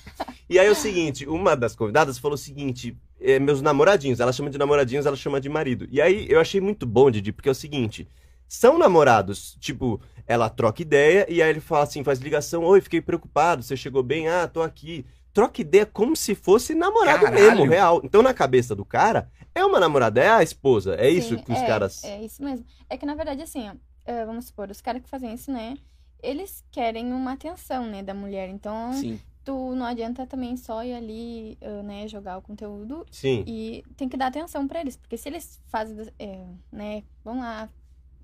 E 0.48 0.58
aí 0.58 0.66
é 0.66 0.70
o 0.70 0.74
seguinte, 0.74 1.26
uma 1.26 1.56
das 1.56 1.74
convidadas 1.74 2.18
falou 2.18 2.34
o 2.34 2.38
seguinte, 2.38 2.96
é, 3.20 3.38
meus 3.38 3.61
namoradinhos, 3.61 4.20
ela 4.20 4.32
chama 4.32 4.48
de 4.50 4.59
namoradinhos, 4.59 5.04
ela 5.07 5.16
chama 5.16 5.40
de 5.40 5.48
marido. 5.48 5.88
E 5.90 6.00
aí 6.00 6.26
eu 6.28 6.40
achei 6.40 6.61
muito 6.61 6.86
bom, 6.86 7.11
Didi, 7.11 7.32
porque 7.32 7.48
é 7.48 7.52
o 7.52 7.54
seguinte, 7.54 8.07
são 8.48 8.78
namorados, 8.78 9.57
tipo, 9.61 10.00
ela 10.24 10.48
troca 10.48 10.82
ideia 10.82 11.26
e 11.28 11.42
aí 11.42 11.50
ele 11.50 11.59
fala 11.61 11.82
assim, 11.82 12.04
faz 12.04 12.20
ligação, 12.20 12.62
oi, 12.62 12.80
fiquei 12.80 13.00
preocupado, 13.00 13.62
você 13.64 13.76
chegou 13.76 14.02
bem? 14.04 14.28
Ah, 14.28 14.46
tô 14.46 14.62
aqui. 14.62 15.04
Troca 15.37 15.61
ideia 15.61 15.84
como 15.84 16.16
se 16.16 16.34
fosse 16.34 16.74
namorado 16.74 17.26
Caralho. 17.26 17.45
mesmo, 17.45 17.66
real. 17.66 18.01
Então, 18.03 18.22
na 18.22 18.32
cabeça 18.32 18.74
do 18.74 18.87
cara, 18.87 19.30
é 19.55 19.62
uma 19.62 19.78
namorada, 19.78 20.18
é 20.18 20.30
a 20.30 20.43
esposa. 20.43 20.95
É 20.95 21.11
isso 21.11 21.37
Sim, 21.37 21.43
que 21.43 21.53
os 21.53 21.59
é, 21.59 21.66
caras. 21.66 22.03
É 22.05 22.22
isso 22.22 22.43
mesmo. 22.43 22.64
É 22.89 22.97
que, 22.97 23.05
na 23.05 23.14
verdade, 23.14 23.43
assim, 23.43 23.68
ó, 23.68 23.74
eh, 24.07 24.24
vamos 24.24 24.47
supor, 24.47 24.70
os 24.70 24.80
caras 24.80 25.03
que 25.03 25.11
fazem 25.11 25.34
isso, 25.34 25.53
né? 25.53 25.76
Eles 26.22 26.64
querem 26.70 27.12
uma 27.12 27.34
atenção, 27.34 27.84
né, 27.84 28.03
da 28.03 28.14
mulher. 28.14 28.49
Então, 28.49 28.95
Sim. 28.95 29.20
tu 29.45 29.74
não 29.74 29.84
adianta 29.84 30.26
também 30.26 30.57
só 30.57 30.82
ir 30.82 30.95
ali, 30.95 31.59
eh, 31.61 31.82
né, 31.82 32.09
jogar 32.09 32.39
o 32.39 32.43
conteúdo 32.43 33.05
Sim. 33.11 33.45
e 33.47 33.84
tem 33.95 34.09
que 34.09 34.16
dar 34.16 34.28
atenção 34.28 34.66
pra 34.66 34.80
eles. 34.80 34.97
Porque 34.97 35.18
se 35.18 35.28
eles 35.28 35.61
fazem, 35.66 35.99
eh, 36.18 36.47
né, 36.72 37.03
vão 37.22 37.41
lá. 37.41 37.68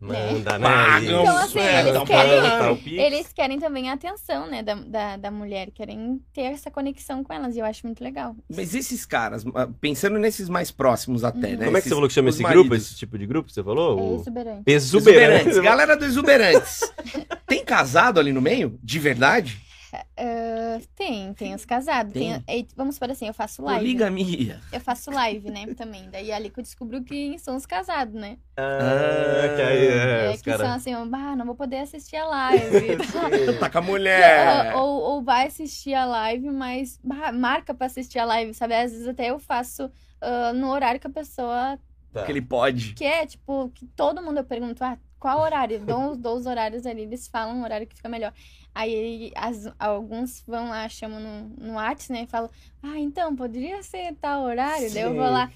Manda, 0.06 0.58
né? 0.58 0.66
Pagam, 0.68 1.22
Então, 1.22 1.36
assim, 1.36 1.58
eles 1.60 2.02
querem-. 2.04 2.98
Eles 3.00 3.32
querem 3.32 3.60
também 3.60 3.88
a 3.90 3.92
atenção, 3.94 4.46
né, 4.50 4.62
da, 4.62 4.74
da, 4.74 5.16
da 5.16 5.30
mulher. 5.30 5.70
Querem 5.72 6.20
ter 6.32 6.42
essa 6.42 6.70
conexão 6.70 7.22
com 7.22 7.32
elas. 7.32 7.54
E 7.54 7.60
eu 7.60 7.64
acho 7.64 7.86
muito 7.86 8.02
legal. 8.02 8.34
Mas 8.54 8.74
esses 8.74 9.06
caras, 9.06 9.44
pensando 9.80 10.18
nesses 10.18 10.48
mais 10.48 10.70
próximos 10.70 11.22
até, 11.24 11.52
Uhum. 11.52 11.56
né? 11.58 11.64
Como 11.66 11.76
é 11.76 11.80
que 11.80 11.88
você 11.88 11.94
falou 11.94 12.08
que 12.08 12.14
chama 12.14 12.28
esse 12.30 12.42
maridos. 12.42 12.62
grupo, 12.68 12.74
esse 12.76 12.96
tipo 12.96 13.16
de 13.18 13.26
grupo 13.26 13.48
que 13.48 13.54
você 13.54 13.62
falou? 13.62 13.98
É 13.98 14.02
O- 14.02 14.14
exuberante. 14.20 14.62
Exuberante. 14.66 15.48
Exuberantes. 15.48 15.58
Galera 15.62 15.96
do 15.96 16.04
Exuberantes. 16.04 16.80
Tem 17.46 17.64
casado 17.64 18.18
ali 18.18 18.32
no 18.32 18.40
meio? 18.40 18.78
De 18.82 18.98
verdade? 18.98 19.60
Ah, 19.92 20.80
tem, 20.96 21.34
tem 21.34 21.54
os 21.54 21.64
casados. 21.64 22.12
Tem? 22.12 22.40
Tem, 22.40 22.60
é, 22.60 22.66
vamos 22.74 22.98
por 22.98 23.10
assim, 23.10 23.26
eu 23.26 23.34
faço 23.34 23.62
live. 23.62 23.80
Poligamia. 23.80 24.60
Eu 24.72 24.80
faço 24.80 25.10
live, 25.10 25.50
né, 25.50 25.66
também. 25.74 26.08
Daí 26.10 26.30
é 26.30 26.34
ali 26.34 26.48
que 26.48 26.58
eu 26.58 26.62
descubro 26.62 27.02
quem 27.04 27.36
são 27.38 27.56
os 27.56 27.66
casados, 27.66 28.14
né? 28.14 28.38
Ah, 28.56 29.54
que 29.54 29.62
aí 29.62 29.86
é, 29.88 30.32
É, 30.32 30.32
que 30.32 30.38
são 30.50 30.58
caras. 30.58 30.76
assim, 30.76 30.94
ah, 30.94 31.36
não 31.36 31.44
vou 31.44 31.54
poder 31.54 31.78
assistir 31.78 32.16
a 32.16 32.24
live. 32.26 32.96
Tá 33.60 33.68
com 33.68 33.78
a 33.78 33.82
mulher. 33.82 34.74
ou, 34.74 35.00
ou 35.02 35.22
vai 35.22 35.46
assistir 35.46 35.94
a 35.94 36.04
live, 36.04 36.50
mas 36.50 36.98
marca 37.34 37.74
pra 37.74 37.86
assistir 37.86 38.18
a 38.18 38.24
live, 38.24 38.54
sabe? 38.54 38.74
Às 38.74 38.92
vezes 38.92 39.06
até 39.08 39.30
eu 39.30 39.38
faço 39.38 39.90
ah, 40.20 40.52
no 40.54 40.70
horário 40.70 40.98
que 41.00 41.06
a 41.06 41.10
pessoa 41.10 41.78
Tá. 42.12 42.24
Que 42.24 42.32
ele 42.32 42.42
pode. 42.42 42.92
quer, 42.92 43.24
tipo, 43.26 43.70
que 43.74 43.86
todo 43.86 44.22
mundo 44.22 44.36
eu 44.36 44.44
pergunto, 44.44 44.84
ah, 44.84 44.98
qual 45.22 45.40
horário? 45.40 45.78
Dou, 45.78 46.16
dou 46.16 46.36
os 46.36 46.46
horários 46.46 46.84
ali, 46.84 47.02
eles 47.02 47.28
falam 47.28 47.60
o 47.60 47.62
horário 47.64 47.86
que 47.86 47.94
fica 47.94 48.08
melhor. 48.08 48.32
Aí 48.74 49.30
as- 49.36 49.70
alguns 49.78 50.42
vão 50.48 50.70
lá, 50.70 50.88
chamam 50.88 51.20
no, 51.20 51.68
no 51.68 51.74
WhatsApp, 51.74 52.12
né? 52.12 52.22
E 52.22 52.26
falam, 52.26 52.50
ah, 52.82 52.98
então, 52.98 53.36
poderia 53.36 53.82
ser 53.82 54.14
tal 54.20 54.42
horário? 54.44 54.90
Daí 54.92 55.02
eu 55.02 55.14
vou 55.14 55.26
Sim. 55.26 55.30
lá, 55.32 55.50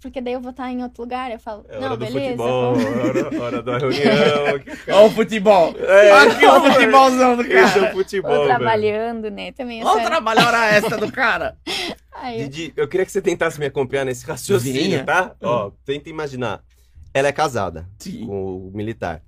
porque 0.00 0.20
daí 0.22 0.32
eu 0.32 0.40
vou 0.40 0.50
estar 0.50 0.70
em 0.72 0.82
outro 0.82 1.02
lugar. 1.02 1.30
Eu 1.30 1.38
falo, 1.38 1.64
É 1.68 1.78
não, 1.78 1.96
beleza. 1.96 2.18
futebol, 2.30 2.74
vamos." 2.74 3.32
hora, 3.32 3.42
hora 3.44 3.62
da 3.62 3.78
reunião. 3.78 4.58
que 4.58 4.70
o 4.70 4.76
cara- 4.78 4.98
Ó 4.98 5.06
o 5.06 5.10
futebol. 5.10 5.74
É, 5.78 6.12
Aqui 6.12 6.46
o 6.46 6.60
futebolzão 6.72 7.36
do 7.36 7.42
Esse 7.42 7.52
é 7.54 7.62
cara. 7.80 7.90
o 7.92 7.96
futebol, 7.96 8.30
Ou 8.32 8.36
velho. 8.46 8.48
trabalhando, 8.56 9.30
né? 9.30 9.52
Também 9.52 9.84
Olha 9.84 9.94
o 9.96 10.00
essa... 10.00 10.08
trabalho 10.10 10.40
a 10.40 10.46
hora 10.46 10.66
esta 10.74 10.96
do 10.96 11.12
cara. 11.12 11.56
Aí, 12.14 12.48
Didi, 12.48 12.72
eu 12.76 12.86
queria 12.88 13.04
que 13.04 13.12
você 13.12 13.20
tentasse 13.22 13.58
me 13.60 13.66
acompanhar 13.66 14.04
nesse 14.04 14.24
raciocínio, 14.26 14.82
Venha. 14.82 15.04
tá? 15.04 15.32
Ó, 15.42 15.70
tenta 15.84 16.08
imaginar. 16.08 16.62
Ela 17.14 17.28
é 17.28 17.32
casada 17.32 17.88
Sim. 17.98 18.26
com 18.26 18.68
o 18.68 18.72
militar. 18.74 19.22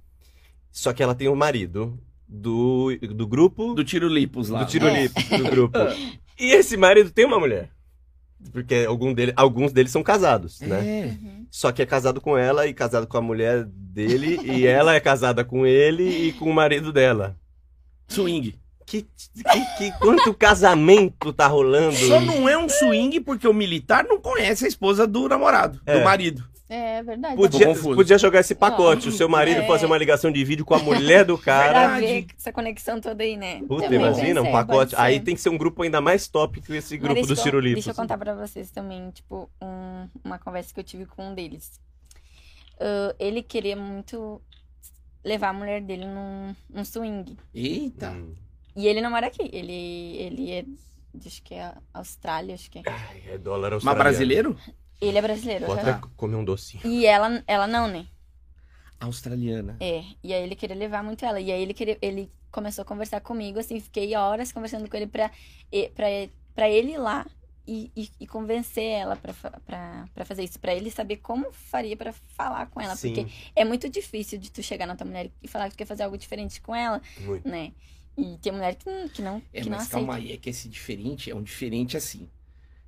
Só 0.71 0.93
que 0.93 1.03
ela 1.03 1.15
tem 1.15 1.29
um 1.29 1.37
marido 1.37 1.99
do, 2.29 2.97
do 3.15 3.27
grupo 3.27 3.75
Do 3.75 3.85
tiro 3.85 4.09
lipos 4.09 4.49
lá. 4.49 4.63
do 4.65 4.71
tiro 4.71 4.89
livre 4.89 5.23
do 5.39 5.45
grupo. 5.51 5.79
E 6.37 6.51
esse 6.51 6.77
marido 6.77 7.13
tem 7.13 7.25
uma 7.25 7.39
mulher. 7.39 7.71
Porque 8.51 8.85
algum 8.89 9.15
dele, 9.15 9.33
alguns 9.37 9.73
deles 9.73 9.93
são 9.93 10.03
casados, 10.03 10.61
né? 10.61 11.01
É. 11.01 11.05
Uhum. 11.07 11.47
Só 11.49 11.71
que 11.71 11.81
é 11.81 11.87
casado 11.87 12.21
com 12.21 12.37
ela 12.37 12.67
e 12.67 12.75
casado 12.75 13.07
com 13.07 13.17
a 13.17 13.21
mulher 13.23 13.65
dele. 13.65 14.41
e 14.43 14.67
ela 14.67 14.95
é 14.97 14.99
casada 15.01 15.45
com 15.45 15.65
ele 15.65 16.03
e 16.29 16.33
com 16.33 16.51
o 16.51 16.53
marido 16.53 16.93
dela. 16.93 17.37
Swing. 18.09 18.55
Que, 18.85 19.03
que, 19.03 19.43
que- 19.79 19.99
quanto 20.01 20.35
casamento 20.35 21.33
tá 21.33 21.47
rolando? 21.47 21.95
Só 21.97 22.21
não 22.21 22.49
é 22.49 22.59
um 22.59 22.69
swing 22.69 23.21
porque 23.21 23.47
o 23.47 23.55
militar 23.55 24.03
não 24.05 24.21
conhece 24.21 24.65
a 24.65 24.69
esposa 24.69 25.07
do 25.07 25.29
namorado, 25.29 25.81
É. 25.87 25.99
do 26.01 26.05
marido. 26.05 26.45
É 26.69 27.03
verdade. 27.03 27.37
Podia, 27.37 27.75
podia 27.75 28.17
jogar 28.19 28.41
esse 28.41 28.55
pacote. 28.55 29.09
O 29.09 29.13
seu 29.13 29.29
marido 29.29 29.61
É. 29.61 29.67
fazer 29.67 29.85
uma 29.85 29.99
ligação 29.99 30.33
de 30.33 30.43
vídeo 30.45 30.65
com 30.65 30.75
a 30.75 30.79
mulher 30.79 31.25
do 31.25 31.37
cara. 31.37 31.89
Pra 31.89 32.01
ver 32.01 32.27
essa 32.39 32.51
conexão 32.53 33.01
toda 33.01 33.23
aí, 33.23 33.37
né? 33.37 33.61
Puta, 33.69 33.83
Também 33.83 33.99
imagina, 34.01 34.41
um 34.41 34.51
pacote. 34.51 34.95
Aí 34.97 35.21
tem 35.21 35.35
que 35.35 35.41
ser 35.43 35.51
um 35.51 35.59
grupo 35.59 35.83
ainda 35.83 36.01
mais 36.01 36.27
top 36.27 36.61
que 36.63 36.73
esse 36.75 36.95
Mas 36.99 37.03
grupo 37.03 37.33
eu- 37.33 37.37
Tirolipos. 37.37 37.85
Deixa 37.85 37.91
eu 37.91 37.95
contar 37.95 38.17
pra 38.17 38.35
vocês 38.35 38.71
também, 38.71 39.11
tipo, 39.11 39.51
um- 39.63 40.09
uma 40.25 40.39
conversa 40.39 40.73
que 40.73 40.81
eu 40.81 40.85
tive 40.85 41.05
com 41.05 41.29
um 41.31 41.35
deles. 41.35 41.79
Ah, 42.81 43.15
ele 43.19 43.43
queria 43.43 43.77
muito 43.77 44.41
levar 45.23 45.51
a 45.51 45.53
mulher 45.53 45.83
dele 45.83 46.07
num, 46.07 46.55
num 46.71 46.85
swing. 46.85 47.37
Eita. 47.55 48.11
Hum. 48.11 48.33
E 48.75 48.87
ele 48.89 49.01
não 49.03 49.11
mora 49.11 49.27
aqui. 49.27 49.51
Ele, 49.53 50.17
ele 50.19 50.51
é. 50.51 50.65
Acho 51.25 51.43
que 51.43 51.55
é 51.55 51.73
Austrália, 51.93 52.55
acho 52.55 52.69
que 52.71 52.79
é. 52.81 52.83
Ai, 52.87 53.23
é 53.35 53.39
dólar 53.39 53.71
Mas 53.71 53.75
australiano. 53.87 54.03
brasileiro? 54.03 54.57
Ele 55.01 55.19
é 55.19 55.23
brasileiro. 55.23 55.71
Aham. 55.71 55.81
até 55.81 56.07
comer 56.17 56.37
um 56.37 56.45
docinho. 56.45 56.87
E 56.87 57.05
ela, 57.07 57.43
ela 57.47 57.67
não, 57.67 57.87
né? 57.89 58.07
Australiana. 59.01 59.77
É. 59.81 60.03
E 60.23 60.33
aí 60.33 60.43
ele 60.43 60.55
queria 60.57 60.77
levar 60.77 61.03
muito 61.03 61.25
ela. 61.25 61.41
E 61.41 61.51
aí 61.53 61.61
ele 61.63 61.75
queria, 61.75 61.99
ele 62.01 62.31
começou 62.51 62.83
a 62.83 62.85
conversar 62.85 63.21
comigo, 63.21 63.59
assim, 63.59 63.81
fiquei 63.81 64.15
horas 64.15 64.53
conversando 64.53 64.89
com 64.89 64.97
ele 64.97 65.07
pra, 65.07 65.31
e- 65.71 65.89
pra, 65.91 66.07
pra 66.55 66.71
ele 66.71 66.93
ir 66.93 66.99
lá 66.99 67.27
e, 67.67 67.91
e, 67.97 68.09
e 68.21 68.27
convencer 68.27 68.85
ela 68.85 69.17
pra, 69.17 69.35
pra, 69.35 70.05
pra 70.15 70.25
fazer 70.25 70.45
isso. 70.45 70.59
Pra 70.59 70.75
ele 70.75 70.91
saber 70.91 71.17
como 71.19 71.53
faria 71.53 71.97
pra 71.97 72.13
falar 72.13 72.67
com 72.67 72.81
ela. 72.81 72.95
Sim, 72.97 73.15
Porque 73.15 73.33
é 73.55 73.65
muito 73.65 73.89
difícil 73.89 74.39
de 74.39 74.51
tu 74.51 74.63
chegar 74.63 74.87
na 74.87 74.97
tua 74.97 75.07
mulher 75.07 75.31
e 75.43 75.49
falar 75.49 75.65
que 75.69 75.75
tu 75.75 75.79
quer 75.79 75.87
fazer 75.87 76.05
algo 76.05 76.17
diferente 76.17 76.61
com 76.61 76.75
ela, 76.75 77.03
muito. 77.21 77.47
né? 77.49 77.73
E 78.17 78.39
tem 78.39 78.53
mulher 78.53 78.77
que, 78.77 78.89
não- 78.89 79.09
que 79.09 79.21
não, 79.21 79.43
É, 79.53 79.61
que 79.61 79.69
não 79.69 79.77
mas 79.77 79.89
aceita. 79.89 79.97
calma 80.07 80.15
aí, 80.15 80.33
é 80.33 80.37
que 80.37 80.49
esse 80.49 80.69
diferente 80.69 81.31
é 81.31 81.35
um 81.35 81.43
diferente 81.43 81.97
assim. 81.97 82.31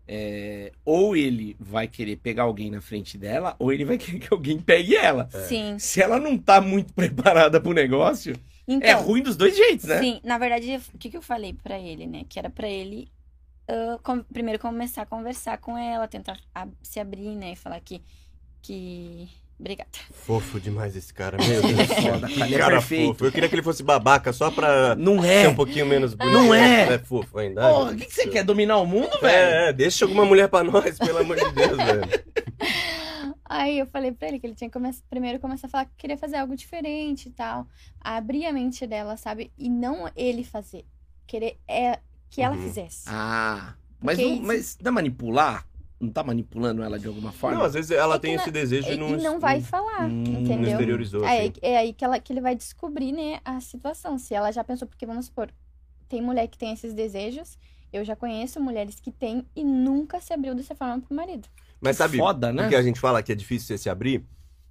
É, 0.09 0.71
ou 0.85 1.17
ele 1.17 1.57
vai 1.59 1.89
querer 1.89 2.17
pegar 2.17 2.45
alguém 2.45 2.71
na 2.71 2.81
frente 2.81 3.19
dela, 3.19 3.57
ou 3.59 3.73
ele 3.73 3.85
vai 3.85 3.99
querer 3.99 4.19
que 4.21 4.33
alguém 4.33 4.59
pegue 4.61 4.95
ela. 4.97 5.29
Sim. 5.49 5.79
Se 5.79 6.01
ela 6.01 6.19
não 6.21 6.39
tá 6.39 6.61
muito 6.61 6.93
preparada 6.95 7.61
pro 7.61 7.73
negócio, 7.73 8.35
Então, 8.69 8.89
é 8.89 8.93
ruim 8.93 9.23
dos 9.23 9.37
dois 9.37 9.57
jeitos, 9.57 9.87
né? 9.87 9.99
Sim, 10.01 10.21
na 10.23 10.39
verdade, 10.39 10.81
o 10.95 10.99
que, 10.99 11.11
que 11.11 11.17
eu 11.17 11.23
falei 11.23 11.53
pra 11.55 11.79
ele, 11.79 12.07
né? 12.07 12.25
Que 12.29 12.39
era 12.39 12.49
pra 12.51 12.69
ele 12.69 13.09
ah, 13.69 13.99
com- 14.03 14.23
primeiro 14.23 14.61
começar 14.61 15.03
a 15.03 15.07
conversar 15.07 15.59
com 15.59 15.77
ela, 15.77 16.07
tentar 16.07 16.39
a- 16.55 16.69
se 16.83 17.01
abrir, 17.01 17.35
né? 17.35 17.53
E 17.53 17.57
falar 17.57 17.81
que. 17.81 18.01
que... 18.63 19.29
Obrigada. 19.59 19.89
Fofo 20.13 20.61
demais 20.61 20.95
esse 20.95 21.13
cara, 21.15 21.39
meu 21.39 21.63
Deus. 21.63 21.89
Foda, 21.89 22.29
cara, 22.59 22.77
é 22.77 22.81
fofo. 22.81 23.25
Eu 23.25 23.33
queria 23.33 23.49
que 23.49 23.55
ele 23.55 23.63
fosse 23.63 23.83
babaca 23.83 24.33
só 24.33 24.51
pra 24.51 24.95
Não 24.97 25.23
ser 25.23 25.29
é. 25.47 25.49
um 25.49 25.55
pouquinho 25.55 25.87
menos 25.87 26.13
bonito. 26.15 26.35
Não 26.35 26.55
é. 26.55 26.95
É 26.95 26.99
fofo 26.99 27.39
ainda. 27.39 27.63
Porra, 27.63 27.93
o 27.93 27.97
que, 27.97 28.05
que 28.05 28.13
você 28.15 28.27
quer? 28.29 28.45
Dominar 28.45 28.77
o 28.79 28.87
mundo, 28.87 29.11
velho? 29.21 29.27
É, 29.27 29.69
é, 29.69 29.73
deixa 29.73 30.05
alguma 30.05 30.25
mulher 30.27 30.49
pra 30.49 30.63
nós, 30.63 30.99
pelo 30.99 31.19
amor 31.19 31.37
de 31.37 31.51
Deus, 31.53 31.77
velho. 31.77 32.27
Aí 33.49 33.79
eu 33.79 33.87
falei 33.87 34.11
pra 34.13 34.29
ele 34.29 34.39
que 34.41 34.47
ele 34.47 34.55
tinha 34.55 34.69
que 34.69 34.75
come- 34.79 34.93
primeiro 35.09 35.39
começar 35.39 35.69
a 35.69 35.71
falar 35.71 35.85
que 35.87 35.93
queria 35.97 36.19
fazer 36.19 36.37
algo 36.37 36.57
diferente 36.57 37.29
e 37.29 37.31
tal. 37.31 37.67
Abrir 38.01 38.45
a 38.45 38.53
mente 38.53 38.87
dela, 38.87 39.17
sabe? 39.17 39.53
E 39.57 39.69
não 39.71 40.11
ele 40.17 40.43
fazer. 40.45 40.85
Querer 41.27 41.57
é 41.69 41.99
que 42.29 42.43
ela 42.43 42.57
Uhum. 42.57 42.63
fizesse. 42.63 43.05
Ah, 43.07 43.75
mas, 44.03 44.19
não, 44.19 44.37
mas 44.43 44.77
dá 44.81 44.91
manipular? 44.91 45.65
Não 45.99 46.11
tá 46.11 46.23
manipulando 46.23 46.83
ela 46.83 46.99
de 46.99 47.07
alguma 47.07 47.33
forma? 47.33 47.59
Não, 47.59 47.65
às 47.65 47.73
vezes 47.73 47.91
ela 47.91 48.17
É 48.17 48.19
que 48.19 48.23
tem 48.23 48.35
esse 48.35 48.51
desejo 48.51 48.89
E 48.91 48.95
e 48.95 48.97
não, 48.99 49.19
e 49.19 49.23
não 49.23 49.41
vai 49.41 49.63
falar, 49.63 50.05
Hum, 50.05 50.25
não 50.25 50.33
não 50.33 50.41
entendeu? 50.43 50.71
exteriorizou. 50.73 51.25
Aí, 51.25 51.49
assim. 51.49 51.53
é 51.63 51.79
aí 51.79 51.93
que, 51.95 52.05
ela, 52.05 52.21
que 52.21 52.33
ele 52.33 52.41
vai 52.43 52.55
descobrir, 52.55 53.13
né, 53.13 53.41
a 53.45 53.61
situação. 53.61 54.19
Se 54.19 54.35
ela 54.35 54.53
já 54.53 54.63
pensou, 54.63 54.87
porque 54.87 55.07
vamos 55.07 55.27
supor, 55.27 55.49
tem 56.09 56.21
mulher 56.21 56.47
que 56.49 56.59
tem 56.59 56.73
esses 56.73 56.93
desejos, 56.93 57.59
eu 57.93 58.05
já 58.05 58.15
conheço 58.15 58.61
mulheres 58.61 59.01
que 59.01 59.11
têm 59.11 59.47
e 59.57 59.65
nunca 59.65 60.21
se 60.21 60.35
abriu 60.35 60.55
dessa 60.55 60.75
forma 60.75 61.01
pro 61.01 61.17
marido. 61.17 61.49
Mas 61.81 61.97
sabe, 61.97 62.19
Foda, 62.19 62.53
né? 62.53 62.67
o 62.67 62.69
que 62.69 62.77
a 62.77 62.83
gente 62.83 63.01
fala 63.01 63.23
que 63.23 63.33
é 63.33 63.35
difícil 63.35 63.69
você 63.69 63.79
se 63.79 63.89
abrir, 63.89 64.23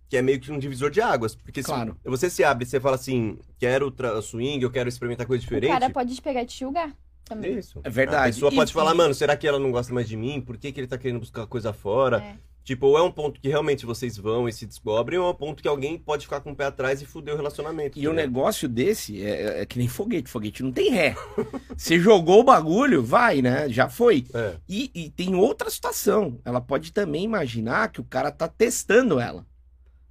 que 0.07 0.17
é 0.17 0.21
meio 0.21 0.39
que 0.39 0.51
um 0.51 0.59
divisor 0.59 0.91
de 0.91 1.01
águas. 1.01 1.33
Porque 1.35 1.63
se 1.63 1.67
Claro. 1.69 1.97
você 2.05 2.29
se 2.29 2.43
abre, 2.43 2.65
você 2.67 2.79
fala 2.79 2.95
assim, 2.95 3.39
quero 3.57 3.91
swing, 4.21 4.61
eu 4.63 4.69
quero 4.71 4.87
experimentar 4.89 5.25
coisa 5.25 5.41
diferente. 5.41 5.71
O 5.71 5.73
cara 5.79 5.89
pode 5.89 6.13
te 6.13 6.21
pegar 6.21 6.43
e 6.43 6.45
te 6.45 6.59
julgar 6.59 6.95
também. 7.25 7.57
Isso. 7.57 7.81
É 7.83 7.89
verdade. 7.89 8.29
A 8.29 8.33
pessoa 8.33 8.51
E- 8.51 8.55
pode 8.55 8.71
falar, 8.71 8.93
mano, 8.93 9.13
será 9.13 9.35
que 9.35 9.47
ela 9.47 9.59
não 9.59 9.71
gosta 9.71 9.93
mais 9.93 10.07
de 10.07 10.15
mim? 10.15 10.39
Por 10.39 10.57
que, 10.57 10.71
que 10.71 10.79
ele 10.79 10.87
tá 10.87 10.97
querendo 10.97 11.19
buscar 11.19 11.45
coisa 11.47 11.73
fora? 11.73 12.17
É. 12.17 12.35
Tipo, 12.63 12.87
ou 12.87 12.97
é 12.97 13.01
um 13.03 13.11
ponto 13.11 13.39
que 13.39 13.47
realmente 13.47 13.85
vocês 13.85 14.17
vão 14.17 14.49
e 14.49 14.51
se 14.53 14.65
descobrem, 14.65 15.19
ou 15.19 15.27
é 15.27 15.31
um 15.31 15.35
ponto 15.35 15.61
que 15.61 15.67
alguém 15.67 15.99
pode 15.99 16.25
ficar 16.25 16.39
com 16.39 16.49
o 16.51 16.55
pé 16.55 16.65
atrás 16.65 16.99
e 16.99 17.05
fuder 17.05 17.35
o 17.35 17.37
relacionamento. 17.37 17.95
E 17.95 18.01
o 18.07 18.11
entendeu? 18.11 18.13
negócio 18.25 18.67
desse 18.67 19.23
é, 19.23 19.61
é 19.61 19.65
que 19.67 19.77
nem 19.77 19.87
foguete. 19.87 20.31
Foguete 20.31 20.63
não 20.63 20.71
tem 20.71 20.89
ré. 20.89 21.15
Você 21.77 21.99
jogou 21.99 22.39
o 22.39 22.43
bagulho, 22.43 23.03
vai, 23.03 23.39
né? 23.43 23.69
Já 23.69 23.87
foi. 23.87 24.25
É. 24.33 24.55
E, 24.67 24.89
e 24.95 25.11
tem 25.11 25.35
outra 25.35 25.69
situação. 25.69 26.39
Ela 26.43 26.59
pode 26.59 26.91
também 26.91 27.23
imaginar 27.23 27.91
que 27.91 28.01
o 28.01 28.03
cara 28.03 28.31
tá 28.31 28.47
testando 28.47 29.19
ela. 29.19 29.45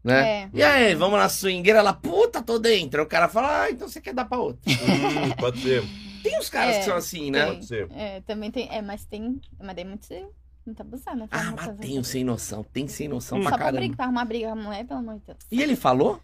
Né? 0.04 0.42
É. 0.42 0.50
E 0.54 0.62
aí, 0.62 0.94
vamos 0.94 1.18
na 1.18 1.28
swingueira? 1.28 1.80
Ela, 1.80 1.92
puta, 1.92 2.40
tô 2.40 2.60
dentro. 2.60 3.00
Aí 3.00 3.06
o 3.06 3.08
cara 3.08 3.28
fala, 3.28 3.62
ah, 3.62 3.70
então 3.72 3.88
você 3.88 4.00
quer 4.00 4.14
dar 4.14 4.26
pra 4.26 4.38
outra. 4.38 4.60
Hum, 4.70 5.30
pode 5.40 5.58
ser. 5.60 5.82
Tem 6.24 6.38
uns 6.38 6.48
caras 6.50 6.74
É, 6.74 6.78
que 6.80 6.84
são 6.86 6.96
assim, 6.96 7.30
né? 7.30 7.44
tem. 7.44 7.54
Pode 7.54 7.66
ser. 7.66 7.88
É, 7.92 8.20
também 8.22 8.50
tem. 8.50 8.68
É, 8.70 8.82
mas 8.82 9.04
tem. 9.04 9.40
Mas 9.62 9.76
daí 9.76 9.84
é 9.84 9.88
muito, 9.88 10.08
muito 10.66 10.80
abusado, 10.80 11.18
né? 11.18 11.28
Ah, 11.30 11.38
Forma 11.38 11.56
mas 11.66 11.76
tem 11.78 12.02
sem 12.02 12.24
noção. 12.24 12.64
Tem 12.64 12.88
sem 12.88 13.06
noção 13.06 13.42
Só 13.42 13.48
pra 13.48 13.58
pra, 13.58 13.66
briga, 13.66 13.76
caramba. 13.78 13.96
pra 13.96 14.04
arrumar 14.06 14.24
briga 14.24 14.46
com 14.48 14.52
a 14.52 14.56
mulher, 14.62 14.84
pelo 14.86 15.00
amor 15.00 15.14
de 15.18 15.26
Deus. 15.26 15.38
E 15.52 15.62
ele 15.62 15.76
falou? 15.76 16.20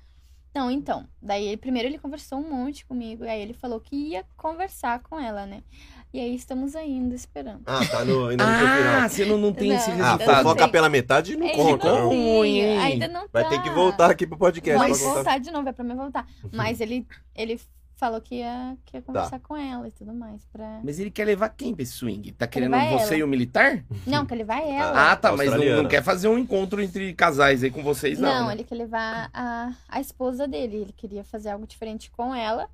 Não, 0.52 0.68
então. 0.68 1.06
Daí 1.22 1.46
ele, 1.46 1.56
primeiro 1.56 1.88
ele 1.88 1.98
conversou 1.98 2.38
um 2.40 2.50
monte 2.50 2.84
comigo. 2.84 3.24
E 3.24 3.28
aí 3.28 3.40
ele 3.40 3.52
falou 3.54 3.78
que 3.80 3.94
ia 3.94 4.24
conversar 4.36 5.00
com 5.00 5.20
ela, 5.20 5.46
né? 5.46 5.62
E 6.12 6.18
aí 6.18 6.34
estamos 6.34 6.74
ainda 6.74 7.14
esperando. 7.14 7.62
Ah, 7.66 7.86
tá 7.86 8.04
no, 8.04 8.26
ainda 8.26 8.44
no 8.44 8.58
final. 8.58 9.00
Ah, 9.04 9.08
você 9.08 9.24
não, 9.24 9.38
não 9.38 9.52
tem 9.52 9.68
Não. 9.68 9.76
esse 9.76 9.90
Ah, 9.92 9.94
resultado. 10.16 10.24
fofoca 10.42 10.62
sei. 10.64 10.72
pela 10.72 10.88
metade 10.88 11.36
não 11.36 11.46
É, 11.46 11.54
conta. 11.54 11.92
não. 11.92 12.08
ruim, 12.08 12.58
hein? 12.58 12.78
ainda 12.80 13.06
não 13.06 13.28
Vai 13.32 13.44
tá. 13.44 13.48
ter 13.50 13.62
que 13.62 13.70
voltar 13.70 14.10
aqui 14.10 14.26
pro 14.26 14.36
podcast 14.36 14.76
Vai 14.76 14.92
voltar 14.92 15.38
de 15.38 15.52
novo, 15.52 15.68
é 15.68 15.72
pra 15.72 15.84
mim 15.84 15.94
voltar. 15.94 16.26
Mas 16.52 16.80
ele, 16.80 17.06
ele 17.32 17.60
falou 18.00 18.20
que 18.20 18.36
ia, 18.36 18.76
que 18.86 18.96
ia 18.96 19.02
conversar 19.02 19.38
Tá. 19.38 19.40
com 19.46 19.54
ela 19.56 19.86
e 19.86 19.92
tudo 19.92 20.12
mais. 20.14 20.42
Pra... 20.46 20.80
Mas 20.82 20.98
ele 20.98 21.10
quer 21.10 21.26
levar 21.26 21.50
quem 21.50 21.74
pra 21.74 21.82
esse 21.82 21.92
swing? 21.92 22.32
Tá 22.32 22.46
querendo 22.46 22.70
vai 22.70 22.90
você 22.90 23.14
ela. 23.14 23.16
e 23.18 23.22
o 23.22 23.28
militar? 23.28 23.84
Não, 24.06 24.24
que 24.24 24.32
ele 24.34 24.42
vai 24.42 24.68
ela. 24.68 25.12
Ah, 25.12 25.16
tá, 25.16 25.36
mas 25.36 25.50
não, 25.50 25.82
não 25.82 25.88
quer 25.88 26.02
fazer 26.02 26.26
um 26.26 26.38
encontro 26.38 26.80
entre 26.82 27.12
casais 27.12 27.62
aí 27.62 27.70
com 27.70 27.82
vocês, 27.82 28.18
não. 28.18 28.28
Não, 28.32 28.46
né? 28.48 28.54
ele 28.54 28.64
quer 28.64 28.74
levar 28.74 29.30
a, 29.32 29.72
a 29.88 30.00
esposa 30.00 30.48
dele. 30.48 30.78
Ele 30.78 30.92
queria 30.92 31.22
fazer 31.22 31.50
algo 31.50 31.66
diferente 31.66 32.10
com 32.10 32.34
ela. 32.34 32.68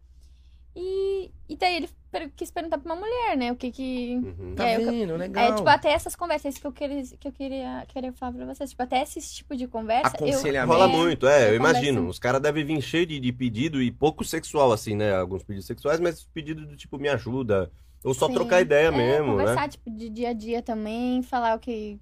E, 0.74 1.30
e 1.48 1.56
daí 1.56 1.74
ele 1.76 1.88
per- 2.18 2.30
quis 2.34 2.50
perguntar 2.50 2.78
pra 2.78 2.92
uma 2.94 3.00
mulher, 3.00 3.36
né? 3.36 3.52
O 3.52 3.56
que 3.56 3.70
que. 3.70 4.16
Uhum. 4.16 4.54
Tá 4.54 4.66
É, 4.68 4.76
eu-? 4.76 5.16
Legal. 5.16 5.52
É, 5.52 5.54
tipo, 5.54 5.68
até 5.68 5.90
essas 5.92 6.16
conversas 6.16 6.56
que 6.58 6.66
eu 6.66 6.72
queria, 6.72 7.02
que 7.02 7.28
eu 7.28 7.32
queria, 7.32 7.84
queria 7.88 8.12
falar 8.12 8.32
pra 8.32 8.46
vocês. 8.46 8.70
Tipo, 8.70 8.82
até 8.82 9.02
esse 9.02 9.20
tipo 9.34 9.56
de 9.56 9.66
conversa. 9.66 10.16
Eu, 10.20 10.28
Aconselhamento. 10.28 10.72
Rola 10.72 10.92
É, 10.92 10.96
muito, 10.96 11.26
é, 11.28 11.44
eu 11.44 11.48
eu 11.50 11.54
imagino. 11.56 12.08
Os 12.08 12.18
caras 12.18 12.40
devem 12.40 12.64
vir 12.64 12.80
cheio 12.80 13.06
de, 13.06 13.20
de 13.20 13.32
pedido 13.32 13.82
e 13.82 13.90
pouco 13.90 14.24
sexual, 14.24 14.72
assim, 14.72 14.94
né? 14.96 15.14
Alguns 15.14 15.42
pedidos 15.42 15.66
sexuais, 15.66 16.00
mas 16.00 16.24
pedido 16.24 16.66
do 16.66 16.76
tipo, 16.76 16.98
me 16.98 17.08
ajuda. 17.08 17.70
Ou 18.04 18.14
só 18.14 18.28
Sim. 18.28 18.34
trocar 18.34 18.60
ideia 18.60 18.86
é, 18.88 18.90
mesmo, 18.90 19.32
conversar, 19.32 19.62
né? 19.62 19.68
tipo, 19.68 19.90
de 19.90 20.08
dia 20.08 20.28
a 20.30 20.32
dia 20.32 20.62
também, 20.62 21.22
falar 21.22 21.56
o 21.56 21.58
que 21.58 21.98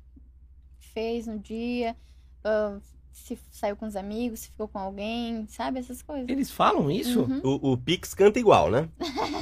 fez 0.93 1.27
no 1.27 1.39
dia, 1.39 1.97
ah, 2.45 2.79
se 3.15 3.39
saiu 3.51 3.77
com 3.77 3.87
os 3.87 3.95
amigos, 3.97 4.41
se 4.41 4.49
ficou 4.49 4.67
com 4.67 4.79
alguém, 4.79 5.47
sabe? 5.49 5.79
Essas 5.79 6.03
coisas. 6.03 6.29
Eles 6.29 6.51
falam 6.51 6.91
isso? 6.91 7.23
Uhum. 7.23 7.41
O, 7.45 7.73
o 7.73 7.79
Pix 7.79 8.13
canta 8.13 8.39
igual, 8.41 8.71
né? 8.71 8.89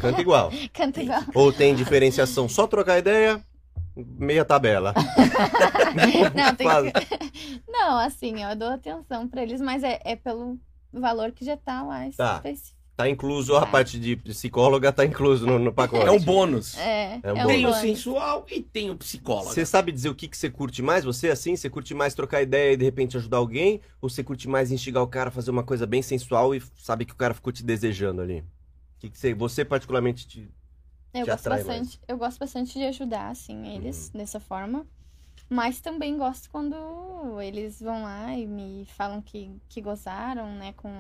Canta 0.01 0.21
igual. 0.21 0.51
Canta 0.73 1.03
igual. 1.03 1.23
Ou 1.35 1.53
tem 1.53 1.75
diferenciação 1.75 2.49
só 2.49 2.67
trocar 2.67 2.99
ideia, 2.99 3.43
meia 3.97 4.45
tabela. 4.45 4.93
Não, 6.35 6.55
tem 6.55 6.69
que... 6.93 7.63
Não, 7.67 7.99
assim, 7.99 8.43
eu 8.43 8.55
dou 8.55 8.69
atenção 8.69 9.27
pra 9.27 9.43
eles, 9.43 9.61
mas 9.61 9.83
é, 9.83 10.01
é 10.05 10.17
pelo 10.17 10.59
valor 10.93 11.33
que 11.33 11.45
já 11.45 11.57
tá 11.57 11.83
lá 11.83 12.09
Tá. 12.17 12.37
específico. 12.37 12.82
Tá 12.95 13.09
incluso, 13.09 13.57
a 13.57 13.67
parte 13.67 13.99
de 13.99 14.17
psicóloga 14.17 14.93
tá 14.93 15.05
incluso 15.05 15.47
no, 15.47 15.59
no 15.59 15.73
pacote. 15.73 16.07
É 16.07 16.11
um 16.11 16.21
bônus. 16.21 16.77
É, 16.77 17.21
É 17.23 17.33
um 17.33 17.39
é 17.39 17.45
um 17.45 17.49
Tem 17.49 17.65
o 17.65 17.69
bônus. 17.69 17.81
sensual 17.81 18.47
e 18.51 18.61
tem 18.63 18.91
o 18.91 18.97
psicólogo. 18.97 19.49
Você 19.51 19.65
sabe 19.65 19.91
dizer 19.91 20.11
o 20.11 20.15
que, 20.15 20.29
que 20.29 20.37
você 20.37 20.51
curte 20.51 20.83
mais? 20.83 21.03
Você, 21.05 21.31
assim, 21.31 21.57
você 21.57 21.71
curte 21.71 21.95
mais 21.95 22.15
trocar 22.15 22.43
ideia 22.43 22.75
e 22.75 22.77
de 22.77 22.85
repente 22.85 23.17
ajudar 23.17 23.39
alguém? 23.39 23.81
Ou 24.01 24.11
você 24.11 24.23
curte 24.23 24.47
mais 24.47 24.71
instigar 24.71 25.03
o 25.03 25.07
cara 25.07 25.29
a 25.29 25.33
fazer 25.33 25.51
uma 25.51 25.63
coisa 25.65 25.87
bem 25.87 26.03
sensual 26.03 26.55
e 26.55 26.63
sabe 26.77 27.07
que 27.07 27.13
o 27.15 27.17
cara 27.17 27.33
ficou 27.33 27.51
te 27.53 27.65
desejando 27.65 28.21
ali? 28.21 28.41
O 28.41 28.45
que, 29.01 29.11
que 29.11 29.19
você, 29.19 29.33
você 29.35 29.65
particularmente 29.65 30.29
te... 30.29 30.41
Eu 31.15 31.25
te 31.25 31.31
gosto 31.31 31.47
atrai 31.47 31.65
bastante, 31.65 32.01
eu 32.07 32.17
gosto 32.19 32.39
bastante 32.39 32.79
de 32.79 32.85
ajudar, 32.85 33.31
assim, 33.31 33.75
eles 33.75 34.11
Uhum. 34.15 34.21
dessa 34.21 34.39
forma. 34.39 34.87
Mas 35.53 35.81
também 35.81 36.17
gosto 36.17 36.49
quando 36.51 36.75
eles 37.43 37.81
vão 37.81 38.03
lá 38.03 38.33
e 38.33 38.47
me 38.47 38.87
falam 38.97 39.21
que, 39.21 39.51
que 39.69 39.81
gozaram, 39.83 40.47
né, 40.55 40.73
com 40.77 40.91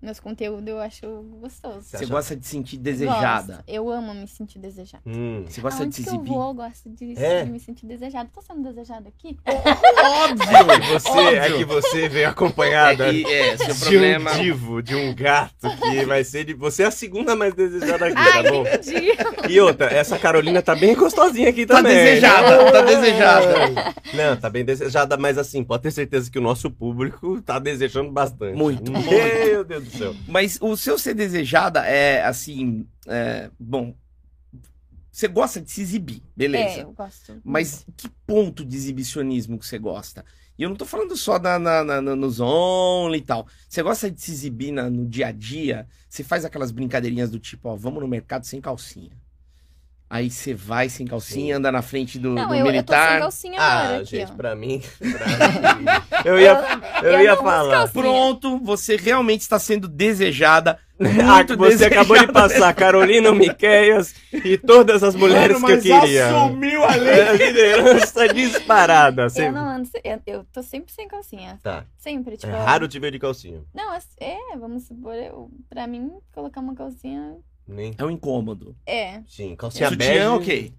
meus 0.00 0.20
conteúdos, 0.20 0.68
eu 0.68 0.78
acho 0.80 1.06
gostoso. 1.40 1.82
Você 1.82 1.96
acha- 1.96 2.06
gosta 2.06 2.36
de 2.36 2.46
sentir 2.46 2.76
desejada. 2.78 3.54
Gosto. 3.56 3.64
Eu 3.68 3.90
amo 3.90 4.14
me 4.14 4.26
sentir 4.28 4.58
desejada. 4.58 5.02
Hum. 5.04 5.44
Você 5.48 5.60
gosta 5.60 5.82
Aonde 5.82 5.90
de 5.90 5.96
se 5.96 6.02
que 6.04 6.08
eu 6.10 6.14
exibir. 6.14 6.32
vou, 6.32 6.48
eu 6.48 6.54
gosto 6.54 6.88
de, 6.88 7.18
É? 7.18 7.44
de 7.44 7.50
me 7.50 7.58
sentir 7.60 7.84
desejada. 7.86 8.30
Tô 8.32 8.40
sendo 8.40 8.62
desejada 8.62 9.08
aqui? 9.08 9.36
Óbvio! 9.44 10.92
Você, 10.92 11.08
é 11.08 11.42
Óbvio. 11.42 11.56
que 11.58 11.64
você 11.64 12.08
veio 12.08 12.28
acompanhada 12.28 13.08
É 13.08 13.12
que, 13.12 13.26
é, 13.26 13.56
seu 13.56 13.74
de 13.74 13.80
problema. 13.80 14.32
um 14.32 14.38
divo, 14.40 14.82
de 14.82 14.94
um 14.94 15.14
gato, 15.14 15.68
que 15.82 16.04
vai 16.04 16.22
ser 16.24 16.44
de... 16.44 16.54
Você 16.54 16.84
é 16.84 16.86
a 16.86 16.90
segunda 16.90 17.34
mais 17.34 17.54
desejada 17.54 18.06
aqui, 18.06 18.14
Ai, 18.16 18.42
tá 18.44 18.50
bom? 18.50 18.62
entendi. 18.66 19.08
E 19.48 19.60
outra, 19.60 19.86
essa 19.86 20.18
Carolina 20.18 20.62
tá 20.62 20.74
bem 20.74 20.94
gostosinha 20.94 21.48
aqui 21.50 21.66
Tá 21.66 21.76
também. 21.76 21.94
desejada, 21.96 22.72
tá 22.72 22.80
desejada. 22.82 23.95
Não, 24.14 24.36
tá 24.36 24.48
bem 24.50 24.64
desejada, 24.64 25.16
mas 25.16 25.38
assim, 25.38 25.64
pode 25.64 25.82
ter 25.84 25.90
certeza 25.90 26.30
que 26.30 26.38
o 26.38 26.42
nosso 26.42 26.70
público 26.70 27.40
tá 27.42 27.58
desejando 27.58 28.10
bastante. 28.10 28.56
Muito, 28.56 28.90
Meu 28.92 29.64
Deus 29.64 29.84
do 29.84 29.90
céu. 29.90 30.14
Mas 30.28 30.58
o 30.60 30.76
seu 30.76 30.98
ser 30.98 31.14
desejada 31.14 31.84
é 31.86 32.22
assim. 32.24 32.86
é, 33.06 33.50
bom. 33.58 33.94
Você 35.10 35.28
gosta 35.28 35.60
de 35.62 35.70
se 35.70 35.80
exibir, 35.80 36.22
beleza. 36.36 36.80
É, 36.80 36.82
eu 36.82 36.92
gosto. 36.92 37.40
Mas 37.42 37.86
que 37.96 38.06
ponto 38.26 38.62
de 38.64 38.76
exibicionismo 38.76 39.58
que 39.58 39.64
você 39.66 39.78
gosta? 39.78 40.22
E 40.58 40.62
eu 40.62 40.68
não 40.68 40.76
tô 40.76 40.84
falando 40.84 41.16
só 41.16 41.38
na, 41.38 41.58
na- 41.58 41.82
na- 41.84 42.00
na- 42.02 42.16
nos 42.16 42.38
only 42.38 43.18
e 43.18 43.22
tal. 43.22 43.46
Você 43.68 43.82
gosta 43.82 44.10
de 44.10 44.20
se 44.20 44.30
exibir 44.30 44.72
na- 44.72 44.90
no 44.90 45.06
dia 45.06 45.28
a 45.28 45.32
dia? 45.32 45.86
Você 46.08 46.22
faz 46.22 46.44
aquelas 46.44 46.70
brincadeirinhas 46.70 47.30
do 47.30 47.38
tipo, 47.38 47.68
ó, 47.70 47.76
vamos 47.76 48.00
no 48.02 48.08
mercado 48.08 48.44
sem 48.44 48.60
calcinha. 48.60 49.10
Aí 50.08 50.30
você 50.30 50.54
vai 50.54 50.88
sem 50.88 51.04
calcinha, 51.04 51.54
Sim. 51.54 51.58
anda 51.58 51.72
na 51.72 51.82
frente 51.82 52.16
do, 52.16 52.30
Não, 52.30 52.46
do 52.46 52.54
eu, 52.54 52.58
eu 52.58 52.64
tô 52.64 52.64
sem 52.64 52.72
militar. 52.72 53.18
calcinha 53.18 53.60
agora 53.60 53.94
Ah, 53.94 53.96
aqui, 53.98 54.04
gente, 54.16 54.30
ó. 54.32 54.34
pra 54.36 54.54
mim. 54.54 54.80
pra 55.00 55.74
mim, 55.74 55.84
eu 56.24 56.38
ia, 56.38 56.80
eu 57.02 57.10
eu 57.12 57.20
ia 57.22 57.36
falar. 57.36 57.88
Pronto, 57.90 58.58
você 58.60 58.94
realmente 58.96 59.40
está 59.40 59.58
sendo 59.58 59.88
desejada. 59.88 60.78
Ah, 60.98 61.44
que 61.44 61.54
Muito 61.54 61.76
você 61.76 61.84
acabou 61.84 62.18
de 62.18 62.26
passar 62.32 62.72
Carolina 62.74 63.30
Miqueias 63.34 64.14
e 64.32 64.56
todas 64.56 65.02
as 65.02 65.14
mulheres 65.14 65.60
Mano, 65.60 65.78
que 65.82 65.88
eu 65.90 65.94
mas 65.94 66.02
queria. 66.04 66.26
assumiu 66.26 66.84
a 66.84 66.94
lei. 66.94 67.12
É, 67.20 67.28
a 67.28 67.32
liderança 67.34 68.28
disparada. 68.32 69.28
Você... 69.28 69.48
Eu 69.48 69.52
não 69.52 69.68
ando, 69.68 69.90
eu, 70.02 70.20
eu 70.26 70.44
tô 70.50 70.62
sempre 70.62 70.90
sem 70.94 71.06
calcinha. 71.06 71.58
Tá. 71.62 71.84
Sempre, 71.98 72.32
É 72.32 72.36
tipo. 72.38 72.52
raro 72.52 72.88
te 72.88 72.98
ver 72.98 73.10
de 73.12 73.18
calcinha. 73.18 73.60
Não, 73.74 73.92
as- 73.92 74.08
é, 74.18 74.38
vamos 74.58 74.84
supor, 74.84 75.14
eu, 75.16 75.50
pra 75.68 75.86
mim, 75.86 76.12
colocar 76.32 76.60
uma 76.62 76.74
calcinha. 76.74 77.36
Nem. 77.66 77.94
É 77.98 78.04
um 78.04 78.10
incômodo. 78.10 78.76
É. 78.86 79.22
Sim, 79.26 79.54
calcinha 79.56 79.88
Sutiã, 79.90 80.06
bege. 80.08 80.26
ok. 80.28 80.74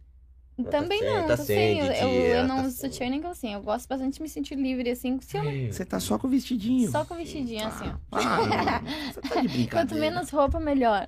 Tá 0.64 0.72
Também 0.72 0.98
sem, 0.98 1.08
não, 1.14 1.28
tá 1.28 1.38
tô 1.38 1.44
sem. 1.44 1.80
Eu, 1.80 1.86
eu, 1.86 2.10
eu 2.10 2.44
não 2.48 2.56
tá 2.58 2.62
uso 2.64 2.72
sem. 2.78 2.90
sutiã 2.90 3.10
nem 3.12 3.22
calcinha. 3.22 3.58
Eu 3.58 3.62
gosto 3.62 3.88
bastante 3.88 4.16
de 4.16 4.22
me 4.24 4.28
sentir 4.28 4.56
livre, 4.56 4.90
assim. 4.90 5.20
Se 5.22 5.38
eu 5.38 5.44
não- 5.44 5.68
Você 5.72 5.86
tá 5.86 6.00
só 6.00 6.18
com 6.18 6.26
o 6.26 6.30
vestidinho. 6.32 6.90
Só 6.90 7.06
com 7.06 7.16
vestidinho, 7.16 7.68
assim, 7.68 7.86
ó. 7.88 7.94
Ah, 8.12 8.82
você 9.14 9.22
tá 9.22 9.42
de 9.42 9.48
brincadeira. 9.50 9.70
Quanto 9.70 9.94
menos 9.94 10.32
roupa, 10.32 10.60
melhor. 10.60 11.08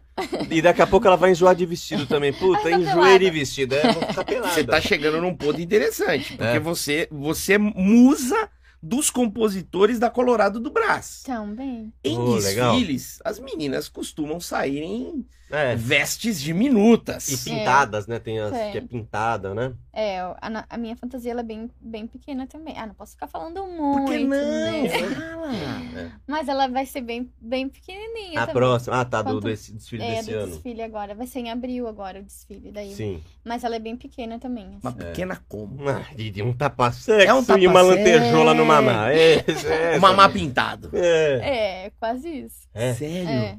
E 0.52 0.62
daqui 0.62 0.84
a 0.84 0.86
pouco 0.88 1.08
ela 1.08 1.18
vai 1.18 1.32
enjoar 1.32 1.56
de 1.56 1.66
vestido 1.66 2.06
também. 2.06 2.32
Puta, 2.38 2.62
tá 2.62 2.72
enjoei 2.72 3.18
de 3.18 3.32
vestido. 3.32 3.74
É, 3.74 3.92
vou 3.92 4.04
ficar 4.04 4.24
pelada. 4.24 4.54
Você 4.54 4.64
tá 4.64 4.80
chegando 4.80 5.20
num 5.20 5.36
ponto 5.36 5.60
interessante, 5.60 6.30
porque 6.38 6.44
É. 6.44 6.60
você, 6.60 7.08
você 7.10 7.54
é 7.54 7.58
musa 7.58 8.52
dos 8.84 9.10
compositores 9.10 9.98
da 9.98 10.12
Colorado 10.12 10.60
do 10.60 10.70
Brás. 10.70 11.24
Também. 11.26 11.92
Em 12.04 12.18
Oh, 12.20 12.36
legal. 12.36 12.74
desfiles, 12.76 13.20
as 13.26 13.40
meninas 13.40 13.90
costumam 13.90 14.40
sair 14.40 14.84
em 14.84 15.26
É. 15.52 15.76
vestes 15.76 16.40
E 16.42 16.44
diminutas. 16.44 17.44
pintadas, 17.44 18.06
né? 18.08 18.20
Tem 18.20 18.40
as 18.40 18.52
que 18.72 18.78
é 18.78 18.82
pintada, 18.82 19.54
né? 19.54 19.74
É, 19.92 20.20
a, 20.20 20.66
a 20.70 20.78
minha 20.78 20.96
fantasia 20.96 21.32
ela 21.32 21.42
é 21.42 21.44
bem, 21.44 21.70
bem 21.82 22.08
pequena 22.08 22.46
também. 22.48 22.78
Ah, 22.78 22.86
não 22.88 22.94
posso 22.94 23.14
ficar 23.14 23.28
falando 23.28 23.66
muito. 23.66 24.06
Por 24.06 24.12
que 24.12 24.20
não? 24.20 24.28
né? 24.30 24.90
Fala. 24.90 26.12
Mas 26.28 26.48
ela 26.48 26.68
vai 26.68 26.86
ser 26.86 27.02
bem, 27.02 27.32
bem 27.42 27.68
pequenininha 27.68 28.40
A 28.40 28.48
também. 28.48 28.54
próxima. 28.62 29.02
Ah, 29.02 29.06
tá, 29.06 29.22
do 29.22 29.42
desse 29.42 29.74
desfile 29.74 30.04
É, 30.04 30.16
desse 30.18 30.32
do 30.32 30.38
ano. 30.38 30.48
desfile 30.52 30.82
agora. 30.84 31.16
Vai 31.16 31.28
ser 31.28 31.40
em 31.40 31.50
abril 31.52 31.88
agora 31.88 32.20
o 32.20 32.24
desfile 32.24 32.72
daí. 32.72 32.94
Sim. 32.94 33.22
Mas 33.44 33.64
ela 33.64 33.76
é 33.76 33.80
bem 33.80 33.98
pequena 33.98 34.40
também. 34.40 34.66
assim. 34.68 34.80
Uma 34.84 34.92
pequena 34.94 35.42
como? 35.50 35.90
Ah, 35.90 36.06
Didi, 36.16 36.44
um 36.44 36.54
tapa 36.54 36.92
sexo 36.92 37.28
É 37.28 37.34
um 37.34 37.40
e 37.58 37.68
uma 37.68 37.80
tapa 37.82 37.96
lantejola 37.96 38.54
no 38.54 38.66
mamá. 38.66 39.12
É, 39.12 39.36
é, 39.38 39.98
O 39.98 40.02
mamá 40.02 40.30
pintado. 40.30 40.92
É. 40.94 41.86
É, 41.88 41.92
quase 42.00 42.30
isso. 42.30 42.68
É. 42.74 42.94
Sério? 42.94 43.28
É. 43.30 43.58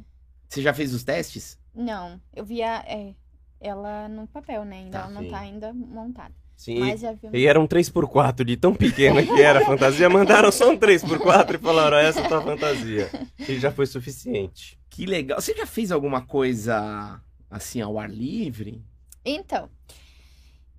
Você 0.48 0.62
já 0.62 0.72
fez 0.74 0.94
os 0.94 1.04
testes? 1.04 1.59
Não, 1.74 2.20
eu 2.34 2.44
via 2.44 2.82
é, 2.86 3.14
ela 3.60 4.08
no 4.08 4.26
papel, 4.26 4.64
né? 4.64 4.78
Ainda 4.78 4.98
Tá, 4.98 5.04
ela 5.04 5.10
não 5.14 5.22
sim. 5.22 5.28
tá 5.30 5.38
ainda 5.38 5.72
montada. 5.72 6.34
Sim. 6.56 6.80
Mas 6.80 7.00
já 7.00 7.12
vi. 7.12 7.28
E 7.32 7.46
era 7.46 7.58
um 7.58 7.66
3x4 7.66 8.44
de 8.44 8.56
tão 8.56 8.74
pequena 8.74 9.22
que 9.22 9.40
era 9.40 9.62
a 9.62 9.64
fantasia. 9.64 10.10
Mandaram 10.10 10.52
só 10.52 10.70
um 10.70 10.76
3x4 10.78 11.54
e 11.54 11.58
falaram: 11.58 11.96
essa 11.96 12.20
é 12.20 12.24
a 12.24 12.28
tua 12.28 12.42
fantasia. 12.42 13.10
E 13.38 13.58
já 13.58 13.72
foi 13.72 13.86
suficiente. 13.86 14.78
Que 14.90 15.06
legal. 15.06 15.40
Você 15.40 15.54
já 15.54 15.64
fez 15.64 15.90
alguma 15.90 16.20
coisa 16.26 17.18
assim 17.50 17.80
ao 17.80 17.98
ar 17.98 18.10
livre? 18.10 18.84
Então, 19.24 19.70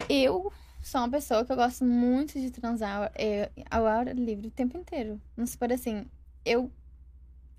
eu 0.08 0.52
sou 0.82 1.02
uma 1.02 1.10
pessoa 1.10 1.44
que 1.46 1.52
eu 1.52 1.56
gosto 1.56 1.84
muito 1.84 2.40
de 2.40 2.52
transar 2.52 3.12
é, 3.16 3.50
ao 3.70 3.86
ar 3.88 4.08
livre 4.16 4.48
o 4.48 4.52
tempo 4.52 4.78
inteiro. 4.78 5.20
Vamos 5.36 5.52
supor 5.52 5.72
assim, 5.74 6.06
eu. 6.46 6.72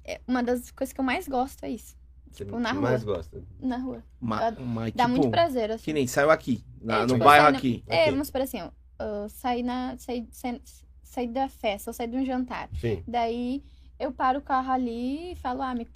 é, 0.05 0.21
uma 0.29 0.43
das 0.43 0.71
coisas 0.71 0.93
que 0.93 1.01
eu 1.01 1.05
mais 1.05 1.27
gosto 1.27 1.65
é 1.65 1.71
isso. 1.71 1.97
Tipo, 2.33 2.59
na 2.59 2.73
mais 2.75 3.03
rua. 3.03 3.17
gosta. 3.17 3.43
Na 3.61 3.77
rua. 3.79 4.03
Uma, 4.21 4.51
Dá- 4.51 4.61
uma, 4.63 4.81
Dá 4.91 5.05
tipo, 5.05 5.09
muito 5.09 5.31
prazer, 5.31 5.71
assim. 5.71 5.85
Que 5.85 5.93
nem 5.93 6.07
saiu 6.07 6.31
aqui, 6.31 6.65
na- 6.81 6.99
É, 6.99 7.01
no 7.03 7.07
tipo, 7.15 7.19
bairro 7.25 7.51
na- 7.51 7.59
aqui. 7.59 7.85
É, 7.87 8.11
vamos 8.11 8.31
por 8.31 8.41
assim, 8.41 8.61
ó. 8.63 8.71
eu 9.03 9.29
saí, 9.29 9.63
na, 9.63 9.97
saí, 9.99 10.27
saí, 10.31 10.61
saí 11.03 11.29
da 11.29 11.49
festa, 11.49 11.91
ou 11.91 11.95
saí 11.95 12.07
de 12.07 12.17
um 12.17 12.25
jantar. 12.25 12.69
Sim. 12.81 13.03
Daí 13.07 13.63
eu 13.99 14.11
paro 14.13 14.39
o 14.39 14.43
carro 14.43 14.71
ali 14.73 15.33
e 15.33 15.37
falo, 15.37 15.61
ah, 15.63 15.75
me 15.75 15.87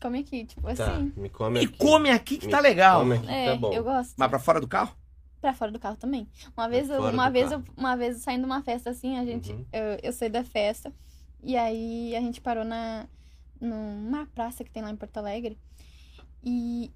come 0.00 0.20
aqui. 0.20 0.44
Tipo 0.46 0.62
Tá. 0.74 0.92
assim. 0.92 1.12
Me 1.16 1.28
come 1.28 1.60
E 1.60 1.64
aqui. 1.66 1.76
come 1.78 2.10
aqui 2.10 2.38
que 2.38 2.46
Me 2.46 2.52
tá 2.52 2.60
legal. 2.60 3.00
Come 3.00 3.14
aqui 3.16 3.26
que 3.26 3.32
É, 3.32 3.46
tá 3.52 3.56
bom. 3.56 3.72
eu 3.72 3.84
gosto. 3.84 4.14
Mas 4.16 4.28
pra 4.28 4.38
fora 4.38 4.60
do 4.60 4.66
carro? 4.68 4.96
Pra 5.40 5.52
fora 5.52 5.70
do 5.72 5.78
carro 5.78 5.96
também. 5.96 6.28
Uma 6.56 6.68
vez, 6.68 6.88
eu- 6.88 7.02
uma 7.10 7.28
vez, 7.28 7.50
eu, 7.52 7.62
uma 7.76 7.96
vez 7.96 8.18
saindo 8.18 8.40
de 8.42 8.46
uma 8.46 8.62
festa 8.62 8.90
assim, 8.90 9.18
a 9.18 9.24
gente, 9.24 9.52
Uhum. 9.52 9.64
eu, 9.72 9.98
eu 10.04 10.12
saí 10.12 10.28
da 10.30 10.44
festa 10.44 10.92
e 11.42 11.56
aí 11.56 12.14
a 12.16 12.20
gente 12.20 12.40
parou 12.40 12.64
na, 12.64 13.06
numa 13.60 14.26
praça 14.34 14.62
que 14.64 14.70
tem 14.70 14.82
lá 14.82 14.90
em 14.90 14.96
Porto 14.96 15.16
Alegre. 15.16 15.58
E. 16.42 16.92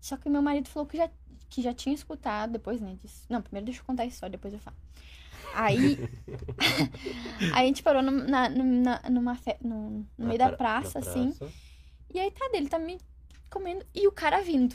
Só 0.00 0.16
que 0.16 0.28
meu 0.28 0.42
marido 0.42 0.68
falou 0.68 0.86
que 0.86 0.96
já, 0.96 1.08
que 1.48 1.62
já 1.62 1.72
tinha 1.72 1.94
escutado 1.94 2.52
depois, 2.52 2.80
né? 2.80 2.96
Disse... 3.02 3.24
Não, 3.28 3.40
primeiro 3.40 3.64
deixa 3.66 3.80
eu 3.80 3.84
contar 3.84 4.02
a 4.02 4.06
história, 4.06 4.32
depois 4.32 4.52
eu 4.52 4.60
falo. 4.60 4.76
Aí. 5.54 5.98
aí 7.54 7.64
a 7.64 7.66
gente 7.66 7.82
parou 7.82 8.02
num- 8.02 8.26
na, 8.28 8.48
numa, 8.48 9.00
numa 9.10 9.34
fe... 9.36 9.56
no, 9.62 9.90
no 9.90 10.06
Na 10.18 10.26
meio 10.26 10.38
da 10.38 10.48
pra- 10.48 10.56
praça, 10.56 11.00
na 11.00 11.06
assim. 11.06 11.32
praça. 11.32 11.52
E 12.12 12.20
aí 12.20 12.30
tá 12.30 12.48
dele, 12.52 12.68
tá 12.68 12.78
me 12.78 12.98
comendo. 13.50 13.84
E 13.94 14.06
o 14.06 14.12
cara 14.12 14.40
vindo. 14.42 14.74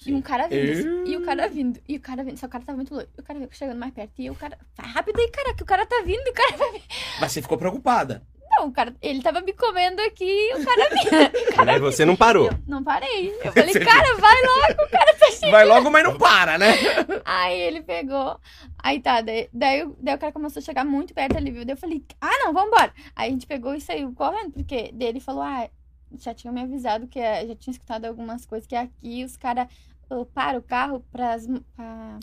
E 0.00 0.04
Sim. 0.04 0.14
um 0.14 0.22
cara 0.22 0.48
vindo. 0.48 0.70
assim, 0.72 0.82
Eu- 0.88 1.06
E 1.06 1.16
o 1.16 1.24
cara 1.24 1.48
vindo. 1.48 1.80
E 1.86 1.96
o 1.96 2.00
cara 2.00 2.24
vindo. 2.24 2.36
Só 2.38 2.46
o 2.46 2.48
cara 2.48 2.64
tava 2.64 2.76
muito 2.76 2.94
louco. 2.94 3.10
E 3.16 3.20
o 3.20 3.24
cara 3.24 3.48
chegando 3.52 3.78
mais 3.78 3.92
perto. 3.92 4.12
E 4.18 4.30
o 4.30 4.34
cara. 4.34 4.58
Vai 4.74 4.90
rápido 4.90 5.20
aí, 5.20 5.30
cara, 5.30 5.54
que 5.54 5.62
o 5.62 5.66
cara 5.66 5.84
tá 5.84 6.02
vindo. 6.06 6.26
O 6.26 6.32
cara 6.32 6.56
vai. 6.56 6.82
Mas 7.20 7.32
você 7.32 7.42
ficou 7.42 7.58
preocupada. 7.58 8.26
Não, 8.50 8.66
o 8.68 8.72
cara. 8.72 8.94
Ele 9.00 9.22
tava 9.22 9.40
me 9.40 9.52
comendo 9.52 10.00
aqui. 10.02 10.24
E 10.24 10.54
o 10.54 10.64
cara 10.64 10.88
vinha. 10.90 11.30
O 11.50 11.54
cara 11.56 11.72
Aí 11.72 11.78
você 11.80 12.04
não 12.04 12.16
parou. 12.16 12.46
Eu 12.46 12.58
não 12.66 12.82
parei. 12.82 13.30
Eu 13.44 13.52
falei, 13.52 13.72
cara, 13.74 14.16
vai 14.16 14.42
logo, 14.42 14.82
o 14.84 14.88
cara 14.90 15.14
tá 15.14 15.26
chegando. 15.30 15.50
Vai 15.52 15.64
logo, 15.64 15.90
mas 15.90 16.04
não 16.04 16.16
para, 16.18 16.58
né? 16.58 16.72
Aí 17.24 17.60
ele 17.60 17.82
pegou. 17.82 18.38
Aí 18.78 19.00
tá, 19.00 19.20
daí, 19.20 19.48
daí, 19.52 19.84
o- 19.84 19.96
daí 20.00 20.14
o 20.14 20.18
cara 20.18 20.32
começou 20.32 20.60
a 20.60 20.64
chegar 20.64 20.84
muito 20.84 21.12
perto 21.14 21.36
ali, 21.36 21.50
viu? 21.50 21.64
Daí 21.64 21.74
eu 21.74 21.78
falei, 21.78 22.04
ah, 22.20 22.38
não, 22.44 22.52
vambora. 22.52 22.92
Aí 23.14 23.28
a 23.28 23.32
gente 23.32 23.46
pegou 23.46 23.74
e 23.74 23.80
saiu 23.80 24.12
correndo, 24.14 24.52
porque 24.52 24.90
daí 24.92 25.08
ele 25.08 25.20
falou, 25.20 25.42
ah, 25.42 25.68
já 26.18 26.34
tinha 26.34 26.52
me 26.52 26.60
avisado 26.62 27.06
que 27.06 27.18
eh, 27.20 27.46
já 27.46 27.54
tinha 27.54 27.72
escutado 27.72 28.04
algumas 28.04 28.44
coisas, 28.46 28.66
que 28.66 28.74
aqui 28.76 29.24
os 29.24 29.36
caras 29.36 29.68
param 30.34 30.58
o 30.58 30.62
carro 30.62 31.04
pras, 31.12 31.46
pra, 31.76 32.18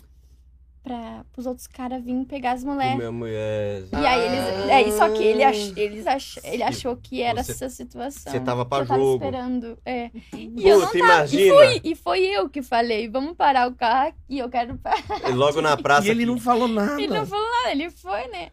pra, 0.83 1.25
pros 1.33 1.45
outros 1.45 1.67
caras 1.67 2.03
virem 2.03 2.23
pegar 2.23 2.51
as 2.53 2.63
mulheres. 2.63 2.97
Minha 2.97 3.11
mulher. 3.11 3.83
E 3.91 3.95
aí 4.05 4.21
eles. 4.25 4.69
Aí, 4.71 4.91
só 4.97 5.09
que 5.09 5.23
ele, 5.23 5.43
ach, 5.43 5.73
eles 5.75 6.07
ach, 6.07 6.37
ele 6.43 6.63
achou 6.63 6.95
que 6.95 7.21
era 7.21 7.43
Você- 7.43 7.51
essa 7.51 7.69
situação. 7.69 8.31
você 8.31 8.39
tava 8.39 8.65
pra 8.65 8.79
Eu 8.79 8.87
tava 8.87 8.99
jogo. 8.99 9.15
esperando. 9.25 9.77
É. 9.85 10.09
E 10.33 10.67
eu 10.67 10.79
não 10.79 10.87
Puta, 10.87 10.99
tava. 10.99 11.13
imagina. 11.13 11.41
E 11.43 11.49
foi, 11.49 11.81
e 11.83 11.95
foi 11.95 12.19
eu 12.23 12.49
que 12.49 12.61
falei, 12.61 13.09
vamos 13.09 13.33
parar 13.35 13.67
o 13.69 13.75
carro 13.75 14.09
aqui, 14.09 14.37
eu 14.39 14.49
quero 14.49 14.77
parar. 14.79 15.29
E 15.29 15.33
Logo 15.33 15.61
na 15.61 15.75
praça. 15.77 16.07
E 16.07 16.11
ele 16.11 16.25
não 16.25 16.39
falou 16.39 16.67
nada. 16.67 17.01
Ele 17.01 17.13
não 17.13 17.25
falou 17.25 17.45
nada, 17.49 17.71
ele 17.71 17.89
foi, 17.89 18.27
né? 18.27 18.51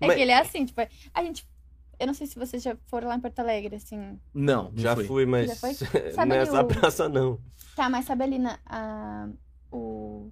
É 0.00 0.06
Mas- 0.06 0.16
que 0.16 0.22
ele 0.22 0.30
é 0.32 0.38
assim, 0.38 0.64
tipo, 0.64 0.80
a 1.14 1.22
gente. 1.24 1.48
Eu 1.98 2.06
não 2.06 2.14
sei 2.14 2.26
se 2.26 2.38
vocês 2.38 2.62
já 2.62 2.74
foram 2.86 3.08
lá 3.08 3.16
em 3.16 3.20
Porto 3.20 3.40
Alegre, 3.40 3.76
assim. 3.76 4.18
Não, 4.32 4.72
Já 4.74 4.94
foi. 4.94 5.04
fui, 5.04 5.26
mas 5.26 5.48
Já 5.50 5.56
foi? 5.56 5.74
Sabe 6.14 6.30
nessa 6.30 6.62
o- 6.62 6.66
praça 6.66 7.08
não. 7.10 7.38
Tá, 7.76 7.88
mas 7.90 8.04
sabe 8.06 8.24
ali 8.24 8.38
na. 8.38 8.58
a- 8.66 9.28
o 9.70 10.30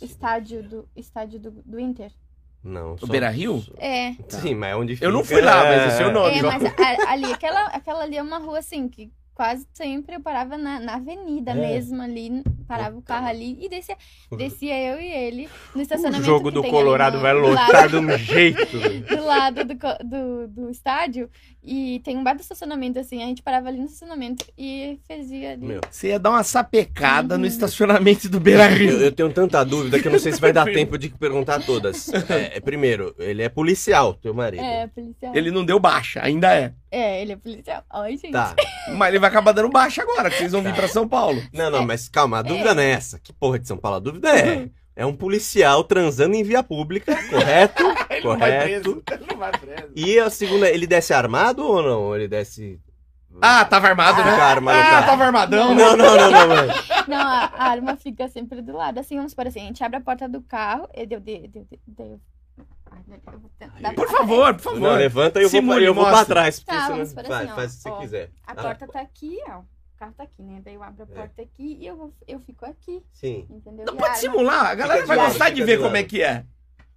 estádio 0.00 0.62
do 0.62 0.88
estádio 0.96 1.38
do, 1.40 1.50
do 1.50 1.78
Inter? 1.80 2.10
Não. 2.62 2.96
O 3.02 3.06
Beira 3.06 3.28
Rio? 3.28 3.62
É. 3.76 4.12
Sim, 4.28 4.54
mas 4.54 4.76
onde 4.76 4.94
fica? 4.94 5.06
Eu 5.06 5.12
não 5.12 5.24
fui 5.24 5.40
lá, 5.40 5.64
mas 5.64 5.82
eu 5.84 5.90
sei 5.96 6.06
o 6.06 6.12
nome. 6.12 6.38
É, 6.38 6.42
mas 6.42 6.62
a- 6.64 7.10
ali, 7.10 7.32
aquela, 7.32 7.66
aquela 7.66 8.02
ali 8.04 8.16
é 8.16 8.22
uma 8.22 8.38
rua 8.38 8.60
assim 8.60 8.88
que 8.88 9.12
quase 9.34 9.66
sempre 9.72 10.14
eu 10.16 10.20
parava 10.20 10.56
na, 10.56 10.78
na 10.78 10.94
avenida 10.94 11.50
É. 11.50 11.54
mesmo 11.54 12.00
ali, 12.02 12.42
parava 12.76 12.96
o 12.96 13.00
Puta, 13.00 13.14
carro 13.14 13.26
ali 13.28 13.58
e 13.60 13.68
descia, 13.68 13.96
descia 14.36 14.78
eu 14.94 15.00
e 15.00 15.06
ele 15.06 15.48
no 15.74 15.78
O 15.80 15.82
estacionamento. 15.82 16.24
jogo 16.24 16.48
que 16.48 16.54
do 16.54 16.62
Colorado 16.64 17.16
no- 17.16 17.22
vai 17.22 17.32
lotar 17.34 17.88
de 17.88 17.96
um 17.96 18.16
jeito. 18.18 18.78
do 19.08 19.24
lado 19.24 19.64
do, 19.64 19.74
do, 19.74 20.48
do 20.48 20.70
estádio 20.70 21.28
e 21.62 22.00
tem 22.04 22.16
um 22.16 22.24
bar 22.24 22.34
do 22.34 22.40
estacionamento, 22.40 22.98
assim, 22.98 23.22
a 23.22 23.26
gente 23.26 23.42
parava 23.42 23.68
ali 23.68 23.78
no 23.78 23.84
estacionamento 23.86 24.44
e 24.58 24.98
fazia 25.06 25.52
ali. 25.52 25.64
Meu, 25.66 25.80
Você 25.90 26.08
ia 26.08 26.18
dar 26.18 26.30
uma 26.30 26.42
sapecada 26.42 27.36
no 27.36 27.42
Uhum. 27.44 27.48
estacionamento 27.48 28.28
do 28.28 28.40
Beira 28.40 28.70
eu, 28.70 28.76
Rio. 28.76 29.00
eu 29.00 29.12
tenho 29.12 29.32
tanta 29.32 29.64
dúvida 29.64 30.00
que 30.00 30.08
eu 30.08 30.12
não 30.12 30.18
sei 30.18 30.32
se 30.32 30.40
vai 30.40 30.52
dar 30.52 30.64
tempo 30.72 30.96
de 30.98 31.08
perguntar 31.10 31.60
todas. 31.64 32.12
É, 32.28 32.56
é, 32.56 32.60
primeiro, 32.60 33.14
ele 33.18 33.42
é 33.42 33.48
policial, 33.48 34.14
teu 34.14 34.32
marido. 34.34 34.62
É, 34.62 34.86
policial. 34.88 35.32
Ele 35.34 35.50
não 35.50 35.64
deu 35.64 35.78
baixa, 35.78 36.20
ainda 36.22 36.52
é. 36.54 36.72
É, 36.90 37.22
ele 37.22 37.32
é 37.32 37.36
policial. 37.36 37.82
Ai, 37.90 38.12
gente. 38.18 38.32
Tá. 38.32 38.54
Mas 38.96 39.08
ele 39.08 39.18
vai 39.18 39.30
acabar 39.30 39.52
dando 39.52 39.68
baixa 39.70 40.02
agora, 40.02 40.28
que 40.30 40.36
vocês 40.36 40.52
vão 40.52 40.62
vir 40.62 40.74
pra 40.74 40.86
São 40.88 41.08
Paulo. 41.08 41.42
Não, 41.52 41.70
não, 41.70 41.86
mas 41.86 42.06
calma, 42.08 42.38
a 42.40 42.42
dúvida 42.42 42.61
não 42.74 42.82
é 42.82 42.90
essa. 42.90 43.18
Que 43.18 43.32
porra 43.32 43.58
de 43.58 43.66
São 43.68 43.76
Paulo? 43.76 43.96
A 43.96 44.00
dúvida 44.00 44.28
é. 44.30 44.68
É 44.94 45.06
um 45.06 45.16
policial 45.16 45.82
transando 45.84 46.34
em 46.34 46.42
via 46.44 46.62
pública, 46.62 47.16
correto? 47.30 47.82
Ele 48.10 48.20
não 48.24 48.38
vai 48.38 48.50
correto. 48.50 48.64
preso. 48.64 49.02
Ele 49.10 49.26
não 49.30 49.38
vai 49.38 49.52
preso. 49.52 49.92
E 49.96 50.18
a 50.18 50.28
segunda, 50.30 50.68
ele 50.68 50.86
desce 50.86 51.14
armado 51.14 51.64
ou 51.66 51.82
não? 51.82 52.14
Ele 52.14 52.28
desce. 52.28 52.78
Ah, 53.40 53.64
tava 53.64 53.88
armado, 53.88 54.18
né? 54.22 54.30
Fica 54.30 54.44
armado, 54.44 54.78
ah, 54.78 55.00
tá. 55.00 55.02
tava 55.06 55.24
armadão. 55.24 55.74
Não, 55.74 55.96
não, 55.96 56.16
não, 56.16 56.30
não, 56.30 56.48
mano. 56.48 56.72
Não, 57.08 57.16
a, 57.16 57.44
a 57.56 57.64
arma 57.70 57.96
fica 57.96 58.28
sempre 58.28 58.60
do 58.60 58.74
lado. 58.76 58.98
Assim, 59.00 59.16
vamos 59.16 59.32
por 59.32 59.46
assim, 59.46 59.60
a 59.60 59.64
gente 59.64 59.82
abre 59.82 59.96
a 59.96 60.00
porta 60.02 60.28
do 60.28 60.42
carro 60.42 60.86
e 60.94 61.06
deu, 61.06 61.18
deu, 61.18 61.48
deu, 61.48 61.66
deu, 61.86 62.20
Por 63.96 64.08
favor, 64.10 64.54
por 64.56 64.74
Não, 64.74 64.80
favor. 64.82 64.98
levanta 64.98 65.40
e 65.40 65.44
eu 65.44 65.48
vou, 65.50 65.78
eu 65.80 65.94
vou 65.94 66.04
pra 66.04 66.24
trás. 66.24 66.58
Tá, 66.60 66.88
não- 66.88 66.88
vamos 66.98 67.12
faz, 67.14 67.30
assim, 67.30 67.50
ó. 67.50 67.54
faz 67.54 67.72
o 67.72 67.76
que 67.76 67.82
você 67.82 67.88
Ó. 67.88 67.96
quiser. 68.00 68.30
A 68.46 68.52
Ah, 68.52 68.54
porta 68.54 68.86
tá 68.86 69.00
aqui, 69.00 69.38
ó. 69.48 69.62
O 70.02 70.04
carro 70.04 70.14
tá 70.16 70.24
aqui, 70.24 70.42
né? 70.42 70.60
Daí 70.64 70.74
eu 70.74 70.82
abro 70.82 71.04
a 71.04 71.12
É. 71.12 71.14
porta 71.14 71.42
aqui 71.42 71.76
e 71.80 71.86
eu, 71.86 71.96
vou, 71.96 72.12
eu 72.26 72.40
fico 72.40 72.64
aqui, 72.66 73.00
Sim. 73.12 73.46
entendeu? 73.48 73.86
Não 73.86 73.94
E 73.94 73.98
pode 73.98 74.18
simular, 74.18 74.66
a 74.66 74.74
galera 74.74 75.06
vai 75.06 75.16
gostar 75.16 75.50
de 75.50 75.62
ver 75.62 75.80
como 75.80 75.96
é 75.96 76.02
que 76.02 76.20
é. 76.20 76.44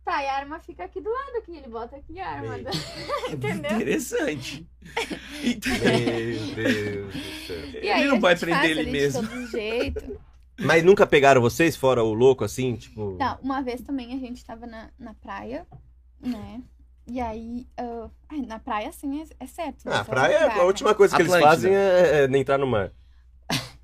Tá, 0.03 0.23
e 0.23 0.27
a 0.27 0.33
arma 0.35 0.59
fica 0.59 0.83
aqui 0.85 0.99
do 1.01 1.11
lado 1.11 1.37
aqui. 1.37 1.55
Ele 1.57 1.67
bota 1.67 1.95
aqui 1.95 2.19
a 2.19 2.27
arma. 2.29 2.57
Eita. 2.57 2.71
Entendeu? 3.31 3.71
Interessante. 3.75 4.67
Então, 5.43 5.71
Meu 5.73 6.55
Deus 6.55 7.13
do 7.13 7.45
céu. 7.45 7.65
E 7.83 7.89
aí 7.91 8.01
Ele 8.01 8.09
não 8.09 8.17
a 8.17 8.19
vai 8.19 8.35
prender 8.35 8.71
ele 8.71 8.89
mesmo. 8.91 9.21
De 9.21 9.27
todo 9.27 9.47
jeito. 9.51 10.19
Mas 10.59 10.83
nunca 10.83 11.05
pegaram 11.05 11.41
vocês 11.41 11.75
fora 11.75 12.03
o 12.03 12.13
louco 12.13 12.43
assim? 12.43 12.75
Tipo. 12.75 13.15
Tá, 13.19 13.37
uma 13.43 13.61
vez 13.61 13.81
também 13.81 14.13
a 14.13 14.17
gente 14.17 14.43
tava 14.43 14.65
na, 14.65 14.89
na 14.97 15.13
praia, 15.13 15.67
né? 16.19 16.61
E 17.07 17.21
aí, 17.21 17.67
ai, 18.29 18.41
na 18.41 18.57
praia, 18.59 18.89
assim, 18.89 19.21
é, 19.21 19.25
é 19.39 19.45
certo. 19.47 19.85
né? 19.85 19.95
Ah, 19.95 19.99
a 20.01 20.05
praia, 20.05 20.41
lugar, 20.41 20.59
a 20.59 20.63
última 20.63 20.89
né? 20.89 20.95
coisa 20.95 21.15
que 21.15 21.21
eles 21.21 21.31
Atlântida. 21.33 21.51
fazem 21.55 21.75
é, 21.75 22.25
é 22.25 22.37
entrar 22.37 22.57
no 22.57 22.65
mar. 22.67 22.91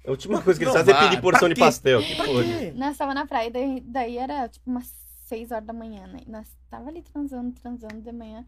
A 0.06 0.10
última 0.10 0.42
coisa 0.42 0.60
que 0.60 0.64
eles 0.66 0.74
Não 0.74 0.80
fazem 0.84 0.96
é 0.96 1.10
pedir 1.10 1.22
porção 1.22 1.42
pra 1.42 1.50
de 1.50 1.54
quê? 1.56 1.62
pastel. 1.62 2.02
Que 2.02 2.16
porra. 2.16 2.44
Nós 2.74 2.98
tava 2.98 3.14
na 3.14 3.28
praia, 3.28 3.52
daí, 3.52 3.82
daí 3.82 4.18
era 4.18 4.50
tipo 4.50 4.68
umas 4.70 4.92
6 5.28 5.52
horas 5.52 5.66
da 5.66 5.74
manhã, 5.74 6.08
né? 6.08 6.22
E 6.26 6.30
nós 6.32 6.48
tava 6.72 6.90
ali 6.90 7.04
transando, 7.04 7.52
transando 7.52 8.02
de 8.02 8.12
manhã. 8.12 8.44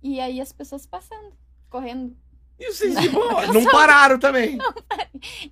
E 0.00 0.20
aí 0.20 0.40
as 0.40 0.52
pessoas 0.52 0.86
passando, 0.86 1.32
correndo. 1.68 2.16
E 2.58 2.72
vocês 2.72 3.00
de 3.00 3.08
boa, 3.08 3.46
não 3.52 3.64
pararam 3.66 4.18
também. 4.18 4.58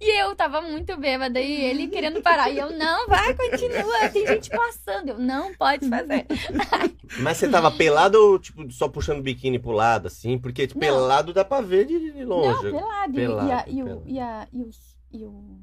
E 0.01 0.21
eu 0.21 0.35
tava 0.35 0.61
muito 0.61 0.97
bêbada 0.97 1.41
e 1.41 1.65
ele 1.65 1.87
querendo 1.89 2.21
parar. 2.21 2.51
E 2.51 2.59
eu, 2.59 2.71
não, 2.77 3.07
vai, 3.07 3.33
continua, 3.35 4.09
tem 4.13 4.27
gente 4.27 4.51
passando. 4.51 5.11
Eu, 5.11 5.19
não, 5.19 5.55
pode 5.55 5.89
fazer. 5.89 6.27
Mas 7.21 7.37
você 7.37 7.49
tava 7.49 7.71
pelado 7.71 8.19
ou, 8.21 8.39
tipo, 8.39 8.71
só 8.73 8.89
puxando 8.89 9.21
o 9.21 9.23
biquíni 9.23 9.59
pro 9.59 9.71
lado, 9.71 10.09
assim? 10.09 10.37
Porque 10.39 10.67
tipo, 10.67 10.81
pelado 10.81 11.33
dá 11.33 11.45
pra 11.45 11.61
ver 11.61 11.87
de, 11.87 12.13
de 12.13 12.25
Não, 12.25 12.39
longe. 12.39 12.63
pelado. 12.73 13.13
E- 13.13 13.15
Pelado, 13.15 13.49
e, 13.49 13.53
a, 13.53 13.65
e, 13.69 13.83
o, 13.83 13.87
pelado. 13.87 14.03
e, 14.07 14.19
a, 14.21 14.49
e, 14.53 14.63
os, 14.65 14.97
e 15.13 15.25
o, 15.25 15.61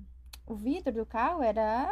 o 0.48 0.56
vidro 0.56 0.94
do 0.94 1.06
carro 1.06 1.44
era 1.44 1.90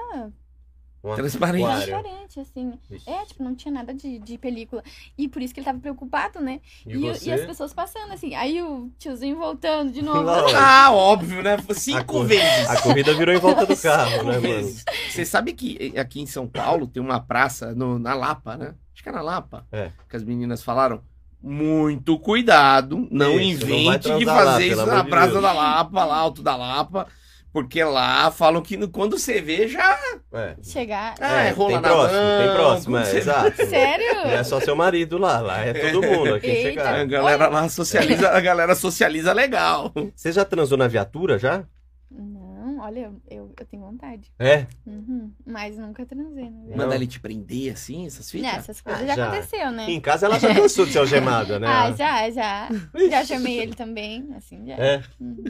Um 1.04 1.16
Transparente. 1.16 1.64
aquário. 1.64 1.88
transparente, 1.88 2.40
assim. 2.40 2.74
Vixe. 2.90 3.10
É, 3.10 3.26
tipo, 3.26 3.44
não 3.44 3.56
tinha 3.56 3.74
nada 3.74 3.92
de, 3.94 4.20
de 4.20 4.38
película. 4.38 4.84
E 5.18 5.28
por 5.28 5.42
isso 5.42 5.52
que 5.54 5.60
ele 5.60 5.66
tava 5.66 5.80
preocupado, 5.80 6.40
né? 6.40 6.60
E, 6.86 6.94
E, 6.96 7.02
e 7.06 7.32
as 7.32 7.42
pessoas 7.46 7.74
passando, 7.74 8.12
assim. 8.14 8.36
Aí 8.36 8.62
o 8.62 8.92
tiozinho 9.00 9.36
voltando 9.38 9.92
de 9.92 10.02
novo. 10.02 10.30
Ah, 10.56 10.92
óbvio, 10.92 11.42
né? 11.42 11.58
A 11.68 11.74
Cinco 11.74 12.06
cor- 12.06 12.26
vezes. 12.28 12.70
A 12.70 12.82
corrida 12.82 13.14
virou 13.16 13.34
em 13.34 13.40
volta 13.40 13.66
do 13.66 13.76
carro, 13.82 14.24
né, 14.26 14.38
mano? 14.40 14.76
Você 15.10 15.26
sabe 15.26 15.54
que 15.54 15.94
aqui 15.98 16.22
em 16.22 16.28
São 16.28 16.48
Paulo 16.48 16.86
tem 16.86 17.02
uma 17.02 17.20
praça 17.20 17.74
no- 17.74 17.98
na 17.98 18.14
Lapa, 18.14 18.56
né? 18.56 18.76
Acho 18.94 19.02
que 19.02 19.10
é 19.10 19.12
na 19.12 19.22
Lapa. 19.22 19.66
É. 19.72 19.92
Que 20.08 20.16
as 20.16 20.24
meninas 20.24 20.62
falaram. 20.64 21.02
Muito 21.44 22.20
cuidado, 22.20 23.08
não 23.10 23.40
Isso, 23.40 23.66
não 23.66 23.74
invente 23.76 24.10
de 24.16 24.24
transar 24.26 24.36
lá, 24.46 24.52
fazer 24.52 24.70
pelo 24.70 24.82
isso 24.84 24.92
na 24.92 25.02
de 25.02 25.10
Praça 25.10 25.32
Deus. 25.32 25.42
da 25.42 25.52
Lapa, 25.54 26.06
lá, 26.06 26.16
Alto 26.18 26.44
da 26.44 26.56
Lapa. 26.56 27.08
Porque 27.54 27.84
lá 27.84 28.32
falam 28.32 28.62
que 28.62 28.78
no- 28.78 28.88
quando 28.90 29.20
você 29.20 29.42
vê 29.42 29.68
já. 29.68 30.00
É. 30.34 30.56
Chegar. 30.64 31.16
Ah, 31.20 31.42
é, 31.44 31.50
rola 31.52 31.72
tem 31.74 31.82
na 31.82 31.90
próximo, 31.90 32.20
mão, 32.22 32.40
tem 32.42 32.56
próximo, 32.56 32.98
é, 32.98 33.16
exato. 33.18 33.66
Sério? 33.68 34.14
Não 34.16 34.32
é 34.32 34.44
só 34.44 34.60
seu 34.62 34.76
marido 34.76 35.18
lá, 35.18 35.40
lá 35.42 35.60
é 35.66 35.74
todo 35.92 36.02
mundo 36.08 36.36
aqui 36.36 36.48
Eita. 36.48 36.70
chegar. 36.70 36.96
A 37.02 37.04
galera 37.06 37.48
lá 37.50 37.68
socializa, 37.68 38.30
a 38.30 38.40
galera 38.40 38.74
socializa 38.76 39.34
legal. 39.34 39.92
Você 40.16 40.32
já 40.32 40.46
transou 40.46 40.78
na 40.78 40.88
viatura 40.88 41.38
já? 41.38 41.66
Não, 42.10 42.80
olha, 42.80 43.12
eu, 43.30 43.52
eu, 43.58 43.66
tenho 43.70 43.84
vontade. 43.84 44.32
É? 44.40 44.66
Uhum. 44.86 45.32
Mas 45.46 45.78
nunca 45.78 46.06
transei, 46.06 46.50
né? 46.50 46.76
Manda 46.76 46.96
ele 46.96 47.08
te 47.08 47.20
prender 47.20 47.74
assim, 47.74 48.06
essas 48.06 48.30
fitas? 48.32 48.54
Essas 48.60 48.80
coisas 48.82 49.02
Ah, 49.04 49.06
já, 49.08 49.16
já. 49.16 49.28
aconteceu, 49.28 49.72
né? 49.72 49.86
Em 49.90 50.00
casa 50.00 50.26
ela 50.26 50.40
já 50.40 50.54
cansou 50.56 50.86
de 50.86 50.94
ser 50.94 51.00
algemada, 51.00 51.60
né? 51.60 51.68
Ah, 51.68 51.92
já, 51.92 52.30
já. 52.32 52.70
Já 53.10 53.26
chamei 53.26 53.60
ele 53.60 53.74
também, 53.76 54.30
assim, 54.38 54.66
já. 54.66 54.76
É? 54.76 55.04
Uhum. 55.20 55.44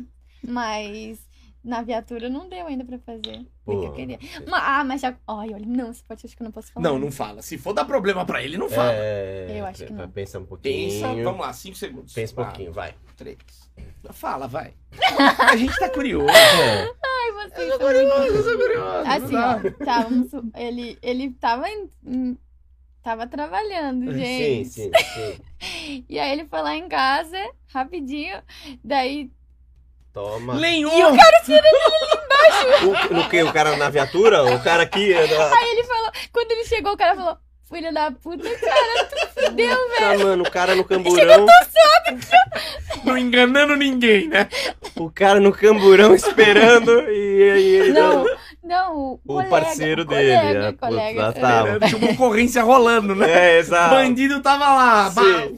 Mas 0.44 1.20
na 1.64 1.82
viatura 1.84 2.28
não 2.30 2.50
deu 2.50 2.66
ainda 2.68 2.84
pra 2.84 2.98
fazer. 3.00 3.38
o 3.38 3.44
que 3.44 3.48
Pô. 3.66 3.84
eu 3.84 3.94
queria. 3.94 4.20
Ma- 4.50 4.80
ah, 4.80 4.84
mas 4.84 5.02
já. 5.02 5.16
Ai, 5.28 5.54
olha, 5.54 5.66
não, 5.66 5.94
você 5.94 6.02
pode 6.08 6.26
acho 6.26 6.36
que 6.36 6.42
eu 6.42 6.46
não 6.46 6.52
posso 6.52 6.72
falar. 6.72 6.84
Não, 6.90 6.98
não 6.98 7.12
fala. 7.12 7.42
Se 7.42 7.58
for 7.58 7.74
dar 7.74 7.86
problema 7.86 8.26
pra 8.26 8.44
ele, 8.44 8.58
não 8.58 8.70
fala. 8.70 8.92
É, 8.94 9.60
Eu 9.60 9.66
acho 9.66 9.86
que 9.86 9.94
não. 9.94 10.10
Pensa 10.10 10.40
um 10.40 10.46
pouquinho. 10.46 10.90
Pensa, 10.90 11.24
vamos 11.24 11.42
lá, 11.42 11.54
cinco 11.54 11.76
segundos. 11.78 12.14
Pensa 12.14 12.34
um 12.34 12.44
pouquinho, 12.44 12.74
vai. 12.74 12.96
Três. 13.16 13.38
Fala, 14.12 14.48
vai. 14.48 14.74
A 15.48 15.56
gente 15.56 15.78
tá 15.78 15.90
curioso. 15.90 16.28
É. 16.34 16.84
Ai, 16.84 17.50
você 17.50 17.64
Eu 17.72 17.80
tô 17.80 17.86
curioso, 17.86 18.26
eu 18.36 18.44
tô 18.44 18.58
curioso. 18.58 19.10
Assim, 19.10 19.36
ó, 19.36 19.86
tá, 19.86 20.02
vamos 20.04 20.32
ele, 20.56 20.98
ele 21.04 21.32
tava 21.40 21.68
em, 21.70 22.38
tava 23.04 23.28
trabalhando, 23.28 24.12
Sim, 24.12 24.18
gente. 24.20 24.70
sim, 24.70 24.92
sim. 24.92 26.04
E 26.10 26.18
aí 26.20 26.32
ele 26.32 26.46
foi 26.48 26.62
lá 26.62 26.76
em 26.76 26.88
casa, 26.90 27.38
rapidinho, 27.68 28.42
daí 28.84 29.32
Toma. 30.14 30.54
Lenhou! 30.56 31.12
O, 31.12 33.14
no 33.14 33.30
que? 33.30 33.44
O 33.44 33.54
cara 33.54 33.76
na 33.78 33.90
viatura? 33.90 34.44
O 34.46 34.62
cara 34.64 34.84
aqui? 34.84 35.14
é 35.14 35.28
na- 35.28 35.58
Aí 35.58 35.70
ele 35.72 35.84
falou, 35.84 36.12
quando 36.34 36.52
ele 36.52 36.66
chegou, 36.66 36.94
o 36.94 36.98
cara 36.98 37.16
falou, 37.16 37.38
filha 37.70 37.94
da 37.94 38.12
puta, 38.12 38.50
cara, 38.50 39.06
tu 39.06 39.42
fudeu, 39.46 39.90
velho. 39.90 40.02
Ah, 40.02 40.18
mano, 40.18 40.44
o 40.44 40.52
cara 40.52 40.76
no 40.76 40.84
camburão. 40.84 41.46
Não 43.06 43.18
enganando 43.18 43.76
ninguém, 43.76 44.28
né? 44.28 44.50
O 44.96 45.10
cara 45.10 45.40
no 45.40 45.52
camburão 45.54 46.14
esperando 46.14 46.92
e 47.10 47.52
aí. 47.52 47.94
Não, 47.94 48.26
não, 48.64 48.96
o, 48.96 49.14
O 49.26 49.42
colega, 49.42 49.50
parceiro 49.50 50.06
colega, 50.06 50.42
dele, 50.54 50.66
é, 50.68 50.74
colega. 50.74 51.28
puta, 51.28 51.40
tá. 51.40 51.68
Era, 51.68 51.80
Tinha 51.80 51.98
uma 51.98 52.12
ocorrência 52.12 52.64
rolando, 52.64 53.16
né? 53.16 53.56
É, 53.56 53.60
exato. 53.60 53.96
Bandido 53.96 54.42
tava 54.42 54.66
lá, 54.66 55.10
bah, 55.10 55.50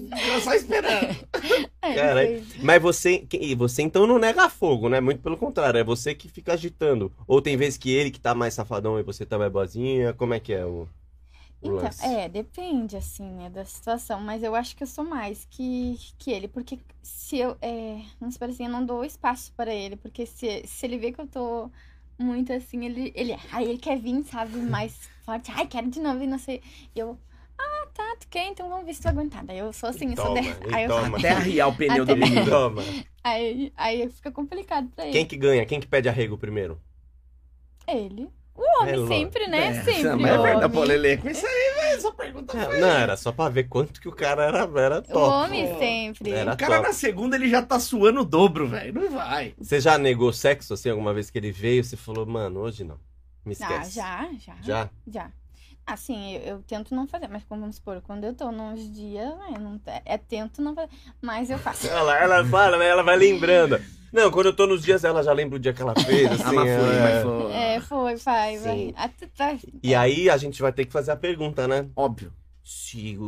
só 0.41 0.53
esperando. 0.53 1.15
É, 1.85 1.95
Cara, 1.95 2.21
Mas 2.61 2.81
você, 2.81 3.27
você 3.57 3.81
então 3.81 4.07
não 4.07 4.17
nega 4.17 4.47
fogo, 4.47 4.87
né? 4.87 5.01
Muito 5.01 5.21
pelo 5.21 5.35
contrário, 5.35 5.77
é 5.79 5.83
você 5.83 6.15
que 6.15 6.29
fica 6.29 6.53
agitando. 6.53 7.11
Ou 7.27 7.41
tem 7.41 7.57
vezes 7.57 7.77
que 7.77 7.91
ele 7.91 8.09
que 8.09 8.21
tá 8.21 8.33
mais 8.33 8.53
safadão 8.53 8.97
e 8.97 9.03
você 9.03 9.25
tá 9.25 9.37
mais 9.37 9.51
boazinha. 9.51 10.13
Como 10.13 10.33
é 10.33 10.39
que 10.39 10.53
é 10.53 10.65
o, 10.65 10.87
o 11.61 11.75
Então, 11.75 11.89
é, 12.01 12.29
depende, 12.29 12.95
assim, 12.95 13.29
né, 13.31 13.49
da 13.49 13.65
situação. 13.65 14.21
Mas 14.21 14.43
eu 14.43 14.55
acho 14.55 14.77
que 14.77 14.83
eu 14.83 14.87
sou 14.87 15.03
mais 15.03 15.45
que, 15.49 15.99
que 16.17 16.31
ele. 16.31 16.47
Porque 16.47 16.79
se 17.01 17.37
eu, 17.37 17.57
é, 17.61 18.01
vamos 18.17 18.35
supor 18.35 18.49
assim, 18.49 18.63
eu 18.65 18.71
não 18.71 18.85
dou 18.85 19.03
espaço 19.03 19.51
para 19.57 19.73
ele. 19.73 19.97
Porque 19.97 20.25
se, 20.25 20.63
se 20.65 20.85
ele 20.85 20.97
vê 20.97 21.11
que 21.11 21.19
eu 21.19 21.27
tô 21.27 21.69
muito 22.19 22.53
assim, 22.53 22.85
ele, 22.85 23.11
ele, 23.15 23.35
ai, 23.51 23.63
ele 23.65 23.77
quer 23.77 23.97
vir, 23.99 24.23
sabe, 24.25 24.57
mais 24.57 25.09
forte. 25.25 25.51
Ai, 25.55 25.67
quero 25.67 25.89
de 25.89 25.99
novo 25.99 26.23
e 26.23 26.27
não 26.27 26.37
sei. 26.39 26.61
E 26.95 26.99
eu, 26.99 27.17
ah, 27.57 27.87
tá, 27.93 28.15
tu 28.19 28.27
quer? 28.29 28.47
Então 28.47 28.69
vamos 28.69 28.85
ver 28.85 28.93
se 28.93 29.01
tu 29.01 29.07
aguentar. 29.09 29.43
Daí 29.45 29.57
eu 29.59 29.71
sou 29.73 29.89
assim, 29.89 30.09
eu 30.11 30.15
sou 30.15 30.25
Toma, 30.25 30.41
dessa. 30.41 30.67
e 30.69 30.73
Aí, 30.75 30.83
eu, 30.83 30.89
toma. 30.89 31.17
Até 31.17 31.29
arriar 31.31 31.67
o 31.67 31.75
pneu 31.75 32.03
Até- 32.03 32.13
do 32.15 32.17
menino. 32.19 32.45
Toma. 32.49 32.81
aí, 33.23 33.73
aí 33.75 34.09
fica 34.09 34.31
complicado 34.31 34.87
pra 34.95 35.03
ele. 35.05 35.13
Quem 35.13 35.25
que 35.25 35.37
ganha? 35.37 35.65
Quem 35.65 35.79
que 35.79 35.87
pede 35.87 36.07
arrego 36.09 36.37
primeiro? 36.37 36.79
Ele. 37.87 38.29
O 38.55 38.81
homem 38.81 39.03
É 39.03 39.07
sempre, 39.07 39.47
né? 39.47 39.67
É, 39.67 39.83
sempre. 39.83 40.15
mas 40.15 40.31
é 40.31 40.39
o 40.39 40.41
verdade, 40.43 40.73
pô, 40.73 40.83
Lelê, 40.83 41.17
com 41.17 41.27
isso 41.29 41.45
aí, 41.45 41.73
velho, 41.75 41.97
essa 41.97 42.11
pergunta 42.11 42.55
Não, 42.55 42.65
foi... 42.65 42.79
não, 42.79 42.87
era 42.87 43.17
só 43.17 43.31
pra 43.31 43.49
ver 43.49 43.63
quanto 43.63 43.99
que 43.99 44.07
o 44.07 44.11
cara 44.11 44.43
era, 44.45 44.59
era 44.79 44.99
O 44.99 45.01
top. 45.01 45.17
homem 45.17 45.67
pô. 45.73 45.79
sempre. 45.79 46.31
Era 46.31 46.53
O 46.53 46.57
cara 46.57 46.75
top. 46.75 46.87
na 46.87 46.93
segunda 46.93 47.35
ele 47.35 47.49
já 47.49 47.61
tá 47.63 47.79
suando 47.79 48.21
o 48.21 48.25
dobro, 48.25 48.67
velho. 48.67 48.93
Não 48.93 49.09
vai. 49.09 49.55
Você 49.57 49.79
já 49.79 49.97
negou 49.97 50.31
sexo 50.31 50.73
assim 50.75 50.89
alguma 50.89 51.13
vez 51.13 51.31
que 51.31 51.37
ele 51.39 51.51
veio? 51.51 51.83
Você 51.83 51.97
falou, 51.97 52.25
mano, 52.27 52.59
hoje 52.59 52.83
não. 52.83 52.99
Me 53.43 53.55
Ah, 53.59 53.63
esquece. 53.63 53.95
já, 53.95 54.29
já. 54.37 54.55
Já? 54.61 54.89
Já. 55.07 55.31
Assim, 55.85 56.33
eu, 56.35 56.41
eu 56.41 56.63
tento 56.63 56.95
não 56.95 57.05
fazer, 57.07 57.27
mas 57.27 57.43
como 57.43 57.61
vamos 57.61 57.75
supor, 57.75 58.01
quando 58.01 58.23
eu 58.23 58.33
tô 58.33 58.51
nos 58.51 58.89
dias, 58.93 59.29
né, 59.37 59.57
não, 59.59 59.79
é, 59.85 60.01
é 60.05 60.17
tento 60.17 60.61
não 60.61 60.73
fazer, 60.73 60.89
mas 61.21 61.49
eu 61.49 61.57
faço. 61.57 61.87
Ela, 61.87 62.17
ela 62.17 62.45
fala, 62.45 62.77
né? 62.77 62.87
Ela 62.87 63.03
vai 63.03 63.17
lembrando. 63.17 63.79
Não, 64.11 64.29
quando 64.31 64.45
eu 64.47 64.55
tô 64.55 64.65
nos 64.67 64.83
dias, 64.83 65.03
ela 65.03 65.23
já 65.23 65.33
lembra 65.33 65.55
o 65.57 65.59
dia 65.59 65.73
que 65.73 65.81
ela 65.81 65.93
fez, 65.95 66.31
assim. 66.31 66.43
Ah, 66.45 66.53
mas 66.53 66.69
foi, 66.79 66.95
é. 66.95 66.99
mas 67.01 67.23
foi. 67.23 67.51
É, 67.51 67.81
foi, 67.81 68.15
vai, 68.17 68.57
Sim. 68.57 68.63
vai. 68.63 68.93
Até, 68.95 69.27
tá, 69.27 69.57
E 69.81 69.95
aí 69.95 70.29
a 70.29 70.37
gente 70.37 70.61
vai 70.61 70.71
ter 70.71 70.85
que 70.85 70.91
fazer 70.91 71.11
a 71.11 71.15
pergunta, 71.17 71.67
né? 71.67 71.87
Óbvio. 71.95 72.31
Se 72.63 73.17
o, 73.17 73.23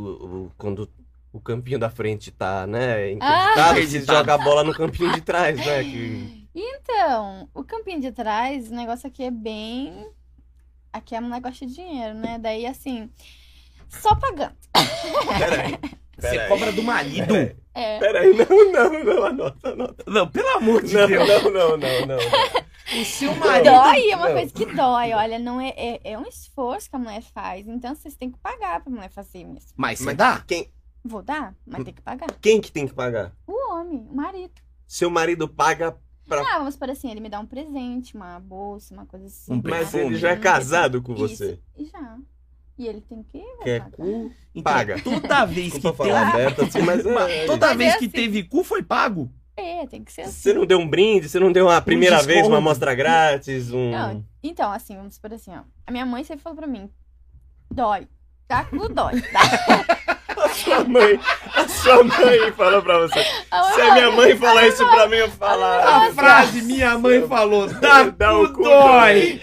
o- 0.46 0.52
quando 0.58 0.88
o 1.34 1.42
campinho 1.42 1.78
da 1.80 1.90
frente 1.90 2.32
tá, 2.32 2.66
né, 2.66 2.96
Ah! 2.96 3.12
interditado, 3.12 3.76
você 3.76 3.82
Interditado. 3.98 4.18
joga 4.20 4.34
a 4.36 4.38
bola 4.38 4.64
no 4.64 4.74
campinho 4.74 5.12
de 5.12 5.22
trás, 5.22 5.58
né? 5.58 5.84
Que... 5.84 6.48
Então, 6.56 7.50
o 7.54 7.64
campinho 7.64 8.00
de 8.00 8.12
trás, 8.14 8.72
o 8.72 8.76
negócio 8.76 9.08
aqui 9.08 9.24
é 9.24 9.32
bem. 9.32 10.08
Aqui 10.96 11.14
é 11.14 11.20
um 11.20 11.28
negócio 11.30 11.68
de 11.68 11.74
dinheiro, 11.76 12.14
né? 12.16 12.40
Daí, 12.40 12.66
assim, 12.66 13.10
só 13.90 14.16
pagando. 14.16 14.56
Peraí. 15.38 15.78
Você 16.18 16.30
Peraí. 16.30 16.48
cobra 16.48 16.72
do 16.72 16.82
marido. 16.82 17.36
É. 17.74 18.00
Peraí, 18.00 18.34
não, 18.34 18.72
não, 18.72 19.04
não, 19.04 19.26
anota, 19.26 19.70
anota. 19.74 20.04
Não, 20.08 20.26
pelo 20.30 20.48
amor 20.56 20.82
de 20.82 20.94
Não, 20.94 21.06
Deus. 21.08 21.28
não, 21.28 21.52
não, 21.52 21.78
não, 21.78 22.06
não. 22.08 22.18
O 23.02 23.04
seu 23.04 23.36
marido. 23.36 23.66
Dói, 23.66 24.10
é 24.12 24.16
uma 24.16 24.28
Não. 24.30 24.34
coisa 24.36 24.54
que 24.54 24.66
dói. 24.68 25.12
Olha, 25.12 25.38
não 25.38 25.60
é, 25.60 25.74
é, 25.76 26.00
é 26.14 26.18
um 26.18 26.26
esforço 26.26 26.90
que 26.90 26.96
a 26.96 27.00
mulher 27.00 27.22
faz. 27.22 27.68
Então, 27.68 27.94
vocês 27.94 28.16
têm 28.16 28.32
que 28.32 28.38
pagar 28.38 28.82
pra 28.82 28.90
mulher 28.90 29.10
fazer 29.10 29.44
mesmo. 29.44 29.72
Mas 29.76 30.00
você 30.00 30.06
Mas 30.06 30.16
dá? 30.16 30.42
quem, 30.48 30.72
Vou 31.04 31.22
dar, 31.22 31.54
mas 31.68 31.84
tem 31.84 31.94
que 31.94 32.02
pagar. 32.02 32.28
quem 32.42 32.62
que 32.62 32.72
tem 32.72 32.88
que 32.88 32.94
pagar? 32.94 33.34
O 33.46 33.74
homem, 33.74 34.08
o 34.10 34.16
marido. 34.16 34.54
Seu 34.88 35.10
marido 35.10 35.50
paga, 35.50 35.98
Pra- 36.28 36.42
Ah, 36.42 36.58
vamos 36.60 36.76
por 36.76 36.90
assim, 36.90 37.12
ele 37.12 37.20
me 37.20 37.30
dá 37.30 37.40
um 37.40 37.46
presente, 37.46 38.16
uma 38.16 38.40
bolsa, 38.40 38.94
uma 38.94 39.06
coisa 39.06 39.28
assim. 39.28 39.54
Um 39.54 39.62
mas 39.64 39.90
perfume. 39.92 40.04
ele 40.06 40.16
já 40.18 40.32
é 40.32 40.36
casado 40.36 41.02
com 41.02 41.14
você. 41.16 41.52
Isso, 41.52 41.62
e 41.78 41.86
já. 41.86 42.18
E 42.78 42.88
ele 42.88 43.00
tem 43.02 43.24
que 43.24 43.42
Quer 43.64 43.80
pagar. 43.82 43.92
cu, 43.96 44.32
Então, 44.54 44.74
paga. 44.74 45.02
Toda 45.02 45.46
vez 45.46 45.74
que 45.74 45.80
teve. 45.80 46.12
aberto 46.12 46.62
assim, 46.64 46.82
mas 46.82 47.06
é... 47.06 47.46
Toda 47.46 47.68
Mas 47.68 47.78
vez 47.78 47.94
é 47.94 47.98
que 48.00 48.06
assim. 48.06 48.10
teve 48.14 48.44
cu 48.44 48.64
foi 48.64 48.84
pago. 48.84 49.32
É, 49.56 49.88
tem 49.88 50.04
que 50.04 50.12
ser 50.12 50.22
assim. 50.24 50.32
Você 50.34 50.54
não 50.54 50.66
deu 50.66 50.78
um 50.80 50.88
brinde, 50.90 51.30
você 51.30 51.40
não 51.40 51.52
deu 51.52 51.68
uma 51.68 51.82
primeira 51.82 52.22
vez, 52.22 52.46
uma 52.46 52.58
amostra 52.58 52.94
grátis, 52.94 53.72
um... 53.72 53.92
Não, 53.92 54.26
então, 54.44 54.70
assim, 54.72 54.98
vamos 54.98 55.18
por 55.18 55.32
assim, 55.34 55.52
ó. 55.56 55.62
A 55.88 55.92
minha 55.92 56.06
mãe 56.06 56.24
sempre 56.26 56.44
falou 56.44 56.58
pra 56.58 56.68
mim, 56.68 56.90
dói. 57.72 58.08
Tá 58.48 58.66
cu 58.66 58.90
dói. 58.90 59.22
Tá? 59.22 59.40
A 60.56 60.58
sua 60.58 60.84
mãe, 60.86 61.20
a 61.54 61.68
sua 61.68 62.04
mãe 62.04 62.52
falou 62.54 62.82
pra 62.82 63.00
você. 63.00 63.20
A 63.52 63.64
Se 63.74 63.82
a 63.82 63.94
minha 63.94 64.12
mãe 64.12 64.36
falar 64.38 64.68
isso 64.68 64.86
pra 64.90 65.08
mim, 65.08 65.18
eu 65.18 65.30
falar... 65.32 66.06
A 66.08 66.14
frase 66.14 66.62
minha 66.62 66.98
mãe 66.98 67.28
falou: 67.28 67.68
dá, 67.68 68.04
Dá 68.04 68.38
o 68.40 68.54
cu 68.54 68.64
dói. 68.64 69.42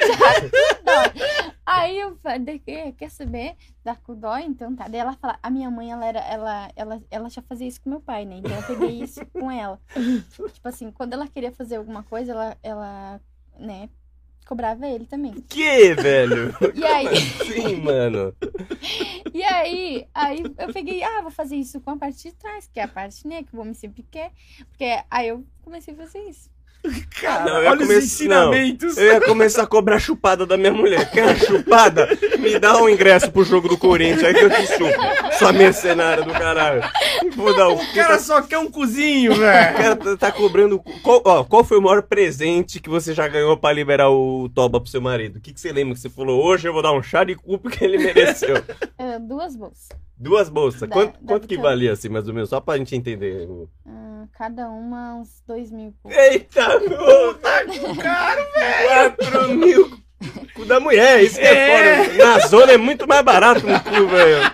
Aí 1.65 1.99
eu 1.99 2.17
falei, 2.23 2.59
"Quer- 2.59 3.11
saber? 3.11 3.57
Dar 3.85 3.97
cu 3.97 4.15
dói? 4.15 4.43
Então 4.43 4.75
tá. 4.75 4.89
Daí 4.89 5.01
ela 5.01 5.13
fala, 5.21 5.39
a 5.43 5.51
minha 5.51 5.71
mãe, 5.71 5.91
ela 5.93 6.05
era, 6.05 6.19
ela, 6.21 6.71
ela, 6.75 7.03
ela 7.11 7.29
já 7.31 7.43
fazia 7.43 7.69
isso 7.69 7.81
com 7.83 7.91
meu 7.91 8.01
pai, 8.01 8.25
né? 8.25 8.37
Então 8.39 8.57
eu 8.57 8.63
peguei 8.63 9.03
isso 9.03 9.25
com 9.27 9.51
ela. 9.51 9.79
Tipo 10.35 10.69
assim, 10.69 10.91
quando 10.91 11.13
ela 11.13 11.29
queria 11.29 11.53
fazer 11.53 11.77
alguma 11.77 12.03
coisa, 12.03 12.33
ela, 12.33 12.57
ela 12.63 13.21
né, 13.59 13.89
cobrava 14.47 14.86
ele 14.86 15.07
também. 15.07 15.32
Que, 15.49 15.95
velho? 15.95 16.55
E 16.74 16.84
aí, 16.84 17.16
Sim, 17.16 17.76
mano. 17.76 18.34
e 19.32 19.43
aí, 19.43 20.07
aí 20.14 20.43
eu 20.59 20.72
peguei, 20.72 21.03
ah, 21.03 21.20
vou 21.22 21.30
fazer 21.30 21.57
isso 21.57 21.80
com 21.80 21.90
a 21.90 21.97
parte 21.97 22.22
de 22.22 22.34
trás, 22.34 22.68
que 22.72 22.80
é 22.80 22.84
a 22.84 22.88
parte, 22.88 23.26
né, 23.26 23.43
que 23.43 23.55
o 23.57 23.61
homem 23.61 23.74
sempre 23.74 24.05
quer. 24.11 24.32
Porque 24.68 24.84
aí 25.11 25.28
eu 25.28 25.45
comecei 25.62 25.95
a 25.95 25.97
fazer 25.97 26.20
isso. 26.28 26.51
Cara, 27.20 27.45
Não, 27.45 27.62
eu 27.62 27.70
olha 27.70 27.78
comecei- 27.80 27.99
os 27.99 28.05
ensinamentos. 28.05 28.97
Eu 28.97 29.05
ia 29.12 29.20
começar 29.20 29.62
a 29.62 29.66
cobrar 29.66 29.99
chupada 30.01 30.45
da 30.45 30.57
minha 30.57 30.72
mulher. 30.72 31.11
Quer 31.11 31.37
chupada? 31.39 32.09
Me 32.39 32.59
dá 32.59 32.76
um 32.83 32.89
ingresso 32.89 33.30
pro 33.30 33.45
jogo 33.45 33.68
do 33.68 33.78
Corinthians, 33.78 34.24
aí 34.24 34.35
que 34.35 34.45
eu 34.45 34.51
te 34.51 34.66
chupo. 34.66 35.33
Sua 35.39 35.53
mercenária 35.53 36.24
do 36.24 36.33
caralho. 36.33 36.83
Vou 37.37 37.55
dar 37.57 37.68
o 37.68 37.74
O 37.74 37.95
cara 37.95 38.18
só 38.18 38.43
quer 38.43 38.59
um 38.59 38.70
cozinho, 38.70 39.33
O 39.33 39.37
velho. 39.37 39.76
cara 39.76 39.97
tá, 39.97 40.16
tá 40.16 40.33
cobrando. 40.33 40.80
Qual, 41.03 41.22
ó, 41.24 41.45
qual 41.45 41.62
foi 41.64 41.78
o 41.78 41.83
maior 41.83 42.03
presente 42.03 42.80
que 42.80 42.91
você 42.91 43.14
já 43.14 43.28
ganhou 43.28 43.57
pra 43.57 43.72
liberar 43.72 44.11
o 44.11 44.49
toba 44.55 44.80
pro 44.80 44.91
seu 44.91 45.01
marido? 45.01 45.37
O 45.37 45.41
que, 45.41 45.53
que 45.53 45.61
você 45.61 45.72
lembra 45.72 45.95
que 45.95 46.01
você 46.01 46.11
falou? 46.11 46.45
Hoje 46.45 46.68
eu 46.68 46.72
vou 46.72 46.83
dar 46.83 46.93
um 46.93 47.03
chá 47.03 47.22
de 47.22 47.35
cu 47.37 47.59
porque 47.59 47.85
ele 47.85 47.99
mereceu. 47.99 48.57
É, 48.99 49.18
duas 49.22 49.55
bolsas. 49.55 49.89
Duas 50.18 50.49
bolsas. 50.49 50.80
Da- 50.83 50.89
quanto 50.89 51.12
da 51.20 51.26
quanto 51.26 51.49
que 51.49 51.57
valia, 51.57 51.93
assim, 51.93 52.09
mais 52.09 52.26
ou 52.28 52.35
menos? 52.35 52.49
Só 52.51 52.61
pra 52.61 52.76
gente 52.76 52.95
entender. 52.95 53.49
Ah, 53.87 54.24
cada 54.39 54.68
uma 54.68 55.16
uns 55.16 55.43
dois 55.47 55.70
mil. 55.72 55.93
pouco. 56.01 56.16
Eita, 56.16 56.72
puta, 56.81 58.03
Cara, 58.03 58.47
quatro 58.87 59.49
mil. 59.55 60.03
Cu 60.55 60.64
da 60.64 60.79
mulher, 60.79 61.23
isso 61.23 61.35
que 61.39 61.45
é, 61.45 62.01
É. 62.01 62.05
foda. 62.05 62.25
Na 62.25 62.39
zona 62.47 62.73
é 62.73 62.77
muito 62.77 63.09
mais 63.09 63.25
barato 63.25 63.66
um 63.66 63.79
cu, 63.79 64.07
velho. 64.09 64.53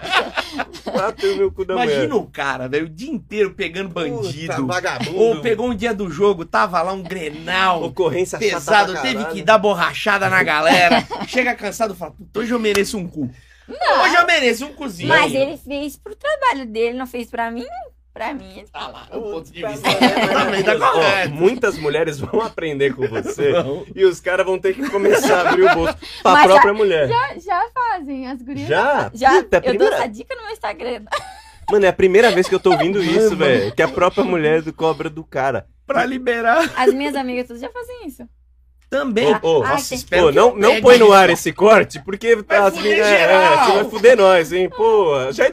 Quatro 0.84 1.36
mil 1.36 1.52
cu 1.52 1.64
da 1.64 1.74
imagina 1.74 2.08
mulher. 2.08 2.14
o 2.14 2.26
cara, 2.26 2.68
velho, 2.68 2.86
o 2.86 2.88
dia 2.88 3.10
inteiro 3.10 3.52
pegando 3.52 3.90
bandido. 3.90 4.54
Puta, 4.54 4.66
vagabundo. 4.66 5.18
Ou 5.18 5.40
pegou 5.42 5.68
um 5.68 5.74
dia 5.74 5.92
do 5.92 6.10
jogo, 6.10 6.44
tava 6.46 6.80
lá 6.80 6.92
um 6.92 7.02
grenal 7.02 7.82
Ocorrência 7.84 8.38
pesado, 8.38 8.98
teve 9.02 9.24
que 9.26 9.42
dar 9.42 9.58
borrachada 9.58 10.30
na 10.30 10.42
galera. 10.42 11.06
Chega 11.26 11.54
cansado 11.54 11.92
e 11.92 11.96
fala, 11.96 12.12
puta, 12.12 12.40
hoje 12.40 12.52
eu 12.52 12.58
mereço 12.58 12.96
um 12.96 13.06
cu. 13.06 13.30
Hoje 14.02 14.14
eu 14.16 14.26
mereço 14.26 14.64
um 14.64 14.72
cozinho. 14.72 15.08
Mas 15.10 15.34
ele 15.34 15.58
fez 15.58 15.96
pro 15.96 16.16
trabalho 16.16 16.64
dele, 16.66 16.96
não 16.96 17.06
fez 17.06 17.28
pra 17.28 17.50
mim. 17.50 17.66
Pra 18.18 18.34
mim, 18.34 18.64
Tá 18.72 18.88
lá, 18.88 19.06
o 19.12 19.20
ponto 19.22 19.52
de 19.52 19.64
vista. 19.64 19.88
Também 20.32 20.64
tá 20.64 20.74
Ó, 20.74 20.90
correto. 20.92 21.30
muitas 21.34 21.78
mulheres 21.78 22.18
vão 22.18 22.40
aprender 22.42 22.92
com 22.92 23.06
você 23.06 23.52
Não. 23.52 23.86
e 23.94 24.04
os 24.04 24.18
caras 24.20 24.44
vão 24.44 24.58
ter 24.58 24.74
que 24.74 24.90
começar 24.90 25.46
a 25.46 25.50
abrir 25.50 25.62
o 25.70 25.74
bolso 25.74 25.96
pra 26.20 26.32
Mas 26.32 26.46
própria 26.46 26.74
mulher. 26.74 27.06
Já, 27.08 27.34
já 27.38 27.68
fazem, 27.72 28.26
as 28.26 28.42
gurias. 28.42 28.66
Já? 28.66 29.08
já 29.14 29.30
Puta, 29.42 29.56
é 29.58 29.68
a 29.68 29.72
eu 29.72 29.78
dou 29.78 29.86
essa 29.86 30.08
dica 30.08 30.34
no 30.34 30.42
meu 30.42 30.50
Instagram. 30.52 31.02
Mano, 31.70 31.84
é 31.84 31.88
a 31.88 31.92
primeira 31.92 32.32
vez 32.32 32.48
que 32.48 32.54
eu 32.56 32.58
tô 32.60 32.72
ouvindo 32.72 33.00
isso, 33.00 33.36
velho. 33.36 33.72
Que 33.72 33.82
a 33.82 33.88
própria 33.88 34.24
mulher 34.24 34.62
do 34.62 34.72
cobra 34.72 35.08
do 35.08 35.22
cara. 35.22 35.68
Pra 35.86 36.04
liberar 36.04 36.68
As 36.76 36.92
minhas 36.92 37.14
amigas 37.14 37.46
todas 37.46 37.62
já 37.62 37.70
fazem 37.70 38.04
isso. 38.04 38.28
Também. 38.90 39.34
Ô, 39.42 39.58
ô, 39.58 39.62
Ah, 39.64 39.70
Nossa, 39.70 39.88
tem- 39.90 39.98
espero 39.98 40.22
Pô, 40.24 40.28
que 40.30 40.34
não, 40.36 40.56
não 40.56 40.80
põe 40.80 40.98
no 40.98 41.12
ar 41.12 41.30
esse 41.30 41.52
corte, 41.52 42.00
porque 42.02 42.36
Vai 42.36 42.58
as 42.58 42.74
minas. 42.74 43.06
geral. 43.06 43.40
É, 43.42 43.64
você 43.66 43.72
vai 43.72 43.84
fuder 43.90 44.16
nós, 44.16 44.52
hein? 44.52 44.68
Pô, 44.70 45.30
já 45.32 45.46
é, 45.46 45.50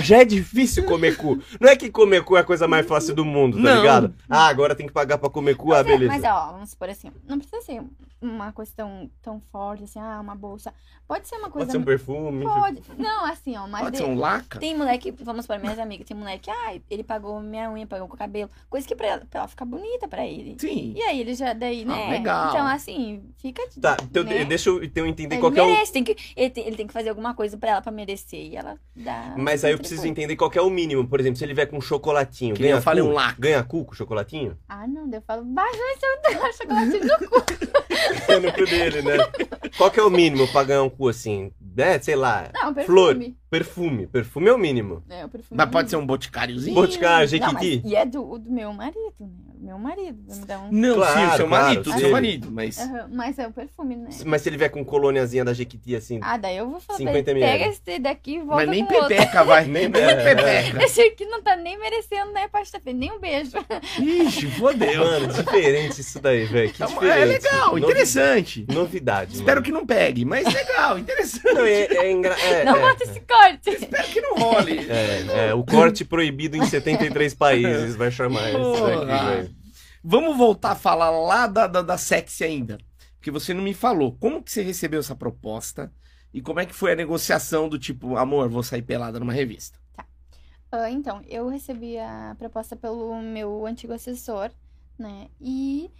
já 0.00 0.16
é 0.18 0.24
difícil 0.24 0.84
comer 0.84 1.16
cu. 1.16 1.40
Não 1.60 1.68
é 1.68 1.76
que 1.76 1.90
comer 1.90 2.22
cu 2.24 2.36
é 2.36 2.40
a 2.40 2.44
coisa 2.44 2.66
mais 2.66 2.86
fácil 2.86 3.14
do 3.14 3.24
mundo, 3.24 3.56
tá 3.56 3.62
Não. 3.62 3.76
ligado? 3.76 4.14
Ah, 4.28 4.46
agora 4.48 4.74
tem 4.74 4.86
que 4.86 4.92
pagar 4.92 5.18
pra 5.18 5.30
comer 5.30 5.54
cu, 5.56 5.72
ah, 5.72 5.76
Mas 5.78 5.86
é- 5.86 5.98
beleza. 5.98 6.12
Mas 6.12 6.24
ó, 6.24 6.52
vamos 6.52 6.70
supor 6.70 6.88
assim, 6.90 7.10
não 7.28 7.38
precisa 7.38 7.60
ser 7.62 7.80
uma 8.26 8.52
coisa 8.52 8.72
tão, 8.76 9.10
tão 9.22 9.40
forte, 9.40 9.84
assim, 9.84 9.98
ah, 9.98 10.18
uma 10.20 10.34
bolsa. 10.34 10.72
Pode 11.06 11.28
ser 11.28 11.36
uma 11.36 11.50
coisa. 11.50 11.66
Pode 11.66 11.72
ser 11.72 11.78
um 11.78 11.84
perfume. 11.84 12.44
Pode. 12.44 12.82
Não, 12.98 13.24
assim, 13.26 13.56
ó, 13.56 13.66
mas. 13.66 13.82
Pode 13.82 13.92
de- 13.96 13.98
ser 14.02 14.08
um 14.10 14.18
laca? 14.18 14.58
Tem 14.58 14.76
moleque, 14.76 15.10
vamos 15.12 15.46
para 15.46 15.58
minhas 15.58 15.78
amigas, 15.78 16.06
tem 16.06 16.16
moleque, 16.16 16.50
ah, 16.50 16.76
ele 16.90 17.04
pagou 17.04 17.40
minha 17.40 17.70
unha, 17.70 17.86
pagou 17.86 18.08
com 18.08 18.14
o 18.14 18.18
cabelo, 18.18 18.50
coisa 18.68 18.86
que 18.86 18.94
pra 18.96 19.06
ela, 19.06 19.26
pra 19.30 19.40
ela 19.40 19.48
ficar 19.48 19.64
bonita 19.64 20.08
pra 20.08 20.26
ele. 20.26 20.56
Sim. 20.58 20.94
E 20.96 21.02
aí 21.02 21.20
ele 21.20 21.34
já, 21.34 21.52
daí, 21.52 21.82
Ah, 21.82 21.86
né? 21.86 22.10
legal. 22.10 22.48
Então, 22.50 22.66
assim, 22.66 23.22
fica. 23.38 23.62
Tá, 23.80 23.96
então 24.02 24.24
né? 24.24 24.44
deixa 24.44 24.68
eu, 24.68 24.82
então 24.82 25.04
eu 25.04 25.08
entender 25.10 25.36
Ele 25.36 25.40
qual 25.40 25.52
que 25.52 25.60
é 25.60 25.62
o. 25.62 25.66
merece, 25.66 25.92
tem 25.92 26.02
que, 26.04 26.16
ele, 26.36 26.50
tem, 26.50 26.66
ele 26.66 26.76
tem 26.76 26.86
que 26.86 26.92
fazer 26.92 27.08
alguma 27.10 27.34
coisa 27.34 27.56
pra 27.56 27.70
ela 27.70 27.82
pra 27.82 27.92
merecer. 27.92 28.40
E 28.40 28.56
ela 28.56 28.76
dá. 28.94 29.34
Mas 29.36 29.64
aí 29.64 29.72
eu 29.72 29.78
preciso 29.78 30.06
entender 30.06 30.34
qual 30.36 30.50
que 30.50 30.58
é 30.58 30.62
o 30.62 30.70
mínimo. 30.70 31.06
Por 31.06 31.20
exemplo, 31.20 31.36
se 31.38 31.44
ele 31.44 31.54
vier 31.54 31.68
com 31.68 31.80
chocolatinho, 31.80 32.54
Que 32.56 32.62
ganha 32.62 32.74
eu 32.74 32.82
falei, 32.82 33.02
cu? 33.04 33.10
um 33.10 33.12
laca. 33.12 33.36
Ganha 33.38 33.62
cu 33.62 33.84
com 33.84 33.94
chocolatinho? 33.94 34.58
Ah, 34.68 34.86
não, 34.88 35.08
daí 35.08 35.18
eu 35.18 35.22
falo, 35.22 35.44
baixa 35.44 35.76
esse 35.76 36.56
chocolate 36.58 36.98
no 37.00 37.28
cu. 37.28 37.46
No 38.42 38.52
cu 38.52 38.64
dele, 38.64 39.02
né? 39.02 39.16
Qual 39.76 39.90
que 39.90 40.00
é 40.00 40.02
o 40.02 40.10
mínimo 40.10 40.46
pra 40.48 40.64
ganhar 40.64 40.82
um 40.82 40.90
cu 40.90 41.08
assim? 41.08 41.50
É, 41.76 41.98
sei 42.00 42.16
lá. 42.16 42.50
Não, 42.54 42.74
Flor. 42.84 43.18
Perfume. 43.50 44.06
Perfume. 44.06 44.06
Perfume 44.06 44.48
é 44.48 44.52
o 44.52 44.58
mínimo. 44.58 45.02
É, 45.08 45.24
o 45.24 45.28
perfume. 45.28 45.56
Mas 45.58 45.70
pode 45.70 45.90
ser 45.90 45.96
um 45.96 46.06
boticáriozinho? 46.06 46.74
Boticário, 46.74 47.28
Não, 47.40 47.52
mas- 47.52 47.62
Jequiti. 47.64 47.88
E 47.88 47.96
é 47.96 48.04
do, 48.04 48.38
do 48.38 48.50
meu 48.50 48.72
marido, 48.72 49.14
né? 49.20 49.28
Meu 49.58 49.78
marido. 49.78 50.18
me 50.28 50.44
dar 50.44 50.58
um... 50.60 50.68
Não, 50.70 50.94
Claro, 50.96 51.18
sim, 51.18 51.26
o 51.26 51.36
seu 51.36 51.48
claro, 51.48 51.64
marido, 51.66 51.92
sim. 51.92 51.98
seu 51.98 52.10
marido, 52.10 52.48
mas... 52.52 52.78
Aham, 52.78 53.08
mas 53.12 53.38
é 53.38 53.46
o 53.48 53.52
perfume, 53.52 53.96
né? 53.96 54.08
Mas 54.24 54.42
se 54.42 54.48
ele 54.48 54.56
vier 54.56 54.70
com 54.70 54.84
colôniazinha 54.84 55.44
da 55.44 55.52
Jequiti 55.54 55.96
assim. 55.96 56.20
Ah, 56.22 56.36
daí 56.36 56.56
eu 56.58 56.68
vou 56.70 56.78
falar, 56.80 56.98
50 56.98 57.22
pra 57.22 57.30
ele, 57.32 57.40
ml. 57.40 57.58
pega 57.58 57.70
esse 57.70 57.98
daqui 57.98 58.34
e 58.34 58.38
volta 58.40 58.54
Mas 58.56 58.68
nem 58.68 58.82
outro. 58.82 59.08
pepeca, 59.08 59.44
vai. 59.44 59.64
Nem- 59.64 59.84
é, 59.86 59.88
pepeca. 59.90 60.84
Esse 60.84 61.00
aqui 61.02 61.24
não 61.24 61.42
tá 61.42 61.56
nem 61.56 61.78
merecendo, 61.78 62.32
né, 62.32 62.48
pasta 62.48 62.80
nem 62.94 63.10
um 63.10 63.18
beijo. 63.18 63.52
Ixi, 63.98 64.46
fodeu. 64.52 65.04
Mano, 65.04 65.28
diferente 65.28 66.00
isso 66.00 66.20
daí, 66.20 66.44
velho. 66.44 66.72
Que 66.72 66.82
É 66.82 66.86
diferente. 66.86 67.26
legal, 67.44 67.66
Novi- 67.70 67.80
interessante. 67.82 68.66
Novidade. 68.72 69.34
Espero 69.34 69.56
mano. 69.56 69.62
que 69.62 69.72
não 69.72 69.86
pegue, 69.86 70.24
mas 70.24 70.44
legal, 70.52 70.98
interessante. 71.00 71.54
Não, 71.54 71.64
é, 71.64 71.80
é 71.86 72.12
engra... 72.12 72.34
é, 72.40 72.64
não 72.64 72.76
é, 72.76 72.80
bota 72.80 73.04
esse 73.04 73.20
corte. 73.36 73.70
Espero 73.70 74.08
que 74.08 74.20
não 74.20 74.34
role. 74.36 74.78
é, 74.90 75.48
é, 75.48 75.54
o 75.54 75.64
corte 75.64 76.04
proibido 76.04 76.56
em 76.56 76.64
73 76.66 77.34
países 77.34 77.96
vai 77.96 78.10
chamar 78.10 78.50
isso 78.50 78.84
aqui. 78.86 79.54
Vamos 80.02 80.36
voltar 80.36 80.72
a 80.72 80.76
falar 80.76 81.10
lá 81.10 81.46
da, 81.46 81.66
da, 81.66 81.82
da 81.82 81.98
sexy 81.98 82.44
ainda. 82.44 82.78
Porque 83.16 83.30
você 83.30 83.52
não 83.52 83.62
me 83.62 83.74
falou. 83.74 84.12
Como 84.18 84.42
que 84.42 84.52
você 84.52 84.62
recebeu 84.62 85.00
essa 85.00 85.16
proposta? 85.16 85.92
E 86.32 86.40
como 86.40 86.60
é 86.60 86.66
que 86.66 86.74
foi 86.74 86.92
a 86.92 86.96
negociação 86.96 87.68
do 87.68 87.78
tipo, 87.78 88.16
amor, 88.16 88.48
vou 88.48 88.62
sair 88.62 88.82
pelada 88.82 89.18
numa 89.18 89.32
revista? 89.32 89.78
Ah, 90.70 90.90
então, 90.90 91.22
eu 91.26 91.48
recebi 91.48 91.98
a 91.98 92.34
proposta 92.38 92.76
pelo 92.76 93.20
meu 93.22 93.64
antigo 93.66 93.92
assessor, 93.92 94.50
né? 94.98 95.28
E 95.40 95.90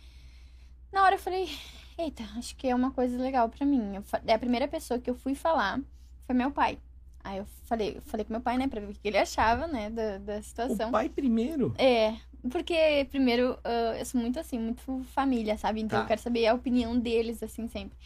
na 0.93 1.03
hora 1.05 1.15
eu 1.15 1.19
falei, 1.19 1.49
eita, 1.97 2.23
acho 2.37 2.55
que 2.57 2.69
é 2.69 2.75
uma 2.75 2.91
coisa 2.91 3.17
legal 3.17 3.49
pra 3.49 3.65
mim. 3.65 3.97
Eu 3.97 4.03
fa- 4.03 4.21
a 4.29 4.39
primeira 4.39 4.69
pessoa 4.69 5.01
que 5.01 5.09
eu 5.09 5.15
fui 5.15 5.35
falar 5.35 5.81
foi 6.27 6.35
meu 6.35 6.51
pai. 6.51 6.79
Aí 7.27 7.39
eu 7.39 7.47
falei, 7.65 8.01
falei 8.07 8.25
com 8.25 8.33
meu 8.33 8.41
pai, 8.41 8.57
né, 8.57 8.69
pra 8.69 8.81
ver 8.81 8.87
o 8.87 8.93
que 8.95 9.09
ele 9.09 9.19
achava, 9.19 9.67
né, 9.67 9.91
da, 9.91 10.19
da 10.19 10.41
situação. 10.41 10.91
O 10.91 10.93
pai 10.93 11.09
primeiro. 11.09 11.75
É, 11.77 12.15
porque 12.53 13.05
primeiro 13.11 13.59
ah, 13.65 13.97
eu 13.99 14.05
sou 14.05 14.21
muito 14.21 14.39
assim, 14.39 14.57
muito 14.61 15.03
família, 15.13 15.59
sabe? 15.59 15.81
Então 15.81 15.99
Tá. 15.99 16.05
eu 16.05 16.09
quero 16.09 16.21
saber 16.21 16.47
a 16.47 16.55
opinião 16.55 16.97
deles, 16.97 17.43
assim, 17.43 17.67
sempre. 17.67 17.99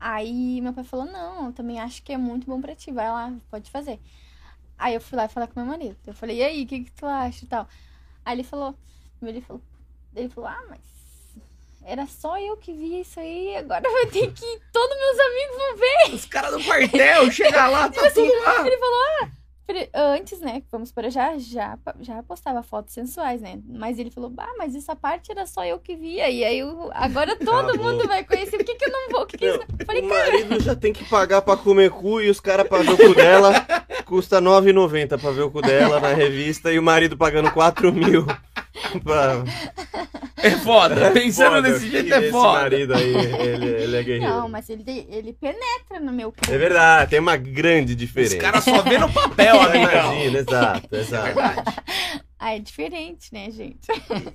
Aí 0.00 0.62
meu 0.62 0.72
pai 0.72 0.82
falou, 0.82 1.04
não, 1.04 1.46
eu 1.48 1.52
também 1.52 1.78
acho 1.78 2.02
que 2.02 2.10
é 2.12 2.16
muito 2.16 2.46
bom 2.46 2.58
pra 2.58 2.74
ti, 2.74 2.90
vai 2.90 3.08
lá, 3.08 3.32
pode 3.50 3.70
fazer. 3.70 4.00
Aí 4.78 4.94
eu 4.94 5.00
fui 5.00 5.16
lá 5.16 5.28
falar 5.28 5.46
com 5.46 5.60
meu 5.60 5.68
marido. 5.68 5.96
Eu 6.06 6.14
falei, 6.14 6.38
e 6.38 6.42
aí, 6.42 6.64
o 6.64 6.66
que, 6.66 6.84
que 6.84 6.92
tu 6.92 7.04
acha 7.06 7.44
e 7.44 7.48
tal? 7.48 7.68
Aí 8.24 8.34
ele 8.34 8.42
falou, 8.42 8.74
ele 9.22 9.42
falou, 9.42 9.62
ele 10.16 10.28
falou, 10.30 10.48
ah, 10.48 10.62
mas 10.70 10.80
era 11.86 12.06
só 12.06 12.38
eu 12.38 12.56
que 12.56 12.72
via 12.72 13.00
isso 13.00 13.20
aí, 13.20 13.56
agora 13.56 13.82
vai 13.82 14.06
ter 14.06 14.32
que 14.32 14.60
todos 14.72 14.98
meus 14.98 15.18
amigos 15.20 15.56
vão 15.56 15.76
ver. 15.76 16.14
Os 16.16 16.24
caras 16.26 16.52
do 16.52 16.64
quartel, 16.64 17.30
chega 17.30 17.66
lá, 17.66 17.88
tá 17.88 18.10
tudo 18.10 18.32
lá. 18.42 18.66
Ele 18.66 18.78
falou, 18.78 18.98
ah, 19.22 19.28
antes, 19.94 20.40
né, 20.40 20.62
vamos 20.70 20.92
por 20.92 21.08
já, 21.10 21.38
já, 21.38 21.78
já 22.00 22.22
postava 22.22 22.62
fotos 22.62 22.92
sensuais, 22.92 23.40
né? 23.40 23.58
Mas 23.66 23.98
ele 23.98 24.10
falou, 24.10 24.32
ah, 24.38 24.54
mas 24.58 24.74
essa 24.74 24.94
parte 24.94 25.30
era 25.30 25.46
só 25.46 25.64
eu 25.64 25.78
que 25.78 25.96
via. 25.96 26.28
E 26.28 26.44
aí 26.44 26.58
eu, 26.58 26.90
agora 26.92 27.36
todo 27.42 27.70
Acabou. 27.70 27.92
mundo 27.92 28.06
vai 28.06 28.24
conhecer. 28.24 28.56
Por 28.58 28.64
que, 28.64 28.74
que 28.74 28.84
eu 28.84 28.90
não 28.90 29.08
vou? 29.10 29.22
O 29.22 29.26
que, 29.26 29.38
que 29.38 29.46
é 29.46 29.48
Não, 29.48 29.56
isso? 29.56 29.66
Eu 29.78 29.86
falei, 29.86 30.02
o 30.02 30.08
cara, 30.08 30.30
marido 30.32 30.60
já 30.60 30.76
tem 30.76 30.92
que 30.92 31.04
pagar 31.04 31.42
pra 31.42 31.56
comer 31.56 31.90
cu 31.90 32.20
e 32.20 32.28
os 32.28 32.40
caras 32.40 32.68
pra 32.68 32.78
ver 32.78 32.90
o 32.92 32.96
cu 32.96 33.14
dela. 33.14 33.52
Custa 34.04 34.38
R$ 34.38 34.44
9,90 34.44 35.18
pra 35.20 35.30
ver 35.30 35.42
o 35.42 35.50
cu 35.50 35.62
dela 35.62 35.98
na 35.98 36.12
revista 36.12 36.70
e 36.72 36.78
o 36.78 36.82
marido 36.82 37.16
pagando 37.16 37.50
4 37.50 37.92
mil. 37.92 38.26
Pra... 39.02 39.42
É 40.36 40.50
foda. 40.52 41.10
Pensando 41.10 41.56
Foda, 41.56 41.62
desse 41.62 41.90
jeito 41.90 42.12
é 42.12 42.18
esse 42.20 42.30
foda. 42.30 42.52
marido 42.60 42.94
aí, 42.94 43.14
ele, 43.14 43.66
ele 43.66 43.96
é 43.96 44.02
guerreiro. 44.02 44.34
não, 44.34 44.48
mas 44.48 44.68
ele, 44.68 44.84
ele 45.10 45.32
penetra 45.32 45.98
no 46.00 46.12
meu 46.12 46.30
cu. 46.30 46.38
É 46.50 46.58
verdade, 46.58 47.10
tem 47.10 47.18
uma 47.20 47.36
grande 47.36 47.92
Os 47.92 47.96
diferença. 47.98 48.36
caras 48.36 48.64
só 48.64 48.82
vê 48.82 48.98
no 48.98 49.10
papel, 49.12 49.60
amigão. 49.60 50.12
Imagina, 50.14 50.38
exato, 50.38 50.88
É 50.94 51.00
exato. 51.00 51.24
verdade. 51.26 51.62
Ah, 52.38 52.54
é 52.56 52.58
diferente, 52.58 53.32
né, 53.32 53.50
gente? 53.50 53.78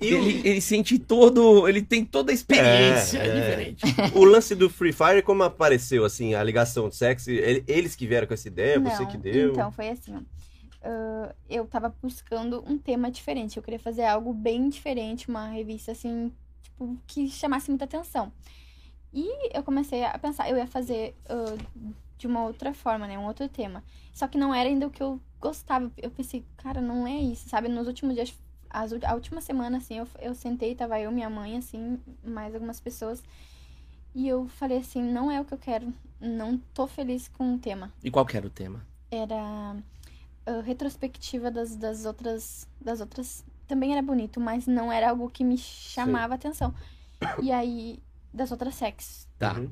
E 0.01 0.07
Ele, 0.07 0.41
ele 0.43 0.62
sente 0.62 0.97
todo. 0.97 1.68
Ele 1.70 1.80
tem 1.84 2.03
toda 2.03 2.32
a 2.32 2.34
experiência. 2.34 3.20
É, 3.20 3.28
É, 3.28 3.28
é. 3.28 3.39
diferente. 3.39 3.86
O 4.16 4.24
lance 4.24 4.55
do 4.55 4.68
Free 4.68 4.91
Fire, 4.91 5.22
como 5.22 5.43
apareceu, 5.43 6.03
assim, 6.03 6.34
a 6.34 6.41
ligação 6.41 6.89
de 6.89 6.95
sexo? 6.95 7.30
Ele- 7.30 7.64
Eles 7.68 7.95
que 7.95 8.07
vieram 8.07 8.26
com 8.26 8.34
essa 8.34 8.47
ideia, 8.47 8.80
você 8.80 9.03
Não, 9.03 9.12
que 9.12 9.18
deu? 9.18 9.51
Então, 9.51 9.72
foi 9.72 9.89
assim, 9.89 10.16
ó. 10.16 10.20
Ah, 10.82 11.34
eu 11.49 11.65
tava 11.65 11.93
buscando 12.01 12.63
um 12.67 12.77
tema 12.77 13.11
diferente. 13.11 13.57
Eu 13.57 13.63
queria 13.63 13.80
fazer 13.80 14.05
algo 14.05 14.34
bem 14.34 14.69
diferente, 14.69 15.30
uma 15.30 15.47
revista 15.49 15.91
assim, 15.91 16.32
tipo, 16.61 16.97
que 17.07 17.30
chamasse 17.30 17.69
muita 17.69 17.86
atenção. 17.86 18.32
E 19.13 19.57
eu 19.57 19.63
comecei 19.63 20.03
a 20.03 20.17
pensar, 20.19 20.49
eu 20.49 20.57
ia 20.57 20.67
fazer 20.67 21.15
ah, 21.27 21.57
de 22.17 22.27
uma 22.27 22.43
outra 22.43 22.73
forma, 22.73 23.07
né? 23.07 23.17
Um 23.17 23.25
outro 23.25 23.47
tema. 23.47 23.84
Só 24.13 24.27
que 24.27 24.38
não 24.38 24.53
era 24.53 24.69
ainda 24.69 24.88
o 24.88 24.91
que 24.91 25.01
eu 25.01 25.19
gostava. 25.39 25.91
Eu 25.97 26.11
pensei, 26.11 26.45
cara, 26.57 26.82
não 26.82 27.07
é 27.07 27.17
isso, 27.17 27.49
sabe? 27.49 27.67
Nos 27.69 27.88
últimos 27.88 28.15
dias, 28.15 28.34
as, 28.69 28.91
a 29.03 29.13
última 29.13 29.41
semana, 29.41 29.77
assim, 29.77 29.97
eu, 29.97 30.07
eu 30.19 30.36
sentei, 30.36 30.75
tava 30.75 30.99
eu, 30.99 31.11
minha 31.11 31.30
mãe, 31.30 31.57
assim, 31.57 31.99
mais 32.23 32.53
algumas 32.53 32.80
pessoas. 32.80 33.23
E 34.13 34.27
eu 34.27 34.47
falei 34.47 34.80
assim, 34.80 35.01
não 35.03 35.32
é 35.32 35.39
o 35.39 35.45
que 35.45 35.53
eu 35.53 35.57
quero. 35.57 35.93
Não 36.19 36.57
tô 36.73 36.86
feliz 36.88 37.30
com 37.30 37.53
o 37.53 37.57
tema 37.57 37.89
E 38.03 38.11
qual 38.11 38.25
que 38.25 38.36
era 38.36 38.45
o 38.45 38.49
tema? 38.49 38.86
era 39.11 39.75
ah, 40.50 40.62
retrospectiva 40.62 41.52
das, 41.52 41.76
das 41.76 42.06
outras 42.06 42.68
das 42.82 43.00
outras 43.02 43.43
também 43.68 43.91
era 43.93 44.02
bonito 44.02 44.39
mas 44.39 44.66
não 44.68 44.91
era 44.91 45.10
algo 45.10 45.30
que 45.30 45.43
me 45.43 45.58
chamava 45.58 46.34
atenção 46.36 46.74
e 47.41 47.52
aí 47.52 48.00
das 48.34 48.52
outras 48.52 48.76
sexos 48.76 49.28
Tá. 49.38 49.54
Uhum. 49.54 49.70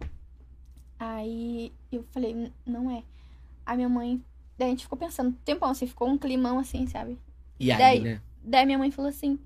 aí 0.99 1.71
eu 1.91 2.03
falei 2.11 2.31
"N- 2.33 2.53
não 2.65 2.89
é 2.91 3.03
a 3.65 3.75
minha 3.75 3.89
mãe 3.89 4.21
daí 4.57 4.67
a 4.67 4.71
gente 4.71 4.83
ficou 4.83 4.97
pensando 4.97 5.35
tempão 5.45 5.69
assim 5.69 5.87
ficou 5.87 6.07
um 6.09 6.17
climão 6.17 6.59
assim 6.59 6.87
sabe 6.87 7.17
E 7.59 7.71
aí, 7.71 7.77
Daí- 7.77 7.99
né? 8.01 8.21
daí 8.43 8.65
minha 8.65 8.77
mãe 8.77 8.91
falou 8.91 9.09
assim 9.09 9.39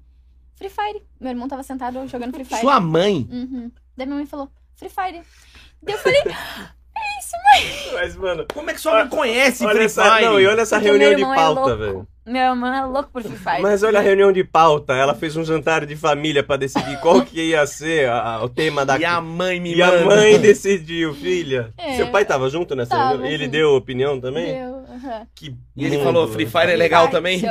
Free 0.56 0.70
Fire 0.70 1.02
meu 1.20 1.30
irmão 1.32 1.48
tava 1.48 1.64
sentado 1.64 2.06
jogando 2.08 2.34
Free 2.34 2.46
Fire 2.46 2.62
Sua 2.62 2.80
mãe. 2.80 3.28
Uhum. 3.32 3.72
daí 3.98 4.06
minha 4.06 4.18
mãe 4.18 4.26
falou 4.26 4.50
Free 4.76 4.90
Fire 4.90 5.22
daí 5.82 5.96
eu 5.96 6.00
falei 6.00 6.24
Mas, 7.94 8.16
mano, 8.16 8.46
Como 8.54 8.70
é 8.70 8.74
que 8.74 8.80
sua 8.82 9.00
mãe 9.00 9.08
conhece 9.10 9.66
olha 9.66 9.76
Free 9.76 9.86
essa, 9.86 10.04
Fire? 10.16 10.26
não, 10.26 10.40
e 10.40 10.48
olha 10.48 10.62
essa 10.62 10.76
Porque 10.78 10.90
reunião 10.90 11.16
de 11.16 11.22
é 11.24 11.36
pauta, 11.36 11.62
louco. 11.62 11.78
velho. 11.78 12.08
Meu 12.26 12.42
irmão 12.52 12.74
é 12.74 12.86
louco 12.86 13.10
por 13.12 13.22
Free 13.24 13.36
Fire. 13.36 13.62
Mas 13.62 13.82
olha 13.84 14.00
a 14.00 14.02
reunião 14.02 14.32
de 14.32 14.44
pauta, 14.44 14.94
ela 14.94 15.14
fez 15.16 15.36
um 15.36 15.44
jantar 15.44 15.86
de 15.86 15.96
família 15.96 16.44
pra 16.44 16.56
decidir 16.56 17.00
qual 17.02 17.22
que 17.24 17.42
ia 17.50 17.66
ser 17.66 18.08
a- 18.10 18.42
o 18.44 18.48
tema 18.48 18.86
da 18.86 18.98
E 18.98 19.04
a 19.04 19.20
mãe 19.20 19.60
me 19.60 19.74
E 19.76 19.82
a 19.82 19.88
manda. 19.88 20.06
mãe 20.06 20.40
decidiu, 20.40 21.14
filha. 21.16 21.74
É. 21.78 21.96
Seu 21.98 22.08
pai 22.12 22.24
tava 22.24 22.48
junto 22.50 22.76
nessa 22.76 22.92
Tava, 22.96 23.10
reunião? 23.14 23.32
Ele 23.32 23.48
deu 23.48 23.72
opinião 23.76 24.20
também? 24.22 24.54
deu. 24.54 24.82
Que 25.36 25.56
E 25.76 25.86
ele 25.86 25.98
falou, 26.04 26.28
Free 26.28 26.46
né? 26.46 26.52
Fire 26.52 26.72
é 26.72 26.76
legal 26.76 27.06
Ai, 27.06 27.12
também? 27.12 27.42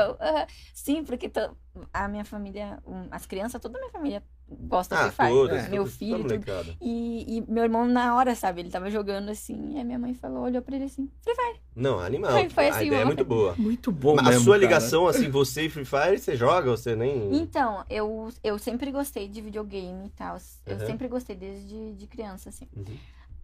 Sim, 0.72 1.05
porque 1.05 1.28
to- 1.28 1.51
a 1.92 2.09
minha 2.09 2.24
família, 2.24 2.78
um, 2.86 3.07
as 3.11 3.26
crianças, 3.26 3.61
toda 3.61 3.76
a 3.76 3.80
minha 3.80 3.92
família 3.92 4.22
gosta 4.51 4.94
Ah, 4.98 5.09
de 5.09 5.14
Free 5.14 5.26
Fire. 5.48 5.70
Meu 5.70 5.86
filho. 5.86 6.40
E, 6.80 7.36
e 7.38 7.44
meu 7.51 7.64
irmão, 7.64 7.86
na 7.86 8.16
hora, 8.16 8.34
sabe? 8.34 8.61
Ele 8.61 8.70
tava 8.70 8.90
jogando 8.90 9.28
assim, 9.30 9.76
e 9.76 9.80
a 9.80 9.84
minha 9.84 9.98
mãe 9.98 10.14
falou, 10.14 10.42
olhou 10.44 10.61
pra 10.62 10.74
ele 10.76 10.84
assim, 10.86 11.09
Free 11.22 11.34
Fire. 11.34 11.61
Não, 11.74 12.01
animal. 12.01 12.32
Foi- 12.32 12.48
foi 12.51 12.66
a 12.68 12.70
assim, 12.76 12.86
ideia 12.86 13.03
é 13.03 13.05
muito 13.05 13.24
boa. 13.24 13.55
Muito 13.57 13.92
bom 13.92 14.16
Mas 14.16 14.26
a 14.26 14.30
mesmo, 14.30 14.44
sua 14.44 14.55
cara. 14.55 14.64
ligação, 14.66 15.07
assim, 15.07 15.28
você 15.30 15.66
e 15.66 15.70
Free 15.70 15.84
Fire, 15.84 16.18
você 16.18 16.36
joga 16.36 16.70
ou 16.70 16.76
você 16.76 16.96
nem... 16.96 17.34
Então, 17.36 17.84
eu, 17.88 18.28
eu 18.42 18.59
sempre 18.59 18.90
gostei 18.90 19.28
de 19.28 19.40
videogame 19.40 20.07
e 20.07 20.11
tal. 20.11 20.36
Eu 20.66 20.76
Uhum. 20.78 20.86
sempre 20.86 21.09
gostei 21.09 21.36
desde 21.36 21.94
de 21.94 22.07
criança, 22.07 22.48
assim. 22.48 22.66
Uhum. 22.76 22.84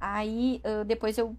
Aí, 0.01 0.61
ah, 0.65 0.85
depois 0.85 1.17
eu, 1.19 1.37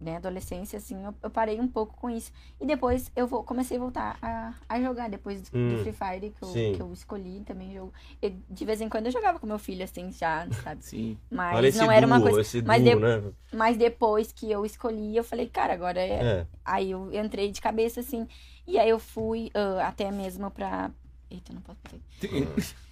né, 0.00 0.16
adolescência, 0.16 0.76
assim, 0.76 1.04
eu, 1.04 1.14
eu 1.22 1.30
parei 1.30 1.60
um 1.60 1.66
pouco 1.68 1.96
com 1.96 2.08
isso. 2.08 2.32
E 2.60 2.66
depois 2.66 3.10
eu 3.16 3.26
vou, 3.26 3.42
comecei 3.42 3.76
a 3.76 3.80
voltar 3.80 4.18
a, 4.22 4.54
a 4.68 4.80
jogar, 4.80 5.08
depois 5.10 5.42
do, 5.42 5.58
Hum, 5.58 5.70
do 5.70 5.78
Free 5.82 5.92
Fire, 5.92 6.30
que 6.30 6.42
eu, 6.42 6.48
sim. 6.48 6.72
que 6.76 6.82
eu 6.82 6.92
escolhi 6.92 7.42
também. 7.44 7.74
Eu, 7.74 7.92
eu- 8.22 8.34
de 8.48 8.64
vez 8.64 8.80
em 8.80 8.88
quando 8.88 9.06
eu 9.06 9.12
jogava 9.12 9.38
com 9.38 9.46
meu 9.46 9.58
filho, 9.58 9.82
assim, 9.84 10.10
já, 10.12 10.46
sabe? 10.62 10.84
Sim. 10.84 11.18
Mas 11.30 11.56
Olha 11.56 11.66
esse 11.68 11.78
não 11.78 11.90
era 11.90 12.06
uma 12.06 12.20
coisa... 12.20 12.40
esse 12.40 12.62
mas 12.62 12.82
duo, 12.82 12.94
de- 12.94 13.00
né? 13.00 13.32
Mas 13.52 13.76
depois 13.76 14.30
que 14.32 14.50
eu 14.50 14.64
escolhi, 14.64 15.16
eu 15.16 15.24
falei, 15.24 15.48
cara, 15.48 15.72
agora 15.72 16.00
é... 16.00 16.22
É. 16.40 16.46
Aí 16.64 16.90
eu 16.90 17.12
entrei 17.12 17.50
de 17.50 17.60
cabeça, 17.60 18.00
assim, 18.00 18.28
e 18.66 18.78
aí 18.78 18.88
eu 18.90 18.98
fui 18.98 19.50
ah, 19.54 19.88
até 19.88 20.10
mesmo 20.10 20.50
pra... 20.50 20.90
Eita, 21.30 21.52
não 21.52 21.60
posso 21.60 21.78
fazer. 21.82 22.00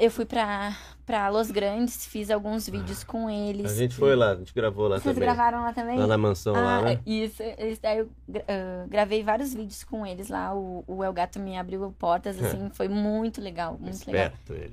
eu 0.00 0.10
fui 0.10 0.24
pra, 0.24 0.74
pra 1.04 1.28
Los 1.28 1.50
Grandes, 1.50 2.06
fiz 2.06 2.30
alguns 2.30 2.68
vídeos 2.68 3.04
com 3.04 3.28
eles. 3.28 3.70
A 3.70 3.74
gente 3.74 3.94
foi 3.94 4.16
lá, 4.16 4.30
a 4.30 4.36
gente 4.36 4.54
gravou 4.54 4.88
lá 4.88 4.96
Vocês 4.98 5.14
também. 5.14 5.20
gravaram 5.28 5.60
lá 5.62 5.72
também? 5.72 5.98
Lá 5.98 6.06
na 6.06 6.16
mansão 6.16 6.54
lá, 6.54 6.78
Ah, 6.78 6.82
né? 6.82 7.00
isso, 7.04 7.42
isso 7.58 7.80
daí 7.82 7.98
eu 7.98 8.10
ah, 8.48 8.86
gravei 8.88 9.22
vários 9.22 9.52
vídeos 9.52 9.84
com 9.84 10.06
eles 10.06 10.28
lá. 10.28 10.54
O, 10.54 10.82
o 10.86 11.04
El 11.04 11.12
Gato 11.12 11.38
me 11.38 11.58
abriu 11.58 11.94
portas, 11.98 12.42
assim, 12.42 12.70
foi 12.72 12.88
muito 12.88 13.40
legal, 13.40 13.76
muito 13.78 14.06
legal. 14.06 14.32
Esperto 14.32 14.54
ele. 14.54 14.72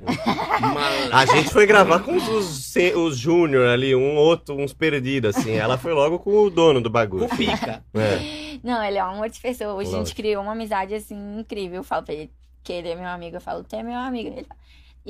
Mas- 0.73 1.11
A 1.11 1.25
gente 1.25 1.49
foi 1.49 1.65
gravar 1.65 1.99
com 1.99 2.15
os, 2.15 2.75
os 2.95 3.17
júnior 3.17 3.67
ali, 3.69 3.93
um 3.95 4.15
outro, 4.15 4.55
uns 4.55 4.73
perdidos, 4.73 5.36
assim. 5.36 5.51
Ela 5.51 5.78
foi 5.78 5.93
logo 5.93 6.19
com 6.19 6.32
o 6.32 6.49
dono 6.49 6.80
do 6.82 6.89
bagulho. 6.89 7.28
Com 7.28 7.36
pica. 7.36 7.84
É. 7.93 8.57
Não, 8.63 8.84
ele 8.84 8.97
é 8.97 9.03
um 9.03 9.09
amor 9.09 9.30
de 9.30 9.39
pessoa. 9.39 9.73
Hoje 9.73 9.93
a 9.93 9.97
gente 9.99 10.15
criou 10.15 10.41
uma 10.43 10.53
amizade, 10.53 10.93
assim, 10.93 11.39
incrível. 11.39 11.78
Eu 11.78 11.84
falo 11.84 12.03
pra 12.03 12.13
ele 12.13 12.32
que 12.63 12.71
ele 12.73 12.89
é 12.89 12.95
meu 12.95 13.07
amigo. 13.07 13.36
Eu 13.38 13.41
falo, 13.41 13.63
tu 13.63 13.75
é 13.75 13.84
meu 13.84 13.95
amigo. 13.95 14.30
Ele 14.30 14.43
fala, 14.45 14.59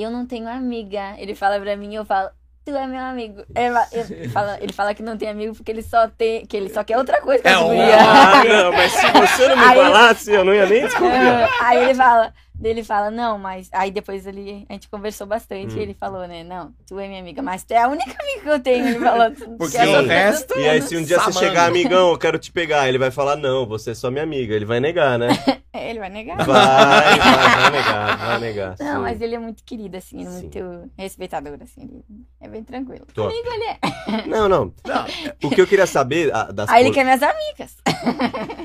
eu 0.04 0.12
não 0.12 0.26
tenho 0.26 0.48
amiga. 0.48 1.16
Ele 1.18 1.34
fala 1.36 1.60
pra 1.60 1.76
mim, 1.76 1.94
eu 1.96 2.06
falo, 2.06 2.30
tu 2.66 2.72
é 2.76 2.86
meu 2.88 3.00
amigo. 3.02 3.44
Ele 3.56 3.70
fala, 3.74 3.88
ele 3.92 4.30
fala, 4.30 4.58
ele 4.62 4.74
fala 4.74 4.94
que 4.94 5.04
não 5.04 5.18
tem 5.18 5.30
amigo 5.30 5.56
porque 5.56 5.72
ele 5.72 5.82
só 5.82 6.08
tem, 6.08 6.46
que 6.46 6.56
ele 6.58 6.70
só 6.70 6.84
quer 6.84 6.98
outra 6.98 7.22
coisa 7.22 7.42
que 7.42 7.48
É, 7.50 7.58
ó. 7.58 7.64
gurias. 7.68 8.00
Ah, 8.02 8.44
não, 8.44 8.72
mas 8.74 8.92
se 8.92 9.08
você 9.12 9.48
não 9.48 9.58
me 9.58 9.64
Aí- 9.64 9.76
falasse, 9.78 10.32
eu 10.34 10.44
não 10.46 10.54
ia 10.54 10.66
nem. 10.66 10.84
É, 10.88 11.50
Aí 11.62 11.84
ele 11.84 11.96
fala, 11.96 12.34
daí 12.60 12.72
ele 12.72 12.84
fala, 12.84 13.10
não, 13.12 13.38
mas. 13.38 13.70
Aí 13.72 13.92
depois 13.92 14.26
ele, 14.28 14.66
a 14.70 14.74
gente 14.74 14.88
conversou 14.90 15.26
bastante 15.28 15.76
Hum. 15.76 15.78
e 15.78 15.82
ele 15.82 15.94
falou, 15.94 16.28
né? 16.28 16.44
Não, 16.44 16.72
tu 16.88 17.00
é 17.00 17.08
minha 17.08 17.20
amiga, 17.20 17.42
mas 17.42 17.64
tu 17.64 17.72
é 17.74 17.78
a 17.84 17.88
única 17.88 18.16
amiga 18.22 18.42
que 18.42 18.50
eu 18.50 18.60
tenho. 18.60 18.88
Ele 18.88 19.00
falou, 19.00 19.32
Porque 19.58 19.78
que 19.78 19.84
as 19.84 19.90
o 20.04 20.08
resto- 20.08 20.60
E 20.60 20.68
aí, 20.70 20.82
se 20.82 20.96
um 20.98 21.04
dia 21.04 21.20
você 21.20 21.40
chegar, 21.40 21.68
amigão, 21.68 22.12
eu 22.12 22.18
quero 22.18 22.38
te 22.40 22.52
pegar, 22.52 22.88
ele 22.88 22.98
vai 22.98 23.12
falar, 23.12 23.36
não, 23.36 23.66
você 23.66 23.92
é 23.92 23.96
só 23.96 24.10
minha 24.12 24.24
amiga. 24.24 24.54
Ele 24.56 24.66
vai 24.66 24.80
negar, 24.80 25.18
né? 25.20 25.30
É, 25.74 25.90
ele 25.90 26.00
vai 26.00 26.10
negar. 26.10 26.38
Vai, 26.38 27.20
vai, 27.20 27.20
vai 27.20 27.72
negar, 27.72 28.18
vai 28.18 28.40
negar. 28.40 28.76
Não, 28.80 28.96
sim. 28.96 29.02
mas 29.02 29.22
ele 29.22 29.36
é 29.36 29.40
muito 29.40 29.64
querido, 29.64 29.98
assim, 29.98 30.26
Sim. 30.26 30.32
muito 30.32 30.92
respeitador, 30.98 31.58
assim, 31.62 31.82
ele 31.82 32.04
é 32.42 32.48
bem 32.48 32.64
tranquilo. 32.64 33.06
Top. 33.14 33.32
Amigo 33.34 33.50
ele 33.54 33.64
é. 33.66 33.78
Não, 34.28 34.48
não. 34.50 34.74
Não, 34.86 35.06
O 35.44 35.50
que 35.50 35.60
eu 35.62 35.68
queria 35.68 35.86
saber 35.86 36.34
ah, 36.34 36.46
das 36.46 36.70
Aí 36.70 36.82
ele 36.82 36.90
pol- 36.90 36.96
quer 36.96 37.04
minhas 37.04 37.22
amigas. 37.24 37.76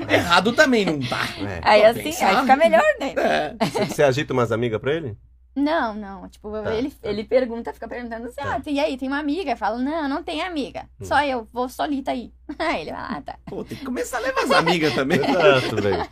errado 0.08 0.52
também 0.52 0.84
não 0.84 1.00
tá. 1.00 1.26
É. 1.40 1.60
Aí 1.62 1.80
Pô, 1.82 1.86
assim, 1.88 2.02
pensar. 2.02 2.28
aí 2.28 2.36
fica 2.40 2.56
melhor, 2.56 2.82
né? 3.00 3.14
É. 3.16 3.54
Você, 3.86 3.94
você 3.94 4.02
agita 4.02 4.32
umas 4.32 4.52
amigas 4.52 4.80
pra 4.80 4.92
ele? 4.94 5.16
Não, 5.54 5.94
não. 5.94 6.28
Tipo, 6.28 6.50
Tá, 6.62 6.74
ele, 6.74 6.90
tá. 6.90 7.10
ele 7.10 7.24
pergunta, 7.24 7.72
fica 7.74 7.86
perguntando 7.86 8.26
assim, 8.26 8.36
Tá. 8.36 8.56
ah, 8.56 8.70
e 8.70 8.80
aí, 8.80 8.96
tem 8.96 9.06
uma 9.08 9.18
amiga? 9.18 9.50
Eu 9.50 9.56
falo, 9.56 9.78
não, 9.78 10.08
não 10.08 10.22
tem 10.22 10.40
amiga. 10.42 10.88
Hum. 11.00 11.04
Só 11.04 11.22
eu, 11.24 11.46
vou 11.52 11.68
solita 11.68 12.10
aí. 12.10 12.32
Aí 12.58 12.82
ele 12.82 12.92
vai, 12.92 13.00
ah, 13.00 13.22
tá. 13.24 13.38
Pô, 13.46 13.62
tem 13.64 13.76
que 13.76 13.84
começar 13.84 14.16
a 14.18 14.20
levar 14.20 14.44
as 14.44 14.50
amigas 14.50 14.94
também. 14.94 15.18
Exato, 15.18 15.76
velho. 15.76 16.06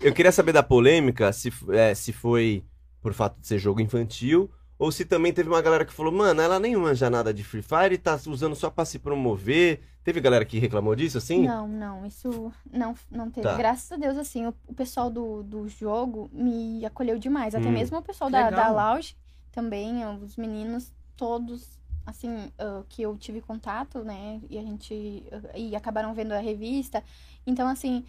Eu 0.00 0.12
queria 0.12 0.32
saber 0.32 0.52
da 0.52 0.62
polêmica, 0.62 1.32
se, 1.32 1.52
é, 1.70 1.94
se 1.94 2.12
foi 2.12 2.64
por 3.00 3.12
fato 3.14 3.40
de 3.40 3.46
ser 3.46 3.58
jogo 3.58 3.80
infantil, 3.80 4.50
ou 4.78 4.90
se 4.90 5.04
também 5.04 5.32
teve 5.32 5.48
uma 5.48 5.62
galera 5.62 5.84
que 5.84 5.92
falou, 5.92 6.12
mano, 6.12 6.40
ela 6.40 6.58
nem 6.58 6.74
manja 6.76 7.08
nada 7.08 7.32
de 7.32 7.44
Free 7.44 7.62
Fire 7.62 7.94
e 7.94 7.98
tá 7.98 8.18
usando 8.26 8.54
só 8.56 8.68
pra 8.70 8.84
se 8.84 8.98
promover. 8.98 9.80
Teve 10.04 10.20
galera 10.20 10.44
que 10.44 10.58
reclamou 10.58 10.96
disso, 10.96 11.18
assim? 11.18 11.46
Não, 11.46 11.68
não, 11.68 12.04
isso 12.04 12.52
não, 12.72 12.94
não 13.10 13.30
teve. 13.30 13.46
Tá. 13.46 13.56
Graças 13.56 13.90
a 13.92 13.96
Deus, 13.96 14.16
assim, 14.18 14.46
o, 14.46 14.54
o 14.66 14.74
pessoal 14.74 15.08
do, 15.08 15.42
do 15.44 15.68
jogo 15.68 16.28
me 16.32 16.84
acolheu 16.84 17.18
demais. 17.18 17.54
Até 17.54 17.68
Hum. 17.68 17.72
mesmo 17.72 17.98
o 17.98 18.02
pessoal 18.02 18.28
da, 18.28 18.46
legal. 18.46 18.52
da 18.52 18.70
lounge 18.72 19.16
também, 19.52 20.04
os 20.20 20.36
meninos, 20.36 20.92
todos, 21.16 21.78
assim, 22.04 22.50
ah, 22.58 22.82
que 22.88 23.00
eu 23.02 23.16
tive 23.16 23.40
contato, 23.40 24.00
né? 24.02 24.40
E 24.50 24.58
a 24.58 24.62
gente. 24.62 25.22
ah, 25.30 25.56
e 25.58 25.76
acabaram 25.76 26.12
vendo 26.14 26.32
a 26.32 26.38
revista. 26.40 27.02
Então, 27.46 27.68
assim, 27.68 28.04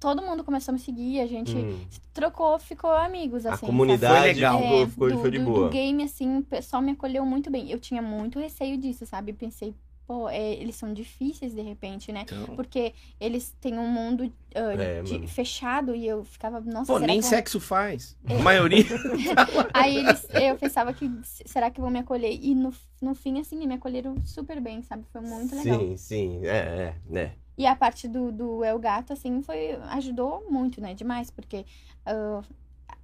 todo 0.00 0.22
mundo 0.22 0.42
começou 0.42 0.72
a 0.72 0.74
me 0.74 0.80
seguir, 0.80 1.20
a 1.20 1.26
gente 1.26 1.56
Hum. 1.56 1.78
trocou, 2.12 2.58
ficou 2.58 2.90
amigos, 2.90 3.46
A 3.46 3.50
assim. 3.50 3.60
sabe? 3.60 3.70
comunidade 3.70 4.18
Foi 4.18 4.32
legal. 4.34 4.58
ficou, 4.60 4.82
É, 4.82 4.86
ficou, 4.88 5.10
do, 5.10 5.18
foi 5.18 5.30
de 5.30 5.38
do- 5.38 5.44
boa. 5.44 5.66
do 5.66 5.70
game, 5.70 6.02
assim, 6.02 6.38
o 6.38 6.42
pessoal 6.42 6.82
me 6.82 6.90
acolheu 6.90 7.24
muito 7.24 7.52
bem. 7.52 7.70
Eu 7.70 7.78
tinha 7.78 8.02
muito 8.02 8.40
receio 8.40 8.76
disso, 8.76 9.06
sabe? 9.06 9.32
Pensei, 9.32 9.72
pô, 10.06 10.28
é, 10.28 10.52
eles 10.54 10.76
são 10.76 10.92
difíceis 10.92 11.52
de 11.52 11.60
repente, 11.60 12.12
né? 12.12 12.22
Então, 12.22 12.54
Porque 12.54 12.94
eles 13.20 13.54
têm 13.60 13.78
um 13.78 13.88
mundo 13.88 14.32
ah, 14.54 14.72
É, 14.72 15.02
de- 15.02 15.26
fechado 15.26 15.94
e 15.94 16.06
eu 16.06 16.24
ficava, 16.24 16.60
nossa, 16.60 16.92
pô, 16.92 16.98
nem 16.98 17.20
que 17.20 17.26
sexo 17.26 17.58
faz. 17.58 18.16
É. 18.28 18.36
A 18.36 18.38
maioria. 18.38 18.84
Aí 19.74 19.96
eles, 19.98 20.26
eu 20.30 20.56
pensava 20.56 20.92
que, 20.92 21.10
será 21.24 21.70
que 21.70 21.80
vão 21.80 21.90
me 21.90 21.98
acolher? 21.98 22.38
E 22.40 22.54
no, 22.54 22.72
no 23.02 23.14
fim, 23.14 23.40
assim, 23.40 23.66
me 23.66 23.74
acolheram 23.74 24.14
super 24.24 24.60
bem, 24.60 24.82
sabe? 24.82 25.04
Foi 25.12 25.20
muito 25.20 25.54
legal. 25.56 25.80
Sim, 25.80 25.96
sim, 25.96 26.40
é, 26.46 26.94
é, 27.12 27.18
é. 27.18 27.32
E 27.58 27.66
a 27.66 27.74
parte 27.74 28.06
do, 28.06 28.30
do 28.30 28.62
El 28.62 28.78
Gato, 28.78 29.12
assim, 29.12 29.42
foi, 29.42 29.72
ajudou 29.90 30.44
muito, 30.48 30.80
né? 30.80 30.94
Demais, 30.94 31.30
porque 31.30 31.64
ah, 32.04 32.42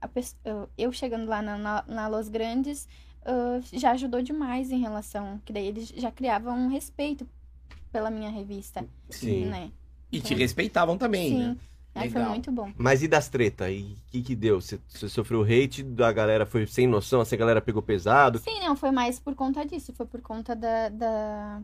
a 0.00 0.06
ah, 0.06 0.68
eu 0.76 0.92
chegando 0.92 1.28
lá 1.28 1.42
na, 1.42 1.58
na, 1.58 1.84
na 1.88 2.08
Los 2.08 2.28
Grandes 2.28 2.86
ah, 3.24 3.60
já 3.72 3.92
ajudou 3.92 4.22
demais 4.22 4.70
em 4.70 4.80
relação, 4.80 5.40
que 5.44 5.52
daí 5.52 5.66
eles 5.66 5.88
já 5.88 6.10
criavam 6.10 6.56
um 6.56 6.68
respeito 6.68 7.26
pela 7.90 8.10
minha 8.10 8.30
revista, 8.30 8.84
Sim. 9.10 9.46
né? 9.46 9.70
E 10.10 10.20
te 10.20 10.34
respeitavam 10.34 10.96
também, 10.98 11.28
Sim. 11.30 11.38
né? 11.38 11.56
Aí 11.94 12.08
foi 12.08 12.20
Legal. 12.20 12.32
muito 12.34 12.50
bom. 12.50 12.72
Mas 12.76 13.02
e 13.02 13.08
das 13.08 13.28
treta? 13.28 13.70
E 13.70 13.92
o 13.92 13.96
que 14.10 14.22
que 14.22 14.34
deu? 14.34 14.60
Você, 14.60 14.80
você 14.88 15.08
sofreu 15.10 15.42
hate, 15.42 15.86
a 16.02 16.10
galera 16.12 16.46
foi 16.46 16.66
sem 16.66 16.86
noção, 16.86 17.20
assim, 17.20 17.34
a 17.34 17.38
galera 17.38 17.60
pegou 17.60 17.82
pesado? 17.82 18.38
Sim, 18.38 18.60
não, 18.60 18.74
foi 18.74 18.90
mais 18.90 19.20
por 19.20 19.34
conta 19.34 19.64
disso, 19.64 19.92
foi 19.92 20.06
por 20.06 20.22
conta 20.22 20.56
da. 20.56 20.88
da- 20.88 21.60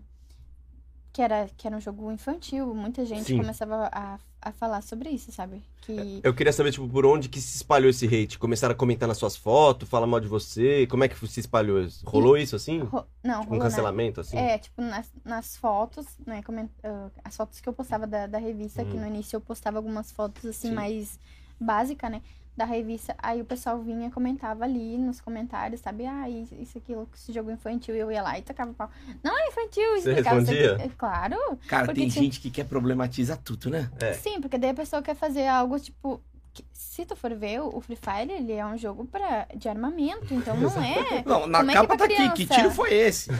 Que, 1.19 1.23
era, 1.23 1.49
que 1.57 1.67
era 1.67 1.77
um 1.77 1.81
jogo 1.81 2.13
infantil, 2.13 2.73
muita 2.73 3.05
gente 3.05 3.25
Sim. 3.25 3.39
começava 3.39 3.89
a, 3.93 4.21
a 4.41 4.53
falar 4.53 4.81
sobre 4.83 5.11
isso, 5.11 5.33
sabe? 5.33 5.61
Que. 5.81 6.21
Eu 6.23 6.33
queria 6.33 6.53
saber, 6.53 6.71
tipo, 6.71 6.89
por 6.89 7.05
onde 7.05 7.29
que 7.29 7.41
se 7.41 7.57
espalhou 7.57 7.91
esse 7.91 8.07
hate? 8.07 8.39
Começaram 8.39 8.73
a 8.73 8.77
comentar 8.77 9.09
nas 9.09 9.19
suas 9.19 9.37
fotos, 9.37 9.89
falar 9.89 10.07
mal 10.07 10.21
de 10.21 10.29
você? 10.29 10.87
Como 10.87 11.03
é 11.03 11.09
que 11.09 11.27
se 11.27 11.41
espalhou? 11.41 11.83
isso? 11.83 12.09
Rolou 12.09 12.37
isso, 12.37 12.55
assim? 12.55 12.79
ro- 12.85 13.05
Não, 13.21 13.41
Tipo, 13.41 13.47
um 13.47 13.57
rolou 13.57 13.59
nada. 13.59 13.71
cancelamento, 13.71 14.21
assim? 14.21 14.37
É, 14.39 14.59
tipo, 14.59 14.81
nas, 14.81 15.11
nas 15.25 15.57
fotos, 15.57 16.07
né? 16.25 16.41
comen- 16.45 16.71
ah, 16.85 17.09
as 17.25 17.37
fotos 17.37 17.59
que 17.59 17.69
eu 17.69 17.73
postava 17.73 18.07
da, 18.07 18.29
da 18.29 18.39
revista, 18.39 18.85
que 18.85 18.97
Hum. 18.97 19.01
no 19.01 19.07
início 19.09 19.35
eu 19.39 19.41
postava 19.41 19.77
algumas 19.79 20.13
fotos 20.13 20.45
assim, 20.45 20.69
Sim. 20.69 20.75
mais 20.77 21.19
básica, 21.61 22.09
né? 22.09 22.23
Da 22.59 22.65
revista. 22.65 23.15
Aí 23.23 23.41
o 23.41 23.45
pessoal 23.45 23.79
vinha 23.81 24.09
e 24.09 24.11
comentava 24.11 24.65
ali 24.65 24.99
nos 24.99 25.21
comentários, 25.21 25.81
sabe? 25.81 26.05
Ah, 26.05 26.29
isso, 26.29 26.77
aquilo, 26.77 27.09
esse 27.15 27.33
jogo 27.33 27.53
infantil. 27.53 27.95
E 27.95 28.01
eu 28.01 28.11
ia 28.11 28.21
lá 28.21 28.37
e 28.37 28.43
tacava 28.43 28.73
o 28.73 28.75
pau. 28.75 28.91
Não 29.23 29.39
é 29.39 29.47
infantil, 29.47 29.89
Você 29.93 30.09
explicava 30.11 30.43
isso 30.43 30.51
respondia? 30.51 30.85
aqui. 30.85 30.95
Claro. 30.97 31.37
Cara, 31.69 31.87
tem 31.95 32.09
tinha- 32.09 32.25
gente 32.25 32.41
que 32.41 32.51
quer 32.51 32.65
problematizar 32.65 33.39
tudo, 33.39 33.71
né? 33.71 33.89
É. 34.01 34.13
Sim, 34.15 34.41
porque 34.41 34.59
daí 34.59 34.71
a 34.71 34.75
pessoa 34.75 35.01
quer 35.01 35.15
fazer 35.15 35.47
algo 35.47 35.79
tipo. 35.79 36.21
Se 36.73 37.05
tu 37.05 37.15
for 37.17 37.35
ver, 37.35 37.61
o 37.61 37.81
Free 37.81 37.97
Fire, 37.97 38.33
ele 38.33 38.53
é 38.53 38.65
um 38.67 38.77
jogo 38.77 39.05
pra, 39.07 39.47
de 39.55 39.69
armamento, 39.69 40.33
então 40.35 40.57
não 40.57 40.69
é. 40.83 41.23
Não, 41.25 41.47
na 41.47 41.59
Como 41.59 41.71
é 41.71 41.75
que 41.75 41.81
capa 41.81 41.97
pra 41.97 41.97
tá 41.97 42.05
aqui. 42.05 42.29
Que 42.31 42.47
criança? 42.47 42.55
tiro 42.55 42.71
foi 42.71 42.93
esse? 42.95 43.31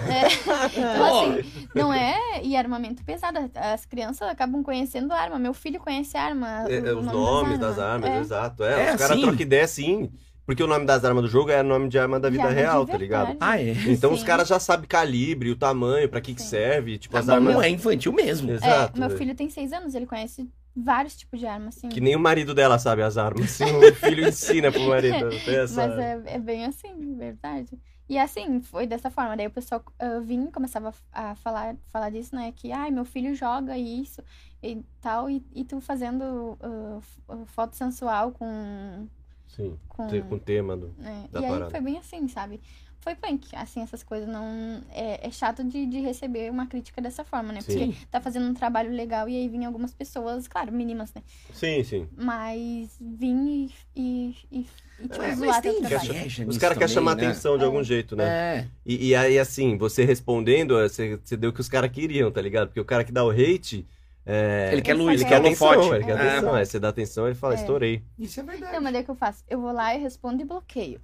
Então, 0.77 1.21
assim, 1.41 1.69
não 1.75 1.93
é. 1.93 2.43
E 2.43 2.57
armamento 2.57 3.05
pesado. 3.05 3.39
As 3.55 3.85
crianças 3.85 4.29
acabam 4.29 4.63
conhecendo 4.63 5.13
arma. 5.13 5.39
Meu 5.39 5.55
filho 5.55 5.81
conhece 5.81 6.17
arma. 6.17 6.65
É, 6.69 6.77
é, 6.77 6.93
o 6.93 6.99
os 6.99 7.07
nome 7.07 7.17
nomes 7.19 7.59
das 7.59 7.79
armas, 7.79 8.11
É. 8.11 8.19
exato. 8.21 8.63
É, 8.65 8.89
É 8.89 8.95
os 8.95 9.01
caras 9.01 9.21
trocam 9.21 9.41
ideia 9.41 9.67
sim. 9.67 10.11
Porque 10.47 10.63
o 10.63 10.67
nome 10.67 10.87
das 10.87 11.05
armas 11.05 11.25
do 11.25 11.29
jogo 11.29 11.51
é 11.51 11.63
nome 11.63 11.91
de 11.91 11.99
arma 11.99 12.19
da 12.19 12.31
vida 12.31 12.45
arma 12.45 12.55
real, 12.55 12.87
tá 12.87 12.97
ligado? 12.97 13.37
Ah, 13.39 13.61
é? 13.61 13.73
Então 13.87 14.15
os 14.15 14.21
Sim. 14.21 14.27
caras 14.27 14.49
já 14.49 14.59
sabem 14.59 14.89
calibre, 14.89 15.51
o 15.51 15.57
tamanho, 15.57 16.09
pra 16.09 16.23
que 16.23 16.33
que 16.35 16.41
serve, 16.41 16.97
tipo, 16.97 17.15
as 17.19 17.27
bom, 17.27 17.33
armas... 17.35 17.53
não 17.53 17.63
é 17.63 17.69
infantil 17.69 18.15
mesmo. 18.15 18.51
Exato. 18.53 18.97
É, 18.97 18.99
meu 19.07 19.11
filho 19.15 19.35
tem 19.35 19.51
seis 19.51 19.75
anos, 19.75 19.95
ele 19.95 20.07
conhece 20.07 20.49
vários 20.83 21.17
tipos 21.17 21.41
de 21.41 21.47
armas, 21.47 21.77
assim. 21.77 21.89
Que 21.89 22.01
nem 22.01 22.15
o 22.15 22.21
marido 22.21 22.55
dela 22.55 22.79
sabe 22.79 23.03
as 23.03 23.17
armas. 23.17 23.61
Assim, 23.61 23.65
o 23.77 23.95
filho 23.95 24.27
ensina 24.27 24.71
pro 24.71 24.83
marido. 24.89 25.29
Essa... 25.47 25.89
Mas 25.89 25.99
é, 25.99 26.23
é 26.27 26.39
bem 26.39 26.65
assim, 26.65 27.17
verdade. 27.17 27.79
E 28.09 28.19
assim, 28.19 28.61
foi 28.63 28.87
dessa 28.87 29.11
forma. 29.11 29.37
Daí 29.37 29.47
o 29.47 29.51
pessoal 29.51 29.85
ah, 29.99 30.21
vinha 30.21 30.49
e 30.49 30.53
começava 30.53 30.95
a 31.13 31.35
falar, 31.35 31.77
falar 31.89 32.11
disso, 32.11 32.35
né? 32.35 32.53
Que, 32.53 32.73
ai, 32.73 32.91
meu 32.91 33.05
filho 33.05 33.35
joga 33.35 33.77
isso 33.77 34.23
e 34.63 34.83
tal. 35.01 35.29
E, 35.29 35.45
e 35.55 35.65
tu 35.65 35.81
fazendo 35.81 36.57
ah, 36.61 37.01
ah, 37.29 37.45
foto 37.47 37.77
sensual 37.77 38.33
com... 38.33 39.07
Sim, 39.47 39.79
com 39.89 40.05
o 40.05 40.39
tema 40.39 40.77
do... 40.77 40.95
né? 40.99 41.27
da 41.33 41.41
E 41.41 41.45
aí 41.45 41.51
parada. 41.51 41.71
foi 41.71 41.81
bem 41.81 41.97
assim, 41.97 42.29
sabe? 42.29 42.61
Foi 43.01 43.15
punk, 43.15 43.49
assim, 43.55 43.81
essas 43.81 44.03
coisas 44.03 44.29
não... 44.29 44.83
É, 44.93 45.27
é 45.27 45.31
chato 45.31 45.63
de, 45.65 45.87
de 45.87 46.01
receber 46.01 46.51
uma 46.51 46.67
crítica 46.67 47.01
dessa 47.01 47.25
forma, 47.25 47.53
né? 47.53 47.61
Sim. 47.61 47.93
Porque 47.93 48.07
tá 48.11 48.21
fazendo 48.21 48.47
um 48.49 48.55
trabalho 48.55 48.91
legal 48.91 49.29
e 49.29 49.37
aí 49.37 49.49
vinha 49.49 49.67
algumas 49.69 49.95
pessoas, 49.95 50.49
claro, 50.49 50.73
mínimas, 50.73 51.13
né? 51.15 51.23
Sim, 51.53 51.83
sim. 51.85 52.09
Mas 52.17 52.97
vim 53.01 53.47
e, 53.47 53.71
e, 53.97 54.37
e, 54.51 54.67
e 55.01 55.09
tipo, 55.09 55.23
É, 55.23 55.35
zoar 55.37 55.63
tem 55.63 55.79
inveja 55.79 56.45
Os 56.47 56.59
caras 56.59 56.77
querem 56.77 56.93
chamar 56.93 57.17
né? 57.17 57.27
atenção 57.27 57.57
de 57.57 57.63
É. 57.63 57.67
algum 57.67 57.83
jeito, 57.83 58.17
né? 58.17 58.25
É. 58.27 58.67
E, 58.85 59.09
e 59.09 59.15
aí, 59.15 59.39
assim, 59.39 59.79
você 59.79 60.05
respondendo, 60.05 60.75
você, 60.75 61.17
você 61.25 61.37
deu 61.37 61.51
o 61.51 61.53
que 61.53 61.61
os 61.61 61.69
caras 61.69 61.91
queriam, 61.91 62.31
tá 62.31 62.43
ligado? 62.43 62.69
Porque 62.69 62.81
o 62.81 62.85
cara 62.85 63.05
que 63.05 63.13
dá 63.13 63.25
o 63.25 63.31
hate. 63.31 63.87
É, 64.31 64.69
Ele 64.73 64.83
quer 64.83 64.91
Ele 64.93 65.03
luz, 65.03 65.15
ele 65.15 65.23
quer 65.25 65.41
quer 65.41 65.47
atenção, 65.47 65.69
holofote. 65.69 65.95
ele 65.97 66.05
quer 66.05 66.11
É. 66.19 66.29
atenção. 66.31 66.55
Aí 66.55 66.67
você 66.67 66.79
dá 66.79 66.89
atenção, 66.91 67.27
ele 67.27 67.35
fala, 67.35 67.55
É. 67.55 67.57
estourei. 67.57 68.05
Isso 68.19 68.41
é 68.41 68.43
verdade. 68.43 68.73
Não, 68.75 68.81
mas 68.83 68.93
daí 68.93 69.03
o 69.03 69.05
que 69.07 69.11
eu 69.11 69.15
faço? 69.15 69.43
Eu 69.49 69.61
vou 69.61 69.73
lá 69.73 69.95
e 69.95 69.99
respondo 69.99 70.43
e 70.43 70.45
bloqueio. 70.45 71.01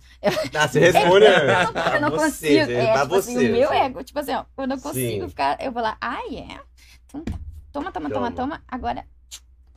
Ah, 0.55 0.69
você 0.69 0.79
responde. 0.79 1.25
eu 1.25 2.01
não 2.03 2.11
você, 2.11 2.25
consigo. 2.25 2.65
você- 2.67 2.73
É, 2.75 3.01
tipo 3.01 3.15
assim, 3.15 3.35
você. 3.35 3.49
o 3.49 3.53
meu 3.53 3.69
assim. 3.71 3.79
ego, 3.81 4.05
tipo 4.05 4.19
assim, 4.19 4.33
ó, 4.35 4.45
eu 4.59 4.67
não 4.67 4.79
consigo 4.79 5.23
Sim. 5.25 5.29
ficar. 5.31 5.57
Eu 5.61 5.73
vou 5.73 5.83
lá, 5.83 5.97
ah, 6.01 6.19
é? 6.31 6.61
Então 7.07 7.25
tá. 7.25 7.33
Toma, 7.73 7.91
toma, 7.91 8.09
toma, 8.11 8.31
Toma. 8.31 8.33
toma. 8.33 8.63
Agora, 8.69 9.05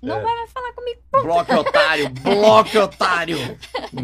não 0.02 0.18
É. 0.18 0.22
vai 0.22 0.36
mais 0.36 0.52
falar 0.52 0.74
comigo. 0.74 1.02
Bloque 1.12 1.54
otário, 1.54 2.10
bloque 2.22 2.78
otário. 2.78 3.38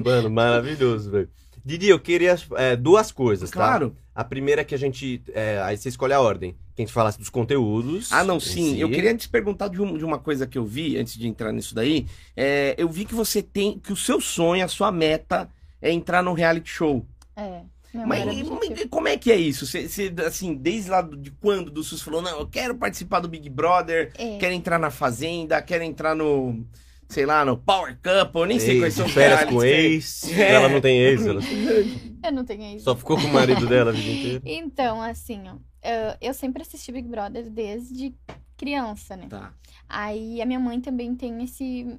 Mano, 0.04 0.30
maravilhoso, 0.32 1.12
velho. 1.12 1.30
Didi, 1.66 1.90
eu 1.90 2.00
queria 2.00 2.36
é, 2.58 2.76
duas 2.76 3.12
coisas, 3.12 3.50
tá? 3.52 3.56
Claro. 3.56 3.96
A 4.16 4.24
primeira 4.24 4.62
é 4.62 4.64
que 4.64 4.76
a 4.76 4.78
gente. 4.78 5.22
é, 5.34 5.60
aí 5.64 5.76
você 5.78 5.90
escolhe 5.90 6.14
a 6.14 6.22
ordem. 6.22 6.56
Que 6.76 6.82
a 6.82 6.86
gente 6.86 6.94
falasse 6.94 7.18
dos 7.20 7.30
conteúdos. 7.30 8.12
Ah, 8.12 8.24
não, 8.24 8.40
sim. 8.40 8.74
si. 8.76 8.80
Eu 8.80 8.90
queria 8.90 9.16
te 9.16 9.28
perguntar 9.30 9.68
de, 9.70 9.82
um- 9.82 9.98
de 9.98 10.04
uma 10.06 10.18
coisa 10.20 10.46
que 10.48 10.58
eu 10.58 10.66
vi, 10.66 10.98
antes 10.98 11.18
de 11.18 11.28
entrar 11.28 11.52
nisso 11.52 11.74
daí. 11.76 12.06
É, 12.36 12.76
eu 12.78 12.90
vi 12.90 13.06
que 13.06 13.14
você 13.16 13.42
tem. 13.42 13.80
que 13.80 13.92
o 13.94 13.96
seu 13.96 14.20
sonho, 14.22 14.64
a 14.64 14.68
sua 14.68 14.92
meta 14.92 15.50
é 15.82 15.92
entrar 15.92 16.22
no 16.24 16.34
reality 16.34 16.70
show. 16.70 17.06
É. 17.36 17.62
Mas 18.08 18.26
mas 18.26 18.86
como 18.90 19.08
é 19.08 19.16
que 19.18 19.32
é 19.32 19.36
isso? 19.36 19.68
Você, 19.68 19.88
você, 19.88 20.12
assim, 20.26 20.56
desde 20.56 20.90
lá 20.90 21.02
de 21.04 21.30
quando 21.30 21.70
do 21.70 21.84
SUS 21.84 22.02
falou, 22.02 22.24
não, 22.24 22.40
eu 22.40 22.48
quero 22.48 22.74
participar 22.74 23.20
do 23.20 23.28
Big 23.28 23.48
Brother, 23.52 24.12
É. 24.18 24.38
quero 24.40 24.52
entrar 24.54 24.80
na 24.80 24.90
Fazenda, 24.90 25.62
quero 25.62 25.84
entrar 25.84 26.16
no, 26.16 26.66
sei 27.14 27.26
lá, 27.26 27.46
no 27.46 27.58
Power 27.58 27.98
Couple, 28.02 28.42
eu 28.42 28.46
nem 28.48 28.60
sei 28.60 28.80
quais 28.80 28.94
são 28.94 29.06
os 29.06 29.12
Férias 29.14 29.44
com 29.46 29.64
ex. 29.64 30.32
É. 30.38 30.54
Ela 30.54 30.68
não 30.70 30.82
tem 30.82 31.00
ex. 31.00 31.26
Ela 31.26 31.42
Eu 32.24 32.32
não 32.32 32.44
tenho 32.46 32.76
isso. 32.76 32.86
só 32.86 32.96
ficou 32.96 33.18
com 33.18 33.28
o 33.28 33.34
marido 33.34 33.68
dela 33.68 33.92
a 33.92 33.94
vida 33.94 34.10
inteira. 34.12 34.42
Então, 34.46 35.02
assim, 35.02 35.42
ó, 35.48 35.56
eu- 35.88 36.18
eu 36.30 36.34
sempre 36.34 36.62
assisti 36.62 36.92
Big 36.92 37.08
Brother 37.08 37.50
desde 37.50 38.14
criança, 38.58 39.16
né? 39.16 39.28
Tá. 39.30 39.54
Aí 39.90 40.42
a 40.42 40.46
minha 40.46 40.60
mãe 40.60 40.80
também 40.80 41.14
tem 41.16 41.44
esse. 41.44 41.98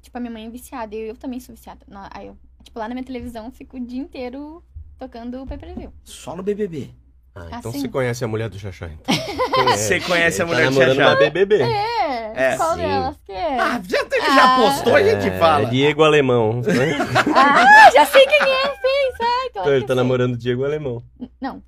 Tipo, 0.00 0.16
a 0.16 0.20
minha 0.20 0.30
mãe 0.32 0.46
é 0.46 0.50
viciada, 0.50 0.94
e 0.94 1.08
eu 1.08 1.16
também 1.16 1.40
sou 1.40 1.54
viciada. 1.54 1.84
Aí 2.12 2.28
eu, 2.28 2.36
tipo, 2.62 2.78
lá 2.78 2.88
na 2.88 2.94
minha 2.94 3.04
televisão 3.04 3.46
eu 3.46 3.50
fico 3.52 3.76
o 3.76 3.80
dia 3.80 4.00
inteiro 4.00 4.62
tocando 4.96 5.42
o 5.42 5.46
pay 5.46 5.58
per 5.58 5.74
view. 5.76 5.92
Só 6.04 6.36
no 6.36 6.42
BBB. 6.42 6.90
Ah, 7.36 7.46
então 7.58 7.70
Assim. 7.72 7.80
você 7.80 7.88
conhece 7.88 8.24
a 8.24 8.28
mulher 8.28 8.48
do 8.48 8.58
Xaxá, 8.58 8.88
então. 8.92 9.12
Você 9.76 9.98
conhece 10.00 10.40
a 10.40 10.44
Ele 10.44 10.52
mulher 10.54 10.64
tá 10.64 10.70
do 10.70 10.74
namorando 10.74 10.96
Xaxá? 10.96 11.10
uma 11.10 11.16
BBB. 11.18 11.62
É, 11.62 12.32
É, 12.52 12.56
qual 12.56 12.74
sim. 12.74 12.80
delas 12.82 13.16
que 13.24 13.32
é? 13.32 13.58
Ah, 13.60 13.80
já, 13.84 13.98
ele 14.00 14.08
Ah. 14.22 14.34
já 14.34 14.56
postou, 14.56 14.94
a 14.96 15.02
gente 15.02 15.26
É, 15.28 15.38
fala. 15.38 15.66
Diego 15.66 16.02
Alemão. 16.04 16.60
Ah, 17.34 17.90
já 17.92 18.06
sei 18.06 18.24
quem 18.26 18.40
é, 18.40 18.62
fez! 18.66 19.14
Ai, 19.20 19.50
claro 19.52 19.70
ele 19.72 19.80
tá 19.82 19.88
sei. 19.88 19.96
namorando 19.96 20.36
Diego 20.36 20.64
Alemão. 20.64 21.02
Não, 21.40 21.60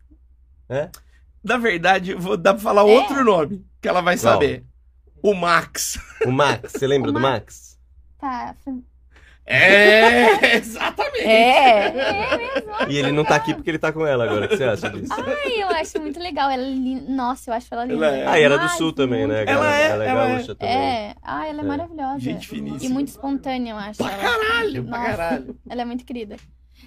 É? 0.69 0.89
Na 1.43 1.57
verdade, 1.59 2.15
vou 2.15 2.37
dar 2.37 2.55
pra 2.55 2.63
falar 2.63 2.83
É. 2.83 2.85
outro 2.85 3.25
nome 3.25 3.65
que 3.81 3.89
ela 3.89 4.01
vai 4.01 4.17
Qual? 4.17 4.33
saber. 4.35 4.65
O 5.23 5.35
Max. 5.35 5.99
O 6.25 6.31
Max, 6.31 6.73
você 6.73 6.87
lembra 6.87 7.11
O 7.11 7.13
do 7.13 7.19
Max? 7.21 7.77
tá. 8.21 8.55
É, 9.47 10.57
exatamente. 10.59 11.21
É. 11.25 11.87
É 11.87 12.37
mesmo. 12.37 12.73
E 12.93 12.97
ele 12.99 13.13
não 13.13 13.25
tá 13.25 13.37
aqui 13.37 13.55
porque 13.55 13.71
ele 13.71 13.79
tá 13.79 13.93
com 13.93 14.05
ela 14.07 14.25
agora. 14.25 14.47
O 14.47 14.49
que 14.49 14.57
você 14.57 14.65
acha 14.65 14.91
disso? 14.91 15.13
Ai, 15.13 15.63
eu 15.63 15.69
acho 15.69 16.01
muito 16.01 16.19
legal. 16.19 16.51
Ela 16.51 16.63
é 16.65 16.69
linda. 16.71 17.05
Nossa, 17.13 17.51
eu 17.51 17.55
acho 17.55 17.67
ela 17.73 17.85
linda. 17.85 18.07
Ela 18.07 18.17
é. 18.17 18.27
Ah, 18.27 18.41
e 18.41 18.43
era 18.43 18.57
do 18.59 18.65
Ai, 18.65 18.77
sul 18.77 18.93
também, 18.93 19.27
né? 19.27 19.45
Ela 19.47 19.77
é, 19.79 19.87
ela 19.91 20.05
é 20.05 20.09
ela 20.09 20.23
é. 20.23 20.35
gaúcha 20.35 20.55
também. 20.55 20.75
É, 20.77 21.15
ah, 21.23 21.47
ela 21.47 21.61
é, 21.61 21.65
É. 21.65 21.67
maravilhosa. 21.67 22.19
Gente 22.19 22.49
finíssima. 22.49 22.85
E 22.85 22.89
muito 22.93 23.09
espontânea, 23.09 23.71
eu 23.73 23.77
acho. 23.77 23.99
Pra 24.03 24.13
ela. 24.13 24.23
caralho, 24.23 24.85
pra 24.85 24.99
Nossa. 24.99 25.11
caralho. 25.17 25.57
Ela 25.71 25.83
é 25.83 25.85
muito 25.85 26.05
querida. 26.05 26.37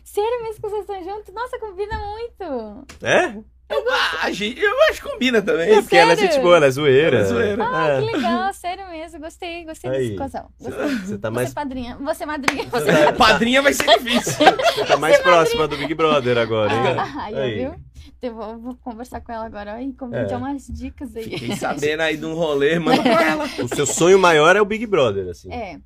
Sério 0.03 0.43
mesmo 0.43 0.55
que 0.55 0.61
vocês 0.69 0.81
estão 0.81 1.03
juntos? 1.03 1.33
Nossa, 1.33 1.59
combina 1.59 1.97
muito. 1.97 2.85
É? 3.01 3.35
Ah, 3.71 4.25
a 4.25 4.31
gente, 4.31 4.59
eu 4.59 4.71
acho 4.89 5.01
que 5.01 5.07
combina 5.09 5.41
também. 5.41 5.69
É 5.71 5.81
porque 5.81 5.95
ela 5.95 6.13
é 6.13 6.15
sério? 6.15 6.31
gente 6.31 6.41
boa, 6.41 6.57
ela 6.57 6.65
é 6.65 6.71
zoeira. 6.71 7.17
Ela 7.17 7.25
é 7.25 7.29
zoeira. 7.29 7.63
É. 7.63 7.99
Que 8.01 8.11
legal, 8.17 8.53
sério 8.53 8.87
mesmo. 8.89 9.19
Gostei, 9.19 9.63
gostei 9.65 9.91
Aí. 9.91 9.97
desse 10.05 10.15
casal. 10.15 10.51
Gostei. 10.59 10.87
Você 10.87 11.17
tá 11.17 11.29
Você 11.29 11.35
mais, 11.35 11.51
é 11.51 11.53
padrinha. 11.53 11.97
Você 12.01 12.23
é 12.23 12.25
madrinha. 12.25 12.63
você 12.69 12.85
Você 12.91 13.03
tá, 13.05 13.13
Padrinha 13.17 13.61
vai 13.61 13.73
ser 13.73 13.85
difícil. 13.99 14.33
você 14.73 14.85
tá 14.85 14.97
mais 14.97 15.19
próxima 15.19 15.67
do 15.67 15.77
Big 15.77 15.93
Brother 15.93 16.37
agora, 16.37 16.73
hein? 16.73 16.79
Ah, 16.97 17.23
aí, 17.25 17.35
Aí. 17.35 17.55
viu? 17.59 17.75
Eu 18.21 18.33
vou, 18.35 18.57
vou 18.57 18.75
conversar 18.75 19.21
com 19.21 19.31
ela 19.31 19.45
agora 19.45 19.81
e 19.81 19.93
convidar 19.93 20.31
É. 20.33 20.35
umas 20.37 20.67
dicas 20.67 21.15
aí. 21.15 21.23
Fiquei 21.23 21.55
sabendo 21.55 22.01
aí 22.01 22.17
de 22.17 22.25
um 22.25 22.33
rolê, 22.33 22.77
manda 22.79 23.01
pra 23.01 23.23
ela. 23.23 23.45
O 23.63 23.67
seu 23.73 23.85
sonho 23.85 24.19
maior 24.19 24.55
é 24.55 24.61
o 24.61 24.65
Big 24.65 24.85
Brother, 24.85 25.29
assim. 25.29 25.49
É. 25.53 25.79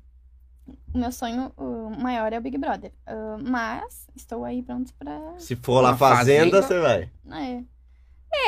O 0.92 0.98
meu 0.98 1.12
sonho 1.12 1.52
o 1.56 1.90
maior 1.98 2.32
é 2.32 2.38
o 2.38 2.40
Big 2.40 2.56
Brother. 2.58 2.90
Ah, 3.06 3.36
mas 3.40 4.08
estou 4.16 4.44
aí 4.44 4.62
pronto 4.62 4.92
pra. 4.98 5.20
Se 5.38 5.54
for 5.54 5.80
lá 5.80 5.96
fazenda, 5.96 6.60
fazenda. 6.60 6.62
você 6.62 6.80
vai. 6.80 7.10
É. 7.40 7.62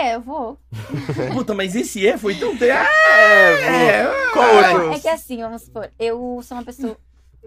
É, 0.01 0.15
eu 0.15 0.21
vou. 0.21 0.59
Puta, 1.33 1.55
mas 1.55 1.75
esse 1.75 2.07
é, 2.07 2.19
foi 2.19 2.35
tão... 2.35 2.53
Ah, 2.53 2.87
É, 3.19 4.01
é, 4.03 4.31
Qual 4.33 4.45
ah, 4.45 4.73
outro? 4.73 4.93
É 4.93 5.01
que 5.01 5.09
assim, 5.09 5.39
vamos 5.39 5.63
supor, 5.63 5.91
eu 5.99 6.41
sou 6.43 6.57
uma 6.57 6.65
pessoa. 6.65 6.97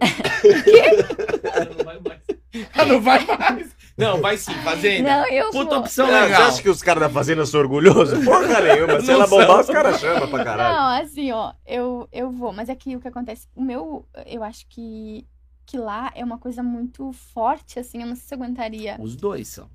ah, 2.74 2.84
não 2.84 3.00
vai 3.00 3.24
mais. 3.26 3.76
Não, 3.96 4.20
vai 4.20 4.36
sim, 4.38 4.54
fazenda. 4.64 5.08
Não, 5.08 5.28
eu 5.28 5.50
Puta 5.50 5.70
vou. 5.70 5.78
opção 5.80 6.06
Ah, 6.06 6.08
Você 6.10 6.20
legal. 6.24 6.42
acha 6.48 6.62
que 6.62 6.70
os 6.70 6.82
caras 6.82 7.02
da 7.02 7.10
fazenda 7.10 7.44
são 7.44 7.60
orgulhosos? 7.60 8.24
Porra 8.24 8.60
nenhuma. 8.60 8.98
Se 9.00 9.06
Não 9.08 9.14
ela 9.14 9.26
bombar, 9.26 9.60
os 9.60 9.66
caras 9.66 10.00
chamam 10.00 10.28
pra 10.28 10.44
caralho. 10.44 10.76
Não, 10.76 11.04
assim, 11.04 11.30
ó, 11.32 11.52
eu, 11.66 12.08
eu 12.10 12.30
vou. 12.30 12.52
Mas 12.52 12.70
aqui 12.70 12.96
o 12.96 13.00
que 13.00 13.08
acontece, 13.08 13.46
o 13.54 13.62
meu, 13.62 14.06
eu 14.26 14.42
acho 14.42 14.66
que, 14.68 15.26
que 15.66 15.76
lá 15.76 16.10
é 16.14 16.24
uma 16.24 16.38
coisa 16.38 16.62
muito 16.62 17.12
forte, 17.12 17.78
assim, 17.78 18.00
eu 18.00 18.06
não 18.06 18.16
sei 18.16 18.24
se 18.26 18.34
eu 18.34 18.38
aguentaria. 18.42 18.96
Os 18.98 19.14
dois 19.14 19.48
são. 19.48 19.68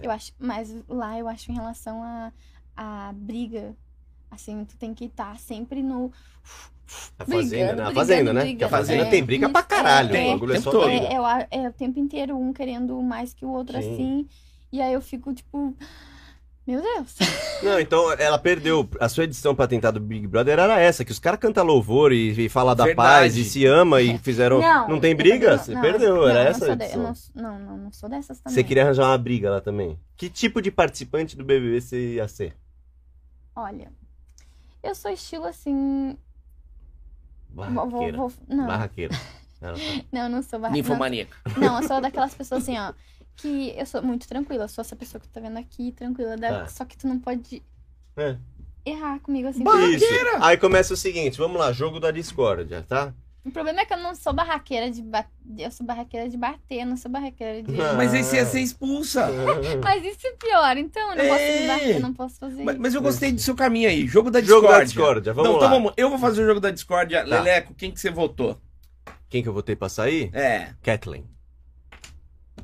Eu 0.00 0.10
acho, 0.10 0.32
mas 0.38 0.74
lá 0.88 1.18
eu 1.18 1.28
acho 1.28 1.50
em 1.50 1.54
relação 1.54 2.02
a, 2.02 2.32
a 2.76 3.12
briga, 3.14 3.76
assim, 4.30 4.64
tu 4.64 4.76
tem 4.76 4.94
que 4.94 5.06
estar 5.06 5.38
sempre 5.38 5.82
no. 5.82 6.10
A 7.18 7.24
fazenda, 7.24 7.72
Brigando, 7.74 7.82
né? 7.82 7.88
A 7.88 7.94
fazenda, 7.94 8.32
né? 8.32 8.40
brigando. 8.40 8.58
Que 8.58 8.64
a 8.64 8.68
fazenda 8.68 9.06
É. 9.06 9.10
tem 9.10 9.24
briga 9.24 9.48
pra 9.48 9.62
caralho. 9.62 10.10
Tem, 10.10 10.28
o 10.30 10.32
bagulho 10.34 10.54
é 10.54 10.60
só 10.60 10.70
todo. 10.70 10.88
É, 10.88 11.14
é, 11.14 11.20
o- 11.20 11.46
é 11.50 11.68
o 11.68 11.72
tempo 11.72 11.98
inteiro 11.98 12.36
um 12.36 12.52
querendo 12.52 13.00
mais 13.02 13.32
que 13.32 13.44
o 13.44 13.50
outro, 13.50 13.80
Sim. 13.80 13.92
assim. 13.94 14.28
E 14.70 14.80
aí 14.80 14.92
eu 14.92 15.00
fico, 15.00 15.32
tipo. 15.32 15.74
Meu 16.66 16.80
Deus. 16.80 17.16
Não, 17.62 17.80
então 17.80 18.12
ela 18.12 18.38
perdeu. 18.38 18.88
A 19.00 19.08
sua 19.08 19.24
edição 19.24 19.52
pra 19.54 19.66
tentar 19.66 19.90
do 19.90 19.98
Big 19.98 20.26
Brother 20.28 20.58
era 20.60 20.78
essa, 20.78 21.04
que 21.04 21.10
os 21.10 21.18
caras 21.18 21.40
cantam 21.40 21.64
louvor 21.64 22.12
e, 22.12 22.30
e 22.46 22.48
fala 22.48 22.74
da 22.74 22.84
Verdade. 22.84 23.08
paz 23.08 23.36
e 23.36 23.44
se 23.44 23.66
ama 23.66 24.00
e 24.00 24.16
fizeram. 24.18 24.60
Não, 24.60 25.00
tem 25.00 25.10
eu 25.10 25.16
briga? 25.16 25.58
Você 25.58 25.74
não- 25.74 25.80
perdeu, 25.80 26.14
não, 26.16 26.28
era 26.28 26.44
não 26.44 26.50
essa 26.50 26.66
sou 26.66 26.76
de- 26.76 26.96
não, 26.96 27.12
não, 27.34 27.58
não, 27.58 27.76
não 27.78 27.92
sou 27.92 28.08
dessas 28.08 28.38
também. 28.40 28.54
Você 28.54 28.62
queria 28.62 28.84
arranjar 28.84 29.06
uma 29.08 29.18
briga 29.18 29.50
lá 29.50 29.60
também. 29.60 29.98
Que 30.16 30.28
tipo 30.30 30.62
de 30.62 30.70
participante 30.70 31.36
do 31.36 31.44
BBB 31.44 31.80
você 31.80 32.14
ia 32.14 32.28
ser? 32.28 32.56
Olha, 33.56 33.92
eu 34.82 34.94
sou 34.94 35.10
estilo 35.10 35.46
assim. 35.46 36.16
Vou, 37.50 37.64
vou, 37.66 37.86
Barraqueira. 37.86 38.16
vou- 38.16 38.32
não, 38.48 38.66
Barraqueira. 38.66 39.14
Tá- 39.60 39.74
não, 40.12 40.28
não 40.28 40.42
sou 40.42 40.58
barraqueira. 40.60 40.88
Ninfomaníaca. 40.88 41.36
Não, 41.56 41.80
eu 41.82 41.88
sou 41.88 42.00
daquelas 42.00 42.34
pessoas 42.34 42.62
assim, 42.62 42.78
ó. 42.78 42.92
Que 43.36 43.74
eu 43.76 43.86
sou 43.86 44.02
muito 44.02 44.28
tranquila. 44.28 44.68
Sou 44.68 44.82
essa 44.82 44.94
pessoa 44.96 45.20
que 45.20 45.26
tu 45.28 45.32
tá 45.32 45.40
vendo 45.40 45.58
aqui, 45.58 45.92
tranquila. 45.92 46.36
da- 46.36 46.60
Tá. 46.60 46.66
Só 46.68 46.84
que 46.84 46.96
tu 46.96 47.06
não 47.08 47.18
pode 47.18 47.62
É. 48.16 48.36
errar 48.84 49.18
comigo 49.20 49.48
assim. 49.48 49.64
Isso. 49.94 50.04
Aí 50.40 50.56
começa 50.56 50.94
o 50.94 50.96
seguinte, 50.96 51.38
vamos 51.38 51.58
lá, 51.58 51.72
jogo 51.72 51.98
da 51.98 52.10
discórdia, 52.10 52.82
tá? 52.86 53.12
O 53.44 53.50
problema 53.50 53.80
é 53.80 53.84
que 53.84 53.92
eu 53.92 53.98
não 53.98 54.14
sou 54.14 54.32
barraqueira 54.32 54.88
de 54.88 55.02
bater. 55.02 55.28
Eu 55.58 55.70
sou 55.72 55.84
barraqueira 55.84 56.28
de 56.28 56.36
bater, 56.36 56.80
eu 56.82 56.86
não 56.86 56.96
sou 56.96 57.10
barraqueira 57.10 57.60
de. 57.60 57.80
Ah. 57.80 57.94
Mas 57.94 58.14
aí 58.14 58.22
você 58.22 58.36
ia 58.36 58.46
ser 58.46 58.60
expulsa. 58.60 59.26
Mas 59.82 60.04
isso 60.04 60.24
é 60.28 60.32
pior, 60.32 60.76
então 60.76 61.02
eu 61.10 61.16
não 61.16 61.24
posso 61.28 61.40
É. 61.42 61.66
bater, 61.66 61.94
eu 61.96 62.00
não 62.00 62.14
posso 62.14 62.36
fazer 62.36 62.62
Mas, 62.62 62.74
isso. 62.74 62.82
mas 62.82 62.94
eu 62.94 63.02
gostei 63.02 63.32
do 63.32 63.40
seu 63.40 63.56
caminho 63.56 63.88
aí. 63.88 64.06
Jogo 64.06 64.30
da 64.30 64.40
Jogo 64.40 64.60
discórdia. 64.60 64.78
da 64.78 64.84
discórdia, 64.84 65.32
vamos 65.34 65.50
não, 65.50 65.58
lá. 65.58 65.66
então 65.66 65.76
vamos. 65.76 65.92
Eu 65.96 66.08
vou 66.08 66.18
fazer 66.20 66.42
o 66.42 66.46
jogo 66.46 66.60
da 66.60 66.70
discórdia. 66.70 67.18
Tá. 67.24 67.26
Leleco, 67.26 67.74
quem 67.74 67.90
que 67.90 67.98
você 68.00 68.10
votou? 68.10 68.60
Quem 69.28 69.42
que 69.42 69.48
eu 69.48 69.52
votei 69.52 69.74
pra 69.74 69.88
sair? 69.88 70.30
É. 70.32 70.74
Kathleen. 70.80 71.24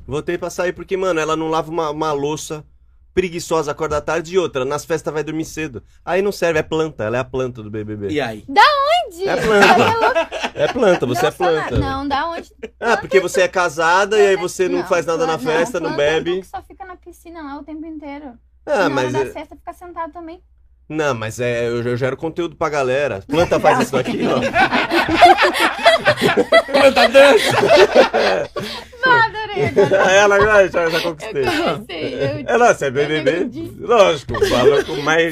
Votei 0.09 0.37
pra 0.39 0.49
sair 0.49 0.73
porque, 0.73 0.97
mano, 0.97 1.19
ela 1.19 1.35
não 1.35 1.49
lava 1.49 1.69
uma, 1.69 1.89
uma 1.91 2.11
louça 2.11 2.65
preguiçosa, 3.13 3.71
acorda 3.71 3.97
à 3.97 4.01
tarde 4.01 4.33
e 4.33 4.39
outra. 4.39 4.65
Nas 4.65 4.83
festas 4.85 5.13
vai 5.13 5.23
dormir 5.23 5.45
cedo. 5.45 5.83
Aí 6.03 6.21
não 6.21 6.31
serve, 6.31 6.59
é 6.59 6.63
planta, 6.63 7.03
ela 7.03 7.17
é 7.17 7.19
a 7.19 7.23
planta 7.23 7.61
do 7.61 7.69
BBB. 7.69 8.07
E 8.09 8.19
aí? 8.19 8.43
Onde? 8.49 9.27
É 9.27 9.35
planta. 9.35 10.29
É 10.55 10.67
planta, 10.73 11.05
você 11.05 11.25
é 11.27 11.29
não, 11.29 11.31
na- 11.31 11.37
planta. 11.37 11.77
Não, 11.77 12.07
da 12.07 12.27
onde? 12.27 12.51
Ah, 12.79 12.97
porque 12.97 13.19
você 13.19 13.41
é 13.41 13.47
casada 13.47 14.17
e 14.17 14.27
aí 14.27 14.35
você 14.35 14.67
não, 14.67 14.85
faz 14.85 15.05
nada 15.05 15.25
na 15.27 15.37
festa, 15.37 15.79
não, 15.79 15.89
planta 15.93 16.03
é 16.03 16.19
bebe. 16.19 16.41
que 16.41 16.47
só 16.47 16.61
fica 16.61 16.85
na 16.85 16.95
piscina 16.95 17.41
lá 17.41 17.59
o 17.59 17.63
tempo 17.63 17.85
inteiro. 17.85 18.33
Ah, 18.65 18.83
na 18.83 18.89
mas. 18.89 19.13
da 19.13 19.19
é- 19.19 19.25
festa 19.27 19.55
fica 19.55 19.73
sentado 19.73 20.11
também. 20.11 20.41
Não, 20.89 21.13
mas 21.13 21.39
é, 21.39 21.67
eu, 21.67 21.83
eu 21.83 21.95
gero 21.95 22.17
conteúdo 22.17 22.55
pra 22.55 22.67
galera. 22.67 23.23
Planta 23.27 23.59
faz 23.59 23.81
isso 23.81 23.91
daqui, 23.91 24.21
ó. 24.27 24.39
Planta 26.71 27.07
dança! 27.09 27.57
Adorei 29.05 29.65
agora. 29.67 30.11
Ela 30.11 30.39
já, 30.39 30.67
já, 30.67 30.89
já 30.89 30.97
Eu 30.97 31.01
conquistei. 31.03 31.45
comecei. 31.45 32.13
Eu... 32.15 32.43
Ela, 32.47 32.73
você 32.73 32.85
é 32.85 32.91
BBB? 32.91 33.49
Lógico, 33.79 34.33
o 34.33 34.49
maluco 34.49 34.95
mais, 35.03 35.31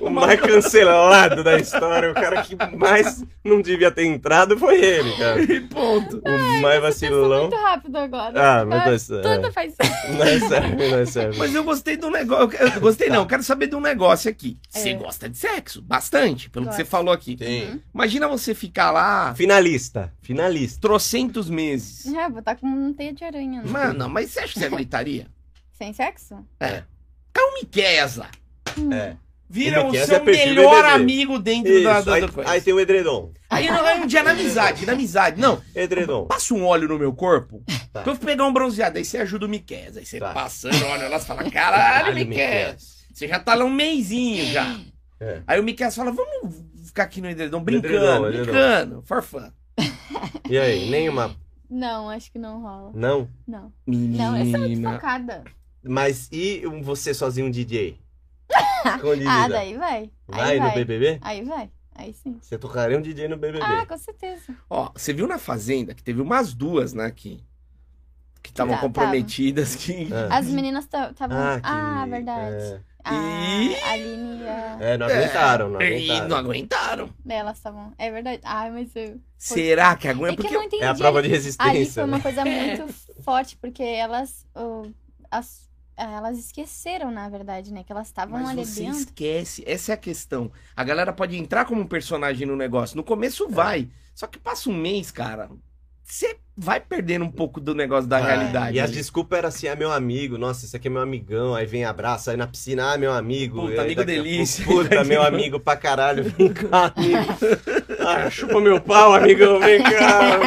o 0.00 0.10
mais 0.10 0.40
cancelado 0.40 1.42
da 1.42 1.58
história. 1.58 2.10
O 2.10 2.14
cara 2.14 2.42
que 2.42 2.56
mais 2.76 3.24
não 3.44 3.60
devia 3.62 3.90
ter 3.90 4.04
entrado 4.04 4.58
foi 4.58 4.80
ele, 4.82 5.16
cara. 5.16 5.40
E 5.42 5.60
ponto. 5.60 6.22
O 6.24 6.60
mais 6.62 6.80
vacilão. 6.80 7.42
muito 7.42 7.56
rápido 7.56 7.96
agora. 7.96 8.60
Ah, 8.60 8.64
mas 8.64 9.08
não 9.08 9.18
é- 9.18 9.22
Tudo 9.36 9.52
faz 9.52 9.72
isso. 9.72 10.12
Não 10.12 10.24
é 10.24 10.38
sério, 10.40 10.76
não 10.90 10.98
é 10.98 11.06
sério. 11.06 11.38
Mas 11.38 11.54
eu 11.54 11.64
gostei 11.64 11.96
do 11.96 12.10
negócio. 12.10 12.50
Eu 12.74 12.80
gostei 12.80 13.08
não, 13.08 13.16
eu 13.22 13.26
quero 13.26 13.42
saber 13.42 13.66
de 13.66 13.74
um 13.76 13.80
negócio 13.80 14.30
aqui. 14.30 14.58
Você 14.68 14.90
É. 14.90 14.94
gosta 14.94 15.28
de 15.28 15.38
sexo? 15.38 15.82
Bastante, 15.82 16.48
pelo 16.50 16.66
que 16.66 16.70
Gosto. 16.70 16.76
você 16.78 16.84
falou 16.84 17.12
aqui. 17.12 17.36
Tem. 17.36 17.82
Imagina 17.94 18.28
você 18.28 18.54
ficar 18.54 18.90
lá 18.90 19.34
Finalista, 19.34 20.12
finalista. 20.22 20.80
trocentos 20.80 21.48
meses. 21.50 22.04
Já, 22.12 22.28
vou 22.28 22.38
estar 22.40 22.56
com 22.56 22.66
um 22.66 22.92
teia 22.92 23.12
de 23.12 23.24
aranha. 23.24 23.62
Né? 23.62 23.70
Mano, 23.70 24.08
mas 24.08 24.30
você 24.30 24.40
acha 24.40 24.52
que 24.52 24.58
você 24.60 24.66
aguentaria? 24.66 25.26
Sem 25.72 25.92
sexo? 25.92 26.36
Calma, 27.32 27.52
Miqueias 27.60 28.16
lá. 28.16 28.30
Hum. 28.78 28.92
É. 28.92 29.16
Vira 29.52 29.84
O 29.84 29.92
seu 29.92 30.16
é 30.18 30.22
melhor 30.22 30.84
amigo 30.84 31.36
dentro 31.36 31.72
Isso, 31.72 31.82
da, 31.82 32.00
da, 32.00 32.14
aí, 32.14 32.20
da 32.20 32.28
coisa. 32.28 32.48
aí 32.50 32.60
tem 32.60 32.72
o 32.72 32.78
edredom. 32.78 33.32
Aí 33.50 33.66
não 33.68 33.84
é 33.84 33.96
um 33.96 34.06
dia 34.06 34.22
na 34.22 34.30
amizade, 34.30 34.86
na 34.86 34.92
amizade. 34.92 35.40
Não, 35.40 35.60
Edredom. 35.74 36.26
passa 36.26 36.54
um 36.54 36.64
óleo 36.64 36.86
no 36.86 36.96
meu 36.96 37.12
corpo, 37.12 37.60
Tá. 37.92 38.04
que 38.04 38.08
eu 38.10 38.14
vou 38.14 38.24
pegar 38.24 38.46
um 38.46 38.52
bronzeado, 38.52 38.96
aí 38.98 39.04
você 39.04 39.18
ajuda 39.18 39.46
o 39.46 39.48
Miquel. 39.48 39.90
Aí 39.96 40.06
você 40.06 40.20
Tá. 40.20 40.32
passando 40.32 40.80
óleo 40.86 41.10
lá, 41.10 41.18
você 41.18 41.26
fala, 41.26 41.50
caralho, 41.50 42.14
Miquel. 42.14 42.76
Você 43.12 43.26
já 43.26 43.40
tá 43.40 43.54
lá 43.56 43.64
um 43.64 43.70
mêsinho 43.74 44.44
já. 44.52 44.78
É. 45.18 45.40
Aí 45.48 45.58
o 45.58 45.64
Miquel 45.64 45.90
fala, 45.90 46.12
vamos 46.12 46.54
ficar 46.86 47.02
aqui 47.02 47.20
no 47.20 47.28
edredom 47.28 47.60
brincando, 47.60 47.88
edredom, 47.96 48.28
edredom. 48.28 48.44
brincando, 48.44 49.02
for 49.04 49.20
fun. 49.20 49.50
E 50.48 50.56
aí, 50.56 50.88
nenhuma. 50.88 51.34
Não, 51.68 52.08
acho 52.08 52.30
que 52.30 52.38
não 52.38 52.60
rola. 52.62 52.92
Não? 52.94 53.28
Não. 53.48 53.72
Menina. 53.84 54.30
Não, 54.30 54.36
eu 54.38 54.50
sou 54.50 54.60
muito 54.60 54.82
focada. 54.82 55.42
Mas 55.82 56.28
e 56.30 56.64
um 56.68 56.82
você 56.82 57.12
sozinho, 57.12 57.48
um 57.48 57.50
DJ? 57.50 57.96
Escondida. 58.96 59.30
Ah, 59.30 59.48
daí 59.48 59.76
vai. 59.76 60.10
Vai 60.28 60.50
Aí 60.52 60.58
no 60.60 60.66
vai. 60.66 60.74
BBB? 60.76 61.18
Aí 61.22 61.44
vai. 61.44 61.70
Aí 61.94 62.14
sim. 62.14 62.38
Você 62.40 62.56
tocaria 62.58 62.96
um 62.98 63.02
DJ 63.02 63.28
no 63.28 63.36
BBB. 63.36 63.64
Ah, 63.64 63.84
com 63.86 63.98
certeza. 63.98 64.54
Ó, 64.68 64.90
você 64.94 65.12
viu 65.12 65.26
na 65.26 65.38
Fazenda 65.38 65.94
que 65.94 66.02
teve 66.02 66.20
umas 66.22 66.54
duas, 66.54 66.92
né, 66.92 67.10
que 67.10 67.42
que 68.42 68.48
estavam 68.48 68.74
Tá, 68.74 68.80
comprometidas, 68.80 69.76
que... 69.76 70.08
Ah. 70.14 70.38
As 70.38 70.46
meninas 70.46 70.84
estavam. 70.84 71.14
Ah, 71.36 71.60
Ah, 71.62 72.04
que- 72.04 72.10
verdade. 72.10 72.54
É, 72.56 72.80
A 73.04 73.14
E- 73.14 73.82
Aline 73.82 74.40
e 74.42 74.48
a. 74.48 74.76
É, 74.80 74.96
não 74.98 75.06
aguentaram, 75.06 75.68
não 75.70 75.82
E 75.82 75.86
aguentaram. 76.10 76.28
não 76.28 76.36
aguentaram. 76.38 77.10
Elas 77.28 77.56
estavam. 77.58 77.92
É 77.98 78.10
verdade. 78.10 78.40
Ai, 78.42 78.70
mas 78.70 78.96
eu. 78.96 79.20
Será 79.36 79.94
que 79.94 80.08
aguenta? 80.08 80.32
É 80.32 80.36
que 80.36 80.42
Porque 80.42 80.54
eu 80.54 80.58
não 80.58 80.66
entendi. 80.66 80.82
É 80.82 80.88
a 80.88 80.94
prova 80.94 81.18
ali- 81.18 81.28
de 81.28 81.34
Ali 81.34 81.42
resistência. 81.42 81.92
foi 81.92 82.04
uma 82.04 82.16
né? 82.16 82.22
coisa 82.22 82.44
muito 82.44 82.94
forte, 83.22 83.56
porque 83.58 83.82
elas. 83.82 84.46
oh, 84.54 84.86
as- 85.30 85.68
ah, 85.68 85.69
elas 85.96 86.38
esqueceram, 86.38 87.10
na 87.10 87.28
verdade, 87.28 87.72
né? 87.72 87.82
Que 87.84 87.92
elas 87.92 88.06
estavam 88.06 88.40
Mas 88.40 88.48
ali 88.50 88.64
você 88.66 88.80
dentro. 88.82 88.98
esquece, 88.98 89.62
essa 89.66 89.92
é 89.92 89.94
a 89.94 89.98
questão. 89.98 90.50
A 90.76 90.82
galera 90.84 91.12
pode 91.12 91.36
entrar 91.36 91.64
como 91.64 91.80
um 91.82 91.86
personagem 91.86 92.46
no 92.46 92.56
negócio. 92.56 92.96
No 92.96 93.04
começo 93.04 93.44
É. 93.44 93.48
vai. 93.48 93.88
Só 94.14 94.26
que 94.26 94.38
passa 94.38 94.68
um 94.70 94.74
mês, 94.76 95.10
cara. 95.10 95.50
Você 96.02 96.36
vai 96.56 96.80
perdendo 96.80 97.24
um 97.24 97.30
pouco 97.30 97.60
do 97.60 97.72
negócio 97.74 98.08
da 98.08 98.16
Ah, 98.18 98.26
realidade. 98.26 98.76
E 98.76 98.80
as 98.80 98.90
desculpas 98.90 99.38
eram 99.38 99.48
assim, 99.48 99.68
ah, 99.68 99.76
meu 99.76 99.92
amigo, 99.92 100.36
nossa, 100.36 100.64
esse 100.66 100.74
aqui 100.76 100.88
é 100.88 100.90
meu 100.90 101.00
amigão, 101.00 101.54
aí 101.54 101.64
vem 101.66 101.84
abraço, 101.84 102.30
aí 102.30 102.36
na 102.36 102.46
piscina, 102.48 102.92
ah, 102.92 102.98
meu 102.98 103.12
amigo. 103.12 103.60
Puta, 103.68 103.82
amigo 103.82 104.04
delícia. 104.04 104.64
pouco, 104.64 104.82
Puta, 104.88 105.04
meu 105.04 105.22
amigo 105.22 105.60
pra 105.60 105.76
caralho, 105.76 106.24
vem 106.24 106.52
cá, 106.52 106.92
amigo. 106.96 107.18
Ah, 108.00 108.28
chupa 108.28 108.60
meu 108.60 108.80
pau, 108.80 109.14
amigão, 109.14 109.60
vem 109.60 109.80
cá. 109.82 110.40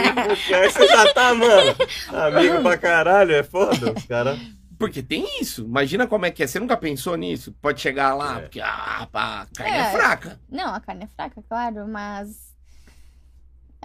Aí 0.54 0.70
você 0.70 0.88
já 0.88 1.14
tá, 1.14 1.34
mano. 1.34 1.76
Amigo 2.10 2.62
pra 2.62 2.78
caralho, 2.78 3.34
é 3.34 3.44
foda, 3.44 3.94
os 3.98 4.06
caras. 4.06 4.38
Porque 4.86 5.02
tem 5.04 5.42
isso. 5.42 5.64
Imagina 5.64 6.06
como 6.08 6.26
é 6.26 6.32
que 6.32 6.44
é. 6.44 6.48
Você 6.48 6.60
nunca 6.60 6.76
pensou 6.78 7.16
nisso? 7.16 7.54
Pode 7.62 7.80
chegar 7.82 8.14
lá, 8.14 8.38
É. 8.38 8.42
porque 8.42 8.62
ah, 8.62 9.08
pá, 9.12 9.42
a 9.42 9.46
carne 9.56 9.74
é, 9.74 9.80
É. 9.80 9.92
fraca. 9.92 10.40
Não, 10.50 10.74
a 10.74 10.80
carne 10.80 11.04
é 11.06 11.08
fraca, 11.08 11.42
claro, 11.48 11.88
mas. 11.88 12.53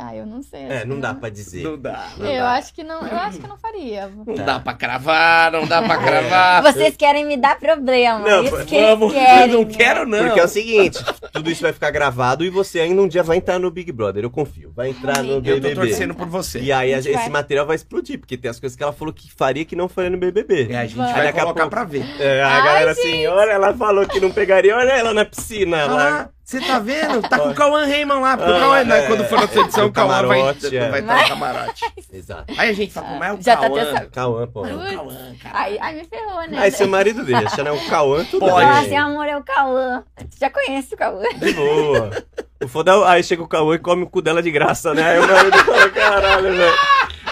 Ah, 0.00 0.14
eu 0.14 0.24
não 0.24 0.42
sei. 0.42 0.62
É, 0.62 0.84
não 0.84 1.00
dá 1.00 1.12
pra 1.12 1.28
dizer. 1.28 1.62
Não 1.64 1.76
dá. 1.76 2.08
Não 2.16 2.26
Eu 2.26 2.40
dá. 2.42 2.52
acho 2.52 2.72
que 2.72 2.84
não, 2.84 3.00
eu 3.06 3.16
acho 3.18 3.38
que 3.38 3.46
não 3.48 3.56
faria. 3.58 4.06
Não 4.26 4.34
Tá. 4.34 4.42
dá 4.44 4.60
pra 4.60 4.74
cravar, 4.74 5.50
não 5.52 5.66
dá 5.66 5.78
É. 5.82 5.86
pra 5.86 5.98
cravar. 5.98 6.62
Vocês 6.62 6.96
querem 6.96 7.24
me 7.26 7.36
dar 7.36 7.58
problema. 7.58 8.20
Não, 8.20 8.42
isso 8.42 8.50
vamos, 8.52 8.66
que 8.66 8.80
Vamos, 8.80 9.12
querem. 9.12 9.52
não 9.54 9.64
quero 9.64 10.06
não. 10.06 10.18
Porque 10.24 10.40
é 10.40 10.44
o 10.44 10.48
seguinte, 10.48 10.98
tudo 11.32 11.50
isso 11.50 11.62
vai 11.62 11.72
ficar 11.72 11.90
gravado 11.90 12.44
e 12.44 12.50
você 12.50 12.80
ainda 12.80 13.02
um 13.02 13.08
dia 13.08 13.22
vai 13.22 13.36
entrar 13.38 13.58
no 13.58 13.70
Big 13.70 13.90
Brother, 13.90 14.22
eu 14.24 14.30
confio. 14.30 14.72
Vai 14.74 14.90
entrar 14.90 15.22
no 15.22 15.30
Eu 15.32 15.34
tô 15.36 15.40
BBB. 15.40 15.74
torcendo 15.74 16.14
por 16.14 16.26
você. 16.28 16.60
E 16.60 16.70
aí 16.72 16.90
gente 16.94 17.08
esse 17.08 17.18
vai. 17.22 17.28
material 17.28 17.66
vai 17.66 17.76
explodir, 17.76 18.18
porque 18.20 18.36
tem 18.36 18.50
as 18.50 18.60
coisas 18.60 18.76
que 18.76 18.82
ela 18.82 18.92
falou 18.92 19.12
que 19.12 19.30
faria 19.32 19.64
que 19.64 19.74
não 19.74 19.88
faria 19.88 20.10
no 20.10 20.18
BBB. 20.18 20.68
É, 20.70 20.76
a 20.78 20.86
gente 20.86 20.96
Vai. 20.96 21.12
vai 21.12 21.32
colocar 21.32 21.54
pouco- 21.54 21.70
pra 21.70 21.84
ver. 21.84 22.04
É, 22.20 22.40
a 22.42 22.48
Ai, 22.48 22.62
galera 22.64 22.90
assim, 22.92 23.26
olha, 23.26 23.50
ela 23.50 23.74
falou 23.74 24.06
que 24.06 24.20
não 24.20 24.30
pegaria, 24.30 24.76
olha 24.76 24.92
ela 24.92 25.12
na 25.12 25.24
piscina 25.24 25.84
lá. 25.86 26.28
Você 26.48 26.60
tá 26.62 26.78
vendo? 26.78 27.20
Tá 27.28 27.38
com 27.40 27.50
o 27.50 27.54
Cauã 27.54 27.84
Raymond 27.84 28.22
lá. 28.22 28.34
Porque 28.38 28.50
o 28.50 28.56
Ah, 28.56 28.58
Cauã, 28.60 28.84
né, 28.84 29.04
é. 29.04 29.06
quando 29.06 29.24
for 29.28 29.38
na 29.38 29.46
sua 29.52 29.62
edição, 29.64 29.86
o 29.86 29.92
Cauã 29.92 30.26
vai, 30.26 30.40
é. 30.40 30.88
vai 30.88 31.00
estar 31.00 31.22
no 31.22 31.28
camarote. 31.28 31.84
Exato. 32.10 32.54
Aí 32.56 32.70
a 32.70 32.72
gente 32.72 32.90
fala, 32.90 33.08
mas 33.18 33.28
é 33.28 33.32
o 33.34 33.42
Já 33.42 33.56
tá 33.56 33.62
Cauã. 33.68 33.84
pensando. 33.84 34.10
Cauã, 34.10 34.46
pô. 34.46 34.66
É 34.66 34.74
o. 34.74 34.78
Cauã, 34.96 35.34
cara. 35.42 35.58
Ai, 35.58 35.78
ai, 35.78 35.94
me 35.96 36.04
ferrou, 36.06 36.48
né? 36.48 36.58
Aí 36.58 36.70
seu 36.70 36.88
marido 36.88 37.22
deixa, 37.22 37.62
né? 37.62 37.70
O 37.70 37.78
Cauã 37.90 38.24
tudo 38.24 38.40
Pode. 38.40 38.52
Fala 38.52 38.64
bem. 38.80 38.86
assim, 38.86 38.96
amor, 38.96 39.26
é 39.26 39.36
o 39.36 39.42
Cauã. 39.42 40.02
Você 40.16 40.38
já 40.40 40.48
conhece 40.48 40.94
o 40.94 40.96
Cauã? 40.96 41.22
De 41.36 41.52
boa. 41.52 42.10
O 42.64 42.66
foda 42.66 42.92
é- 42.92 43.08
aí 43.08 43.22
chega 43.22 43.42
o 43.42 43.46
Cauã 43.48 43.74
e 43.74 43.78
come 43.78 44.04
o 44.04 44.08
cu 44.08 44.22
dela 44.22 44.42
de 44.42 44.50
graça, 44.50 44.94
né? 44.94 45.02
Aí 45.06 45.18
o 45.20 45.28
marido 45.28 45.58
fala, 45.58 45.90
caralho, 45.90 46.56
velho. 46.56 46.74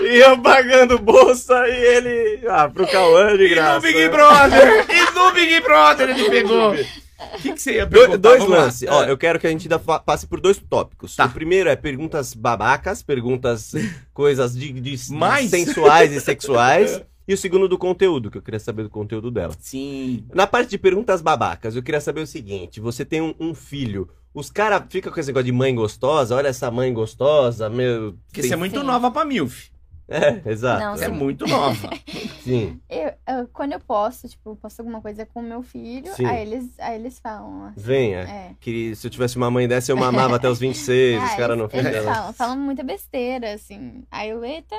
E 0.03 0.19
eu 0.19 0.39
pagando 0.43 0.99
bolsa 0.99 1.55
e 1.69 1.73
ele. 1.75 2.47
Ah, 2.51 2.69
pro 2.69 2.87
Cauã 2.87 3.35
de 3.35 3.45
E 3.45 3.49
graça. 3.49 3.77
no 3.77 3.81
Big? 3.81 4.09
Brother! 4.11 4.85
E 4.91 5.15
no 5.15 5.33
Big 5.33 5.61
Brother 5.63 6.11
ele 6.11 6.29
pegou! 6.29 6.75
O 7.19 7.39
que, 7.41 7.53
que 7.55 7.59
você 7.63 7.75
ia 7.77 7.87
Do- 7.87 7.91
perguntar? 7.97 8.17
dois 8.19 8.43
Vamos 8.43 8.57
lances. 8.59 8.89
Ó, 8.91 9.05
eu 9.05 9.17
quero 9.17 9.39
que 9.39 9.47
a 9.47 9.51
gente 9.51 9.63
ainda 9.73 9.79
passe 9.79 10.27
por 10.27 10.41
dois 10.41 10.59
tópicos. 10.59 11.17
Tá. 11.17 11.25
O 11.27 11.31
primeiro 11.31 11.69
é 11.71 11.77
perguntas 11.77 12.35
babacas, 12.35 13.03
perguntas, 13.03 13.73
coisas 14.13 14.55
de, 14.55 14.73
de- 14.73 15.13
Mais? 15.13 15.51
sensuais 15.51 16.13
e 16.13 16.21
sexuais. 16.21 17.01
E 17.29 17.35
o 17.35 17.37
segundo 17.37 17.67
do 17.67 17.77
conteúdo, 17.77 18.31
que 18.31 18.39
eu 18.39 18.43
queria 18.43 18.61
saber 18.61 18.85
do 18.85 18.91
conteúdo 18.91 19.33
dela. 19.33 19.53
Sim. 19.59 20.25
Na 20.33 20.47
parte 20.47 20.71
de 20.71 20.79
perguntas 20.79 21.21
babacas, 21.21 21.75
eu 21.75 21.83
queria 21.83 22.01
saber 22.01 22.21
o 22.21 22.27
seguinte: 22.27 22.79
você 22.81 23.05
tem 23.05 23.21
um, 23.21 23.35
um 23.41 23.53
filho. 23.55 24.09
Os 24.33 24.51
caras 24.51 24.83
ficam 24.91 25.11
com 25.11 25.19
esse 25.19 25.29
negócio 25.31 25.47
de 25.47 25.53
mãe 25.53 25.75
gostosa, 25.75 26.37
olha 26.37 26.49
essa 26.49 26.71
mãe 26.71 26.93
gostosa, 26.93 27.69
meu. 27.71 28.15
Porque 28.29 28.43
você 28.43 28.53
é 28.53 28.57
muito 28.57 28.79
Sim. 28.79 28.87
nova 28.87 29.11
pra 29.11 29.25
MILF. 29.25 29.71
É, 30.09 30.43
exato. 30.51 30.81
Não, 30.81 30.95
é 31.03 31.09
muito 31.09 31.47
nova. 31.47 31.91
Sim. 32.43 32.81
Eu, 32.89 33.13
eu- 33.27 33.49
quando 33.53 33.73
eu 33.73 33.81
posto, 33.81 34.29
tipo, 34.29 34.51
eu 34.51 34.57
posto 34.57 34.81
alguma 34.81 35.01
coisa 35.03 35.27
com 35.27 35.43
meu 35.43 35.63
filho, 35.63 36.13
Sim. 36.15 36.25
aí 36.27 36.43
eles, 36.43 36.71
aí 36.79 36.95
eles 36.97 37.19
falam. 37.19 37.65
assim, 37.67 37.81
Venha. 37.81 38.21
É. 38.21 38.55
Que 38.61 38.95
se 38.95 39.07
eu 39.07 39.11
tivesse 39.11 39.37
uma 39.37 39.51
mãe 39.51 39.67
dessa, 39.67 39.91
eu 39.91 39.97
mamava 39.97 40.37
até 40.37 40.49
os 40.49 40.59
26. 40.61 41.23
os 41.25 41.31
Ah, 41.33 41.37
caras 41.37 41.59
não 41.59 41.65
eles, 41.65 41.75
eles 41.75 41.87
fizeram. 41.97 42.15
falam, 42.15 42.33
falam 42.33 42.57
muita 42.59 42.83
besteira, 42.85 43.53
assim. 43.55 44.05
Aí 44.11 44.31
eu, 44.31 44.45
eita, 44.45 44.77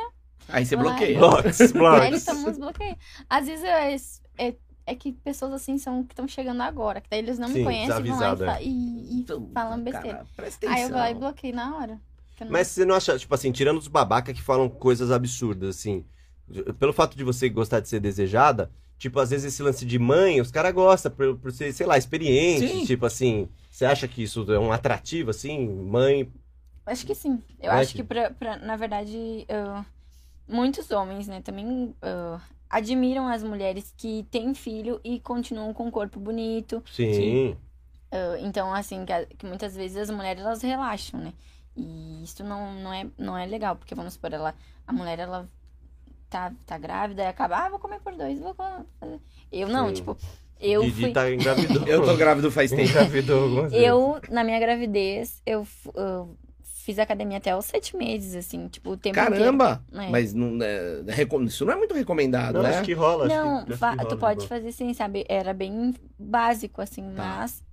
Aí 0.50 0.66
você 0.66 0.78
bloqueia. 0.78 1.18
Blocks, 1.20 1.60
aí 1.60 1.68
eles 1.68 1.72
blocks. 1.74 2.26
tomam 2.26 2.50
uns 2.50 2.58
bloqueios. 2.58 2.96
Às 3.30 3.48
vezes 3.48 3.66
é, 3.66 3.96
é, 4.48 4.56
é 4.86 4.96
que 4.96 5.12
pessoas 5.12 5.52
assim 5.52 5.78
são 5.78 6.04
que 6.06 6.14
estão 6.14 6.26
chegando 6.26 6.62
agora, 6.62 7.02
que 7.02 7.10
daí 7.10 7.20
eles 7.20 7.38
não 7.38 7.50
Sim, 7.50 7.56
me 7.56 7.64
conhecem 7.66 8.00
e 8.06 8.08
vão 8.08 8.18
lá 8.18 8.32
e, 8.32 8.36
desavisado, 8.36 8.46
fa- 8.46 8.62
e, 8.62 9.22
e 9.22 9.26
falam 9.54 9.84
besteira. 9.84 10.26
cara, 10.38 10.50
Aí 10.74 10.84
eu 10.84 10.90
vou 10.90 10.98
lá 10.98 11.12
e 11.12 11.16
bloqueio 11.16 11.54
na 11.54 11.76
hora. 11.76 12.00
Que 12.38 12.44
eu 12.44 12.48
não- 12.48 12.54
Mas 12.54 12.68
você 12.68 12.86
não 12.86 12.96
acha, 12.96 13.18
tipo 13.20 13.34
assim, 13.36 13.52
tirando 13.52 13.78
os 13.80 13.88
babaca 13.88 14.34
que 14.34 14.42
falam 14.42 14.70
coisas 14.70 15.12
absurdas, 15.12 15.78
assim, 15.78 16.06
pelo 16.80 16.94
fato 16.94 17.18
de 17.18 17.24
você 17.24 17.50
gostar 17.50 17.80
de 17.82 17.90
ser 17.90 18.00
desejada, 18.00 18.72
tipo, 18.98 19.20
às 19.20 19.30
vezes 19.32 19.54
esse 19.54 19.62
lance 19.64 19.86
de 19.86 20.00
mãe, 20.00 20.40
os 20.42 20.52
caras 20.52 20.74
gostam 20.74 21.12
por, 21.12 21.38
por 21.38 21.52
ser, 21.52 21.74
sei 21.74 21.86
lá, 21.88 21.98
experiente, 21.98 22.68
Sim. 22.68 22.86
tipo 22.86 23.06
assim, 23.06 23.50
você 23.70 23.86
acha 23.86 24.08
que 24.08 24.24
isso 24.24 24.50
é 24.52 24.60
um 24.60 24.72
atrativo, 24.72 25.30
assim, 25.32 25.68
mãe, 25.68 26.32
Acho 26.86 27.06
que 27.06 27.14
sim. 27.16 27.44
Eu 27.60 27.72
Vai 27.72 27.82
acho 27.82 27.92
que- 27.92 27.98
que, 27.98 28.04
pra, 28.04 28.32
pra- 28.32 28.58
na 28.58 28.76
verdade, 28.78 29.46
ah, 29.50 29.84
muitos 30.48 30.92
homens, 30.92 31.28
né, 31.28 31.42
também 31.42 31.96
ah, 32.02 32.40
admiram 32.70 33.28
as 33.28 33.44
mulheres 33.44 33.94
que 33.98 34.26
têm 34.32 34.54
filho 34.56 35.00
e 35.04 35.20
continuam 35.20 35.74
com 35.74 35.88
um 35.88 35.92
corpo 35.92 36.20
bonito. 36.20 36.84
sim, 37.10 37.48
Sim. 37.54 37.58
Ah, 38.12 38.38
então, 38.40 38.74
assim, 38.74 39.06
que, 39.06 39.26
que 39.38 39.46
muitas 39.46 39.76
vezes 39.76 39.98
as 39.98 40.10
mulheres, 40.10 40.42
elas 40.44 40.62
relaxam, 40.62 41.20
né? 41.20 41.34
E 41.78 42.24
isso 42.24 42.44
não, 42.44 42.74
não, 42.74 42.92
é, 42.92 43.06
não 43.18 43.38
é 43.38 43.46
legal, 43.46 43.76
porque 43.76 43.94
vamos 43.94 44.14
supor, 44.14 44.34
ela, 44.34 44.56
a 44.88 44.92
mulher, 44.92 45.20
ela 45.20 45.48
tá, 46.30 46.52
tá 46.66 46.78
grávida 46.78 47.24
e 47.24 47.28
acaba, 47.28 47.58
ah, 47.66 47.70
vou 47.70 47.80
comer 47.80 48.00
por 48.00 48.14
dois, 48.16 48.40
vou 48.40 48.56
comer. 48.56 49.20
Eu 49.52 49.68
não, 49.70 49.88
Sim. 49.90 49.94
tipo, 49.94 50.18
eu 50.60 50.82
Didi 50.82 51.02
fui... 51.02 51.12
tá 51.14 51.32
engravidou. 51.32 51.86
Eu 51.88 52.04
tô 52.04 52.18
grávido 52.18 52.52
faz 52.52 52.72
tempo. 52.72 52.82
engravidou 52.84 53.44
algumas 53.44 53.72
vezes. 53.72 53.88
Eu, 53.88 54.20
na 54.30 54.44
minha 54.44 54.60
gravidez, 54.60 55.42
eu, 55.46 55.68
eu 55.94 56.36
fiz 56.64 56.98
academia 57.00 57.38
até 57.38 57.56
os 57.56 57.66
sete 57.66 57.96
meses, 57.96 58.34
assim, 58.36 58.68
tipo, 58.68 58.92
o 58.92 58.98
tempo 58.98 59.14
Caramba! 59.16 59.84
inteiro. 59.88 60.08
É. 60.08 60.10
Mas 60.10 60.34
não, 60.34 60.58
é, 60.62 61.04
recom- 61.10 61.44
isso 61.44 61.64
não 61.66 61.74
é 61.74 61.76
muito 61.76 61.94
recomendado, 61.94 62.56
Não, 62.56 62.64
né? 62.64 62.70
acho 62.70 62.84
que 62.84 62.94
rola, 62.94 63.28
acho 63.28 63.36
Não, 63.36 63.66
que, 63.66 63.74
acho 63.74 63.80
que 63.92 63.98
tu 63.98 64.04
rola, 64.04 64.18
pode 64.18 64.40
bom. 64.42 64.48
fazer 64.48 64.72
sim, 64.72 64.94
sabe? 64.94 65.26
Era 65.30 65.54
bem 65.54 65.94
básico, 66.18 66.82
assim, 66.82 67.04
Tá. 67.14 67.24
mas 67.24 67.64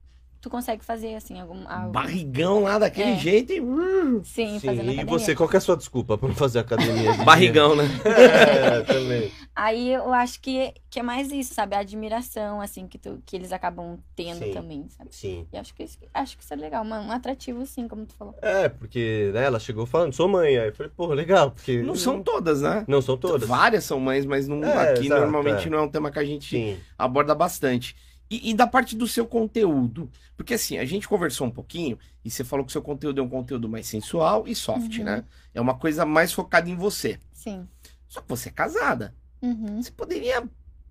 tu 0.45 0.51
consegue 0.51 0.85
fazer, 0.85 1.15
assim, 1.15 1.41
algum... 1.41 1.66
algum... 1.66 1.91
Barrigão 1.91 2.62
lá 2.62 2.79
daquele 2.79 3.12
É. 3.12 3.16
jeito 3.19 3.51
e. 3.55 3.61
uh, 3.61 4.23
Sim, 4.23 4.59
Sim, 4.61 4.66
fazendo 4.66 4.93
e 4.93 5.03
você, 5.05 5.35
qual 5.35 5.49
que 5.49 5.57
é 5.57 5.59
a 5.59 5.61
sua 5.61 5.75
desculpa 5.75 6.19
pra 6.19 6.29
não 6.29 6.35
fazer 6.35 6.59
academia? 6.59 7.15
Barrigão, 7.25 7.75
né? 7.75 7.85
É, 8.05 8.81
também. 8.83 9.33
Aí 9.57 9.95
eu 9.95 10.12
acho 10.12 10.41
que, 10.41 10.75
que 10.91 11.01
é 11.01 11.03
mais 11.03 11.33
isso, 11.33 11.55
sabe? 11.55 11.75
A 11.75 11.79
admiração, 11.79 12.61
assim, 12.61 12.87
que, 12.87 12.99
tu, 12.99 13.23
que 13.25 13.35
eles 13.35 13.53
acabam 13.53 13.99
tendo 14.15 14.45
Sim. 14.45 14.53
também, 14.53 14.87
sabe? 14.91 15.09
Sim. 15.15 15.47
E 15.51 15.57
acho 15.57 15.75
que 15.75 15.83
isso, 15.85 15.99
Acho 16.12 16.37
que 16.37 16.45
isso 16.45 16.53
é 16.53 16.57
legal, 16.57 16.85
mano. 16.85 17.09
Um 17.09 17.12
atrativo, 17.12 17.65
sim, 17.65 17.89
como 17.89 18.05
tu 18.05 18.15
falou. 18.15 18.35
É, 18.43 18.69
porque 18.69 19.31
né, 19.33 19.45
ela 19.45 19.59
chegou 19.59 19.87
falando, 19.87 20.12
sou 20.12 20.29
mãe. 20.29 20.59
Aí 20.59 20.69
eu 20.69 20.75
falei, 20.75 20.93
pô, 20.95 21.07
legal, 21.07 21.53
porque. 21.53 21.83
Não 21.83 21.95
são 21.95 22.23
todas, 22.23 22.61
né? 22.61 22.85
Não 22.87 23.01
são 23.01 23.16
todas. 23.16 23.49
Várias 23.49 23.85
são 23.85 23.99
mães, 23.99 24.27
mas 24.27 24.47
não, 24.47 24.62
É, 24.62 24.91
aqui 24.91 25.07
exato, 25.07 25.23
normalmente 25.23 25.69
é. 25.69 25.71
não 25.71 25.79
é 25.79 25.83
um 25.83 25.89
tema 25.89 26.11
que 26.11 26.19
a 26.19 26.25
gente 26.25 26.51
Sim. 26.51 26.79
aborda 26.99 27.35
bastante. 27.35 27.97
E, 28.30 28.51
e 28.51 28.55
da 28.55 28.66
parte 28.66 28.96
do 28.96 29.06
seu 29.06 29.26
conteúdo. 29.26 30.10
Porque 30.36 30.55
assim, 30.55 30.78
a 30.78 30.84
gente 30.84 31.06
conversou 31.09 31.46
um 31.46 31.51
pouquinho 31.51 31.98
e 32.24 32.30
você 32.30 32.42
falou 32.42 32.64
que 32.64 32.70
o 32.70 32.72
seu 32.72 32.82
conteúdo 32.82 33.20
é 33.20 33.24
um 33.24 33.28
conteúdo 33.28 33.68
mais 33.68 33.86
sensual 33.86 34.44
e 34.48 34.55
soft, 34.55 34.98
Uhum. 34.98 35.05
né? 35.05 35.24
É 35.52 35.60
uma 35.60 35.74
coisa 35.74 36.05
mais 36.06 36.32
focada 36.32 36.68
em 36.68 36.74
você. 36.74 37.20
Sim. 37.32 37.68
Só 38.09 38.20
que 38.20 38.28
você 38.28 38.48
é 38.48 38.52
casada. 38.52 39.14
Uhum. 39.42 39.80
Você 39.82 39.90
poderia 39.92 40.42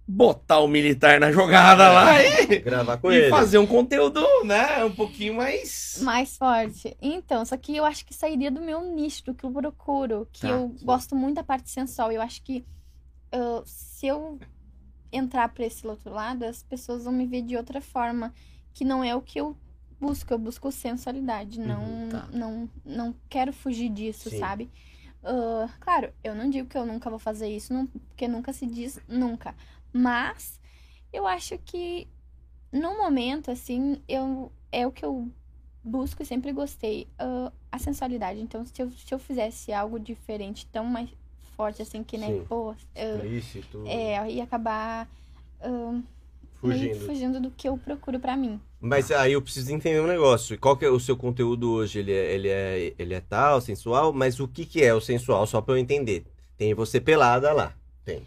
botar 0.08 0.60
o 0.60 0.68
militar 0.68 1.20
na 1.20 1.32
jogada 1.32 1.90
lá 1.92 2.22
e, 2.22 2.60
Gravar 2.60 2.98
com 2.98 3.12
e 3.12 3.16
ele. 3.16 3.30
fazer 3.30 3.58
um 3.58 3.66
conteúdo, 3.66 4.22
né, 4.44 4.84
um 4.84 4.92
pouquinho 4.94 5.34
mais... 5.36 6.00
Mais 6.02 6.36
forte. 6.38 6.96
Então, 7.02 7.44
só 7.46 7.56
que 7.58 7.76
eu 7.76 7.86
acho 7.86 8.06
que 8.06 8.14
sairia 8.14 8.52
do 8.52 8.62
meu 8.62 8.82
nicho, 8.94 9.24
do 9.26 9.34
que 9.34 9.46
eu 9.46 9.52
procuro. 9.52 10.28
Que 10.32 10.42
Tá, 10.42 10.50
eu 10.50 10.74
sim. 10.78 10.86
gosto 10.86 11.16
muito 11.16 11.36
da 11.38 11.44
parte 11.44 11.70
sensual. 11.70 12.12
Eu 12.12 12.22
acho 12.22 12.42
que 12.44 12.66
ah, 13.32 13.64
se 13.66 14.06
eu 14.08 14.38
entrar 15.14 15.48
pra 15.50 15.66
esse 15.66 15.86
outro 15.88 16.12
lado, 16.12 16.44
as 16.44 16.64
pessoas 16.64 17.04
vão 17.06 17.14
me 17.14 17.26
ver 17.26 17.44
de 17.44 17.56
outra 17.56 17.80
forma. 17.80 18.34
Que 18.74 18.84
não 18.84 19.04
é 19.04 19.16
o 19.16 19.22
que 19.22 19.40
eu 19.40 19.56
busco. 20.02 20.34
Eu 20.34 20.40
busco 20.40 20.72
sensualidade. 20.72 21.60
Não, 21.60 21.84
Uhum, 21.84 22.10
tá. 22.10 22.28
não, 22.34 22.70
não 22.84 23.16
quero 23.30 23.54
fugir 23.54 23.90
disso, 23.90 24.30
Sim. 24.30 24.40
sabe? 24.40 24.70
Ah, 25.24 25.70
claro, 25.80 26.12
eu 26.24 26.36
não 26.36 26.50
digo 26.50 26.68
que 26.68 26.78
eu 26.78 26.86
nunca 26.86 27.10
vou 27.10 27.20
fazer 27.20 27.48
isso, 27.48 27.74
não- 27.74 27.88
porque 27.88 28.28
nunca 28.28 28.52
se 28.52 28.66
diz 28.66 29.00
nunca. 29.08 29.56
Mas 29.94 30.60
eu 31.14 31.26
acho 31.28 31.58
que 31.60 32.08
no 32.72 32.98
momento, 32.98 33.52
assim, 33.52 34.02
eu, 34.08 34.52
é 34.72 34.86
o 34.88 34.92
que 34.92 35.06
eu 35.06 35.32
busco 35.84 36.24
e 36.24 36.26
sempre 36.26 36.52
gostei. 36.52 37.08
ah, 37.20 37.52
a 37.72 37.80
sensualidade. 37.80 38.40
Então, 38.40 38.64
se 38.66 38.80
eu, 38.82 38.92
se 38.92 39.12
eu 39.14 39.18
fizesse 39.18 39.74
algo 39.74 40.00
diferente, 40.00 40.68
tão 40.68 40.86
mais 40.86 41.10
forte, 41.56 41.82
assim, 41.82 42.04
que 42.04 42.18
nem, 42.18 42.40
Sim. 42.40 42.46
pô, 42.48 42.76
Explícito. 42.96 43.84
é, 43.88 44.30
ia 44.32 44.44
acabar 44.44 45.08
Fugindo. 46.60 47.06
fugindo 47.06 47.40
do 47.42 47.52
que 47.52 47.68
eu 47.68 47.78
procuro 47.78 48.20
pra 48.20 48.38
mim. 48.38 48.60
Mas 48.80 49.12
aí 49.12 49.34
eu 49.34 49.42
preciso 49.42 49.72
entender 49.74 50.00
um 50.02 50.08
negócio. 50.08 50.58
Qual 50.60 50.78
que 50.78 50.86
é 50.86 50.90
o 50.90 51.00
seu 51.00 51.16
conteúdo 51.18 51.72
hoje? 51.72 52.00
Ele 52.00 52.12
é, 52.14 52.34
ele 52.34 52.50
é, 52.50 52.94
ele 52.98 53.14
é 53.14 53.20
tal, 53.22 53.60
sensual, 53.62 54.14
mas 54.14 54.40
o 54.40 54.48
que 54.48 54.66
que 54.66 54.82
é 54.84 54.94
o 54.94 55.02
sensual? 55.02 55.46
Só 55.46 55.62
pra 55.62 55.74
eu 55.76 55.78
entender. 55.78 56.26
Tem 56.58 56.74
você 56.74 57.02
pelada 57.02 57.52
lá. 57.52 57.74
Tem. 58.06 58.24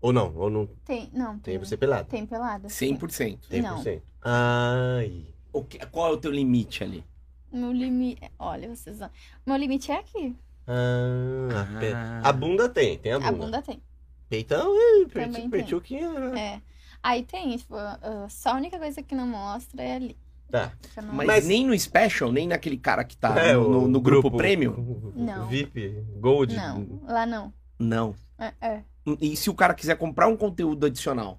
Ou 0.00 0.12
não? 0.12 0.34
Ou 0.36 0.50
não 0.50 0.66
Tem, 0.84 1.08
não, 1.12 1.38
tem 1.38 1.54
tem, 1.54 1.58
você 1.58 1.76
pelada? 1.76 2.04
tem 2.04 2.26
pelada. 2.26 2.68
sim. 2.68 2.94
100%. 2.96 3.38
100%. 3.50 4.02
Ai. 4.22 5.24
O 5.52 5.62
que- 5.62 5.78
qual 5.86 6.08
é 6.08 6.12
o 6.12 6.16
teu 6.18 6.30
limite 6.30 6.82
ali? 6.82 7.04
Meu 7.52 7.70
limite. 7.72 8.22
Olha, 8.38 8.74
vocês. 8.74 8.98
Meu 9.46 9.56
limite 9.56 9.92
é 9.92 9.98
aqui. 9.98 10.34
Ah, 10.74 11.60
a, 11.60 11.78
pe- 11.80 11.92
Ah. 11.92 12.20
a 12.24 12.32
bunda 12.32 12.68
tem, 12.68 12.96
tem 12.98 13.12
a 13.12 13.18
bunda. 13.18 13.28
A 13.28 13.32
bunda 13.32 13.62
tem. 13.62 13.82
Peitão, 14.28 14.72
tem. 15.12 15.50
peituquinha, 15.50 16.10
né? 16.30 16.40
É. 16.40 16.62
Aí 17.02 17.22
tem, 17.24 17.56
tipo, 17.56 17.74
ah, 17.76 18.26
só 18.30 18.50
a 18.50 18.56
única 18.56 18.78
coisa 18.78 19.02
que 19.02 19.14
não 19.14 19.26
mostra 19.26 19.82
é 19.82 19.96
ali. 19.96 20.16
Tá. 20.50 20.72
Não- 20.96 21.12
Mas, 21.14 21.26
Mas- 21.26 21.46
nem 21.46 21.66
no 21.66 21.78
Special, 21.78 22.30
nem 22.32 22.46
naquele 22.48 22.76
cara 22.78 23.04
que 23.04 23.16
tá 23.16 23.38
É, 23.38 23.54
no, 23.54 23.68
no- 23.68 23.88
no 23.88 24.00
grupo, 24.00 24.30
prêmio? 24.30 25.12
Não. 25.14 25.48
VIP, 25.48 26.02
Gold. 26.18 26.54
Não, 26.54 27.00
lá 27.06 27.26
não. 27.26 27.52
Não. 27.78 28.14
É, 28.38 28.52
é. 28.60 28.82
E 29.20 29.36
se 29.36 29.50
o 29.50 29.54
cara 29.54 29.74
quiser 29.74 29.96
comprar 29.96 30.28
um 30.28 30.36
conteúdo 30.36 30.86
adicional? 30.86 31.38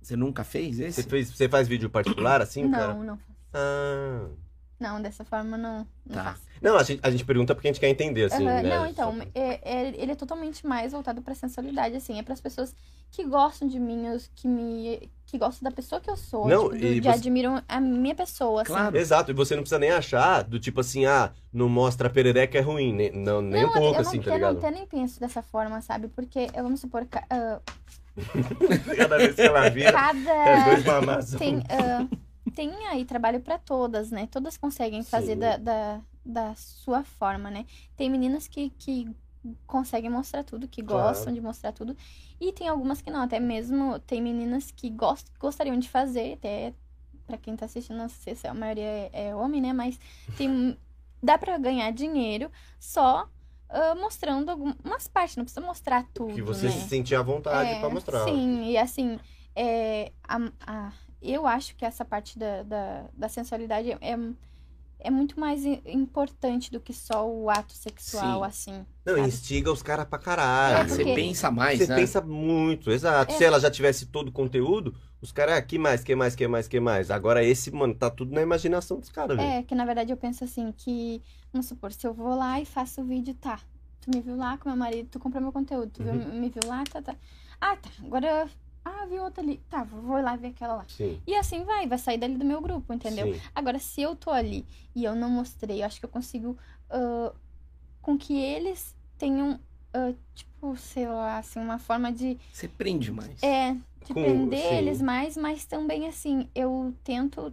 Você 0.00 0.16
nunca 0.16 0.44
fez 0.44 0.78
esse? 0.78 1.02
Você, 1.02 1.08
fez, 1.08 1.30
você 1.30 1.48
faz 1.48 1.66
vídeo 1.66 1.90
particular 1.90 2.40
assim, 2.40 2.64
não, 2.64 2.70
cara? 2.78 2.94
não. 2.94 3.18
Ah. 3.52 4.28
Não, 4.78 5.00
dessa 5.02 5.24
forma 5.24 5.56
não, 5.56 5.86
não 6.04 6.14
Tá. 6.14 6.24
faço. 6.24 6.45
Não, 6.62 6.76
a 6.76 6.82
gente, 6.82 7.00
a 7.02 7.10
gente 7.10 7.24
pergunta 7.24 7.54
porque 7.54 7.68
a 7.68 7.72
gente 7.72 7.80
quer 7.80 7.88
entender, 7.88 8.24
assim, 8.24 8.46
Aham, 8.46 8.62
né? 8.62 8.68
Não, 8.76 8.86
então, 8.86 9.18
é- 9.34 9.60
é- 9.62 9.94
ele 9.96 10.12
é 10.12 10.14
totalmente 10.14 10.66
mais 10.66 10.92
voltado 10.92 11.20
pra 11.22 11.34
sensualidade, 11.34 11.94
assim. 11.96 12.18
É 12.18 12.22
pras 12.22 12.40
pessoas 12.40 12.74
que 13.10 13.24
gostam 13.24 13.66
de 13.68 13.78
mim, 13.78 14.08
os 14.10 14.30
que 14.34 14.46
me. 14.48 15.10
que 15.28 15.38
gostam 15.38 15.68
da 15.68 15.74
pessoa 15.74 16.00
que 16.00 16.08
eu 16.08 16.16
sou. 16.16 16.46
Não, 16.46 16.64
tipo, 16.70 16.78
do- 16.78 16.86
e 16.86 17.00
que 17.00 17.02
você- 17.02 17.08
admiram 17.08 17.60
a 17.68 17.80
minha 17.80 18.14
pessoa, 18.14 18.62
assim. 18.62 18.72
Claro. 18.72 18.96
Exato, 18.96 19.30
e 19.32 19.34
você 19.34 19.56
não 19.56 19.62
precisa 19.64 19.78
nem 19.80 19.90
achar 19.90 20.44
do 20.44 20.60
tipo 20.60 20.80
assim, 20.80 21.04
ah, 21.04 21.32
não 21.52 21.68
mostra 21.68 22.06
a 22.06 22.10
perereca 22.10 22.56
é 22.56 22.60
ruim, 22.60 22.92
nem, 22.92 23.10
não, 23.10 23.42
nem 23.42 23.62
não, 23.62 23.70
um 23.70 23.72
pouco 23.72 24.00
assim, 24.00 24.18
não, 24.18 24.24
tá 24.24 24.30
eu 24.30 24.38
não, 24.38 24.48
ligado? 24.50 24.64
eu 24.64 24.70
nem 24.70 24.86
penso 24.86 25.18
dessa 25.18 25.42
forma, 25.42 25.80
sabe? 25.80 26.06
Porque, 26.06 26.46
eu- 26.54 26.62
vamos 26.62 26.78
supor, 26.80 27.06
ah, 27.28 27.60
Cada 28.96 29.16
vez 29.18 29.34
que 29.34 29.42
ela 29.42 29.68
vira, 29.68 29.88
é 29.88 29.92
cada. 29.92 30.64
dois 30.64 30.84
mamados. 30.84 31.30
tem, 31.32 31.62
ah, 31.68 32.06
tem 32.54 32.70
aí 32.86 33.04
trabalho 33.04 33.40
pra 33.40 33.58
todas, 33.58 34.10
né? 34.10 34.28
Todas 34.30 34.56
conseguem 34.56 35.02
fazer 35.02 35.36
da, 35.36 35.56
da, 35.56 36.00
da 36.26 36.54
sua 36.54 37.04
forma, 37.04 37.50
né? 37.50 37.64
Tem 37.96 38.10
meninas 38.10 38.48
que, 38.48 38.70
que 38.70 39.08
conseguem 39.66 40.10
mostrar 40.10 40.42
tudo, 40.44 40.66
que 40.68 40.82
Claro. 40.82 41.08
gostam 41.08 41.32
de 41.32 41.40
mostrar 41.40 41.72
tudo. 41.72 41.96
E 42.40 42.52
tem 42.52 42.68
algumas 42.68 43.00
que 43.00 43.10
não, 43.10 43.22
até 43.22 43.38
mesmo 43.38 43.98
tem 44.00 44.20
meninas 44.20 44.70
que 44.70 44.90
gost, 44.90 45.28
gostariam 45.38 45.78
de 45.78 45.88
fazer, 45.88 46.34
até 46.34 46.74
pra 47.26 47.36
quem 47.36 47.56
tá 47.56 47.66
assistindo, 47.66 47.96
não 47.96 48.08
sei 48.08 48.34
se 48.34 48.46
a 48.46 48.54
maioria 48.54 48.84
é, 48.84 49.10
é 49.28 49.34
homem, 49.34 49.60
né? 49.60 49.72
Mas 49.72 49.98
tem, 50.36 50.76
dá 51.22 51.38
pra 51.38 51.58
ganhar 51.58 51.90
dinheiro 51.92 52.50
só 52.78 53.28
ah, 53.68 53.94
mostrando 53.96 54.50
algumas 54.50 55.08
partes, 55.08 55.36
não 55.36 55.44
precisa 55.44 55.64
mostrar 55.64 56.04
tudo, 56.14 56.32
Que 56.34 56.42
você 56.42 56.66
né? 56.66 56.72
se 56.72 56.88
sentir 56.88 57.14
à 57.16 57.22
vontade 57.22 57.70
É, 57.70 57.80
pra 57.80 57.88
mostrar. 57.90 58.24
Sim, 58.24 58.64
e 58.70 58.76
assim, 58.78 59.18
é, 59.54 60.12
a- 60.24 60.52
a- 60.66 60.92
eu 61.20 61.46
acho 61.46 61.74
que 61.76 61.84
essa 61.84 62.04
parte 62.04 62.38
da, 62.38 62.62
da, 62.62 63.04
da 63.12 63.28
sensualidade 63.28 63.90
é, 64.00 64.16
é 64.98 65.10
muito 65.10 65.38
mais 65.38 65.64
importante 65.64 66.70
do 66.70 66.80
que 66.80 66.92
só 66.92 67.28
o 67.28 67.48
ato 67.50 67.72
sexual, 67.72 68.40
Sim. 68.40 68.46
assim. 68.46 68.86
Não, 69.04 69.14
sabe? 69.16 69.28
instiga 69.28 69.70
os 69.72 69.82
caras 69.82 70.06
pra 70.06 70.18
É, 70.18 70.22
caralho. 70.22 70.88
Você 70.88 70.96
porque- 71.04 71.14
pensa 71.14 71.50
mais, 71.50 71.78
Você 71.78 71.86
né? 71.86 71.96
pensa 71.96 72.20
muito, 72.20 72.90
exato. 72.90 73.32
É. 73.32 73.36
Se 73.36 73.44
ela 73.44 73.60
já 73.60 73.70
tivesse 73.70 74.06
todo 74.06 74.28
o 74.28 74.32
conteúdo, 74.32 74.94
os 75.20 75.30
caras, 75.32 75.56
ah, 75.58 75.62
que 75.62 75.78
mais, 75.78 76.02
que 76.02 76.14
mais, 76.14 76.34
que 76.34 76.48
mais, 76.48 76.66
que 76.68 76.80
mais? 76.80 77.10
Agora 77.10 77.44
esse, 77.44 77.70
mano, 77.70 77.94
tá 77.94 78.10
tudo 78.10 78.32
na 78.34 78.42
imaginação 78.42 78.98
dos 78.98 79.08
caras, 79.10 79.36
velho. 79.36 79.48
É, 79.48 79.62
que 79.62 79.74
na 79.74 79.84
verdade 79.84 80.10
eu 80.12 80.16
penso 80.16 80.44
assim, 80.44 80.72
que, 80.76 81.22
vamos 81.52 81.66
supor, 81.66 81.92
se 81.92 82.06
eu 82.06 82.12
vou 82.14 82.34
lá 82.36 82.60
e 82.60 82.64
faço 82.64 83.00
o 83.00 83.04
vídeo, 83.04 83.34
tá. 83.34 83.60
Tu 84.00 84.10
me 84.14 84.20
viu 84.20 84.36
lá 84.36 84.56
com 84.58 84.68
meu 84.68 84.76
marido, 84.78 85.08
tu 85.10 85.18
comprou 85.18 85.42
meu 85.42 85.52
conteúdo, 85.52 85.90
tu 85.92 86.02
viu- 86.02 86.12
Uhum. 86.12 86.40
me 86.40 86.48
viu 86.48 86.62
lá, 86.66 86.84
tá, 86.84 87.02
tá. 87.02 87.14
Ah, 87.60 87.76
tá, 87.76 87.88
agora, 88.04 88.46
ah, 88.88 89.06
viu 89.06 89.22
outra 89.22 89.42
ali. 89.42 89.60
Tá, 89.68 89.82
vou 89.84 90.20
lá 90.22 90.36
ver 90.36 90.48
aquela 90.48 90.76
lá. 90.76 90.84
Sim. 90.88 91.20
E 91.26 91.34
assim 91.34 91.64
vai, 91.64 91.86
vai 91.86 91.98
sair 91.98 92.18
dali 92.18 92.36
do 92.36 92.44
meu 92.44 92.60
grupo, 92.60 92.92
entendeu? 92.94 93.26
Sim. 93.34 93.40
Agora, 93.54 93.78
se 93.78 94.00
eu 94.02 94.14
tô 94.14 94.30
ali 94.30 94.64
e 94.94 95.04
eu 95.04 95.14
não 95.14 95.28
mostrei, 95.30 95.82
eu 95.82 95.86
acho 95.86 95.98
que 95.98 96.06
eu 96.06 96.10
consigo 96.10 96.56
ah, 96.90 97.32
com 98.02 98.16
que 98.16 98.38
eles 98.38 98.94
tenham, 99.18 99.58
ah, 99.92 100.12
tipo, 100.34 100.76
sei 100.76 101.08
lá, 101.08 101.38
assim, 101.38 101.58
uma 101.58 101.78
forma 101.78 102.12
de, 102.12 102.38
Você 102.52 102.68
prende 102.68 103.10
mais. 103.10 103.42
é, 103.42 103.72
de 104.04 104.14
Com- 104.14 104.22
prender 104.22 104.60
sim. 104.68 104.74
eles 104.74 105.02
mais, 105.02 105.36
mas 105.36 105.64
também, 105.66 106.06
assim, 106.06 106.48
eu 106.54 106.94
tento, 107.02 107.52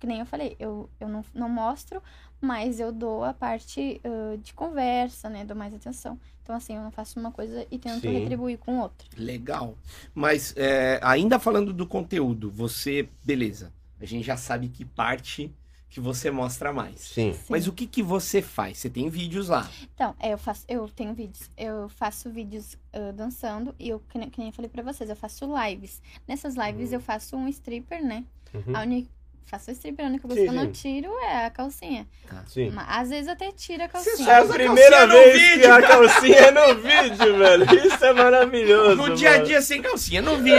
que 0.00 0.06
nem 0.06 0.18
eu 0.20 0.26
falei, 0.26 0.56
eu, 0.58 0.90
eu 0.98 1.08
não, 1.08 1.24
não 1.32 1.48
mostro, 1.48 2.02
mas 2.40 2.78
eu 2.80 2.92
dou 2.92 3.24
a 3.24 3.32
parte 3.32 4.00
ah, 4.04 4.36
de 4.42 4.52
conversa, 4.54 5.28
né, 5.28 5.44
dou 5.44 5.56
mais 5.56 5.74
atenção. 5.74 6.18
Então, 6.42 6.54
assim, 6.54 6.76
eu 6.76 6.82
não 6.82 6.90
faço 6.90 7.18
uma 7.18 7.32
coisa 7.32 7.66
e 7.70 7.78
tento 7.78 8.02
Sim. 8.02 8.18
retribuir 8.18 8.58
com 8.58 8.78
outra. 8.80 9.08
Legal. 9.16 9.78
Mas 10.14 10.52
é, 10.56 11.00
ainda 11.02 11.38
falando 11.38 11.72
do 11.72 11.86
conteúdo, 11.86 12.50
você, 12.50 13.08
beleza. 13.24 13.72
A 13.98 14.04
gente 14.04 14.24
já 14.26 14.36
sabe 14.36 14.68
que 14.68 14.84
parte 14.84 15.50
que 15.88 16.00
você 16.00 16.30
mostra 16.30 16.70
mais. 16.72 17.00
Sim. 17.00 17.32
Sim. 17.32 17.40
Mas 17.48 17.66
o 17.66 17.72
que 17.72 17.86
que 17.86 18.02
você 18.02 18.42
faz? 18.42 18.78
Você 18.78 18.90
tem 18.90 19.08
vídeos 19.08 19.48
lá. 19.48 19.70
Então, 19.94 20.14
é, 20.18 20.32
eu 20.32 20.38
faço, 20.38 20.64
eu 20.68 20.86
tenho 20.88 21.14
vídeos, 21.14 21.48
eu 21.56 21.88
faço 21.88 22.28
vídeos 22.28 22.76
ah, 22.92 23.12
dançando 23.12 23.74
e 23.78 23.88
eu, 23.88 24.00
que 24.00 24.18
nem, 24.18 24.28
que 24.28 24.38
nem 24.38 24.48
eu 24.48 24.52
falei 24.52 24.68
pra 24.68 24.82
vocês, 24.82 25.08
eu 25.08 25.16
faço 25.16 25.46
lives. 25.46 26.02
Nessas 26.28 26.56
lives 26.56 26.88
Uhum. 26.90 26.96
eu 26.96 27.00
faço 27.00 27.36
um 27.36 27.48
stripper, 27.48 28.04
né? 28.04 28.24
Uhum. 28.52 28.76
A 28.76 28.82
única, 28.82 29.08
faço 29.46 29.70
stripper, 29.72 30.04
a 30.04 30.08
única 30.08 30.26
coisa 30.26 30.42
que 30.42 30.48
eu 30.48 30.52
não 30.52 30.70
tiro 30.72 31.08
é 31.20 31.46
a 31.46 31.50
calcinha. 31.50 32.06
Sim. 32.46 32.70
Mas, 32.70 32.86
às 32.88 33.08
vezes 33.10 33.28
até 33.28 33.52
tiro 33.52 33.82
a 33.84 33.88
calcinha. 33.88 34.28
É 34.30 34.38
a 34.38 34.44
primeira 34.44 35.06
vez 35.06 35.32
que 35.32 35.38
vídeo, 35.56 35.72
a 35.74 35.82
calcinha 35.82 36.36
é 36.38 36.50
no 36.50 36.74
vídeo, 36.76 37.38
velho. 37.38 37.86
Isso 37.86 38.04
é 38.04 38.12
maravilhoso. 38.12 38.96
No 38.96 39.14
dia 39.14 39.30
a 39.32 39.38
dia 39.38 39.60
sem 39.62 39.80
calcinha, 39.82 40.20
no 40.22 40.36
vídeo. 40.38 40.58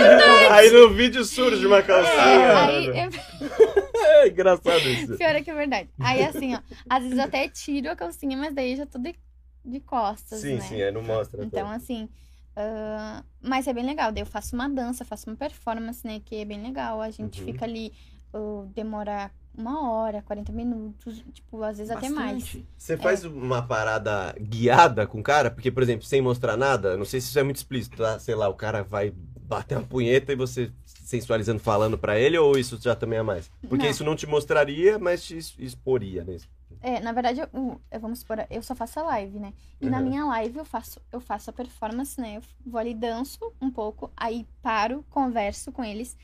Aí 0.52 0.70
no 0.72 0.90
vídeo 0.94 1.24
surge 1.26 1.66
uma 1.66 1.82
calcinha. 1.82 2.14
É, 2.16 2.56
aí, 2.56 2.86
eu- 2.88 3.45
É 4.07 4.28
engraçado 4.30 4.78
isso. 4.90 5.18
pior 5.18 5.36
é 5.36 5.41
que 5.41 5.49
é 5.52 5.53
verdade. 5.53 5.90
Aí 5.99 6.24
assim, 6.24 6.56
ó, 6.56 6.60
às 6.90 7.03
vezes 7.03 7.18
eu 7.18 7.24
até 7.24 7.48
tiro 7.49 7.90
a 7.91 7.95
calcinha, 7.95 8.38
mas 8.38 8.53
daí 8.53 8.76
já 8.76 8.86
tô 8.86 8.98
de, 8.99 9.16
de 9.64 9.80
costas, 9.80 10.40
Sim, 10.41 10.56
né? 10.56 10.62
sim, 10.62 10.82
aí 10.82 10.91
não 10.91 11.02
mostra. 11.02 11.44
Então, 11.44 11.70
assim. 11.70 12.07
ah, 12.56 13.24
mas 13.41 13.68
é 13.68 13.74
bem 13.74 13.86
legal. 13.86 14.12
Daí 14.12 14.22
eu 14.22 14.26
faço 14.26 14.56
uma 14.56 14.70
dança, 14.70 15.03
faço 15.06 15.30
uma 15.30 15.36
performance, 15.36 16.06
né? 16.07 16.22
Que 16.24 16.38
é 16.38 16.45
bem 16.45 16.62
legal. 16.62 17.02
A 17.02 17.10
gente 17.10 17.40
Uhum. 17.41 17.45
fica 17.48 17.66
ali, 17.66 17.91
ah, 18.36 18.66
demora 18.74 19.32
uma 19.57 19.90
hora, 19.90 20.22
40 20.22 20.52
minutos, 20.52 21.24
tipo, 21.34 21.64
às 21.64 21.78
vezes 21.78 21.90
até 21.90 22.10
mais. 22.10 22.44
Bastante. 22.44 22.66
Você 22.78 22.98
faz 22.98 23.24
uma 23.24 23.62
parada 23.66 24.36
guiada 24.40 25.07
com 25.07 25.20
o 25.20 25.24
cara? 25.24 25.49
Porque, 25.49 25.72
por 25.72 25.82
exemplo, 25.82 26.06
sem 26.06 26.22
mostrar 26.22 26.57
nada, 26.57 26.98
não 26.98 27.06
sei 27.06 27.22
se 27.22 27.28
isso 27.30 27.40
é 27.40 27.44
muito 27.44 27.56
explícito, 27.57 27.98
tá? 27.98 28.20
Sei 28.20 28.36
lá, 28.36 28.49
o 28.49 28.53
cara 28.53 28.84
vai 28.84 29.14
bater 29.48 29.78
uma 29.78 29.88
punheta 29.88 30.34
e 30.34 30.36
você 30.36 30.72
sensualizando 30.86 31.60
falando 31.60 31.98
pra 31.98 32.20
ele, 32.20 32.38
ou 32.38 32.57
isso 32.57 32.78
já 32.82 32.95
também 32.95 33.20
é 33.20 33.22
mais? 33.24 33.49
Porque 33.70 33.86
Não. 33.86 33.91
isso 33.91 34.03
não 34.03 34.16
te 34.16 34.28
mostraria, 34.28 34.99
mas 34.99 35.24
te 35.24 35.38
exporia, 35.60 36.24
né? 36.26 36.38
É, 36.82 36.99
na 36.99 37.12
verdade, 37.14 37.40
eu, 37.40 37.80
eu- 37.91 37.99
vamos 37.99 38.20
supor, 38.20 38.45
eu 38.49 38.62
só 38.62 38.76
faço 38.76 38.99
a 38.99 39.03
live, 39.03 39.40
né? 39.40 39.53
E 39.80 39.90
na 39.90 39.99
Uhum. 39.99 40.03
minha 40.06 40.26
live 40.26 40.57
eu 40.57 40.66
faço, 40.66 40.99
eu 41.12 41.20
faço 41.22 41.49
a 41.49 41.53
performance, 41.53 42.20
né? 42.20 42.38
Eu 42.38 42.41
vou 42.66 42.80
ali, 42.80 42.94
danço 42.94 43.40
um 43.62 43.72
pouco, 43.72 44.12
aí 44.18 44.45
paro, 44.62 45.06
converso 45.10 45.72
com 45.72 45.84
eles, 45.84 46.18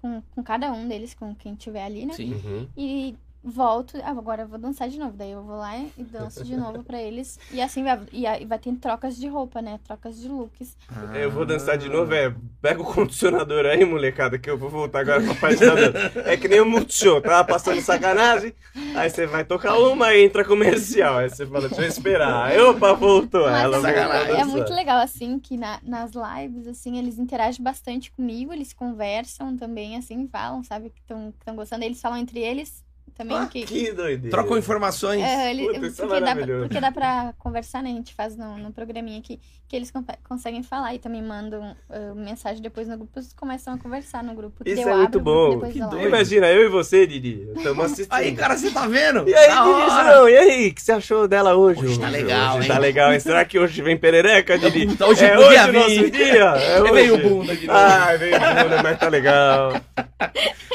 com, 0.00 0.22
com 0.34 0.42
cada 0.42 0.72
um 0.72 0.88
deles, 0.88 1.14
com 1.14 1.34
quem 1.34 1.54
tiver 1.54 1.84
ali, 1.84 2.06
né? 2.06 2.14
Sim. 2.14 2.32
Uhum. 2.32 2.68
E 2.76 3.16
volto, 3.42 3.96
ah, 4.02 4.10
agora 4.10 4.42
eu 4.42 4.48
vou 4.48 4.58
dançar 4.58 4.88
de 4.88 4.98
novo. 4.98 5.12
Daí 5.16 5.30
eu 5.30 5.42
vou 5.42 5.56
lá 5.56 5.76
e 5.78 6.02
danço 6.04 6.44
de 6.44 6.56
novo 6.56 6.82
pra 6.82 7.00
eles. 7.00 7.38
E 7.50 7.60
assim 7.60 7.82
vai. 7.82 8.00
E 8.12 8.26
aí 8.26 8.44
vai 8.44 8.58
ter 8.58 8.74
trocas 8.76 9.16
de 9.16 9.26
roupa, 9.28 9.62
né? 9.62 9.80
Trocas 9.84 10.20
de 10.20 10.28
looks. 10.28 10.76
Ah. 10.88 11.16
Eu 11.16 11.30
vou 11.30 11.46
dançar 11.46 11.78
de 11.78 11.88
novo, 11.88 12.12
é. 12.12 12.34
Pega 12.60 12.80
o 12.82 12.84
condicionador 12.84 13.64
aí, 13.66 13.84
molecada, 13.84 14.38
que 14.38 14.50
eu 14.50 14.58
vou 14.58 14.68
voltar 14.68 15.00
agora 15.00 15.22
pra 15.22 15.34
parte 15.34 15.60
da 15.64 15.74
dança. 15.74 16.12
É 16.26 16.36
que 16.36 16.48
nem 16.48 16.60
o 16.60 16.66
Multishow, 16.66 17.20
tava 17.20 17.44
passando 17.44 17.80
sacanagem, 17.80 18.52
aí 18.94 19.08
você 19.08 19.26
vai 19.26 19.44
tocar 19.44 19.78
uma 19.78 20.14
e 20.14 20.24
entra 20.24 20.44
comercial. 20.44 21.18
Aí 21.18 21.30
você 21.30 21.46
fala, 21.46 21.68
deixa 21.68 21.82
eu 21.82 21.88
esperar. 21.88 22.46
Aí, 22.46 22.60
opa, 22.60 22.92
voltou. 22.92 23.48
Mas, 23.50 23.64
Ela 23.64 23.78
assim. 23.78 23.86
É 23.88 24.26
dançar. 24.26 24.46
muito 24.46 24.72
legal, 24.74 24.98
assim, 24.98 25.38
que 25.38 25.56
na- 25.56 25.80
nas 25.82 26.12
lives, 26.12 26.66
assim, 26.66 26.98
eles 26.98 27.18
interagem 27.18 27.62
bastante 27.62 28.12
comigo, 28.12 28.52
eles 28.52 28.72
conversam 28.72 29.56
também, 29.56 29.96
assim, 29.96 30.28
falam, 30.30 30.62
sabe, 30.62 30.90
que 30.90 31.00
estão 31.00 31.56
gostando. 31.56 31.84
Eles 31.84 32.00
falam 32.00 32.18
entre 32.18 32.38
eles 32.40 32.84
também 33.20 33.36
Ah, 33.36 33.46
que. 33.46 33.64
Que 33.64 33.92
doideira. 33.92 34.30
Trocam 34.30 34.56
informações. 34.56 35.22
É, 35.22 35.50
ele- 35.50 35.66
Puta, 35.66 35.76
é 35.76 35.90
porque, 35.90 36.20
dá, 36.20 36.36
porque 36.60 36.80
dá 36.80 36.92
pra 36.92 37.34
conversar, 37.38 37.82
né? 37.82 37.90
A 37.90 37.94
gente 37.94 38.14
faz 38.14 38.36
no, 38.36 38.56
no 38.58 38.72
programinha 38.72 39.18
aqui, 39.18 39.38
que 39.68 39.76
eles 39.76 39.90
con- 39.90 40.04
conseguem 40.28 40.62
falar 40.62 40.94
e 40.94 40.98
também 40.98 41.22
mandam 41.22 41.76
ah, 41.90 42.14
mensagem 42.14 42.62
depois 42.62 42.88
no 42.88 42.96
grupo, 42.96 43.18
eles 43.18 43.32
começam 43.34 43.74
a 43.74 43.78
conversar 43.78 44.22
no 44.24 44.34
grupo. 44.34 44.62
Isso 44.64 44.80
Eu 44.82 44.88
é 44.88 44.96
muito 44.96 45.20
grupo 45.20 45.58
bom. 45.60 45.70
Que 45.70 45.78
doido. 45.80 46.06
Imagina, 46.06 46.46
eu 46.48 46.64
e 46.64 46.68
você, 46.68 47.06
Didi. 47.06 47.46
Estamos 47.56 47.84
assistindo. 47.84 48.12
Aí, 48.12 48.34
cara, 48.34 48.56
você 48.56 48.70
tá 48.70 48.86
vendo? 48.86 49.28
E 49.28 49.34
aí, 49.34 49.48
Da 49.48 49.64
Didi, 49.64 50.10
não, 50.16 50.28
e 50.28 50.36
aí, 50.36 50.68
o 50.68 50.74
que 50.74 50.82
você 50.82 50.92
achou 50.92 51.28
dela 51.28 51.54
hoje? 51.54 51.84
Hoje 51.84 52.00
tá 52.00 52.08
legal, 52.08 52.56
hoje 52.56 52.68
hein? 52.68 52.74
Tá 52.74 52.78
legal, 52.80 53.12
hein? 53.12 53.20
Será 53.20 53.44
que 53.44 53.58
hoje 53.58 53.82
vem 53.82 53.96
perereca, 53.96 54.58
Didi? 54.58 54.86
Puta, 54.86 55.06
hoje 55.06 55.24
é 55.24 55.34
podia 55.36 55.48
hoje 55.48 55.70
o 55.70 55.72
nosso 55.72 55.88
vir. 55.88 56.10
dia? 56.10 56.54
É 56.56 56.76
É 56.78 56.82
hoje. 56.82 56.92
meio 56.92 57.18
bunda 57.18 57.54
de 57.56 57.66
novo. 57.66 57.78
Ai, 57.78 58.18
veio 58.18 58.38
bunda, 58.40 58.82
mas 58.82 58.98
tá 58.98 59.08
legal. 59.08 59.72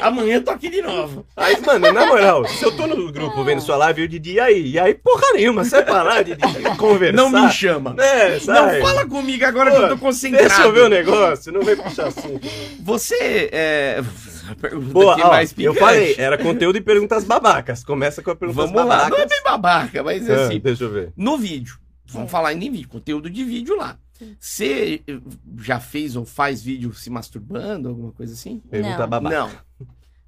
Amanhã 0.02 0.36
eu 0.36 0.44
tô 0.44 0.52
aqui 0.52 0.70
de 0.70 0.82
novo. 0.82 1.26
Aí, 1.36 1.56
mano, 1.66 1.92
na 1.92 2.06
moral, 2.06 2.35
se 2.44 2.64
eu 2.66 2.76
tô 2.76 2.86
no 2.88 3.12
grupo 3.12 3.44
vendo 3.44 3.62
sua 3.62 3.78
live, 3.78 4.02
eu 4.02 4.08
Didi, 4.08 4.34
e 4.34 4.40
aí? 4.40 4.72
E 4.72 4.80
aí, 4.80 4.94
porra 4.94 5.34
nenhuma, 5.34 5.64
sai 5.64 5.86
pra 5.86 6.04
lá, 6.04 6.22
Didi, 6.22 6.42
conversar. 6.78 7.16
Não 7.16 7.30
me 7.30 7.50
chama. 7.52 7.96
É, 7.98 8.40
sai. 8.40 8.80
Não 8.82 8.88
fala 8.88 9.06
comigo 9.06 9.46
agora 9.46 9.72
Pô, 9.72 9.78
que 9.78 9.84
eu 9.84 9.90
tô 9.90 9.98
concentrado. 9.98 10.48
Deixa 10.48 10.62
eu 10.64 10.74
ver 10.74 10.82
o 10.82 10.90
negócio, 10.90 11.54
não 11.54 11.62
vem 11.62 11.76
puxar 11.78 12.08
assunto. 12.08 12.48
Você 12.82 13.50
é. 13.52 14.02
Pergunta 14.62 14.94
Boa, 14.94 15.14
aqui 15.14 15.22
ó, 15.24 15.28
mais 15.30 15.54
eu 15.58 15.74
falei, 15.74 16.16
era 16.18 16.38
conteúdo 16.38 16.78
e 16.78 16.82
perguntas 16.82 17.24
babacas. 17.24 17.84
Começa 17.84 18.22
com 18.22 18.30
a 18.32 18.36
perguntas 18.36 18.70
Vamos 18.70 18.86
lá. 18.88 18.96
babacas. 18.98 19.10
Não 19.18 19.18
é 19.18 19.28
bem 19.28 19.44
babaca, 19.44 20.04
mas 20.04 20.30
Ah, 20.30 20.46
assim. 20.46 20.60
deixa 20.60 20.84
eu 20.84 20.92
ver. 20.92 21.12
No 21.18 21.38
vídeo. 21.38 21.78
Vamos 22.08 22.28
É. 22.28 22.32
falar 22.32 22.54
em 22.54 22.60
vídeo, 22.60 22.88
conteúdo 22.88 23.30
de 23.30 23.44
vídeo 23.44 23.76
lá. 23.76 23.98
Você 24.40 25.02
eh, 25.08 25.18
já 25.62 25.80
fez 25.80 26.16
ou 26.16 26.24
faz 26.26 26.62
vídeo 26.62 26.94
se 26.94 27.10
masturbando, 27.10 27.90
alguma 27.90 28.12
coisa 28.12 28.34
assim? 28.34 28.62
Pergunta 28.70 29.00
Não. 29.00 29.08
babaca. 29.10 29.36
Não. 29.40 29.50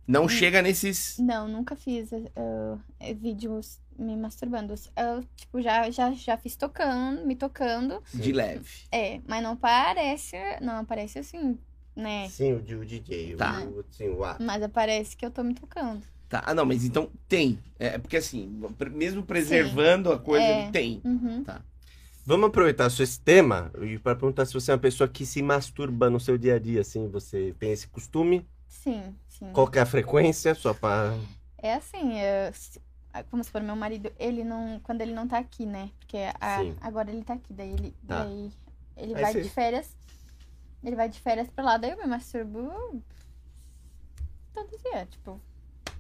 Não 0.07 0.27
chega 0.29 0.61
nesses. 0.61 1.17
Não, 1.19 1.47
nunca 1.47 1.75
fiz 1.75 2.09
eh, 2.13 3.13
vídeos 3.13 3.79
me 3.97 4.15
masturbando. 4.15 4.73
Eu, 4.95 5.23
tipo, 5.35 5.61
já, 5.61 5.89
já, 5.91 6.11
já 6.11 6.37
fiz 6.37 6.55
tocando, 6.55 7.25
me 7.25 7.35
tocando. 7.35 8.01
De 8.13 8.31
leve. 8.31 8.83
É, 8.91 9.19
mas 9.27 9.43
não 9.43 9.55
parece. 9.57 10.37
Não 10.61 10.77
aparece 10.77 11.19
assim, 11.19 11.57
né? 11.95 12.29
Sim, 12.29 12.53
o, 12.53 12.57
o 12.57 12.85
DJ. 12.85 13.35
Tá. 13.35 13.61
O, 13.63 13.83
sim, 13.91 14.09
o 14.09 14.23
ato. 14.23 14.41
Mas 14.43 14.63
aparece 14.63 15.17
que 15.17 15.25
eu 15.25 15.31
tô 15.31 15.43
me 15.43 15.53
tocando. 15.53 16.01
Tá. 16.29 16.43
Ah, 16.45 16.53
não, 16.53 16.65
mas 16.65 16.85
então 16.85 17.09
tem. 17.27 17.59
É 17.79 17.97
porque 17.97 18.17
assim, 18.17 18.61
mesmo 18.91 19.23
preservando 19.23 20.11
a 20.11 20.19
coisa, 20.19 20.45
É. 20.45 20.63
ele 20.63 20.71
tem. 20.71 21.01
Uhum. 21.03 21.43
Vamos 22.25 22.49
aproveitar 22.49 22.89
só 22.89 23.01
esse 23.01 23.19
tema 23.19 23.71
e 23.81 23.97
para 23.97 24.13
perguntar 24.13 24.45
se 24.45 24.53
você 24.53 24.71
é 24.71 24.73
uma 24.73 24.79
pessoa 24.81 25.07
que 25.07 25.25
se 25.25 25.41
masturba 25.41 26.09
no 26.09 26.19
seu 26.19 26.37
dia 26.37 26.55
a 26.55 26.59
dia, 26.59 26.81
assim, 26.81 27.07
você 27.07 27.55
tem 27.57 27.71
esse 27.71 27.87
costume? 27.87 28.45
Sim, 28.67 29.15
sim. 29.39 29.51
Qual 29.53 29.67
que 29.67 29.77
é 29.79 29.81
a 29.81 29.85
frequência? 29.85 30.53
Só 30.55 30.73
para 30.73 31.13
É 31.57 31.73
assim, 31.73 32.19
é, 32.19 32.51
se- 32.53 32.81
ah, 33.13 33.23
vamos 33.31 33.47
supor, 33.47 33.61
meu 33.61 33.75
marido, 33.75 34.11
ele 34.19 34.43
não. 34.43 34.79
Quando 34.81 35.01
ele 35.01 35.13
não 35.13 35.27
tá 35.27 35.37
aqui, 35.39 35.65
né? 35.65 35.89
Porque 35.99 36.17
a- 36.39 36.59
Sim. 36.59 36.75
agora 36.81 37.09
ele 37.11 37.23
tá 37.23 37.33
aqui, 37.33 37.53
daí 37.53 37.71
ele, 37.71 37.91
Tá. 38.07 38.23
daí 38.23 38.51
ele 38.95 39.15
Aí 39.15 39.21
vai 39.21 39.33
você- 39.33 39.41
de 39.41 39.49
férias. 39.49 39.95
Ele 40.83 40.95
vai 40.95 41.09
de 41.09 41.19
férias 41.19 41.47
pra 41.49 41.63
lá, 41.63 41.77
daí 41.77 41.91
eu 41.91 41.97
me 41.97 42.05
masturbo 42.05 43.01
todo 44.53 44.69
dia, 44.83 45.05
tipo, 45.07 45.39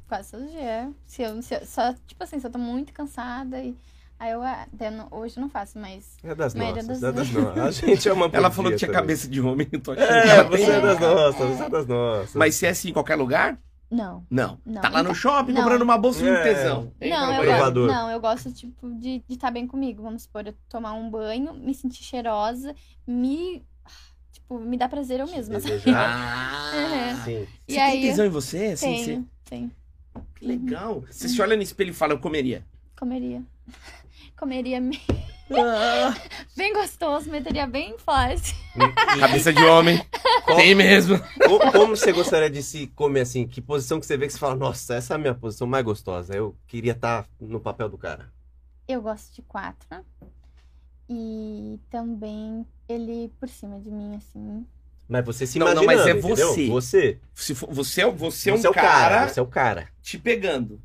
quase 0.07 0.31
todo 0.31 0.47
dia. 0.47 0.91
Se 1.05 1.21
eu, 1.23 1.41
se 1.41 1.55
eu- 1.55 1.65
só, 1.65 1.93
tipo 2.05 2.23
assim, 2.23 2.39
se 2.39 2.47
eu 2.47 2.51
tô 2.51 2.59
muito 2.59 2.93
cansada 2.93 3.59
e. 3.61 3.75
Aí 4.19 4.31
eu, 4.31 4.41
ah, 4.41 4.65
eu 4.79 4.91
não- 4.91 5.07
hoje 5.11 5.39
não 5.39 5.47
faço, 5.49 5.77
mas. 5.77 6.17
É 6.23 6.33
das 6.33 6.53
nossas, 6.55 6.87
das 6.87 7.03
é 7.03 7.11
das 7.11 7.29
nossas. 7.31 7.83
A 7.83 7.87
gente 7.87 8.09
é 8.09 8.13
uma 8.13 8.29
Ela 8.33 8.49
falou 8.49 8.71
que 8.71 8.77
tinha 8.77 8.87
também. 8.87 9.01
cabeça 9.01 9.27
de 9.27 9.39
homem, 9.41 9.67
eu 9.71 9.79
tô 9.79 9.91
achando 9.91 10.07
que 10.07 10.13
É, 10.13 10.43
você 10.43 10.57
tem. 10.65 10.69
é 10.75 10.81
das 10.81 10.97
É. 10.97 10.99
nossas, 11.01 11.49
você 11.57 11.63
é 11.63 11.69
das 11.69 11.87
nossas. 11.87 12.33
Mas 12.35 12.55
se 12.55 12.65
é 12.65 12.69
assim 12.69 12.89
em 12.89 12.93
qualquer 12.93 13.15
lugar? 13.15 13.59
Não. 13.89 14.25
Não. 14.29 14.59
Não. 14.65 14.81
Tá 14.81 14.89
lá 14.89 15.01
no 15.03 15.13
shopping 15.15 15.53
Não. 15.53 15.61
comprando 15.61 15.81
uma 15.83 15.97
bolsa 15.97 16.21
de 16.23 16.29
um 16.29 16.33
É. 16.33 16.43
tesão. 16.43 16.91
Não, 16.99 17.33
eu 17.43 17.45
gosto, 17.57 17.79
não, 17.87 18.11
eu 18.11 18.19
gosto, 18.19 18.51
tipo, 18.51 18.89
de 18.95 19.23
estar 19.29 19.49
bem 19.51 19.65
comigo. 19.67 20.01
Vamos 20.03 20.23
supor, 20.23 20.45
eu 20.47 20.53
tomar 20.67 20.93
um 20.93 21.09
banho, 21.09 21.53
me 21.53 21.73
sentir 21.73 22.03
cheirosa, 22.03 22.75
me. 23.05 23.63
Tipo, 24.33 24.59
me 24.59 24.77
dá 24.77 24.89
prazer 24.89 25.19
eu 25.19 25.27
mesma. 25.27 25.59
Ah, 25.95 27.21
Sim. 27.23 27.45
Você 27.45 27.47
E 27.67 27.73
tem 27.75 27.81
aí, 27.81 28.01
tesão 28.01 28.25
em 28.25 28.29
você? 28.29 28.65
Assim, 28.73 28.97
você... 28.97 29.05
Tenho, 29.05 29.29
tenho. 29.45 29.71
Que 30.35 30.45
legal. 30.45 31.03
Você 31.09 31.29
se 31.29 31.41
olha 31.41 31.55
no 31.55 31.61
espelho 31.61 31.91
e 31.91 31.93
fala, 31.93 32.13
eu 32.13 32.19
comeria. 32.19 32.63
Comeria. 32.99 33.41
Comeria 34.37 34.79
bem- 34.79 35.01
Ah, 35.51 36.13
bem 36.55 36.73
gostoso, 36.73 37.29
meteria 37.29 37.65
bem 37.65 37.97
forte. 37.97 38.53
cabeça 39.19 39.51
de 39.53 39.63
homem. 39.63 39.99
Tem 40.57 40.75
mesmo. 40.75 41.17
Co- 41.19 41.71
Como 41.71 41.95
você 41.95 42.11
gostaria 42.11 42.49
de 42.49 42.61
se 42.61 42.87
comer 42.87 43.21
assim? 43.21 43.47
Que 43.47 43.61
posição 43.61 43.99
que 43.99 44.05
você 44.05 44.17
vê 44.17 44.27
que 44.27 44.33
você 44.33 44.39
fala, 44.39 44.55
nossa, 44.55 44.95
essa 44.95 45.13
é 45.13 45.15
a 45.15 45.17
minha 45.17 45.33
posição 45.33 45.65
mais 45.65 45.83
gostosa. 45.85 46.35
Eu 46.35 46.55
queria 46.67 46.91
estar 46.91 47.25
no 47.39 47.59
papel 47.59 47.87
do 47.89 47.97
cara. 47.97 48.31
Eu 48.87 49.01
gosto 49.01 49.33
de 49.33 49.41
quatro. 49.41 49.87
E 51.09 51.79
também 51.89 52.65
ele 52.87 53.31
por 53.39 53.47
cima 53.47 53.79
de 53.79 53.89
mim, 53.89 54.15
assim. 54.15 54.65
Mas 55.07 55.25
você 55.25 55.47
se 55.47 55.57
Não, 55.57 55.73
não, 55.73 55.85
mas 55.85 56.05
é 56.05 56.11
entendeu? 56.11 56.49
você. 56.53 56.67
Você. 56.67 57.19
Se 57.33 57.55
for- 57.55 57.73
você, 57.73 58.01
é, 58.01 58.11
você 58.11 58.49
é 58.49 58.53
um 58.53 58.57
Você 58.57 58.67
é 58.67 58.69
o 58.69 58.73
cara, 58.73 58.87
cara. 58.87 59.27
Você 59.29 59.39
é 59.39 59.43
o 59.43 59.47
cara. 59.47 59.87
te 60.01 60.17
pegando. 60.17 60.81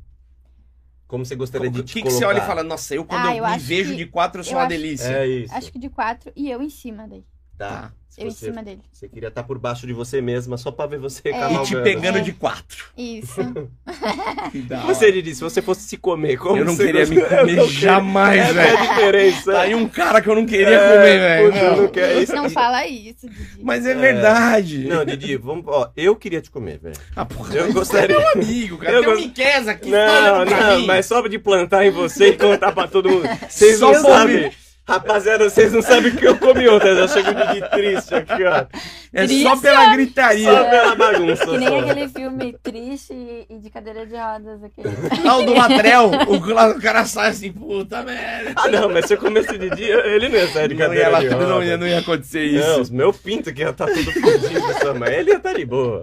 Como 1.13 1.23
você 1.23 1.35
gostaria 1.35 1.69
O 1.69 1.71
de 1.71 1.79
que, 1.83 1.85
te 1.85 1.93
que 1.93 2.01
colocar? 2.01 2.17
você 2.17 2.25
olha 2.25 2.39
e 2.39 2.41
fala, 2.41 2.63
nossa, 2.63 2.95
eu 2.95 3.05
quando 3.05 3.27
Ah, 3.27 3.35
eu, 3.37 3.45
eu 3.45 3.51
me 3.51 3.59
vejo 3.59 3.91
que- 3.91 3.97
de 3.97 4.05
quatro, 4.07 4.39
eu 4.39 4.43
sou 4.43 4.53
eu 4.53 4.57
uma 4.57 4.63
acho- 4.65 4.69
delícia. 4.75 5.07
É 5.09 5.27
isso. 5.27 5.53
Acho 5.53 5.71
que 5.71 5.77
de 5.77 5.87
quatro 5.87 6.31
e 6.35 6.49
eu 6.49 6.59
em 6.59 6.69
cima 6.71 7.07
dele. 7.07 7.23
Tá. 7.57 7.67
Tá. 7.69 7.91
Eu 8.15 8.27
em 8.27 8.29
você, 8.29 8.45
cima 8.45 8.61
dele. 8.61 8.79
você 8.91 9.09
queria 9.09 9.29
estar 9.29 9.41
por 9.41 9.57
baixo 9.57 9.87
de 9.87 9.93
você 9.93 10.21
mesma 10.21 10.55
só 10.55 10.69
pra 10.71 10.85
ver 10.85 10.99
você 10.99 11.29
É. 11.29 11.31
E 11.31 11.33
te 11.33 11.39
cavalgando. 11.39 11.83
pegando 11.83 12.17
É. 12.19 12.21
de 12.21 12.31
quatro. 12.33 12.85
Isso. 12.95 13.41
Que 14.51 14.61
da 14.61 14.75
E 14.75 14.79
hora. 14.79 14.93
Você, 14.93 15.11
Didi, 15.11 15.33
se 15.33 15.41
você 15.41 15.63
fosse 15.63 15.81
se 15.81 15.97
comer, 15.97 16.37
como 16.37 16.57
eu 16.57 16.63
não 16.65 16.75
você 16.75 16.85
queria 16.85 17.05
me 17.07 17.15
comer 17.15 17.31
Eu 17.31 17.37
não 17.55 17.65
queria. 17.65 17.79
jamais, 17.79 18.39
Essa 18.39 18.51
é 18.51 18.53
velho. 18.53 18.77
a 18.77 18.81
diferença. 18.81 19.51
Tá 19.51 19.61
aí 19.61 19.73
um 19.73 19.87
cara 19.89 20.21
que 20.21 20.29
eu 20.29 20.35
não 20.35 20.45
queria 20.45 20.67
É, 20.75 20.89
comer, 20.91 21.19
velho. 21.19 21.55
Não. 21.71 21.77
não 21.83 21.87
quero. 21.87 22.21
Isso- 22.21 22.35
Não 22.35 22.49
fala 22.51 22.85
isso, 22.85 23.27
Didi. 23.27 23.63
Mas 23.63 23.85
é, 23.87 23.91
É. 23.91 23.95
verdade. 23.95 24.85
Não, 24.87 25.03
Didi, 25.05 25.35
vamos. 25.37 25.63
Ó, 25.67 25.89
eu 25.97 26.15
queria 26.15 26.39
te 26.41 26.51
comer, 26.51 26.77
velho. 26.77 26.95
Ah, 27.15 27.25
porra, 27.25 27.55
Eu 27.55 27.73
gostaria- 27.73 28.15
você 28.15 28.21
é 28.21 28.35
meu 28.35 28.43
amigo, 28.43 28.77
cara. 28.77 28.91
Eu 28.93 29.01
Tem 29.01 29.09
um 29.09 29.15
gost- 29.15 29.25
Miqueza 29.27 29.71
aqui. 29.71 29.89
Não, 29.89 30.45
tá 30.45 30.45
não, 30.77 30.85
mas 30.85 31.05
só 31.07 31.27
de 31.27 31.39
plantar 31.39 31.83
em 31.83 31.89
você 31.89 32.27
e 32.27 32.37
contar 32.37 32.71
pra 32.73 32.87
todo 32.87 33.09
mundo. 33.09 33.27
Vocês 33.49 33.79
Só 33.79 33.91
não 33.91 34.01
sabem. 34.01 34.51
Rapaziada, 34.85 35.49
vocês 35.49 35.71
não 35.71 35.81
sabem 35.81 36.11
o 36.11 36.15
que 36.17 36.27
eu 36.27 36.37
comi 36.37 36.67
ontem. 36.67 36.89
Eu 36.89 37.07
já 37.07 37.07
chego 37.07 37.31
de 37.33 37.69
triste 37.69 38.15
aqui, 38.15 38.43
ó. 38.43 38.65
É 39.13 39.25
Triste. 39.25 39.43
só 39.43 39.55
pela 39.55 39.93
gritaria. 39.93 40.51
Só 40.51 40.69
pela 40.69 40.95
bagunça. 40.95 41.45
Que 41.45 41.57
nem 41.57 41.67
só. 41.69 41.79
aquele 41.79 42.09
filme 42.09 42.57
triste 42.61 43.13
e, 43.49 43.59
de 43.59 43.69
cadeira 43.69 44.05
de 44.05 44.15
rodas. 44.15 44.63
Aquele... 44.63 44.89
Ah, 45.25 45.37
o 45.37 45.45
do 45.45 45.53
Latrel, 45.53 46.11
o, 46.27 46.81
cara 46.81 47.05
sai 47.05 47.29
assim, 47.29 47.51
puta 47.53 48.03
merda. 48.03 48.53
Ah, 48.57 48.67
não, 48.67 48.89
mas 48.89 49.05
se 49.05 49.13
eu 49.13 49.17
comesse 49.17 49.57
de 49.57 49.69
dia, 49.69 50.05
ele 50.05 50.27
não 50.27 50.37
ia 50.37 50.47
sair 50.49 50.67
de 50.67 50.75
Não 50.75 50.93
ia, 50.93 51.03
cadeira 51.03 51.19
de 51.21 51.27
roda. 51.27 51.47
não, 51.47 51.63
ia, 51.63 51.77
não 51.77 51.87
ia 51.87 51.99
acontecer 51.99 52.43
isso. 52.43 52.67
Não, 52.67 52.81
os 52.81 52.89
meu 52.89 53.13
pinto 53.13 53.53
que 53.53 53.61
ia 53.61 53.69
estar 53.69 53.85
tudo 53.85 54.11
fudido 54.11 54.99
mas 54.99 55.13
ele 55.13 55.31
ia 55.31 55.37
estar 55.37 55.53
de 55.53 55.65
boa. 55.65 56.01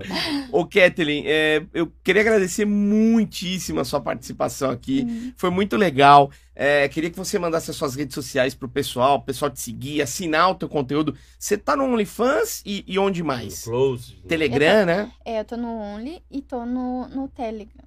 Ô, 0.50 0.64
Kathleen, 0.64 1.24
é, 1.26 1.62
eu 1.74 1.92
queria 2.02 2.22
agradecer 2.22 2.64
muitíssimo 2.64 3.80
a 3.80 3.84
sua 3.84 4.00
participação 4.00 4.70
aqui. 4.70 5.32
Foi 5.36 5.50
muito 5.50 5.76
legal. 5.76 6.30
É, 6.62 6.86
queria 6.90 7.08
que 7.10 7.16
você 7.16 7.38
mandasse 7.38 7.70
as 7.70 7.76
suas 7.78 7.94
redes 7.94 8.14
sociais 8.14 8.54
pro 8.54 8.68
pessoal, 8.68 9.16
o 9.16 9.22
pessoal 9.22 9.50
te 9.50 9.58
seguir, 9.58 10.02
assinar 10.02 10.50
o 10.50 10.54
teu 10.54 10.68
conteúdo. 10.68 11.16
Você 11.38 11.56
tá 11.56 11.74
no 11.74 11.84
OnlyFans 11.84 12.62
e, 12.66 12.84
e 12.86 12.98
onde 12.98 13.22
mais? 13.22 13.64
Close. 13.64 14.16
Telegram, 14.28 14.84
né? 14.84 15.10
É, 15.24 15.40
eu 15.40 15.44
tô 15.46 15.56
no 15.56 15.68
Only 15.68 16.22
e 16.30 16.42
tô 16.42 16.66
no, 16.66 17.08
no 17.08 17.28
Telegram. 17.28 17.82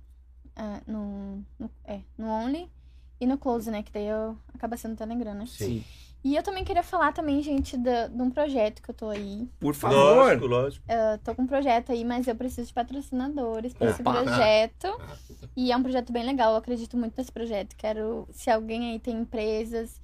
Ah, 0.55 0.81
no, 0.87 1.45
no- 1.59 1.69
é, 1.85 1.99
no 2.17 2.27
Only 2.27 2.67
e 3.21 3.27
no 3.27 3.37
Close, 3.37 3.69
né? 3.69 3.83
Que 3.83 3.91
daí 3.91 4.07
eu 4.07 4.35
acaba 4.55 4.75
sendo 4.75 4.95
Telegram, 4.97 5.35
né? 5.35 5.45
Sim. 5.47 5.83
E 6.23 6.35
eu 6.37 6.41
também 6.43 6.63
queria 6.63 6.83
falar 6.83 7.11
também, 7.11 7.41
gente, 7.43 7.75
da- 7.75 8.07
de 8.07 8.21
um 8.21 8.29
projeto 8.29 8.81
que 8.81 8.89
eu 8.89 8.95
tô 8.95 9.09
aí. 9.09 9.45
Por 9.59 9.75
favor. 9.75 9.95
Lógico, 10.15 10.45
lógico. 10.47 10.85
Eu 10.87 11.17
tô 11.19 11.35
com 11.35 11.41
um 11.41 11.47
projeto 11.47 11.91
aí, 11.91 12.05
mas 12.05 12.27
eu 12.27 12.35
preciso 12.35 12.67
de 12.67 12.73
patrocinadores 12.73 13.73
pra 13.73 13.89
esse 13.89 14.01
projeto. 14.01 15.01
E 15.55 15.71
é 15.71 15.75
um 15.75 15.83
projeto 15.83 16.13
bem 16.13 16.25
legal, 16.25 16.51
eu 16.51 16.57
acredito 16.57 16.95
muito 16.95 17.13
nesse 17.17 17.31
projeto. 17.31 17.75
Quero, 17.75 18.25
se 18.31 18.49
alguém 18.49 18.91
aí 18.91 18.99
tem 18.99 19.15
empresas, 19.19 19.99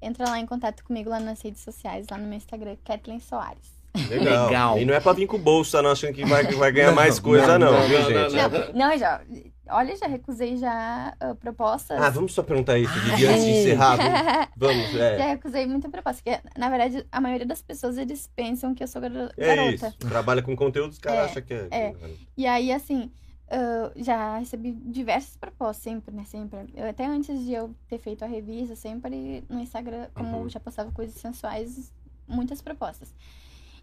entra 0.00 0.28
lá 0.30 0.38
em 0.38 0.46
contato 0.46 0.84
comigo 0.84 1.10
lá 1.10 1.18
nas 1.18 1.40
redes 1.42 1.62
sociais, 1.62 2.06
lá 2.08 2.16
no 2.16 2.28
meu 2.28 2.36
Instagram, 2.36 2.76
Kathleen 2.84 3.18
Soares. 3.18 3.74
Legal. 4.08 4.46
Legal. 4.46 4.78
E 4.78 4.84
não 4.84 4.94
é 4.94 5.00
pra 5.00 5.12
vir 5.14 5.26
com 5.26 5.38
bolsa, 5.38 5.82
não, 5.82 5.90
achando 5.90 6.12
que 6.12 6.24
vai, 6.24 6.46
que 6.46 6.54
vai 6.54 6.70
ganhar 6.70 6.92
mais 6.92 7.18
coisa, 7.18 7.58
não, 7.58 7.72
viu, 7.88 7.98
gente? 8.02 8.34
Não, 8.74 8.88
não, 8.90 8.98
já. 8.98 9.20
Olha, 9.68 9.96
já 9.96 10.06
recusei 10.06 10.56
já 10.56 11.14
ah, 11.20 11.34
propostas. 11.34 12.00
Ah, 12.00 12.10
vamos 12.10 12.32
só 12.34 12.42
perguntar 12.42 12.78
isso, 12.78 12.92
Didi, 13.00 13.26
Ah, 13.26 13.30
antes 13.30 13.44
de 13.44 13.50
é. 13.50 13.60
encerrar. 13.60 13.96
Vamos, 13.96 14.50
vamos, 14.56 14.92
Já 14.92 15.04
é. 15.04 15.28
recusei 15.30 15.66
muita 15.66 15.88
proposta. 15.88 16.22
Porque, 16.22 16.40
na 16.58 16.68
verdade, 16.68 17.06
a 17.10 17.20
maioria 17.20 17.46
das 17.46 17.62
pessoas, 17.62 17.96
eles 17.98 18.28
pensam 18.34 18.74
que 18.74 18.82
eu 18.82 18.88
sou 18.88 19.02
É 19.04 19.08
garota. 19.08 19.72
isso. 19.88 19.98
Trabalha 19.98 20.42
com 20.42 20.54
conteúdo, 20.56 20.90
os 20.92 20.98
caras 20.98 21.20
É, 21.20 21.24
acham 21.30 21.42
que 21.42 21.54
é. 21.54 21.68
é. 21.70 21.94
E 22.36 22.46
aí, 22.46 22.72
assim, 22.72 23.10
ah, 23.50 23.90
já 23.96 24.38
recebi 24.38 24.72
diversas 24.72 25.36
propostas, 25.36 25.82
sempre, 25.84 26.14
né? 26.14 26.24
Sempre. 26.24 26.58
Eu, 26.74 26.88
até 26.88 27.04
antes 27.06 27.38
de 27.44 27.52
eu 27.52 27.74
ter 27.88 27.98
feito 27.98 28.24
a 28.24 28.28
revista, 28.28 28.74
sempre 28.76 29.44
no 29.48 29.60
Instagram, 29.60 30.06
como 30.14 30.38
Uhum. 30.38 30.48
já 30.48 30.60
postava 30.60 30.90
coisas 30.92 31.14
sensuais, 31.20 31.92
muitas 32.28 32.60
propostas. 32.62 33.14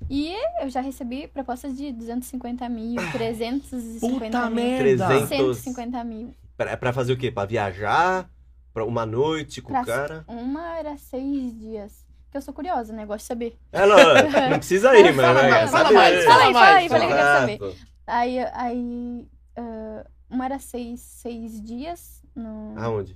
E 0.09 0.33
eu 0.61 0.69
já 0.69 0.81
recebi 0.81 1.27
propostas 1.27 1.75
de 1.75 1.91
250 1.91 2.67
mil, 2.69 2.95
350 3.11 4.25
Puta 4.25 4.45
mil, 4.49 4.55
merda. 4.55 5.07
300. 5.07 5.57
150 5.57 6.03
mil. 6.03 6.33
Pra, 6.57 6.77
pra 6.77 6.93
fazer 6.93 7.13
o 7.13 7.17
quê? 7.17 7.31
Pra 7.31 7.45
viajar? 7.45 8.29
Pra 8.73 8.85
uma 8.85 9.05
noite 9.05 9.61
com 9.61 9.71
Pra- 9.71 9.81
o 9.81 9.85
cara? 9.85 10.23
Uma 10.27 10.77
era 10.77 10.97
seis 10.97 11.57
dias. 11.59 12.05
Porque 12.25 12.37
eu 12.37 12.41
sou 12.41 12.53
curiosa, 12.53 12.91
né? 12.93 13.05
Gosto 13.05 13.19
de 13.21 13.27
saber. 13.27 13.57
É, 13.71 13.85
não, 13.85 14.49
não 14.49 14.57
precisa 14.57 14.95
ir, 14.97 15.13
mas. 15.13 15.25
Fala 15.25 15.43
né, 15.43 15.49
mais, 15.49 15.63
quer 15.63 15.67
fala 15.69 15.83
saber. 15.83 15.93
mais, 15.95 16.25
Fala 16.25 16.43
aí, 16.43 16.53
fala 16.53 16.53
fala 16.53 16.77
aí, 16.79 16.89
mais, 16.89 16.91
fala 16.91 17.03
aí 17.03 17.07
que 17.07 17.13
eu 17.13 17.17
quero 17.17 17.39
saber. 17.39 17.87
Aí, 18.07 18.39
aí 18.53 19.27
ah, 19.57 20.05
uma 20.29 20.45
era 20.45 20.59
seis, 20.59 20.99
seis 21.01 21.61
dias 21.63 22.21
no... 22.35 22.73
Aonde? 22.77 23.15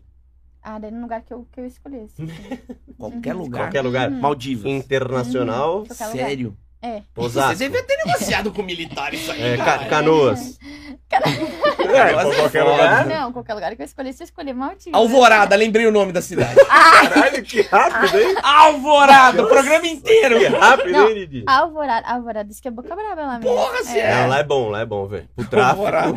Ah, 0.61 0.77
daí 0.79 0.91
no 0.91 1.01
lugar 1.01 1.21
que 1.23 1.33
eu, 1.33 1.47
que 1.51 1.59
eu 1.59 1.65
escolhi. 1.65 2.01
assim. 2.01 2.27
Qualquer 2.97 3.35
Uhum. 3.35 3.41
lugar. 3.43 3.63
Qualquer 3.65 3.81
lugar. 3.81 4.11
Uhum. 4.11 4.19
Maldivas. 4.19 4.65
Internacional. 4.71 5.79
Lugar. 5.79 5.95
Sério? 5.95 6.57
É. 6.81 7.01
Osasco. 7.15 7.57
Você 7.57 7.69
devia 7.69 7.83
ter 7.83 7.97
negociado 8.05 8.51
com 8.51 8.61
militares 8.61 9.21
isso 9.21 9.31
aí. 9.31 9.41
É, 9.53 9.57
cara. 9.57 9.79
ca 9.79 9.85
canoas. 9.89 10.57
É, 11.09 11.19
Canoas 12.13 12.33
é 12.33 12.35
qualquer 12.41 12.63
lugar. 12.63 13.05
Não, 13.05 13.31
qualquer 13.31 13.53
lugar 13.53 13.75
que 13.75 13.81
eu 13.81 13.85
escolhi, 13.85 14.11
se 14.13 14.21
eu 14.21 14.25
escolher 14.25 14.53
Maldivas. 14.53 14.93
Alvorada, 14.93 15.55
lembrei 15.55 15.85
o 15.87 15.91
nome 15.91 16.11
da 16.11 16.21
cidade. 16.21 16.53
Caralho, 16.65 17.43
que 17.43 17.61
rápido, 17.61 18.19
hein? 18.19 18.35
Alvorada, 18.43 19.43
o 19.43 19.47
programa 19.47 19.87
inteiro. 19.87 20.37
Que 20.37 20.45
rápido, 20.47 20.91
Não. 20.91 21.07
hein, 21.09 21.15
Didi? 21.15 21.43
Alvorada. 21.47 22.07
Alvorada, 22.07 22.47
diz 22.49 22.59
que 22.59 22.67
é 22.67 22.71
boca 22.71 22.93
brava 22.95 23.21
lá 23.25 23.39
mesmo. 23.39 23.55
Porra, 23.55 23.77
você 23.83 23.99
É, 23.99 24.23
é. 24.23 24.27
lá 24.27 24.39
é 24.39 24.43
bom, 24.43 24.69
lá 24.69 24.81
é 24.81 24.85
bom, 24.85 25.07
velho. 25.07 25.29
O 25.37 25.45
tráfico. 25.45 25.85
Alvorada. 25.85 26.13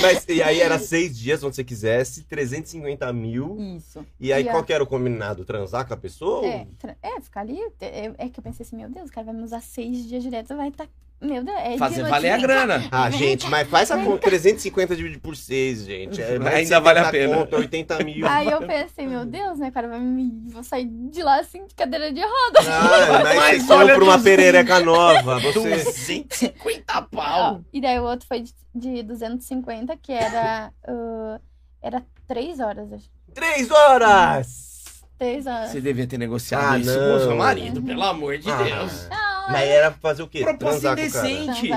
Mas, 0.00 0.24
e 0.28 0.42
aí 0.42 0.60
era 0.60 0.78
seis 0.78 1.16
dias, 1.16 1.42
onde 1.44 1.54
você 1.56 1.64
quisesse, 1.64 2.22
350 2.24 3.12
mil. 3.12 3.56
Isso. 3.76 4.04
E 4.18 4.32
aí 4.32 4.44
E 4.44 4.48
a- 4.48 4.52
qual 4.52 4.64
que 4.64 4.72
era 4.72 4.82
o 4.82 4.86
combinado? 4.86 5.44
Transar 5.44 5.86
com 5.86 5.94
a 5.94 5.96
pessoa? 5.96 6.46
É, 6.46 6.66
tra- 6.78 6.96
é, 7.02 7.20
ficar 7.20 7.40
ali. 7.40 7.58
É, 7.80 8.10
é 8.18 8.28
que 8.28 8.40
eu 8.40 8.42
pensei 8.44 8.64
assim, 8.64 8.76
meu 8.76 8.88
Deus, 8.88 9.03
o 9.10 9.12
cara 9.12 9.26
vai 9.26 9.34
me 9.34 9.42
usar 9.42 9.60
seis 9.60 10.06
dias 10.08 10.22
direto, 10.22 10.56
vai 10.56 10.68
estar. 10.68 10.88
Meu 11.20 11.42
Deus, 11.42 11.58
é 11.58 11.78
Fazer 11.78 12.02
valer 12.02 12.30
a 12.32 12.38
grana. 12.38 12.88
Ah, 12.90 13.08
gente, 13.08 13.48
mas 13.48 13.66
faz 13.66 13.90
a 13.90 13.96
conta 14.04 14.18
350 14.28 14.94
dividido 14.94 15.20
por 15.20 15.34
6, 15.34 15.86
gente. 15.86 16.20
É 16.20 16.36
Ainda 16.54 16.80
vale 16.80 16.98
a 16.98 17.04
70 17.06 17.10
pena. 17.10 17.36
Conto, 17.38 17.56
80 17.56 18.04
mil. 18.04 18.26
Aí 18.28 18.50
eu 18.50 18.60
pensei, 18.66 19.06
meu 19.06 19.24
Deus, 19.24 19.58
né, 19.58 19.70
cara, 19.70 19.88
vai 19.88 20.00
me... 20.00 20.30
vou 20.48 20.62
sair 20.62 20.84
de 20.84 21.22
lá 21.22 21.40
assim 21.40 21.66
de 21.66 21.74
cadeira 21.74 22.12
de 22.12 22.20
roda. 22.20 22.60
Ah, 22.68 23.22
mas, 23.24 23.36
Mas 23.36 23.62
você 23.62 23.72
olha 23.72 23.94
compra 23.94 24.04
uma 24.04 24.22
perereca 24.22 24.80
nova. 24.80 25.38
Você... 25.40 25.52
250 25.52 26.92
Ó, 26.94 27.02
pau. 27.02 27.64
e 27.72 27.80
daí 27.80 27.98
o 27.98 28.04
outro 28.04 28.26
foi 28.28 28.42
de, 28.42 28.52
de 28.74 29.02
250, 29.02 29.96
que 29.96 30.12
era. 30.12 30.70
ah, 30.86 31.40
era 31.80 32.02
três 32.26 32.60
horas, 32.60 32.92
acho. 32.92 33.10
Três 33.32 33.70
horas! 33.70 34.73
Horas. 35.20 35.70
Você 35.70 35.80
devia 35.80 36.06
ter 36.06 36.18
negociado 36.18 36.74
Ah, 36.74 36.78
isso 36.78 36.98
não. 36.98 37.10
com 37.10 37.16
o 37.16 37.20
seu 37.20 37.36
marido, 37.36 37.82
pelo 37.82 38.02
amor 38.02 38.38
de 38.38 38.50
Ah, 38.50 38.62
Deus. 38.62 39.08
Não, 39.08 39.48
Mas 39.52 39.62
é 39.62 39.68
era 39.68 39.90
pra 39.90 40.00
fazer 40.00 40.22
o 40.22 40.28
quê? 40.28 40.42
Proposta 40.42 40.92
indecente. 40.92 41.70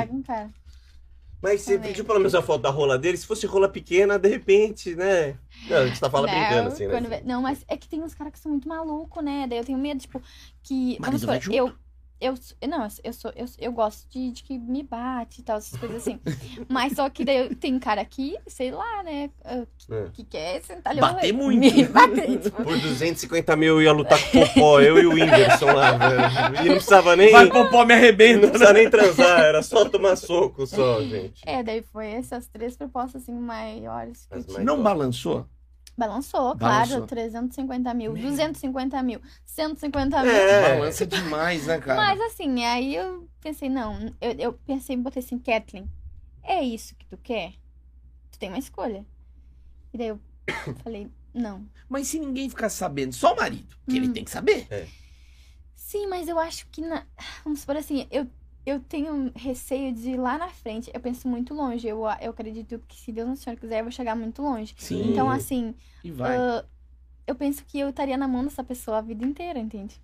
Mas 1.41 1.61
você 1.61 1.75
Também. 1.75 1.89
pediu 1.91 2.03
pelo 2.03 2.17
menos 2.17 2.33
a 2.33 2.41
foto 2.41 2.63
da 2.63 2.69
rola 2.69 2.97
dele. 2.97 3.15
Se 3.15 3.25
fosse 3.27 3.45
rola 3.45 3.69
pequena, 3.69 4.17
de 4.17 4.27
repente, 4.27 4.95
né? 4.95 5.35
Não, 5.69 5.77
a 5.77 5.85
gente 5.87 5.99
tá 5.99 6.09
falando 6.09 6.31
Não, 6.31 6.39
brincando, 6.39 6.67
assim, 6.69 6.87
né? 6.87 6.91
quando 6.91 7.25
Não, 7.25 7.41
mas 7.43 7.63
é 7.67 7.77
que 7.77 7.87
tem 7.87 8.01
uns 8.01 8.15
caras 8.15 8.33
que 8.33 8.39
são 8.39 8.51
muito 8.51 8.67
malucos, 8.67 9.23
né? 9.23 9.45
Daí 9.47 9.59
eu 9.59 9.63
tenho 9.63 9.77
medo, 9.77 9.99
tipo, 9.99 10.19
que. 10.63 10.97
Marido 10.99 11.25
Vamos 11.27 11.43
supor, 11.43 11.55
eu. 11.55 11.71
Eu, 12.19 12.33
não, 12.67 12.87
eu 13.03 13.13
sou, 13.13 13.31
eu, 13.35 13.45
eu 13.59 13.71
gosto 13.71 14.09
de, 14.09 14.31
de 14.31 14.41
que 14.43 14.57
me 14.57 14.81
bate 14.81 15.41
e 15.41 15.43
tal, 15.43 15.57
essas 15.57 15.79
coisas 15.79 15.97
assim. 15.97 16.19
Mas 16.67 16.93
só 16.93 17.07
que 17.09 17.23
daí 17.23 17.53
tem 17.55 17.77
cara 17.77 18.01
aqui, 18.01 18.35
sei 18.47 18.71
lá, 18.71 19.03
né? 19.03 19.29
ah, 19.45 19.63
Que, 19.77 19.93
É. 19.93 20.09
que 20.13 20.23
quer 20.23 20.61
sentar 20.63 20.91
ali. 20.93 20.99
Bater 21.01 21.31
muito. 21.31 21.59
Me 21.59 21.85
bater, 21.85 22.37
tipo. 22.41 22.63
Por 22.63 22.79
250 22.79 23.55
mil 23.55 23.75
eu 23.75 23.81
ia 23.83 23.91
lutar 23.91 24.19
com 24.31 24.39
o 24.39 24.47
Popó, 24.47 24.79
eu 24.81 24.97
e 24.99 25.05
o 25.05 25.13
Whindersson 25.13 25.65
lá, 25.73 25.91
velho. 25.91 26.21
E 26.65 26.69
não 26.69 26.75
precisava 26.75 27.15
nem. 27.15 27.31
Vai 27.31 27.47
pro 27.47 27.69
pó, 27.69 27.83
me 27.85 27.89
Não 27.89 27.95
arrebenta. 27.95 28.47
precisava 28.47 28.73
nem 28.73 28.89
transar, 28.89 29.39
era 29.41 29.61
só 29.61 29.85
tomar 29.87 30.15
soco 30.15 30.65
só, 30.65 30.99
gente. 31.05 31.41
É, 31.45 31.61
daí 31.61 31.83
foi 31.83 32.07
essas 32.07 32.47
três 32.47 32.75
propostas 32.75 33.21
assim 33.21 33.33
maiores 33.33 34.25
que 34.25 34.33
eu 34.33 34.39
As 34.39 34.47
mais- 34.47 34.65
Não 34.65 34.81
balançou? 34.81 35.45
Balançou, 35.97 36.53
Balançou. 36.55 36.97
claro, 36.97 37.07
350 37.07 37.93
mil, 37.93 38.13
250 38.13 39.01
mil, 39.03 39.19
150 39.45 40.21
mil. 40.23 40.31
É. 40.31 40.77
Balança 40.77 41.05
demais, 41.07 41.65
né, 41.65 41.79
cara? 41.79 41.99
Mas 41.99 42.21
assim, 42.21 42.63
aí 42.63 42.95
eu 42.95 43.27
pensei, 43.41 43.67
não, 43.67 44.13
eu, 44.21 44.31
eu 44.37 44.53
pensei, 44.53 44.95
botei 44.95 45.23
assim, 45.23 45.39
Kathleen, 45.39 45.89
é 46.43 46.61
isso 46.63 46.95
que 46.95 47.05
tu 47.07 47.17
quer? 47.17 47.53
Tu 48.31 48.37
tem 48.37 48.49
uma 48.49 48.59
escolha. 48.59 49.03
E 49.91 49.97
daí 49.97 50.07
eu 50.09 50.19
falei, 50.83 51.09
não. 51.33 51.65
Mas 51.89 52.07
se 52.07 52.19
ninguém 52.19 52.47
ficar 52.49 52.69
sabendo, 52.69 53.13
só 53.15 53.33
o 53.33 53.37
marido, 53.37 53.75
que 53.89 53.97
ele 53.97 54.07
Hum. 54.09 54.13
tem 54.13 54.23
que 54.23 54.31
saber. 54.31 54.67
Sim, 55.75 56.05
mas 56.07 56.27
eu 56.27 56.37
acho 56.37 56.67
que, 56.67 56.81
na... 56.81 57.05
vamos 57.43 57.61
supor 57.61 57.77
assim, 57.77 58.07
eu, 58.11 58.27
eu 58.69 58.79
tenho 58.79 59.31
receio 59.35 59.93
de 59.93 60.11
ir 60.11 60.17
lá 60.17 60.37
na 60.37 60.49
frente, 60.49 60.91
eu 60.93 60.99
penso 60.99 61.27
muito 61.27 61.53
longe, 61.53 61.87
eu, 61.87 62.01
eu 62.21 62.31
acredito 62.31 62.79
que 62.87 62.97
se 62.99 63.11
Deus 63.11 63.27
no 63.29 63.35
Senhor 63.35 63.57
quiser, 63.57 63.79
eu 63.79 63.83
vou 63.85 63.91
chegar 63.91 64.15
muito 64.15 64.41
longe. 64.41 64.75
Sim. 64.77 65.11
Então, 65.11 65.29
assim, 65.29 65.73
E 66.03 66.11
vai. 66.11 66.37
ah, 66.37 66.65
eu 67.25 67.35
penso 67.35 67.63
que 67.65 67.79
eu 67.79 67.89
estaria 67.89 68.17
na 68.17 68.27
mão 68.27 68.43
dessa 68.43 68.63
pessoa 68.63 68.97
a 68.97 69.01
vida 69.01 69.25
inteira, 69.25 69.59
entende? 69.59 70.01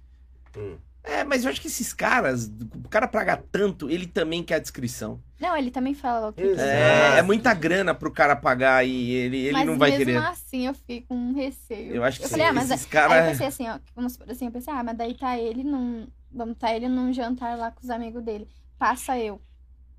Hum. 0.58 0.78
É, 1.06 1.26
mas 1.26 1.44
eu 1.44 1.52
acho 1.52 1.60
que 1.60 1.68
esses 1.68 1.92
caras, 1.94 2.50
o 2.86 2.88
cara 2.88 3.10
pagar 3.10 3.44
tanto, 3.52 3.90
ele 3.90 4.08
também 4.08 4.42
quer 4.42 4.56
a 4.56 4.60
descrição. 4.60 5.22
Não, 5.38 5.58
ele 5.58 5.70
também 5.70 5.94
fala 5.94 6.30
o 6.30 6.34
que. 6.34 6.42
É, 6.42 7.18
é 7.18 7.22
muita 7.22 7.54
grana 7.54 7.94
pro 7.94 8.10
cara 8.10 8.38
pagar 8.38 8.86
e 8.88 9.12
ele, 9.12 9.38
ele 9.38 9.52
mas 9.52 9.68
não 9.68 9.78
vai 9.78 9.92
mesmo 9.92 10.06
querer. 10.06 10.18
assim 10.20 10.66
eu 10.68 10.74
fico 10.74 11.08
com 11.10 11.34
receio. 11.34 11.94
Eu 11.96 12.04
acho 12.06 12.20
que 12.20 12.26
eu 12.26 12.30
falei, 12.30 12.46
ah, 12.46 12.54
mas 12.54 12.72
esses 12.72 12.86
Aí 12.86 13.02
eu 13.04 13.10
caras. 13.10 13.32
pensei 13.32 13.48
assim, 13.48 13.68
ó, 13.70 13.80
vamos 13.94 14.14
supor 14.14 14.32
assim, 14.32 14.46
eu 14.46 14.52
pensei, 14.54 14.74
ah, 14.74 14.82
mas 14.82 14.96
daí 14.98 15.14
tá 15.14 15.38
ele 15.38 15.64
num. 15.66 16.08
Vamos 16.34 16.58
tá 16.58 16.74
ele 16.76 16.88
num 16.88 17.14
jantar 17.14 17.58
lá 17.58 17.72
com 17.72 17.82
os 17.84 17.90
amigos 17.90 18.24
dele. 18.24 18.48
Passa 18.78 19.18
eu. 19.18 19.40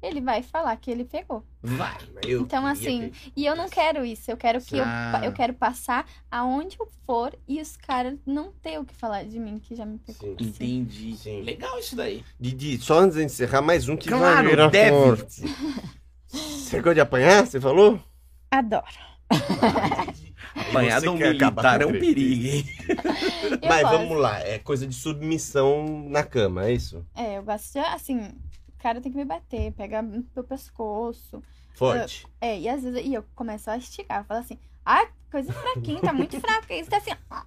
Ele 0.03 0.21
vai 0.21 0.43
falar 0.43 0.77
que 0.77 0.91
ele 0.91 1.05
pegou. 1.05 1.43
Vai. 1.63 1.97
Eu 2.27 2.43
Então, 2.43 2.67
assim, 2.67 3.11
E 3.35 3.47
eu 3.47 3.57
não 3.57 3.71
quero 3.71 4.05
isso. 4.05 4.31
Eu 4.31 4.37
quero 4.37 4.61
que 4.61 4.79
Ah. 4.79 5.21
eu, 5.23 5.31
eu 5.31 5.33
quero 5.33 5.55
passar 5.55 6.05
aonde 6.31 6.77
eu 6.79 6.87
for 7.07 7.35
e 7.49 7.59
os 7.59 7.75
caras 7.75 8.19
não 8.27 8.53
ter 8.53 8.79
o 8.79 8.85
que 8.85 8.95
falar 8.95 9.25
de 9.25 9.39
mim 9.39 9.59
que 9.59 9.75
já 9.75 9.87
me 9.87 9.97
pegou. 9.99 10.37
Sim. 10.39 10.45
Entendi. 10.47 11.17
Sim. 11.17 11.41
Legal 11.41 11.79
isso 11.79 11.97
daí. 11.97 12.23
Didi, 12.39 12.77
só 12.79 12.99
antes 12.99 13.17
de 13.17 13.25
encerrar, 13.25 13.63
mais 13.63 13.89
um 13.89 13.97
que 13.97 14.09
Claro, 14.11 14.35
vai 14.35 14.47
virar 14.47 14.69
deve. 14.69 14.91
forte. 14.91 15.43
Você 16.29 16.77
gosta 16.81 16.95
de 16.97 17.01
apanhar, 17.01 17.47
você 17.47 17.61
falou? 17.61 18.01
Adoro. 18.51 18.85
Apanhar 20.55 21.01
de 21.01 21.09
um 21.09 21.17
militar 21.17 21.83
é 21.83 21.87
um 21.87 21.93
perigo, 21.93 22.47
hein? 22.47 22.65
Eu 23.63 23.69
Mas 23.69 23.83
gosto. 23.83 23.99
vamos 23.99 24.19
lá, 24.19 24.41
é 24.41 24.59
coisa 24.59 24.87
de 24.87 24.95
submissão 24.95 26.09
na 26.09 26.23
cama, 26.23 26.67
é 26.67 26.73
isso? 26.73 27.05
É, 27.15 27.39
eu 27.39 27.43
gosto 27.43 27.73
de, 27.73 27.79
assim, 27.79 28.19
o 28.21 28.79
cara 28.79 29.01
tem 29.01 29.11
que 29.11 29.19
me 29.19 29.25
bater, 29.25 29.73
pegar 29.73 30.03
meu 30.03 30.45
pescoço. 30.45 31.43
Forte. 31.75 32.27
É, 32.41 32.59
e 32.59 32.69
às 32.69 32.83
vezes 32.83 33.05
e 33.05 33.15
eu 33.15 33.25
começo 33.35 33.71
a 33.71 33.77
esticar, 33.77 34.21
eu 34.21 34.25
falo 34.25 34.41
assim, 34.41 34.59
ai, 34.85 35.09
coisa 35.31 35.53
fraquinha, 35.53 36.01
tá 36.01 36.13
muito 36.13 36.39
fraco. 36.41 36.67
Aí 36.71 36.85
você 36.85 36.91
tá 36.91 36.99
assim, 36.99 37.11
ó, 37.31 37.43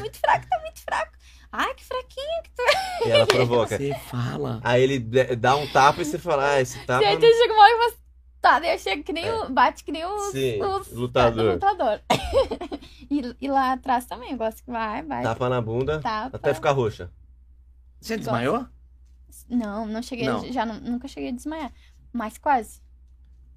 muito 0.00 0.18
fraco, 0.18 0.46
tá 0.48 0.60
muito 0.60 0.80
fraco. 0.80 1.12
Ai, 1.52 1.74
que 1.74 1.84
fraquinho. 1.84 2.42
E 3.04 3.10
ela 3.10 3.26
provoca. 3.26 3.76
Você 3.76 3.94
fala. 4.10 4.58
Aí 4.64 4.82
ele 4.82 4.98
dá 5.36 5.54
um 5.56 5.66
tapa 5.70 6.00
e 6.00 6.04
você 6.04 6.18
fala, 6.18 6.52
ah, 6.52 6.60
esse 6.62 6.78
tapa. 6.86 7.04
E 7.04 7.06
aí 7.06 7.16
você 7.16 7.34
chega 7.34 7.52
uma 7.52 7.62
hora 7.62 7.74
e 7.74 7.78
fala, 7.78 8.01
tá, 8.42 8.58
daí 8.58 8.72
eu 8.74 8.78
chego 8.78 9.02
que 9.04 9.12
nem 9.12 9.30
o, 9.30 9.48
bate 9.48 9.84
que 9.84 9.92
nem 9.92 10.04
os, 10.04 10.32
Sim, 10.32 10.60
os 10.60 10.90
lutador. 10.92 11.54
lutador. 11.54 12.00
e, 13.08 13.36
e 13.40 13.48
lá 13.48 13.72
atrás 13.72 14.04
também, 14.04 14.32
eu 14.32 14.36
gosto 14.36 14.62
que 14.64 14.70
vai, 14.70 15.02
vai, 15.02 15.22
Tapa 15.22 15.48
na 15.48 15.60
bunda 15.60 16.00
tapa. 16.00 16.36
até 16.36 16.52
ficar 16.52 16.72
roxa. 16.72 17.10
Você 18.00 18.16
desmaiou? 18.16 18.66
Não, 19.48 19.86
não 19.86 20.02
cheguei, 20.02 20.26
Não. 20.26 20.44
já 20.52 20.66
não- 20.66 20.80
nunca 20.80 21.06
cheguei 21.08 21.30
a 21.30 21.32
desmaiar. 21.32 21.72
Mas 22.12 22.36
quase, 22.36 22.82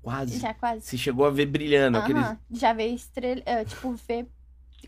Quase. 0.01 0.39
já 0.39 0.53
quase. 0.53 0.81
Você 0.85 0.97
chegou 0.97 1.25
a 1.25 1.29
ver 1.31 1.47
brilhando 1.47 1.97
aqueles. 1.97 2.23
Aham, 2.23 2.39
Já 2.51 2.71
veio 2.71 2.95
estrela, 2.95 3.41
é, 3.45 3.65
tipo, 3.65 3.91
ver, 4.07 4.27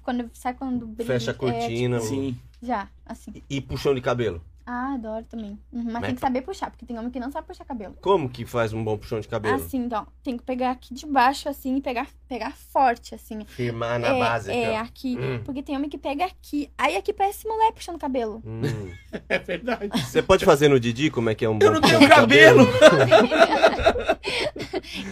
quando, 0.03 0.29
sabe 0.33 0.57
quando 0.59 0.85
brilha? 0.85 1.07
Fecha 1.07 1.31
a 1.31 1.33
é, 1.33 1.37
cortina. 1.37 1.99
Sim. 1.99 2.37
já, 2.61 2.87
assim. 3.05 3.33
E 3.49 3.59
puxão 3.59 3.93
de 3.95 3.99
cabelo. 4.01 4.41
Ah, 4.69 4.95
adoro 4.95 5.23
também. 5.23 5.57
Uhum, 5.71 5.83
mas 5.85 5.93
Mas 5.93 6.05
tem 6.07 6.15
que 6.15 6.19
saber 6.19 6.41
puxar, 6.41 6.69
porque 6.69 6.85
tem 6.85 6.99
homem 6.99 7.09
que 7.09 7.21
não 7.21 7.31
sabe 7.31 7.47
puxar 7.47 7.63
cabelo. 7.63 7.95
Como 8.01 8.27
que 8.27 8.45
faz 8.45 8.73
um 8.73 8.83
bom 8.83 8.97
puxão 8.97 9.17
de 9.21 9.25
cabelo? 9.25 9.55
Assim, 9.55 9.77
então, 9.77 10.05
tem 10.21 10.35
que 10.35 10.43
pegar 10.43 10.71
aqui 10.71 10.93
de 10.93 11.05
baixo, 11.05 11.47
assim, 11.47 11.77
e 11.77 11.81
pegar, 11.81 12.05
pegar 12.27 12.51
forte, 12.51 13.15
assim. 13.15 13.45
Firmar 13.45 13.97
na 13.97 14.09
é, 14.09 14.19
base. 14.19 14.51
É, 14.51 14.77
aqui, 14.77 15.15
aqui. 15.15 15.17
Hum. 15.17 15.41
Porque 15.45 15.63
tem 15.63 15.77
homem 15.77 15.89
que 15.89 15.97
pega 15.97 16.25
aqui. 16.25 16.69
Aí 16.77 16.97
aqui 16.97 17.13
parece 17.13 17.47
mulher 17.47 17.71
puxando 17.71 17.97
cabelo. 17.97 18.43
ó. 18.45 18.49
Hum. 18.49 18.91
É 19.29 19.39
verdade. 19.39 19.89
Você 20.03 20.21
pode 20.21 20.43
fazer 20.43 20.67
no 20.67 20.79
Didi 20.79 21.09
como 21.09 21.29
é 21.29 21.35
que 21.35 21.45
é 21.45 21.49
um 21.49 21.57
bom 21.57 21.65
Eu 21.65 21.73
não 21.73 21.81
tenho 21.81 22.09
cabelo. 22.09 22.65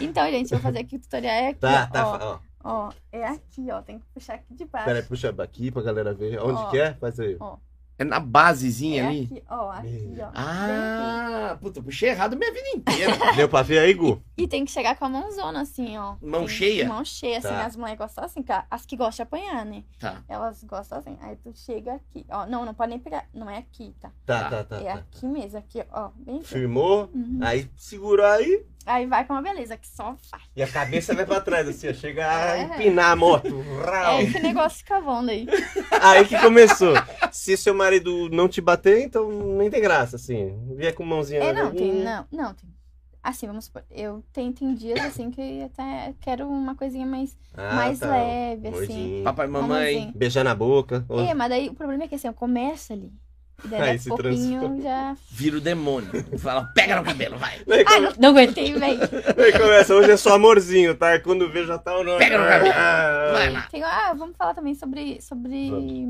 então, 0.02 0.30
gente, 0.30 0.52
eu 0.52 0.58
vou 0.58 0.60
fazer 0.60 0.80
aqui 0.80 0.96
o 0.98 1.00
tutorial. 1.00 1.34
É 1.34 1.48
aqui, 1.50 1.60
Tá, 1.60 1.88
ó, 1.90 1.94
tá. 1.94 2.08
ó, 2.08 2.40
Ó, 2.64 2.88
ó, 2.88 2.92
é 3.12 3.26
aqui, 3.26 3.68
ó. 3.72 3.82
Tem 3.82 4.00
que 4.00 4.06
puxar 4.14 4.36
aqui 4.36 4.54
de 4.54 4.66
baixo. 4.66 4.86
Peraí, 4.86 5.04
puxa 5.04 5.34
aqui 5.38 5.72
pra 5.72 5.82
galera 5.82 6.14
ver. 6.14 6.40
Onde 6.42 6.62
Ó. 6.62 6.70
que 6.70 6.80
é? 6.80 6.94
Faz 6.96 7.20
aí. 7.20 7.38
É 7.98 8.04
na 8.04 8.20
basezinha 8.20 9.04
é 9.04 9.08
ali. 9.08 9.24
aqui, 9.24 9.44
ó, 9.50 9.72
aqui, 9.72 10.16
ó. 10.20 10.30
Ah, 10.36 11.58
puta, 11.62 11.82
puxei 11.82 12.10
errado 12.10 12.36
minha 12.36 12.52
vida 12.52 12.68
inteira. 12.76 13.14
Deu 13.36 13.48
pra 13.48 13.62
ver 13.62 13.80
aí, 13.80 13.94
Gu? 13.94 14.22
E 14.38 14.48
tem 14.48 14.66
que 14.66 14.72
chegar 14.72 14.98
com 14.98 15.06
a 15.06 15.10
mãozona, 15.10 15.62
assim, 15.62 15.98
ó. 15.98 16.16
Mão 16.22 16.42
Tem- 16.42 16.48
cheia? 16.50 16.88
Mão 16.88 17.06
cheia, 17.06 17.38
assim. 17.38 17.48
Tá. 17.48 17.66
As 17.66 17.76
mulheres 17.78 17.98
gostam 17.98 18.24
assim, 18.26 18.44
cara. 18.44 18.66
As 18.70 18.86
que 18.86 18.98
gostam 18.98 19.24
de 19.26 19.28
apanhar, 19.30 19.66
né? 19.66 19.84
Tá. 20.00 20.22
Elas 20.28 20.64
gostam 20.66 20.98
assim. 20.98 21.18
Aí 21.22 21.38
tu 21.38 21.52
chega 21.56 21.94
aqui. 21.94 22.26
Ó, 22.30 22.46
não, 22.46 22.66
não 22.66 22.74
pode 22.74 22.90
nem 22.90 23.00
pegar. 23.00 23.28
Não 23.34 23.50
é 23.50 23.58
aqui, 23.60 23.96
tá? 24.02 24.12
Tá, 24.26 24.44
Tá. 24.44 24.50
tá, 24.50 24.64
tá. 24.64 24.76
é 24.82 24.94
tá. 24.94 24.94
aqui 24.96 25.26
mesmo, 25.26 25.58
aqui, 25.58 25.84
ó. 25.92 26.10
Bem. 26.18 26.42
Firmou, 26.44 27.10
Uhum. 27.14 27.40
aí 27.42 27.70
segurou 27.78 28.26
aí 28.26 28.66
Aí 28.86 29.06
vai 29.08 29.26
com 29.26 29.34
uma 29.34 29.42
beleza, 29.42 29.76
que 29.78 29.88
só 29.88 30.16
vai. 30.32 30.40
e 30.56 30.62
a 30.62 30.68
cabeça 30.68 31.14
vai 31.16 31.26
pra 31.26 31.42
trás, 31.42 31.68
assim, 31.68 31.90
ó. 31.90 31.94
Chega 31.94 32.28
a 32.30 32.58
É. 32.58 32.62
empinar 32.64 33.12
a 33.12 33.16
moto. 33.16 33.48
É 33.48 33.86
Rau. 33.90 34.18
aí 34.18 34.32
que 34.32 34.38
o 34.38 34.42
negócio 34.44 34.78
fica 34.80 35.02
bom 35.02 35.26
daí. 35.26 35.48
Aí 36.02 36.26
que 36.26 36.38
começou. 36.40 36.94
Se 37.32 37.58
seu 37.58 37.74
marido 37.74 38.30
não 38.30 38.48
te 38.48 38.62
bater, 38.62 39.02
então 39.04 39.30
nem 39.58 39.70
tem 39.72 39.82
graça, 39.82 40.16
assim. 40.18 40.56
Vier 40.76 40.94
com 40.94 41.04
mãozinha. 41.04 41.40
É, 41.42 41.52
na 41.54 41.64
não, 41.64 41.72
tem, 41.72 41.94
não, 41.96 42.26
não, 42.32 42.54
tem. 42.54 42.70
Assim, 43.24 43.48
vamos 43.48 43.66
supor, 43.66 43.84
eu 43.90 44.24
tenho, 44.32 44.54
tem 44.54 44.76
dias 44.76 45.00
assim 45.04 45.32
que 45.32 45.64
até 45.64 46.14
quero 46.22 46.48
uma 46.48 46.76
coisinha 46.76 47.08
mais, 47.08 47.36
Ah, 47.56 47.74
mais 47.74 47.98
tá. 47.98 48.12
leve, 48.12 48.68
assim. 48.68 49.22
Papai 49.24 49.48
e 49.48 49.50
mamãe. 49.50 50.12
Beijar 50.16 50.44
na 50.44 50.54
boca. 50.54 51.04
Ou- 51.10 51.20
É, 51.22 51.34
mas 51.34 51.50
daí 51.50 51.68
o 51.70 51.74
problema 51.74 52.04
é 52.04 52.08
que 52.08 52.14
assim, 52.14 52.28
eu 52.28 52.34
começo 52.36 52.94
ali. 52.94 53.12
E 53.64 53.68
daí 53.68 53.82
Aí 53.82 54.00
se 54.00 54.10
pouquinho 54.10 54.60
transforma. 54.60 54.82
já. 54.82 55.18
Vira 55.32 55.58
o 55.58 55.62
demônio. 55.62 56.10
Fala, 56.38 56.66
pega 56.76 56.98
no 56.98 57.04
cabelo, 57.04 57.38
vai. 57.38 57.56
Aí, 57.70 57.82
Ah, 57.82 57.94
come- 57.94 58.00
não, 58.08 58.14
não 58.20 58.30
aguentei, 58.30 58.74
velho. 58.74 59.00
aí 59.44 59.52
começa, 59.60 59.96
hoje 59.96 60.12
é 60.12 60.18
só 60.18 60.36
amorzinho, 60.36 60.96
tá? 60.96 61.20
Quando 61.20 61.50
vê 61.52 61.66
já 61.66 61.78
tá 61.78 61.98
o 61.98 62.04
nome. 62.04 62.20
Pega 62.20 62.38
no 62.38 62.46
cabelo. 62.48 62.74
Ah, 62.76 63.32
Vai 63.34 63.50
lá. 63.52 63.62
Tem, 63.72 63.82
ah, 63.84 64.14
vamos 64.14 64.36
falar 64.38 64.54
também 64.54 64.76
sobre. 64.76 65.20
sobre 65.22 66.08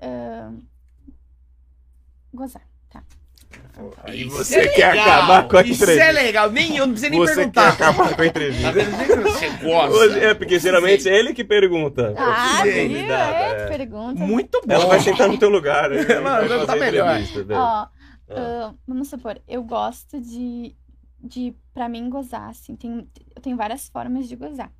ah, 0.00 0.50
gozar. 2.34 2.62
Aí 4.04 4.26
Isso 4.26 4.36
você 4.36 4.58
é 4.60 4.68
quer 4.68 4.90
legal. 4.94 5.08
acabar 5.08 5.48
com 5.48 5.56
a 5.56 5.62
Isso 5.62 5.84
é 5.84 5.92
entrevista. 5.94 6.12
legal. 6.12 6.50
Nem 6.50 6.76
eu 6.76 6.86
não 6.86 6.92
preciso 6.94 7.10
nem 7.12 7.20
Você 7.20 7.34
perguntar. 7.36 7.76
quer 7.76 7.84
acabar 7.84 8.08
com 8.08 8.12
a 8.14 8.16
Tá 8.16 8.26
entrevista. 8.26 8.72
vendo? 8.72 9.22
Você 9.22 9.48
gosta. 9.50 10.18
É 10.18 10.34
porque 10.34 10.58
geralmente 10.58 11.08
é 11.08 11.16
ele 11.16 11.32
que 11.32 11.44
pergunta. 11.44 12.12
Ah, 12.18 12.60
Sim. 12.64 12.70
viu? 12.72 12.88
Convidada, 12.88 13.34
É, 13.34 13.50
é. 13.50 13.54
que 13.70 13.76
pergunta. 13.78 14.20
Muito 14.20 14.60
bom. 14.66 14.74
Ela 14.74 14.86
vai 14.86 15.00
sentar 15.00 15.28
no 15.28 15.38
teu 15.38 15.48
lugar. 15.48 15.88
né? 15.90 15.98
Ela 16.10 16.38
Vai 16.40 16.48
já 16.48 16.66
tá 16.66 16.74
melhor. 16.76 17.10
entrevista, 17.20 17.44
né? 17.44 17.54
Ó, 17.56 17.60
Ah. 17.60 17.90
ah, 18.30 18.74
vamos 18.86 19.08
supor, 19.08 19.40
eu 19.46 19.62
gosto 19.62 20.20
de, 20.20 20.74
de, 21.22 21.54
pra 21.72 21.88
mim, 21.88 22.10
gozar, 22.10 22.50
assim. 22.50 22.74
Tem, 22.74 23.06
eu 23.36 23.40
tenho 23.42 23.56
várias 23.56 23.88
formas 23.88 24.28
de 24.28 24.34
gozar. 24.34 24.72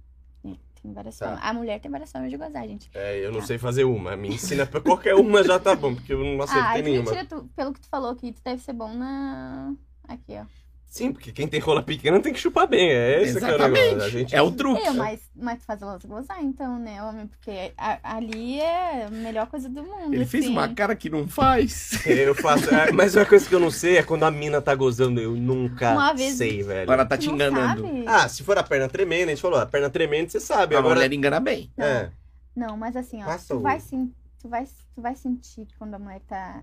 Tem 0.83 0.93
várias 0.93 1.19
Tá. 1.19 1.27
formas. 1.27 1.45
A 1.45 1.53
mulher 1.53 1.81
tem 1.81 1.91
várias 1.91 2.11
formas 2.13 2.31
de 2.31 2.37
gozar, 2.37 2.67
gente. 2.67 2.91
É, 2.95 3.19
eu 3.25 3.33
não 3.33 3.43
sei 3.43 3.59
fazer 3.59 3.85
uma. 3.85 4.17
Me 4.17 4.29
ensina 4.29 4.65
pra 4.67 4.81
qualquer 4.81 5.15
uma 5.15 5.43
já 5.43 5.59
tá 5.59 5.75
bom, 5.75 5.95
porque 5.95 6.13
eu 6.13 6.23
não 6.23 6.41
ah, 6.41 6.45
acertei 6.45 6.83
que 6.83 6.91
nenhuma. 6.91 7.11
mentira, 7.11 7.27
tu, 7.27 7.49
pelo 7.57 7.73
que 7.73 7.81
tu 7.81 7.89
falou 7.89 8.11
aqui, 8.11 8.33
tu 8.33 8.41
deve 8.45 8.63
ser 8.63 8.73
bom 8.73 8.95
na... 8.95 9.75
Aqui, 10.07 10.33
ó. 10.39 10.45
Sim, 10.89 11.13
porque 11.13 11.31
quem 11.31 11.47
tem 11.47 11.61
rola 11.61 11.83
pequena 11.83 12.19
tem 12.19 12.33
que 12.33 12.39
chupar 12.41 12.67
bem. 12.67 12.91
É 12.91 13.23
esse 13.23 13.39
que 13.39 13.45
é 13.45 13.49
o 13.49 13.55
Exatamente. 13.55 14.11
gente... 14.11 14.35
É 14.35 14.41
o 14.41 14.51
truque. 14.51 14.87
Eu, 14.87 14.95
mas, 14.95 15.21
mas 15.37 15.59
tu 15.59 15.67
faz 15.67 15.83
elas 15.83 16.03
gozar, 16.05 16.43
então, 16.43 16.79
né, 16.79 17.03
homem? 17.03 17.27
Porque 17.27 17.73
a- 17.77 17.99
ali 18.03 18.59
é 18.59 19.05
a 19.05 19.11
melhor 19.11 19.47
coisa 19.49 19.69
do 19.69 19.83
mundo, 19.85 20.15
Ele 20.15 20.25
fez 20.25 20.45
assim. 20.45 20.53
uma 20.53 20.67
cara 20.75 20.97
que 20.97 21.11
não 21.11 21.29
faz. 21.29 22.05
Eu 22.07 22.35
faço. 22.35 22.75
é, 22.75 22.91
Mas 22.91 23.15
uma 23.15 23.27
coisa 23.27 23.47
que 23.47 23.55
eu 23.55 23.61
não 23.61 23.71
sei 23.71 23.99
é 23.99 24.03
quando 24.03 24.23
a 24.25 24.31
mina 24.31 24.63
tá 24.63 24.75
gozando. 24.75 25.21
Eu 25.21 25.33
nunca 25.37 25.93
Uma 25.93 26.15
vez- 26.15 26.37
sei, 26.37 26.63
velho. 26.63 26.91
Ela 26.91 27.05
tá 27.05 27.19
te 27.19 27.27
não 27.27 27.35
enganando. 27.35 27.87
Ah, 28.07 28.27
se 28.27 28.43
for 28.43 28.57
a 28.57 28.63
perna 28.63 28.89
tremenda, 28.89 29.27
a 29.27 29.35
gente 29.35 29.43
falou, 29.43 29.61
a 29.61 29.67
perna 29.67 29.91
tremenda 29.91 30.31
você 30.31 30.41
sabe. 30.41 30.75
A 30.75 30.79
Agora. 30.79 30.95
mulher 30.95 31.13
engana 31.13 31.39
bem. 31.39 31.71
É. 31.77 32.09
Não, 32.57 32.77
mas 32.79 32.97
assim, 32.97 33.23
ó, 33.23 33.37
tu 33.47 33.61
vai, 33.61 33.79
sim, 33.79 34.11
tu, 34.41 34.49
vai, 34.49 34.65
tu 34.95 35.01
vai 35.03 35.15
sentir 35.15 35.69
quando 35.79 35.95
a 35.95 35.99
mulher 35.99 36.21
tá. 36.27 36.63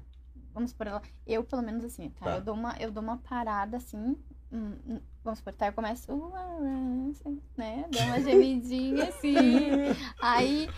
Vamos 0.56 0.72
supor, 0.72 0.88
ela. 0.88 1.02
Eu, 1.28 1.44
pelo 1.44 1.62
menos 1.62 1.84
assim, 1.84 2.10
tá? 2.12 2.26
Tá. 2.26 2.36
Eu, 2.38 2.42
dou 2.42 2.56
uma, 2.56 2.76
eu 2.80 2.90
dou 2.90 3.04
uma 3.04 3.18
parada 3.18 3.76
assim. 3.76 4.18
hum, 4.52 4.76
hum, 4.88 5.02
vamos 5.22 5.40
supor, 5.40 5.54
tá? 5.54 5.68
Eu 5.68 5.74
começo. 5.74 6.10
assim, 6.12 7.42
né? 7.58 7.86
Dou 7.92 8.02
uma 8.04 8.20
gemidinha 8.24 9.10
assim. 9.10 9.36
aí. 10.22 10.70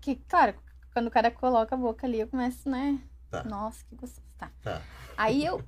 Que, 0.00 0.16
claro, 0.16 0.54
quando 0.92 1.06
o 1.06 1.10
cara 1.10 1.30
coloca 1.30 1.72
a 1.74 1.78
boca 1.78 2.04
ali, 2.04 2.18
eu 2.20 2.26
começo, 2.28 2.68
né? 2.68 3.00
Tá. 3.30 3.44
Nossa, 3.44 3.84
que 3.84 3.94
gostoso. 3.94 4.26
Tá. 4.36 4.50
Tá. 4.62 4.82
Aí 5.16 5.44
eu 5.46 5.62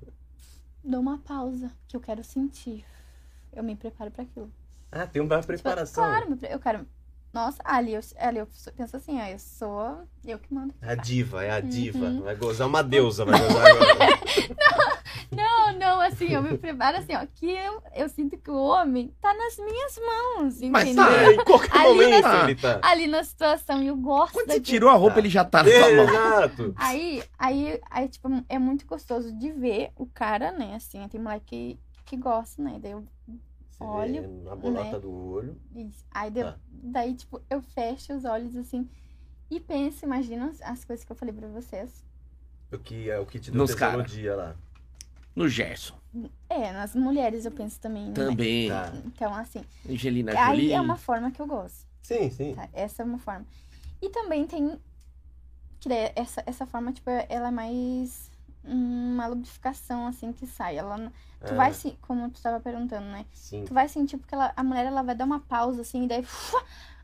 dou 0.82 1.00
uma 1.00 1.18
pausa, 1.18 1.70
que 1.86 1.96
eu 1.96 2.00
quero 2.00 2.24
sentir. 2.24 2.84
Eu 3.52 3.62
me 3.62 3.76
preparo 3.76 4.10
pra 4.10 4.24
aquilo. 4.24 4.50
Ah, 4.90 5.06
tem 5.06 5.22
uma 5.22 5.42
preparação. 5.42 6.04
Claro, 6.04 6.28
me 6.30 6.36
pre- 6.36 6.52
eu 6.52 6.58
quero. 6.58 6.86
Nossa, 7.32 7.58
ali 7.64 7.92
eu, 7.94 8.00
ali 8.18 8.38
eu 8.38 8.48
penso 8.76 8.96
assim, 8.96 9.20
ó, 9.20 9.26
eu 9.26 9.38
sou. 9.38 9.98
Eu 10.24 10.38
que 10.38 10.52
mando. 10.54 10.74
A 10.80 10.94
diva, 10.94 11.44
é 11.44 11.50
a 11.50 11.60
diva. 11.60 12.06
Uhum. 12.06 12.22
Vai 12.22 12.34
gozar 12.34 12.66
uma 12.66 12.82
deusa, 12.82 13.24
vai 13.24 13.38
gozar 13.38 13.66
agora. 13.66 13.96
Não, 15.32 15.72
não, 15.76 16.00
assim, 16.00 16.26
eu 16.32 16.40
me 16.40 16.56
preparo 16.56 16.98
assim, 16.98 17.14
ó, 17.16 17.26
que 17.34 17.50
eu, 17.50 17.82
eu 17.94 18.08
sinto 18.08 18.38
que 18.38 18.48
o 18.50 18.56
homem 18.56 19.12
tá 19.20 19.34
nas 19.34 19.56
minhas 19.58 19.98
mãos, 19.98 20.60
Mas 20.70 20.84
entendeu? 20.88 21.04
tá. 21.04 21.12
É, 21.22 21.32
em 21.34 21.44
qualquer 21.44 21.76
Ali 21.76 21.88
momento 21.88 22.22
na- 22.22 22.44
ele 22.44 22.54
tá. 22.54 22.80
Ali 22.82 23.06
na 23.08 23.24
situação, 23.24 23.82
e 23.82 23.88
eu 23.88 23.96
gosto 23.96 24.34
Quando 24.34 24.46
você 24.52 24.60
tirou 24.60 24.88
a 24.88 24.94
roupa, 24.94 25.14
Tá. 25.14 25.20
ele 25.20 25.28
já 25.28 25.44
tá 25.44 25.64
na 25.64 25.68
tua 25.70 25.80
mão. 25.96 26.08
Exato. 26.08 26.72
Aí, 26.76 27.22
aí, 27.38 27.80
aí, 27.90 28.08
tipo, 28.08 28.28
é 28.48 28.58
muito 28.58 28.86
gostoso 28.86 29.32
de 29.36 29.50
ver 29.52 29.90
o 29.96 30.06
cara, 30.06 30.52
né, 30.52 30.74
assim, 30.76 31.06
tem 31.08 31.20
mulher 31.20 31.40
que, 31.44 31.76
que 32.04 32.16
gosta, 32.16 32.62
né, 32.62 32.78
daí 32.80 32.92
eu 32.92 33.04
Você 33.78 33.84
Olho, 33.84 34.22
vê 34.22 34.28
na 34.44 34.56
bolota 34.56 34.92
né? 34.92 34.98
do 34.98 35.10
olho. 35.12 35.60
Isso. 35.74 36.04
Aí 36.10 36.30
deu- 36.30 36.46
Tá. 36.52 36.58
daí, 36.70 37.14
tipo, 37.14 37.42
eu 37.50 37.60
fecho 37.60 38.14
os 38.14 38.24
olhos 38.24 38.56
assim 38.56 38.88
e 39.50 39.60
penso, 39.60 40.04
imagina 40.04 40.46
as- 40.48 40.62
as 40.62 40.84
coisas 40.84 41.04
que 41.04 41.12
eu 41.12 41.16
falei 41.16 41.34
pra 41.34 41.46
vocês. 41.48 42.04
O 42.72 42.78
que 42.78 43.10
é 43.10 43.18
o 43.18 43.26
que 43.26 43.38
te 43.38 43.50
deu 43.50 43.60
Nos 43.60 43.70
lá. 43.78 44.56
No 45.34 45.48
Gerson. 45.48 45.94
É, 46.48 46.72
nas 46.72 46.94
mulheres 46.94 47.44
eu 47.44 47.52
penso 47.52 47.78
também. 47.78 48.06
né? 48.06 48.12
Também. 48.14 48.68
Tá. 48.70 48.90
Então, 49.04 49.34
assim, 49.34 49.62
Angelina 49.88 50.32
aí 50.32 50.56
Jolie. 50.56 50.72
é 50.72 50.80
uma 50.80 50.96
forma 50.96 51.30
que 51.30 51.40
eu 51.42 51.46
gosto. 51.46 51.86
Sim, 52.02 52.30
sim. 52.30 52.54
tá? 52.54 52.68
Essa 52.72 53.02
é 53.02 53.04
uma 53.04 53.18
forma. 53.18 53.44
E 54.00 54.08
também 54.08 54.46
tem. 54.46 54.78
Essa, 56.16 56.42
essa 56.46 56.66
forma, 56.66 56.92
tipo, 56.92 57.08
ela 57.28 57.48
é 57.48 57.50
mais 57.50 58.30
uma 58.66 59.26
lubrificação, 59.26 60.06
assim, 60.06 60.32
que 60.32 60.46
sai. 60.46 60.76
Ela, 60.76 61.12
tu 61.46 61.52
Ah, 61.52 61.56
vai 61.56 61.72
se. 61.72 61.92
Como 62.02 62.28
tu 62.30 62.40
tava 62.42 62.60
perguntando, 62.60 63.06
né? 63.06 63.24
Sim. 63.32 63.64
Tu 63.64 63.72
vai 63.72 63.88
sentir 63.88 64.16
porque 64.18 64.34
ela, 64.34 64.52
a 64.56 64.62
mulher 64.64 64.86
ela 64.86 65.02
vai 65.02 65.14
dar 65.14 65.24
uma 65.24 65.40
pausa, 65.40 65.82
assim, 65.82 66.04
e 66.04 66.08
daí. 66.08 66.24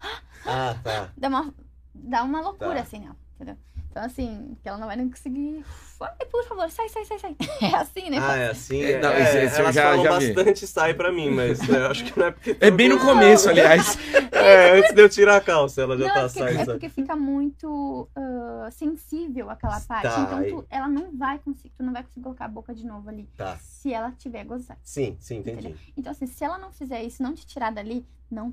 Ah, 0.44 0.74
tá. 0.82 1.12
dá 1.16 1.28
uma, 1.28 1.54
dá 1.94 2.24
uma 2.24 2.40
loucura, 2.40 2.74
Tá. 2.74 2.80
assim, 2.82 2.98
né? 2.98 3.14
Entendeu? 3.36 3.56
Então, 3.92 4.04
assim, 4.04 4.56
que 4.62 4.66
ela 4.68 4.78
não 4.78 4.86
vai 4.86 4.96
nem 4.96 5.06
conseguir. 5.10 5.62
Ai, 6.00 6.26
por 6.30 6.42
favor, 6.44 6.68
sai, 6.70 6.88
sai, 6.88 7.04
sai, 7.04 7.18
sai. 7.18 7.36
É 7.60 7.76
assim, 7.76 8.08
né? 8.08 8.16
Ah, 8.18 8.36
é 8.36 8.50
assim. 8.50 8.82
É, 8.82 8.92
É, 8.92 9.00
não, 9.02 9.10
é, 9.10 9.44
elas 9.44 9.74
já- 9.74 9.82
falam 9.82 10.02
já 10.02 10.18
vi. 10.18 10.32
bastante 10.32 10.66
sai 10.66 10.94
pra 10.94 11.12
mim, 11.12 11.30
mas 11.30 11.68
eu 11.68 11.86
acho 11.88 12.04
que 12.06 12.18
não 12.18 12.26
é 12.26 12.30
porque... 12.30 12.56
É 12.58 12.70
bem 12.70 12.88
no 12.88 12.98
começo, 13.04 13.48
aliás. 13.50 13.98
É, 14.34 14.78
antes 14.78 14.92
de 14.94 15.00
eu 15.00 15.08
tirar 15.08 15.36
a 15.36 15.40
calça, 15.40 15.82
ela 15.82 15.96
já 15.96 16.06
não, 16.06 16.14
tá 16.14 16.20
é 16.20 16.22
porque, 16.22 16.38
sai, 16.38 16.56
é 16.56 16.64
porque 16.64 16.88
fica 16.88 17.14
muito 17.14 18.08
ah, 18.16 18.68
sensível 18.72 19.48
aquela 19.50 19.78
parte. 19.80 20.02
Tá, 20.08 20.20
então, 20.20 20.62
tu, 20.62 20.66
ela 20.68 20.88
não 20.88 21.16
vai 21.16 21.38
conseguir, 21.38 21.70
tu 21.76 21.84
não 21.84 21.92
vai 21.92 22.02
conseguir 22.02 22.22
colocar 22.24 22.46
a 22.46 22.48
boca 22.48 22.74
de 22.74 22.84
novo 22.84 23.08
ali. 23.08 23.28
Tá. 23.36 23.56
Se 23.60 23.92
ela 23.92 24.10
tiver 24.10 24.42
gozado. 24.44 24.80
Sim, 24.82 25.16
sim, 25.20 25.36
entendi. 25.36 25.76
Então, 25.96 26.10
assim, 26.10 26.26
se 26.26 26.42
ela 26.42 26.58
não 26.58 26.72
fizer 26.72 27.04
isso, 27.04 27.22
não 27.22 27.34
te 27.34 27.46
tirar 27.46 27.70
dali, 27.70 28.04
não 28.28 28.52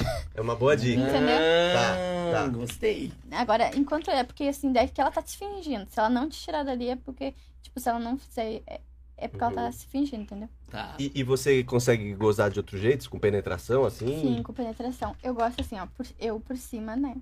É 0.34 0.40
uma 0.40 0.54
boa 0.56 0.76
dica. 0.76 1.00
Entendeu? 1.02 1.36
Ah, 1.36 2.30
Tá, 2.32 2.42
tá. 2.44 2.48
Gostei. 2.48 3.12
Agora, 3.32 3.76
enquanto 3.76 4.10
é 4.10 4.22
porque 4.24 4.44
assim, 4.44 4.72
daí 4.72 4.88
que 4.88 5.00
ela 5.00 5.10
tá 5.10 5.20
te 5.22 5.36
fingindo. 5.36 5.86
Se 5.90 5.98
ela 5.98 6.08
não 6.08 6.28
te 6.28 6.38
tirar 6.40 6.62
dali 6.62 6.88
é 6.88 6.96
porque, 6.96 7.34
tipo, 7.62 7.78
se 7.80 7.88
ela 7.88 7.98
não 7.98 8.16
fizer. 8.18 8.62
É, 8.66 8.80
é 9.16 9.28
porque 9.28 9.44
ela 9.44 9.52
tá 9.54 9.64
Uhum. 9.66 9.72
se 9.72 9.86
fingindo, 9.86 10.22
entendeu? 10.22 10.48
Tá. 10.70 10.94
E, 10.98 11.10
e 11.14 11.22
você 11.22 11.62
consegue 11.64 12.14
gozar 12.14 12.50
de 12.50 12.58
outros 12.58 12.80
jeitos, 12.80 13.06
com 13.06 13.18
penetração, 13.18 13.84
assim? 13.84 14.20
Sim, 14.36 14.42
com 14.42 14.52
penetração. 14.52 15.14
Eu 15.22 15.34
gosto 15.34 15.60
assim, 15.60 15.78
ó, 15.78 15.86
por- 15.86 16.06
eu 16.18 16.40
por 16.40 16.56
cima, 16.56 16.96
né? 16.96 17.16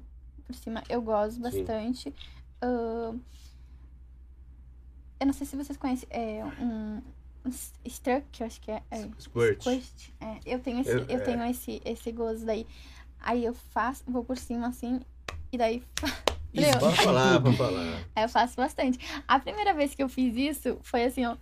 Por 0.46 0.54
cima 0.54 0.82
eu 0.88 1.02
gosto 1.02 1.40
bastante. 1.40 2.14
Ahn, 2.62 3.18
eu 5.20 5.26
não 5.26 5.32
sei 5.32 5.46
se 5.46 5.56
vocês 5.56 5.76
conhecem 5.76 6.08
é, 6.10 6.44
um 6.60 7.00
struck, 7.86 8.24
eu 8.40 8.46
acho 8.46 8.60
que 8.60 8.70
é. 8.70 8.82
é 8.90 9.08
Squirt. 9.18 9.60
squirt. 9.62 10.08
É, 10.20 10.38
eu 10.46 10.58
tenho, 10.60 10.80
esse, 10.80 10.90
Eu- 10.90 11.04
eu, 11.06 11.16
é. 11.18 11.20
tenho 11.20 11.42
esse, 11.44 11.80
esse 11.84 12.12
gozo 12.12 12.44
daí. 12.46 12.66
Aí 13.20 13.44
eu 13.44 13.52
faço, 13.54 14.04
vou 14.06 14.24
por 14.24 14.36
cima 14.36 14.68
assim, 14.68 15.00
e 15.52 15.58
daí 15.58 15.82
Meu. 16.54 16.78
Pode 16.78 16.96
falar, 17.02 17.40
pode 17.42 17.56
falar. 17.58 18.04
Aí 18.16 18.24
eu 18.24 18.28
faço 18.28 18.56
bastante. 18.56 18.98
A 19.26 19.38
primeira 19.38 19.74
vez 19.74 19.94
que 19.94 20.02
eu 20.02 20.08
fiz 20.08 20.34
isso 20.36 20.78
foi 20.82 21.04
assim, 21.04 21.26
ó. 21.26 21.36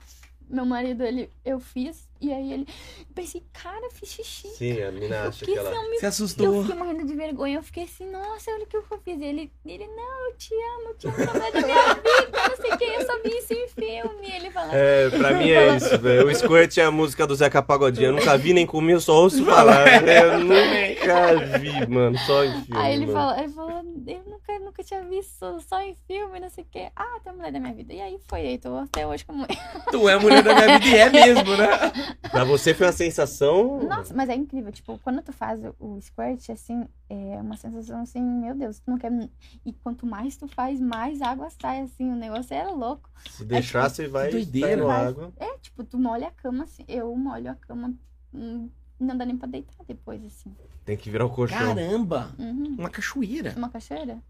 Meu 0.49 0.65
marido, 0.67 1.03
ele, 1.03 1.31
eu 1.45 1.59
fiz, 1.61 2.06
e 2.21 2.33
aí 2.33 2.53
ele. 2.53 2.67
Pensei, 3.15 3.43
cara, 3.53 3.85
eu 3.87 3.91
fiz 3.91 4.11
xixi. 4.11 4.49
Sim, 4.49 4.83
a 4.83 4.93
menina 4.93 5.17
Eu 5.17 5.29
acha 5.29 5.39
fiquei 5.39 5.55
que 5.55 5.61
ela... 5.61 5.71
assim, 5.71 5.79
eu 5.85 5.91
me 5.91 5.97
Eu 6.03 6.09
assustou. 6.09 6.63
fiquei 6.63 6.77
morrendo 6.79 7.07
de 7.07 7.15
vergonha. 7.15 7.57
Eu 7.59 7.63
fiquei 7.63 7.85
assim, 7.85 8.11
nossa, 8.11 8.51
olha 8.51 8.65
o 8.65 8.67
que 8.67 8.77
eu 8.77 8.85
fiz. 9.05 9.21
Ele, 9.21 9.51
ele, 9.65 9.87
não, 9.87 10.27
eu 10.31 10.37
te 10.37 10.55
amo, 10.55 10.89
eu 10.91 10.95
te 10.97 11.07
amo, 11.09 11.17
na 11.19 11.51
da 11.51 11.67
minha 11.67 11.95
vida. 11.95 12.49
Não 12.49 12.57
sei 12.57 12.73
o 12.73 12.79
que, 12.79 12.85
eu 12.85 13.07
só 13.07 13.23
vi 13.23 13.39
isso 13.39 13.53
em 13.55 13.69
filme. 13.69 14.31
Ele 14.35 14.51
fala, 14.51 14.71
É, 14.75 15.09
pra 15.11 15.33
mim 15.33 15.51
é 15.51 15.77
isso, 15.77 15.99
velho. 15.99 16.27
O 16.29 16.35
Squirt 16.35 16.77
é 16.79 16.83
a 16.85 16.91
música 16.91 17.27
do 17.27 17.35
Zeca 17.35 17.63
Pagodinho. 17.63 18.09
Eu 18.09 18.13
nunca 18.13 18.37
vi 18.37 18.53
nem 18.53 18.67
comi, 18.67 18.93
eu 18.93 19.01
só 19.01 19.15
ouço 19.15 19.45
falar. 19.47 20.03
né? 20.03 20.23
Eu 20.25 20.41
nunca 20.41 21.59
vi, 21.59 21.87
mano. 21.87 22.19
Só 22.19 22.45
em 22.45 22.53
filme. 22.65 22.67
Aí 22.81 22.95
ele 22.95 23.07
mano. 23.07 23.19
falou, 23.19 23.39
ele 23.45 23.53
falou, 23.53 23.71
eu 23.71 24.23
nunca, 24.27 24.59
nunca 24.59 24.85
tinha 24.85 25.03
visto 25.05 25.61
só 25.69 25.81
em 25.81 25.95
filme, 26.07 26.39
não 26.39 26.51
sei 26.51 26.65
o 26.65 26.67
que. 26.71 26.87
Ah, 26.95 27.19
tem 27.23 27.33
a 27.33 27.37
mulher 27.37 27.53
da 27.53 27.61
minha 27.61 27.73
vida. 27.75 27.93
E 27.95 28.01
aí 28.01 28.19
foi, 28.29 28.41
aí 28.41 28.59
tô 28.59 28.77
até 28.77 29.07
hoje 29.07 29.25
com 29.25 29.33
a 29.33 29.37
mulher. 29.37 29.83
Tu 29.91 30.09
é 30.09 30.13
a 30.13 30.21
mulher 30.21 30.43
da 30.43 30.55
minha 30.55 30.79
vida 30.79 30.89
e 30.97 30.99
é 31.01 31.09
mesmo, 31.11 31.57
né? 31.57 31.67
Pra 32.31 32.45
você 32.45 32.75
foi 32.75 32.87
uma 32.87 32.93
sensação. 32.93 33.83
Nossa, 33.83 34.15
mas 34.15 34.29
é 34.29 34.35
incrível, 34.35 34.73
tipo, 34.73 34.99
quando 34.99 35.23
tu 35.23 35.33
faz 35.33 35.61
o, 35.79 36.01
squirt, 36.01 36.51
assim, 36.51 36.87
é 37.09 37.41
uma 37.41 37.57
sensação 37.57 38.01
assim, 38.01 38.23
meu 38.23 38.55
Deus, 38.55 38.79
tu 38.79 38.91
não 38.91 38.99
quer. 38.99 39.11
E 39.65 39.73
quanto 39.73 40.07
mais 40.07 40.37
tu 40.37 40.47
faz, 40.49 40.81
mais 40.81 41.23
água 41.23 41.49
sai, 41.51 41.81
assim, 41.81 42.11
o 42.11 42.17
negócio 42.17 42.55
é 42.55 42.67
louco. 42.69 43.11
Se 43.31 43.45
deixar, 43.45 43.89
você 43.89 44.07
vai 44.07 44.31
doideira. 44.31 44.85
Vai. 44.85 45.07
água. 45.07 45.33
É, 45.37 45.59
tipo, 45.59 45.85
tu 45.85 45.99
molha 45.99 46.29
a 46.29 46.31
cama, 46.31 46.65
assim, 46.65 46.85
eu 46.89 47.15
molho 47.17 47.51
a 47.51 47.55
cama, 47.55 47.95
hum, 48.33 48.69
não 48.99 49.17
dá 49.17 49.25
nem 49.25 49.37
pra 49.37 49.49
deitar 49.49 49.85
depois, 49.87 50.25
assim. 50.25 50.55
Tem 50.85 50.97
que 50.97 51.11
virar 51.11 51.25
o 51.25 51.31
colchão. 51.31 51.59
Caramba! 51.59 52.35
Uhum. 52.39 52.77
Uma 52.79 52.91
cachoeira. 52.91 53.55
Uma 53.57 53.69
cachoeira? 53.69 54.23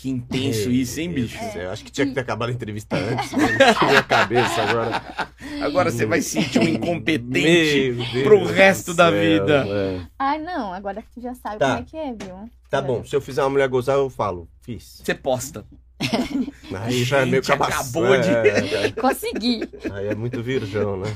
Que 0.00 0.08
intenso 0.08 0.70
isso, 0.70 0.98
hein, 0.98 1.12
bicho? 1.12 1.36
Do 1.38 1.52
céu, 1.52 1.70
Acho 1.70 1.84
que 1.84 1.92
tinha 1.92 2.06
que 2.06 2.14
ter 2.14 2.20
acabado 2.20 2.48
a 2.48 2.52
entrevista 2.52 2.96
antes. 2.96 3.32
Né? 3.32 3.48
Minha 3.86 4.02
cabeça 4.02 4.62
agora. 4.62 5.02
Agora 5.60 5.90
você 5.90 6.06
vai 6.06 6.22
sentir 6.22 6.58
um 6.58 6.62
incompetente. 6.68 8.22
Pro 8.24 8.44
resto 8.46 8.94
da 8.94 9.10
céu, 9.10 9.20
vida. 9.20 9.66
é. 9.68 10.00
Ai, 10.18 10.38
não, 10.38 10.72
agora 10.72 11.02
que 11.02 11.08
tu 11.12 11.20
já 11.20 11.34
sabe 11.34 11.58
Tá. 11.58 11.68
como 11.76 11.80
é 11.80 11.82
que 11.82 11.96
é, 11.98 12.06
viu? 12.14 12.48
Tá 12.70 12.78
Já- 12.78 12.82
bom, 12.82 13.04
se 13.04 13.14
eu 13.14 13.20
fizer 13.20 13.42
uma 13.42 13.50
mulher 13.50 13.68
gozar, 13.68 13.96
eu 13.96 14.08
falo. 14.08 14.48
Fiz. 14.62 15.02
Você 15.04 15.14
posta. 15.14 15.66
Aí 16.82 17.04
já 17.04 17.18
é 17.18 17.26
meio 17.26 17.42
cabaço. 17.42 17.72
acabou 17.72 18.18
de- 18.18 18.28
É, 18.30 18.86
é. 18.86 18.92
Consegui. 18.98 19.68
Aí 19.92 20.06
é 20.06 20.14
muito 20.14 20.42
virgão, 20.42 20.96
né? 20.98 21.08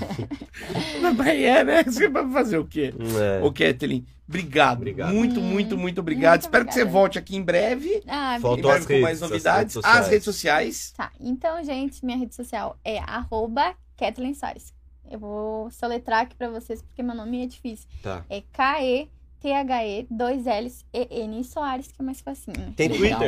Mas 1.01 1.27
é, 1.28 1.65
né? 1.65 1.85
Você 1.85 2.09
vai 2.09 2.31
fazer 2.31 2.59
o 2.59 2.66
quê? 2.66 2.93
É. 3.40 3.43
Ô, 3.43 3.51
Kathleen, 3.51 4.05
obrigado. 4.28 4.76
Obrigado. 4.78 5.14
Muito, 5.14 5.40
Hum, 5.40 5.42
muito, 5.44 5.76
muito 5.78 6.01
obrigado. 6.01 6.32
muito 6.32 6.42
Espero 6.42 6.64
que 6.66 6.72
você 6.74 6.80
obrigada. 6.82 6.98
volte 7.01 7.18
aqui 7.18 7.36
em 7.36 7.42
breve. 7.42 8.02
Ah, 8.06 8.38
Faltou 8.40 8.70
as 8.70 8.86
com 8.86 8.92
mais 9.01 9.05
redes, 9.05 9.22
as 9.22 9.30
novidades. 9.30 9.74
redes. 9.76 9.90
As 9.90 10.09
redes 10.09 10.24
sociais. 10.24 10.92
Tá, 10.96 11.10
então, 11.20 11.62
gente, 11.64 12.05
minha 12.05 12.16
rede 12.18 12.34
social 12.34 12.76
é 12.84 12.98
arroba 12.98 13.74
Kathleen 13.96 14.34
Soares. 14.34 14.72
Eu 15.10 15.18
vou 15.18 15.70
soletrar 15.70 16.22
aqui 16.22 16.34
pra 16.34 16.48
vocês, 16.48 16.80
porque 16.80 17.02
meu 17.02 17.14
nome 17.14 17.42
é 17.42 17.46
difícil. 17.46 17.86
Tá. 18.02 18.24
É 18.30 18.42
K-E-T-H-E, 18.52 20.06
dois 20.10 20.44
L's, 20.46 20.84
E-N 20.92 21.44
Soares, 21.44 21.88
que 21.88 22.01
é 22.01 22.05
mais 22.05 22.20
facinho. 22.20 22.72
Tem 22.74 22.88
Legal. 22.88 23.20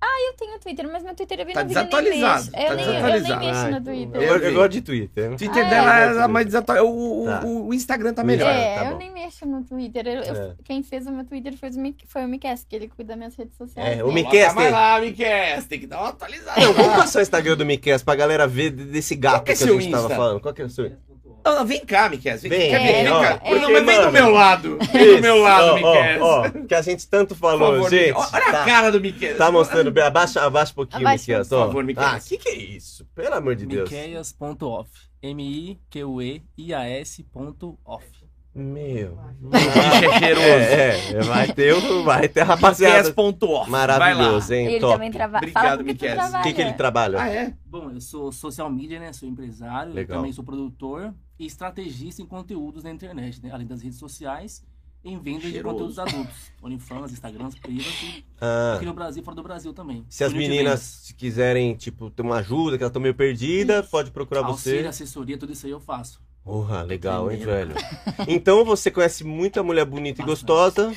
Twitter? 0.00 0.16
Eu 0.26 0.32
tenho 0.36 0.58
Twitter, 0.58 0.88
mas 0.92 1.02
meu 1.02 1.14
Twitter 1.14 1.40
é 1.40 1.44
bem 1.44 1.54
Tá 1.54 1.60
eu 1.60 1.64
nem 1.64 1.74
desatualizado, 1.74 2.34
mexo. 2.44 2.52
tá 2.52 2.60
Eu, 2.62 2.76
nem, 2.76 2.84
eu 2.86 2.92
nem 2.92 3.12
mexo 3.12 3.32
Ah, 3.32 3.62
no 3.64 3.76
então, 3.76 3.82
Twitter. 3.94 4.22
Eu, 4.22 4.36
eu 4.38 4.54
gosto 4.54 4.68
de 4.72 4.80
Twitter. 4.82 5.32
O 5.32 5.36
Twitter 5.36 5.66
Ah, 5.66 5.70
dela 5.70 6.00
é. 6.00 6.24
é 6.24 6.28
mais 6.28 6.46
desatualizado. 6.46 6.88
O, 6.94 7.22
o- 7.22 7.26
Tá. 7.26 7.42
o, 7.44 7.74
Instagram 7.74 8.14
tá 8.14 8.22
O 8.22 8.26
melhor. 8.26 8.50
É, 8.50 8.74
tá 8.76 8.84
eu 8.86 8.90
bom. 8.92 8.98
nem 8.98 9.10
mexo 9.12 9.46
no 9.46 9.62
Twitter. 9.64 10.06
Eu- 10.06 10.22
eu- 10.22 10.34
É. 10.50 10.54
Quem 10.64 10.82
fez 10.82 11.06
o 11.06 11.12
meu 11.12 11.24
Twitter 11.24 11.56
foi 11.56 11.68
o, 11.70 11.72
foi 12.08 12.24
o 12.24 12.28
Miquel, 12.28 12.54
que 12.68 12.76
ele 12.76 12.88
cuida 12.88 13.08
das 13.10 13.16
minhas 13.18 13.34
redes 13.36 13.56
sociais. 13.56 13.98
É, 13.98 14.04
o 14.04 14.12
Miquel, 14.12 14.54
Vai 14.54 14.70
lá, 14.70 15.00
Miquel. 15.00 15.62
Tem 15.68 15.80
que 15.80 15.86
dar 15.86 16.00
uma 16.00 16.08
atualizada. 16.10 16.60
Não, 16.60 16.72
vamos 16.72 16.96
passar 16.96 17.18
o 17.20 17.22
Instagram 17.22 17.56
do 17.56 17.64
Miquel 17.66 17.98
pra 18.04 18.14
galera 18.14 18.46
ver 18.46 18.70
de- 18.70 18.84
desse 18.84 19.14
gato 19.14 19.38
que 19.44 19.44
que, 19.44 19.50
é 19.52 19.54
a 19.54 19.56
seu 19.56 19.80
gente 19.80 19.90
tava 19.90 20.04
Insta? 20.04 20.16
falando. 20.16 20.40
Qual 20.40 20.52
que 20.54 20.62
é 20.62 20.64
o 20.64 20.70
seu? 20.70 20.92
Não, 21.46 21.54
não, 21.60 21.64
vem 21.64 21.84
cá, 21.86 22.08
Miquel. 22.08 22.36
Vem, 22.38 22.50
Vem, 22.50 22.70
cá, 22.72 22.78
vem, 22.78 22.86
vem 22.92 23.08
ó, 23.08 23.20
cá. 23.22 23.38
porque, 23.38 23.54
não, 23.60 23.70
mas 23.72 23.84
vem 23.86 24.00
do 24.02 24.10
meu 24.12 24.30
lado. 24.30 24.78
Vem 24.92 25.14
do 25.16 25.22
meu 25.22 25.36
lado, 25.42 25.74
Miquel. 25.76 26.22
Ó, 26.22 26.40
ó, 26.40 26.50
que 26.66 26.74
a 26.74 26.82
gente 26.82 27.06
tanto 27.08 27.36
falou, 27.36 27.74
favor, 27.74 27.88
gente. 27.90 28.12
Olha 28.16 28.28
tá, 28.30 28.62
a 28.62 28.64
cara 28.64 28.90
do 28.90 29.00
Miquel. 29.00 29.36
Tá 29.36 29.52
mostrando 29.52 29.92
bem. 29.92 30.02
Abaixa, 30.02 30.42
abaixa 30.44 30.72
um 30.72 30.74
pouquinho, 30.74 31.08
Miquel. 31.08 31.38
por 31.44 31.48
favor, 31.48 31.84
Miquel. 31.84 32.02
Ah, 32.04 32.18
que 32.18 32.36
que 32.36 32.48
é 32.48 32.54
isso? 32.56 33.06
Pelo 33.14 33.34
amor 33.36 33.54
de 33.54 33.64
Deus. 33.64 33.88
Miqueias.off. 33.88 34.90
M-I-Q-U-E-I-A-S.off. 36.66 38.04
Meu. 38.58 39.18
Bicho 39.38 39.64
é 40.14 40.18
cheiroso. 40.18 40.46
É, 40.48 41.10
é, 41.12 41.20
vai 41.22 41.52
ter, 41.52 41.74
o- 41.74 42.02
vai 42.04 42.26
ter 42.26 42.40
a 42.40 42.44
rapaziada. 42.44 43.08
Miquel.off. 43.10 43.70
Maravilhoso, 43.70 44.54
hein? 44.54 44.66
Ele 44.66 44.80
Top. 44.80 44.94
também 44.94 45.10
trabalha. 45.10 45.42
Obrigado, 45.42 45.84
Miquel. 45.84 46.16
O 46.18 46.42
que, 46.42 46.52
que 46.54 46.60
ele 46.62 46.72
trabalha? 46.72 47.20
Ah, 47.20 47.28
é? 47.28 47.52
Bom, 47.66 47.90
eu 47.90 48.00
sou 48.00 48.32
social 48.32 48.70
media, 48.70 48.98
né? 48.98 49.12
Sou 49.12 49.28
empresário, 49.28 49.92
Legal. 49.92 50.16
também 50.18 50.32
sou 50.32 50.42
produtor 50.42 51.12
e 51.38 51.46
estrategista 51.46 52.22
em 52.22 52.26
conteúdos 52.26 52.84
na 52.84 52.90
internet, 52.90 53.42
né? 53.42 53.50
Além 53.52 53.66
das 53.66 53.82
redes 53.82 53.98
sociais, 53.98 54.64
em 55.04 55.18
venda 55.18 55.48
de 55.50 55.62
conteúdos 55.62 55.98
adultos. 55.98 56.50
OnlyFans, 56.62 57.12
Instagrams, 57.12 57.54
Privas 57.56 57.86
e 58.02 58.24
Ah, 58.40 58.74
aqui 58.76 58.86
no 58.86 58.94
Brasil 58.94 59.22
e 59.22 59.24
fora 59.24 59.36
do 59.36 59.42
Brasil 59.42 59.72
também. 59.72 60.04
se 60.08 60.24
as 60.24 60.32
meninas 60.32 61.14
quiserem, 61.16 61.74
tipo, 61.76 62.10
ter 62.10 62.22
uma 62.22 62.36
ajuda, 62.36 62.76
que 62.76 62.82
elas 62.82 62.90
estão 62.90 63.00
meio 63.02 63.14
perdidas, 63.14 63.86
pode 63.86 64.10
procurar 64.10 64.40
vendas, 64.42 64.60
você. 64.60 64.70
Auxílio, 64.70 64.88
assessoria, 64.90 65.38
tudo 65.38 65.52
isso 65.52 65.66
aí 65.66 65.72
eu 65.72 65.80
faço. 65.80 66.20
Porra, 66.42 66.82
legal, 66.82 67.30
hein, 67.30 67.38
velho? 67.38 67.74
Então 68.28 68.64
você 68.64 68.90
conhece 68.90 69.24
muita 69.24 69.62
mulher 69.62 69.84
bonita 69.84 70.22
e 70.22 70.24
Bastante. 70.24 70.46
gostosa. 70.46 70.92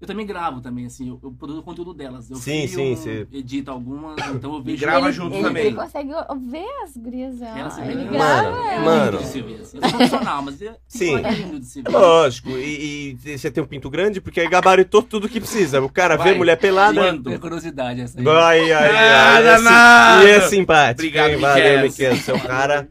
Eu 0.00 0.06
também 0.06 0.24
gravo 0.24 0.60
também, 0.60 0.86
assim, 0.86 1.08
eu, 1.08 1.18
eu 1.22 1.32
produzo 1.32 1.58
o 1.58 1.62
conteúdo 1.62 1.92
delas. 1.92 2.30
Eu 2.30 2.36
Sim, 2.36 2.68
filmo, 2.68 2.96
sim, 2.96 3.02
você- 3.02 3.26
edito 3.32 3.70
algumas, 3.70 4.16
então 4.32 4.54
eu 4.54 4.62
vejo... 4.62 4.80
grava 4.80 5.06
ele, 5.06 5.12
junto 5.12 5.34
ele, 5.34 5.42
também. 5.42 5.66
Ele 5.66 5.76
consegue 5.76 6.10
ver 6.48 6.66
as 6.84 6.96
gurias. 6.96 7.34
ó. 7.42 7.44
Ela 7.44 7.90
Ele 7.90 8.04
grava. 8.04 8.50
Mano. 8.50 8.68
É 8.68 8.78
mano. 8.78 9.10
lindo 9.12 9.22
de 9.24 9.28
se 9.28 9.42
ver, 9.42 9.60
assim. 9.60 9.78
Eu 9.78 9.88
sou 9.88 9.98
profissional, 9.98 10.42
mas 10.42 10.62
é, 10.62 10.76
Sim. 10.86 11.16
é 11.24 11.30
lindo 11.32 11.58
de 11.58 11.66
se 11.66 11.82
ver. 11.82 11.90
Lógico, 11.90 12.50
e, 12.50 13.16
e 13.24 13.38
você 13.38 13.50
tem 13.50 13.62
um 13.62 13.66
pinto 13.66 13.90
grande, 13.90 14.20
porque 14.20 14.40
aí 14.40 14.48
gabaritou 14.48 15.02
tudo 15.02 15.28
que 15.28 15.40
precisa. 15.40 15.80
O 15.82 15.88
cara 15.88 16.16
vê 16.16 16.32
mulher 16.34 16.56
pelada. 16.56 16.94
Manda. 17.00 17.34
É 17.34 17.38
curiosidade 17.38 18.00
essa 18.00 18.20
aí. 18.20 18.28
Ai, 18.28 18.72
ai, 18.72 18.96
ai. 18.96 19.42
danado. 19.42 20.26
E 20.26 20.30
é 20.30 20.40
simpático. 20.42 21.00
Obrigado, 21.00 21.30
hein? 21.30 21.38
Valeu, 21.38 21.82
Miquel. 21.82 22.16
Seu 22.16 22.38
cara. 22.38 22.88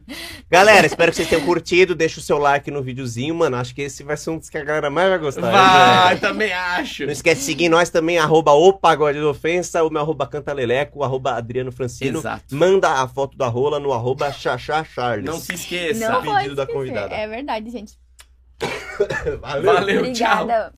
Galera, 0.50 0.86
espero 0.86 1.10
que 1.10 1.16
vocês 1.16 1.28
tenham 1.28 1.44
curtido. 1.44 1.94
Deixa 1.94 2.20
o 2.20 2.22
seu 2.22 2.38
like 2.38 2.70
no 2.70 2.82
videozinho, 2.82 3.34
mano. 3.34 3.56
Acho 3.56 3.74
que 3.74 3.82
esse 3.82 4.02
vai 4.02 4.16
ser 4.16 4.30
um 4.30 4.38
dos 4.38 4.50
que 4.50 4.58
a 4.58 4.64
galera 4.64 4.90
mais 4.90 5.08
vai 5.08 5.18
gostar. 5.18 5.50
Vai, 5.50 6.08
velho? 6.08 6.20
também 6.20 6.52
acho. 6.52 6.97
Não 7.06 7.12
esquece 7.12 7.40
de 7.40 7.46
seguir 7.46 7.68
nós 7.68 7.90
também, 7.90 8.18
arroba 8.18 8.52
o 8.52 8.72
Pagode 8.72 9.20
da 9.20 9.28
Ofensa, 9.28 9.82
o 9.84 9.90
meu 9.90 10.02
arroba 10.02 10.26
Cantaleleco, 10.26 11.00
o 11.00 11.04
arroba 11.04 11.32
Adriano 11.32 11.72
Francino. 11.72 12.18
Exato. 12.18 12.54
Manda 12.54 12.88
a 13.02 13.08
foto 13.08 13.36
da 13.36 13.48
rola 13.48 13.78
no 13.78 13.92
arroba 13.92 14.32
Xaxá 14.32 14.84
Charles. 14.84 15.24
Não 15.24 15.38
se 15.38 15.54
esqueça. 15.54 16.10
Não 16.10 16.22
pedido 16.22 16.54
da 16.54 16.66
convidada. 16.66 17.14
É 17.14 17.26
verdade, 17.26 17.70
gente. 17.70 17.98
Valeu. 19.40 19.72
Valeu, 19.74 20.12
tchau. 20.12 20.42
Obrigada. 20.42 20.72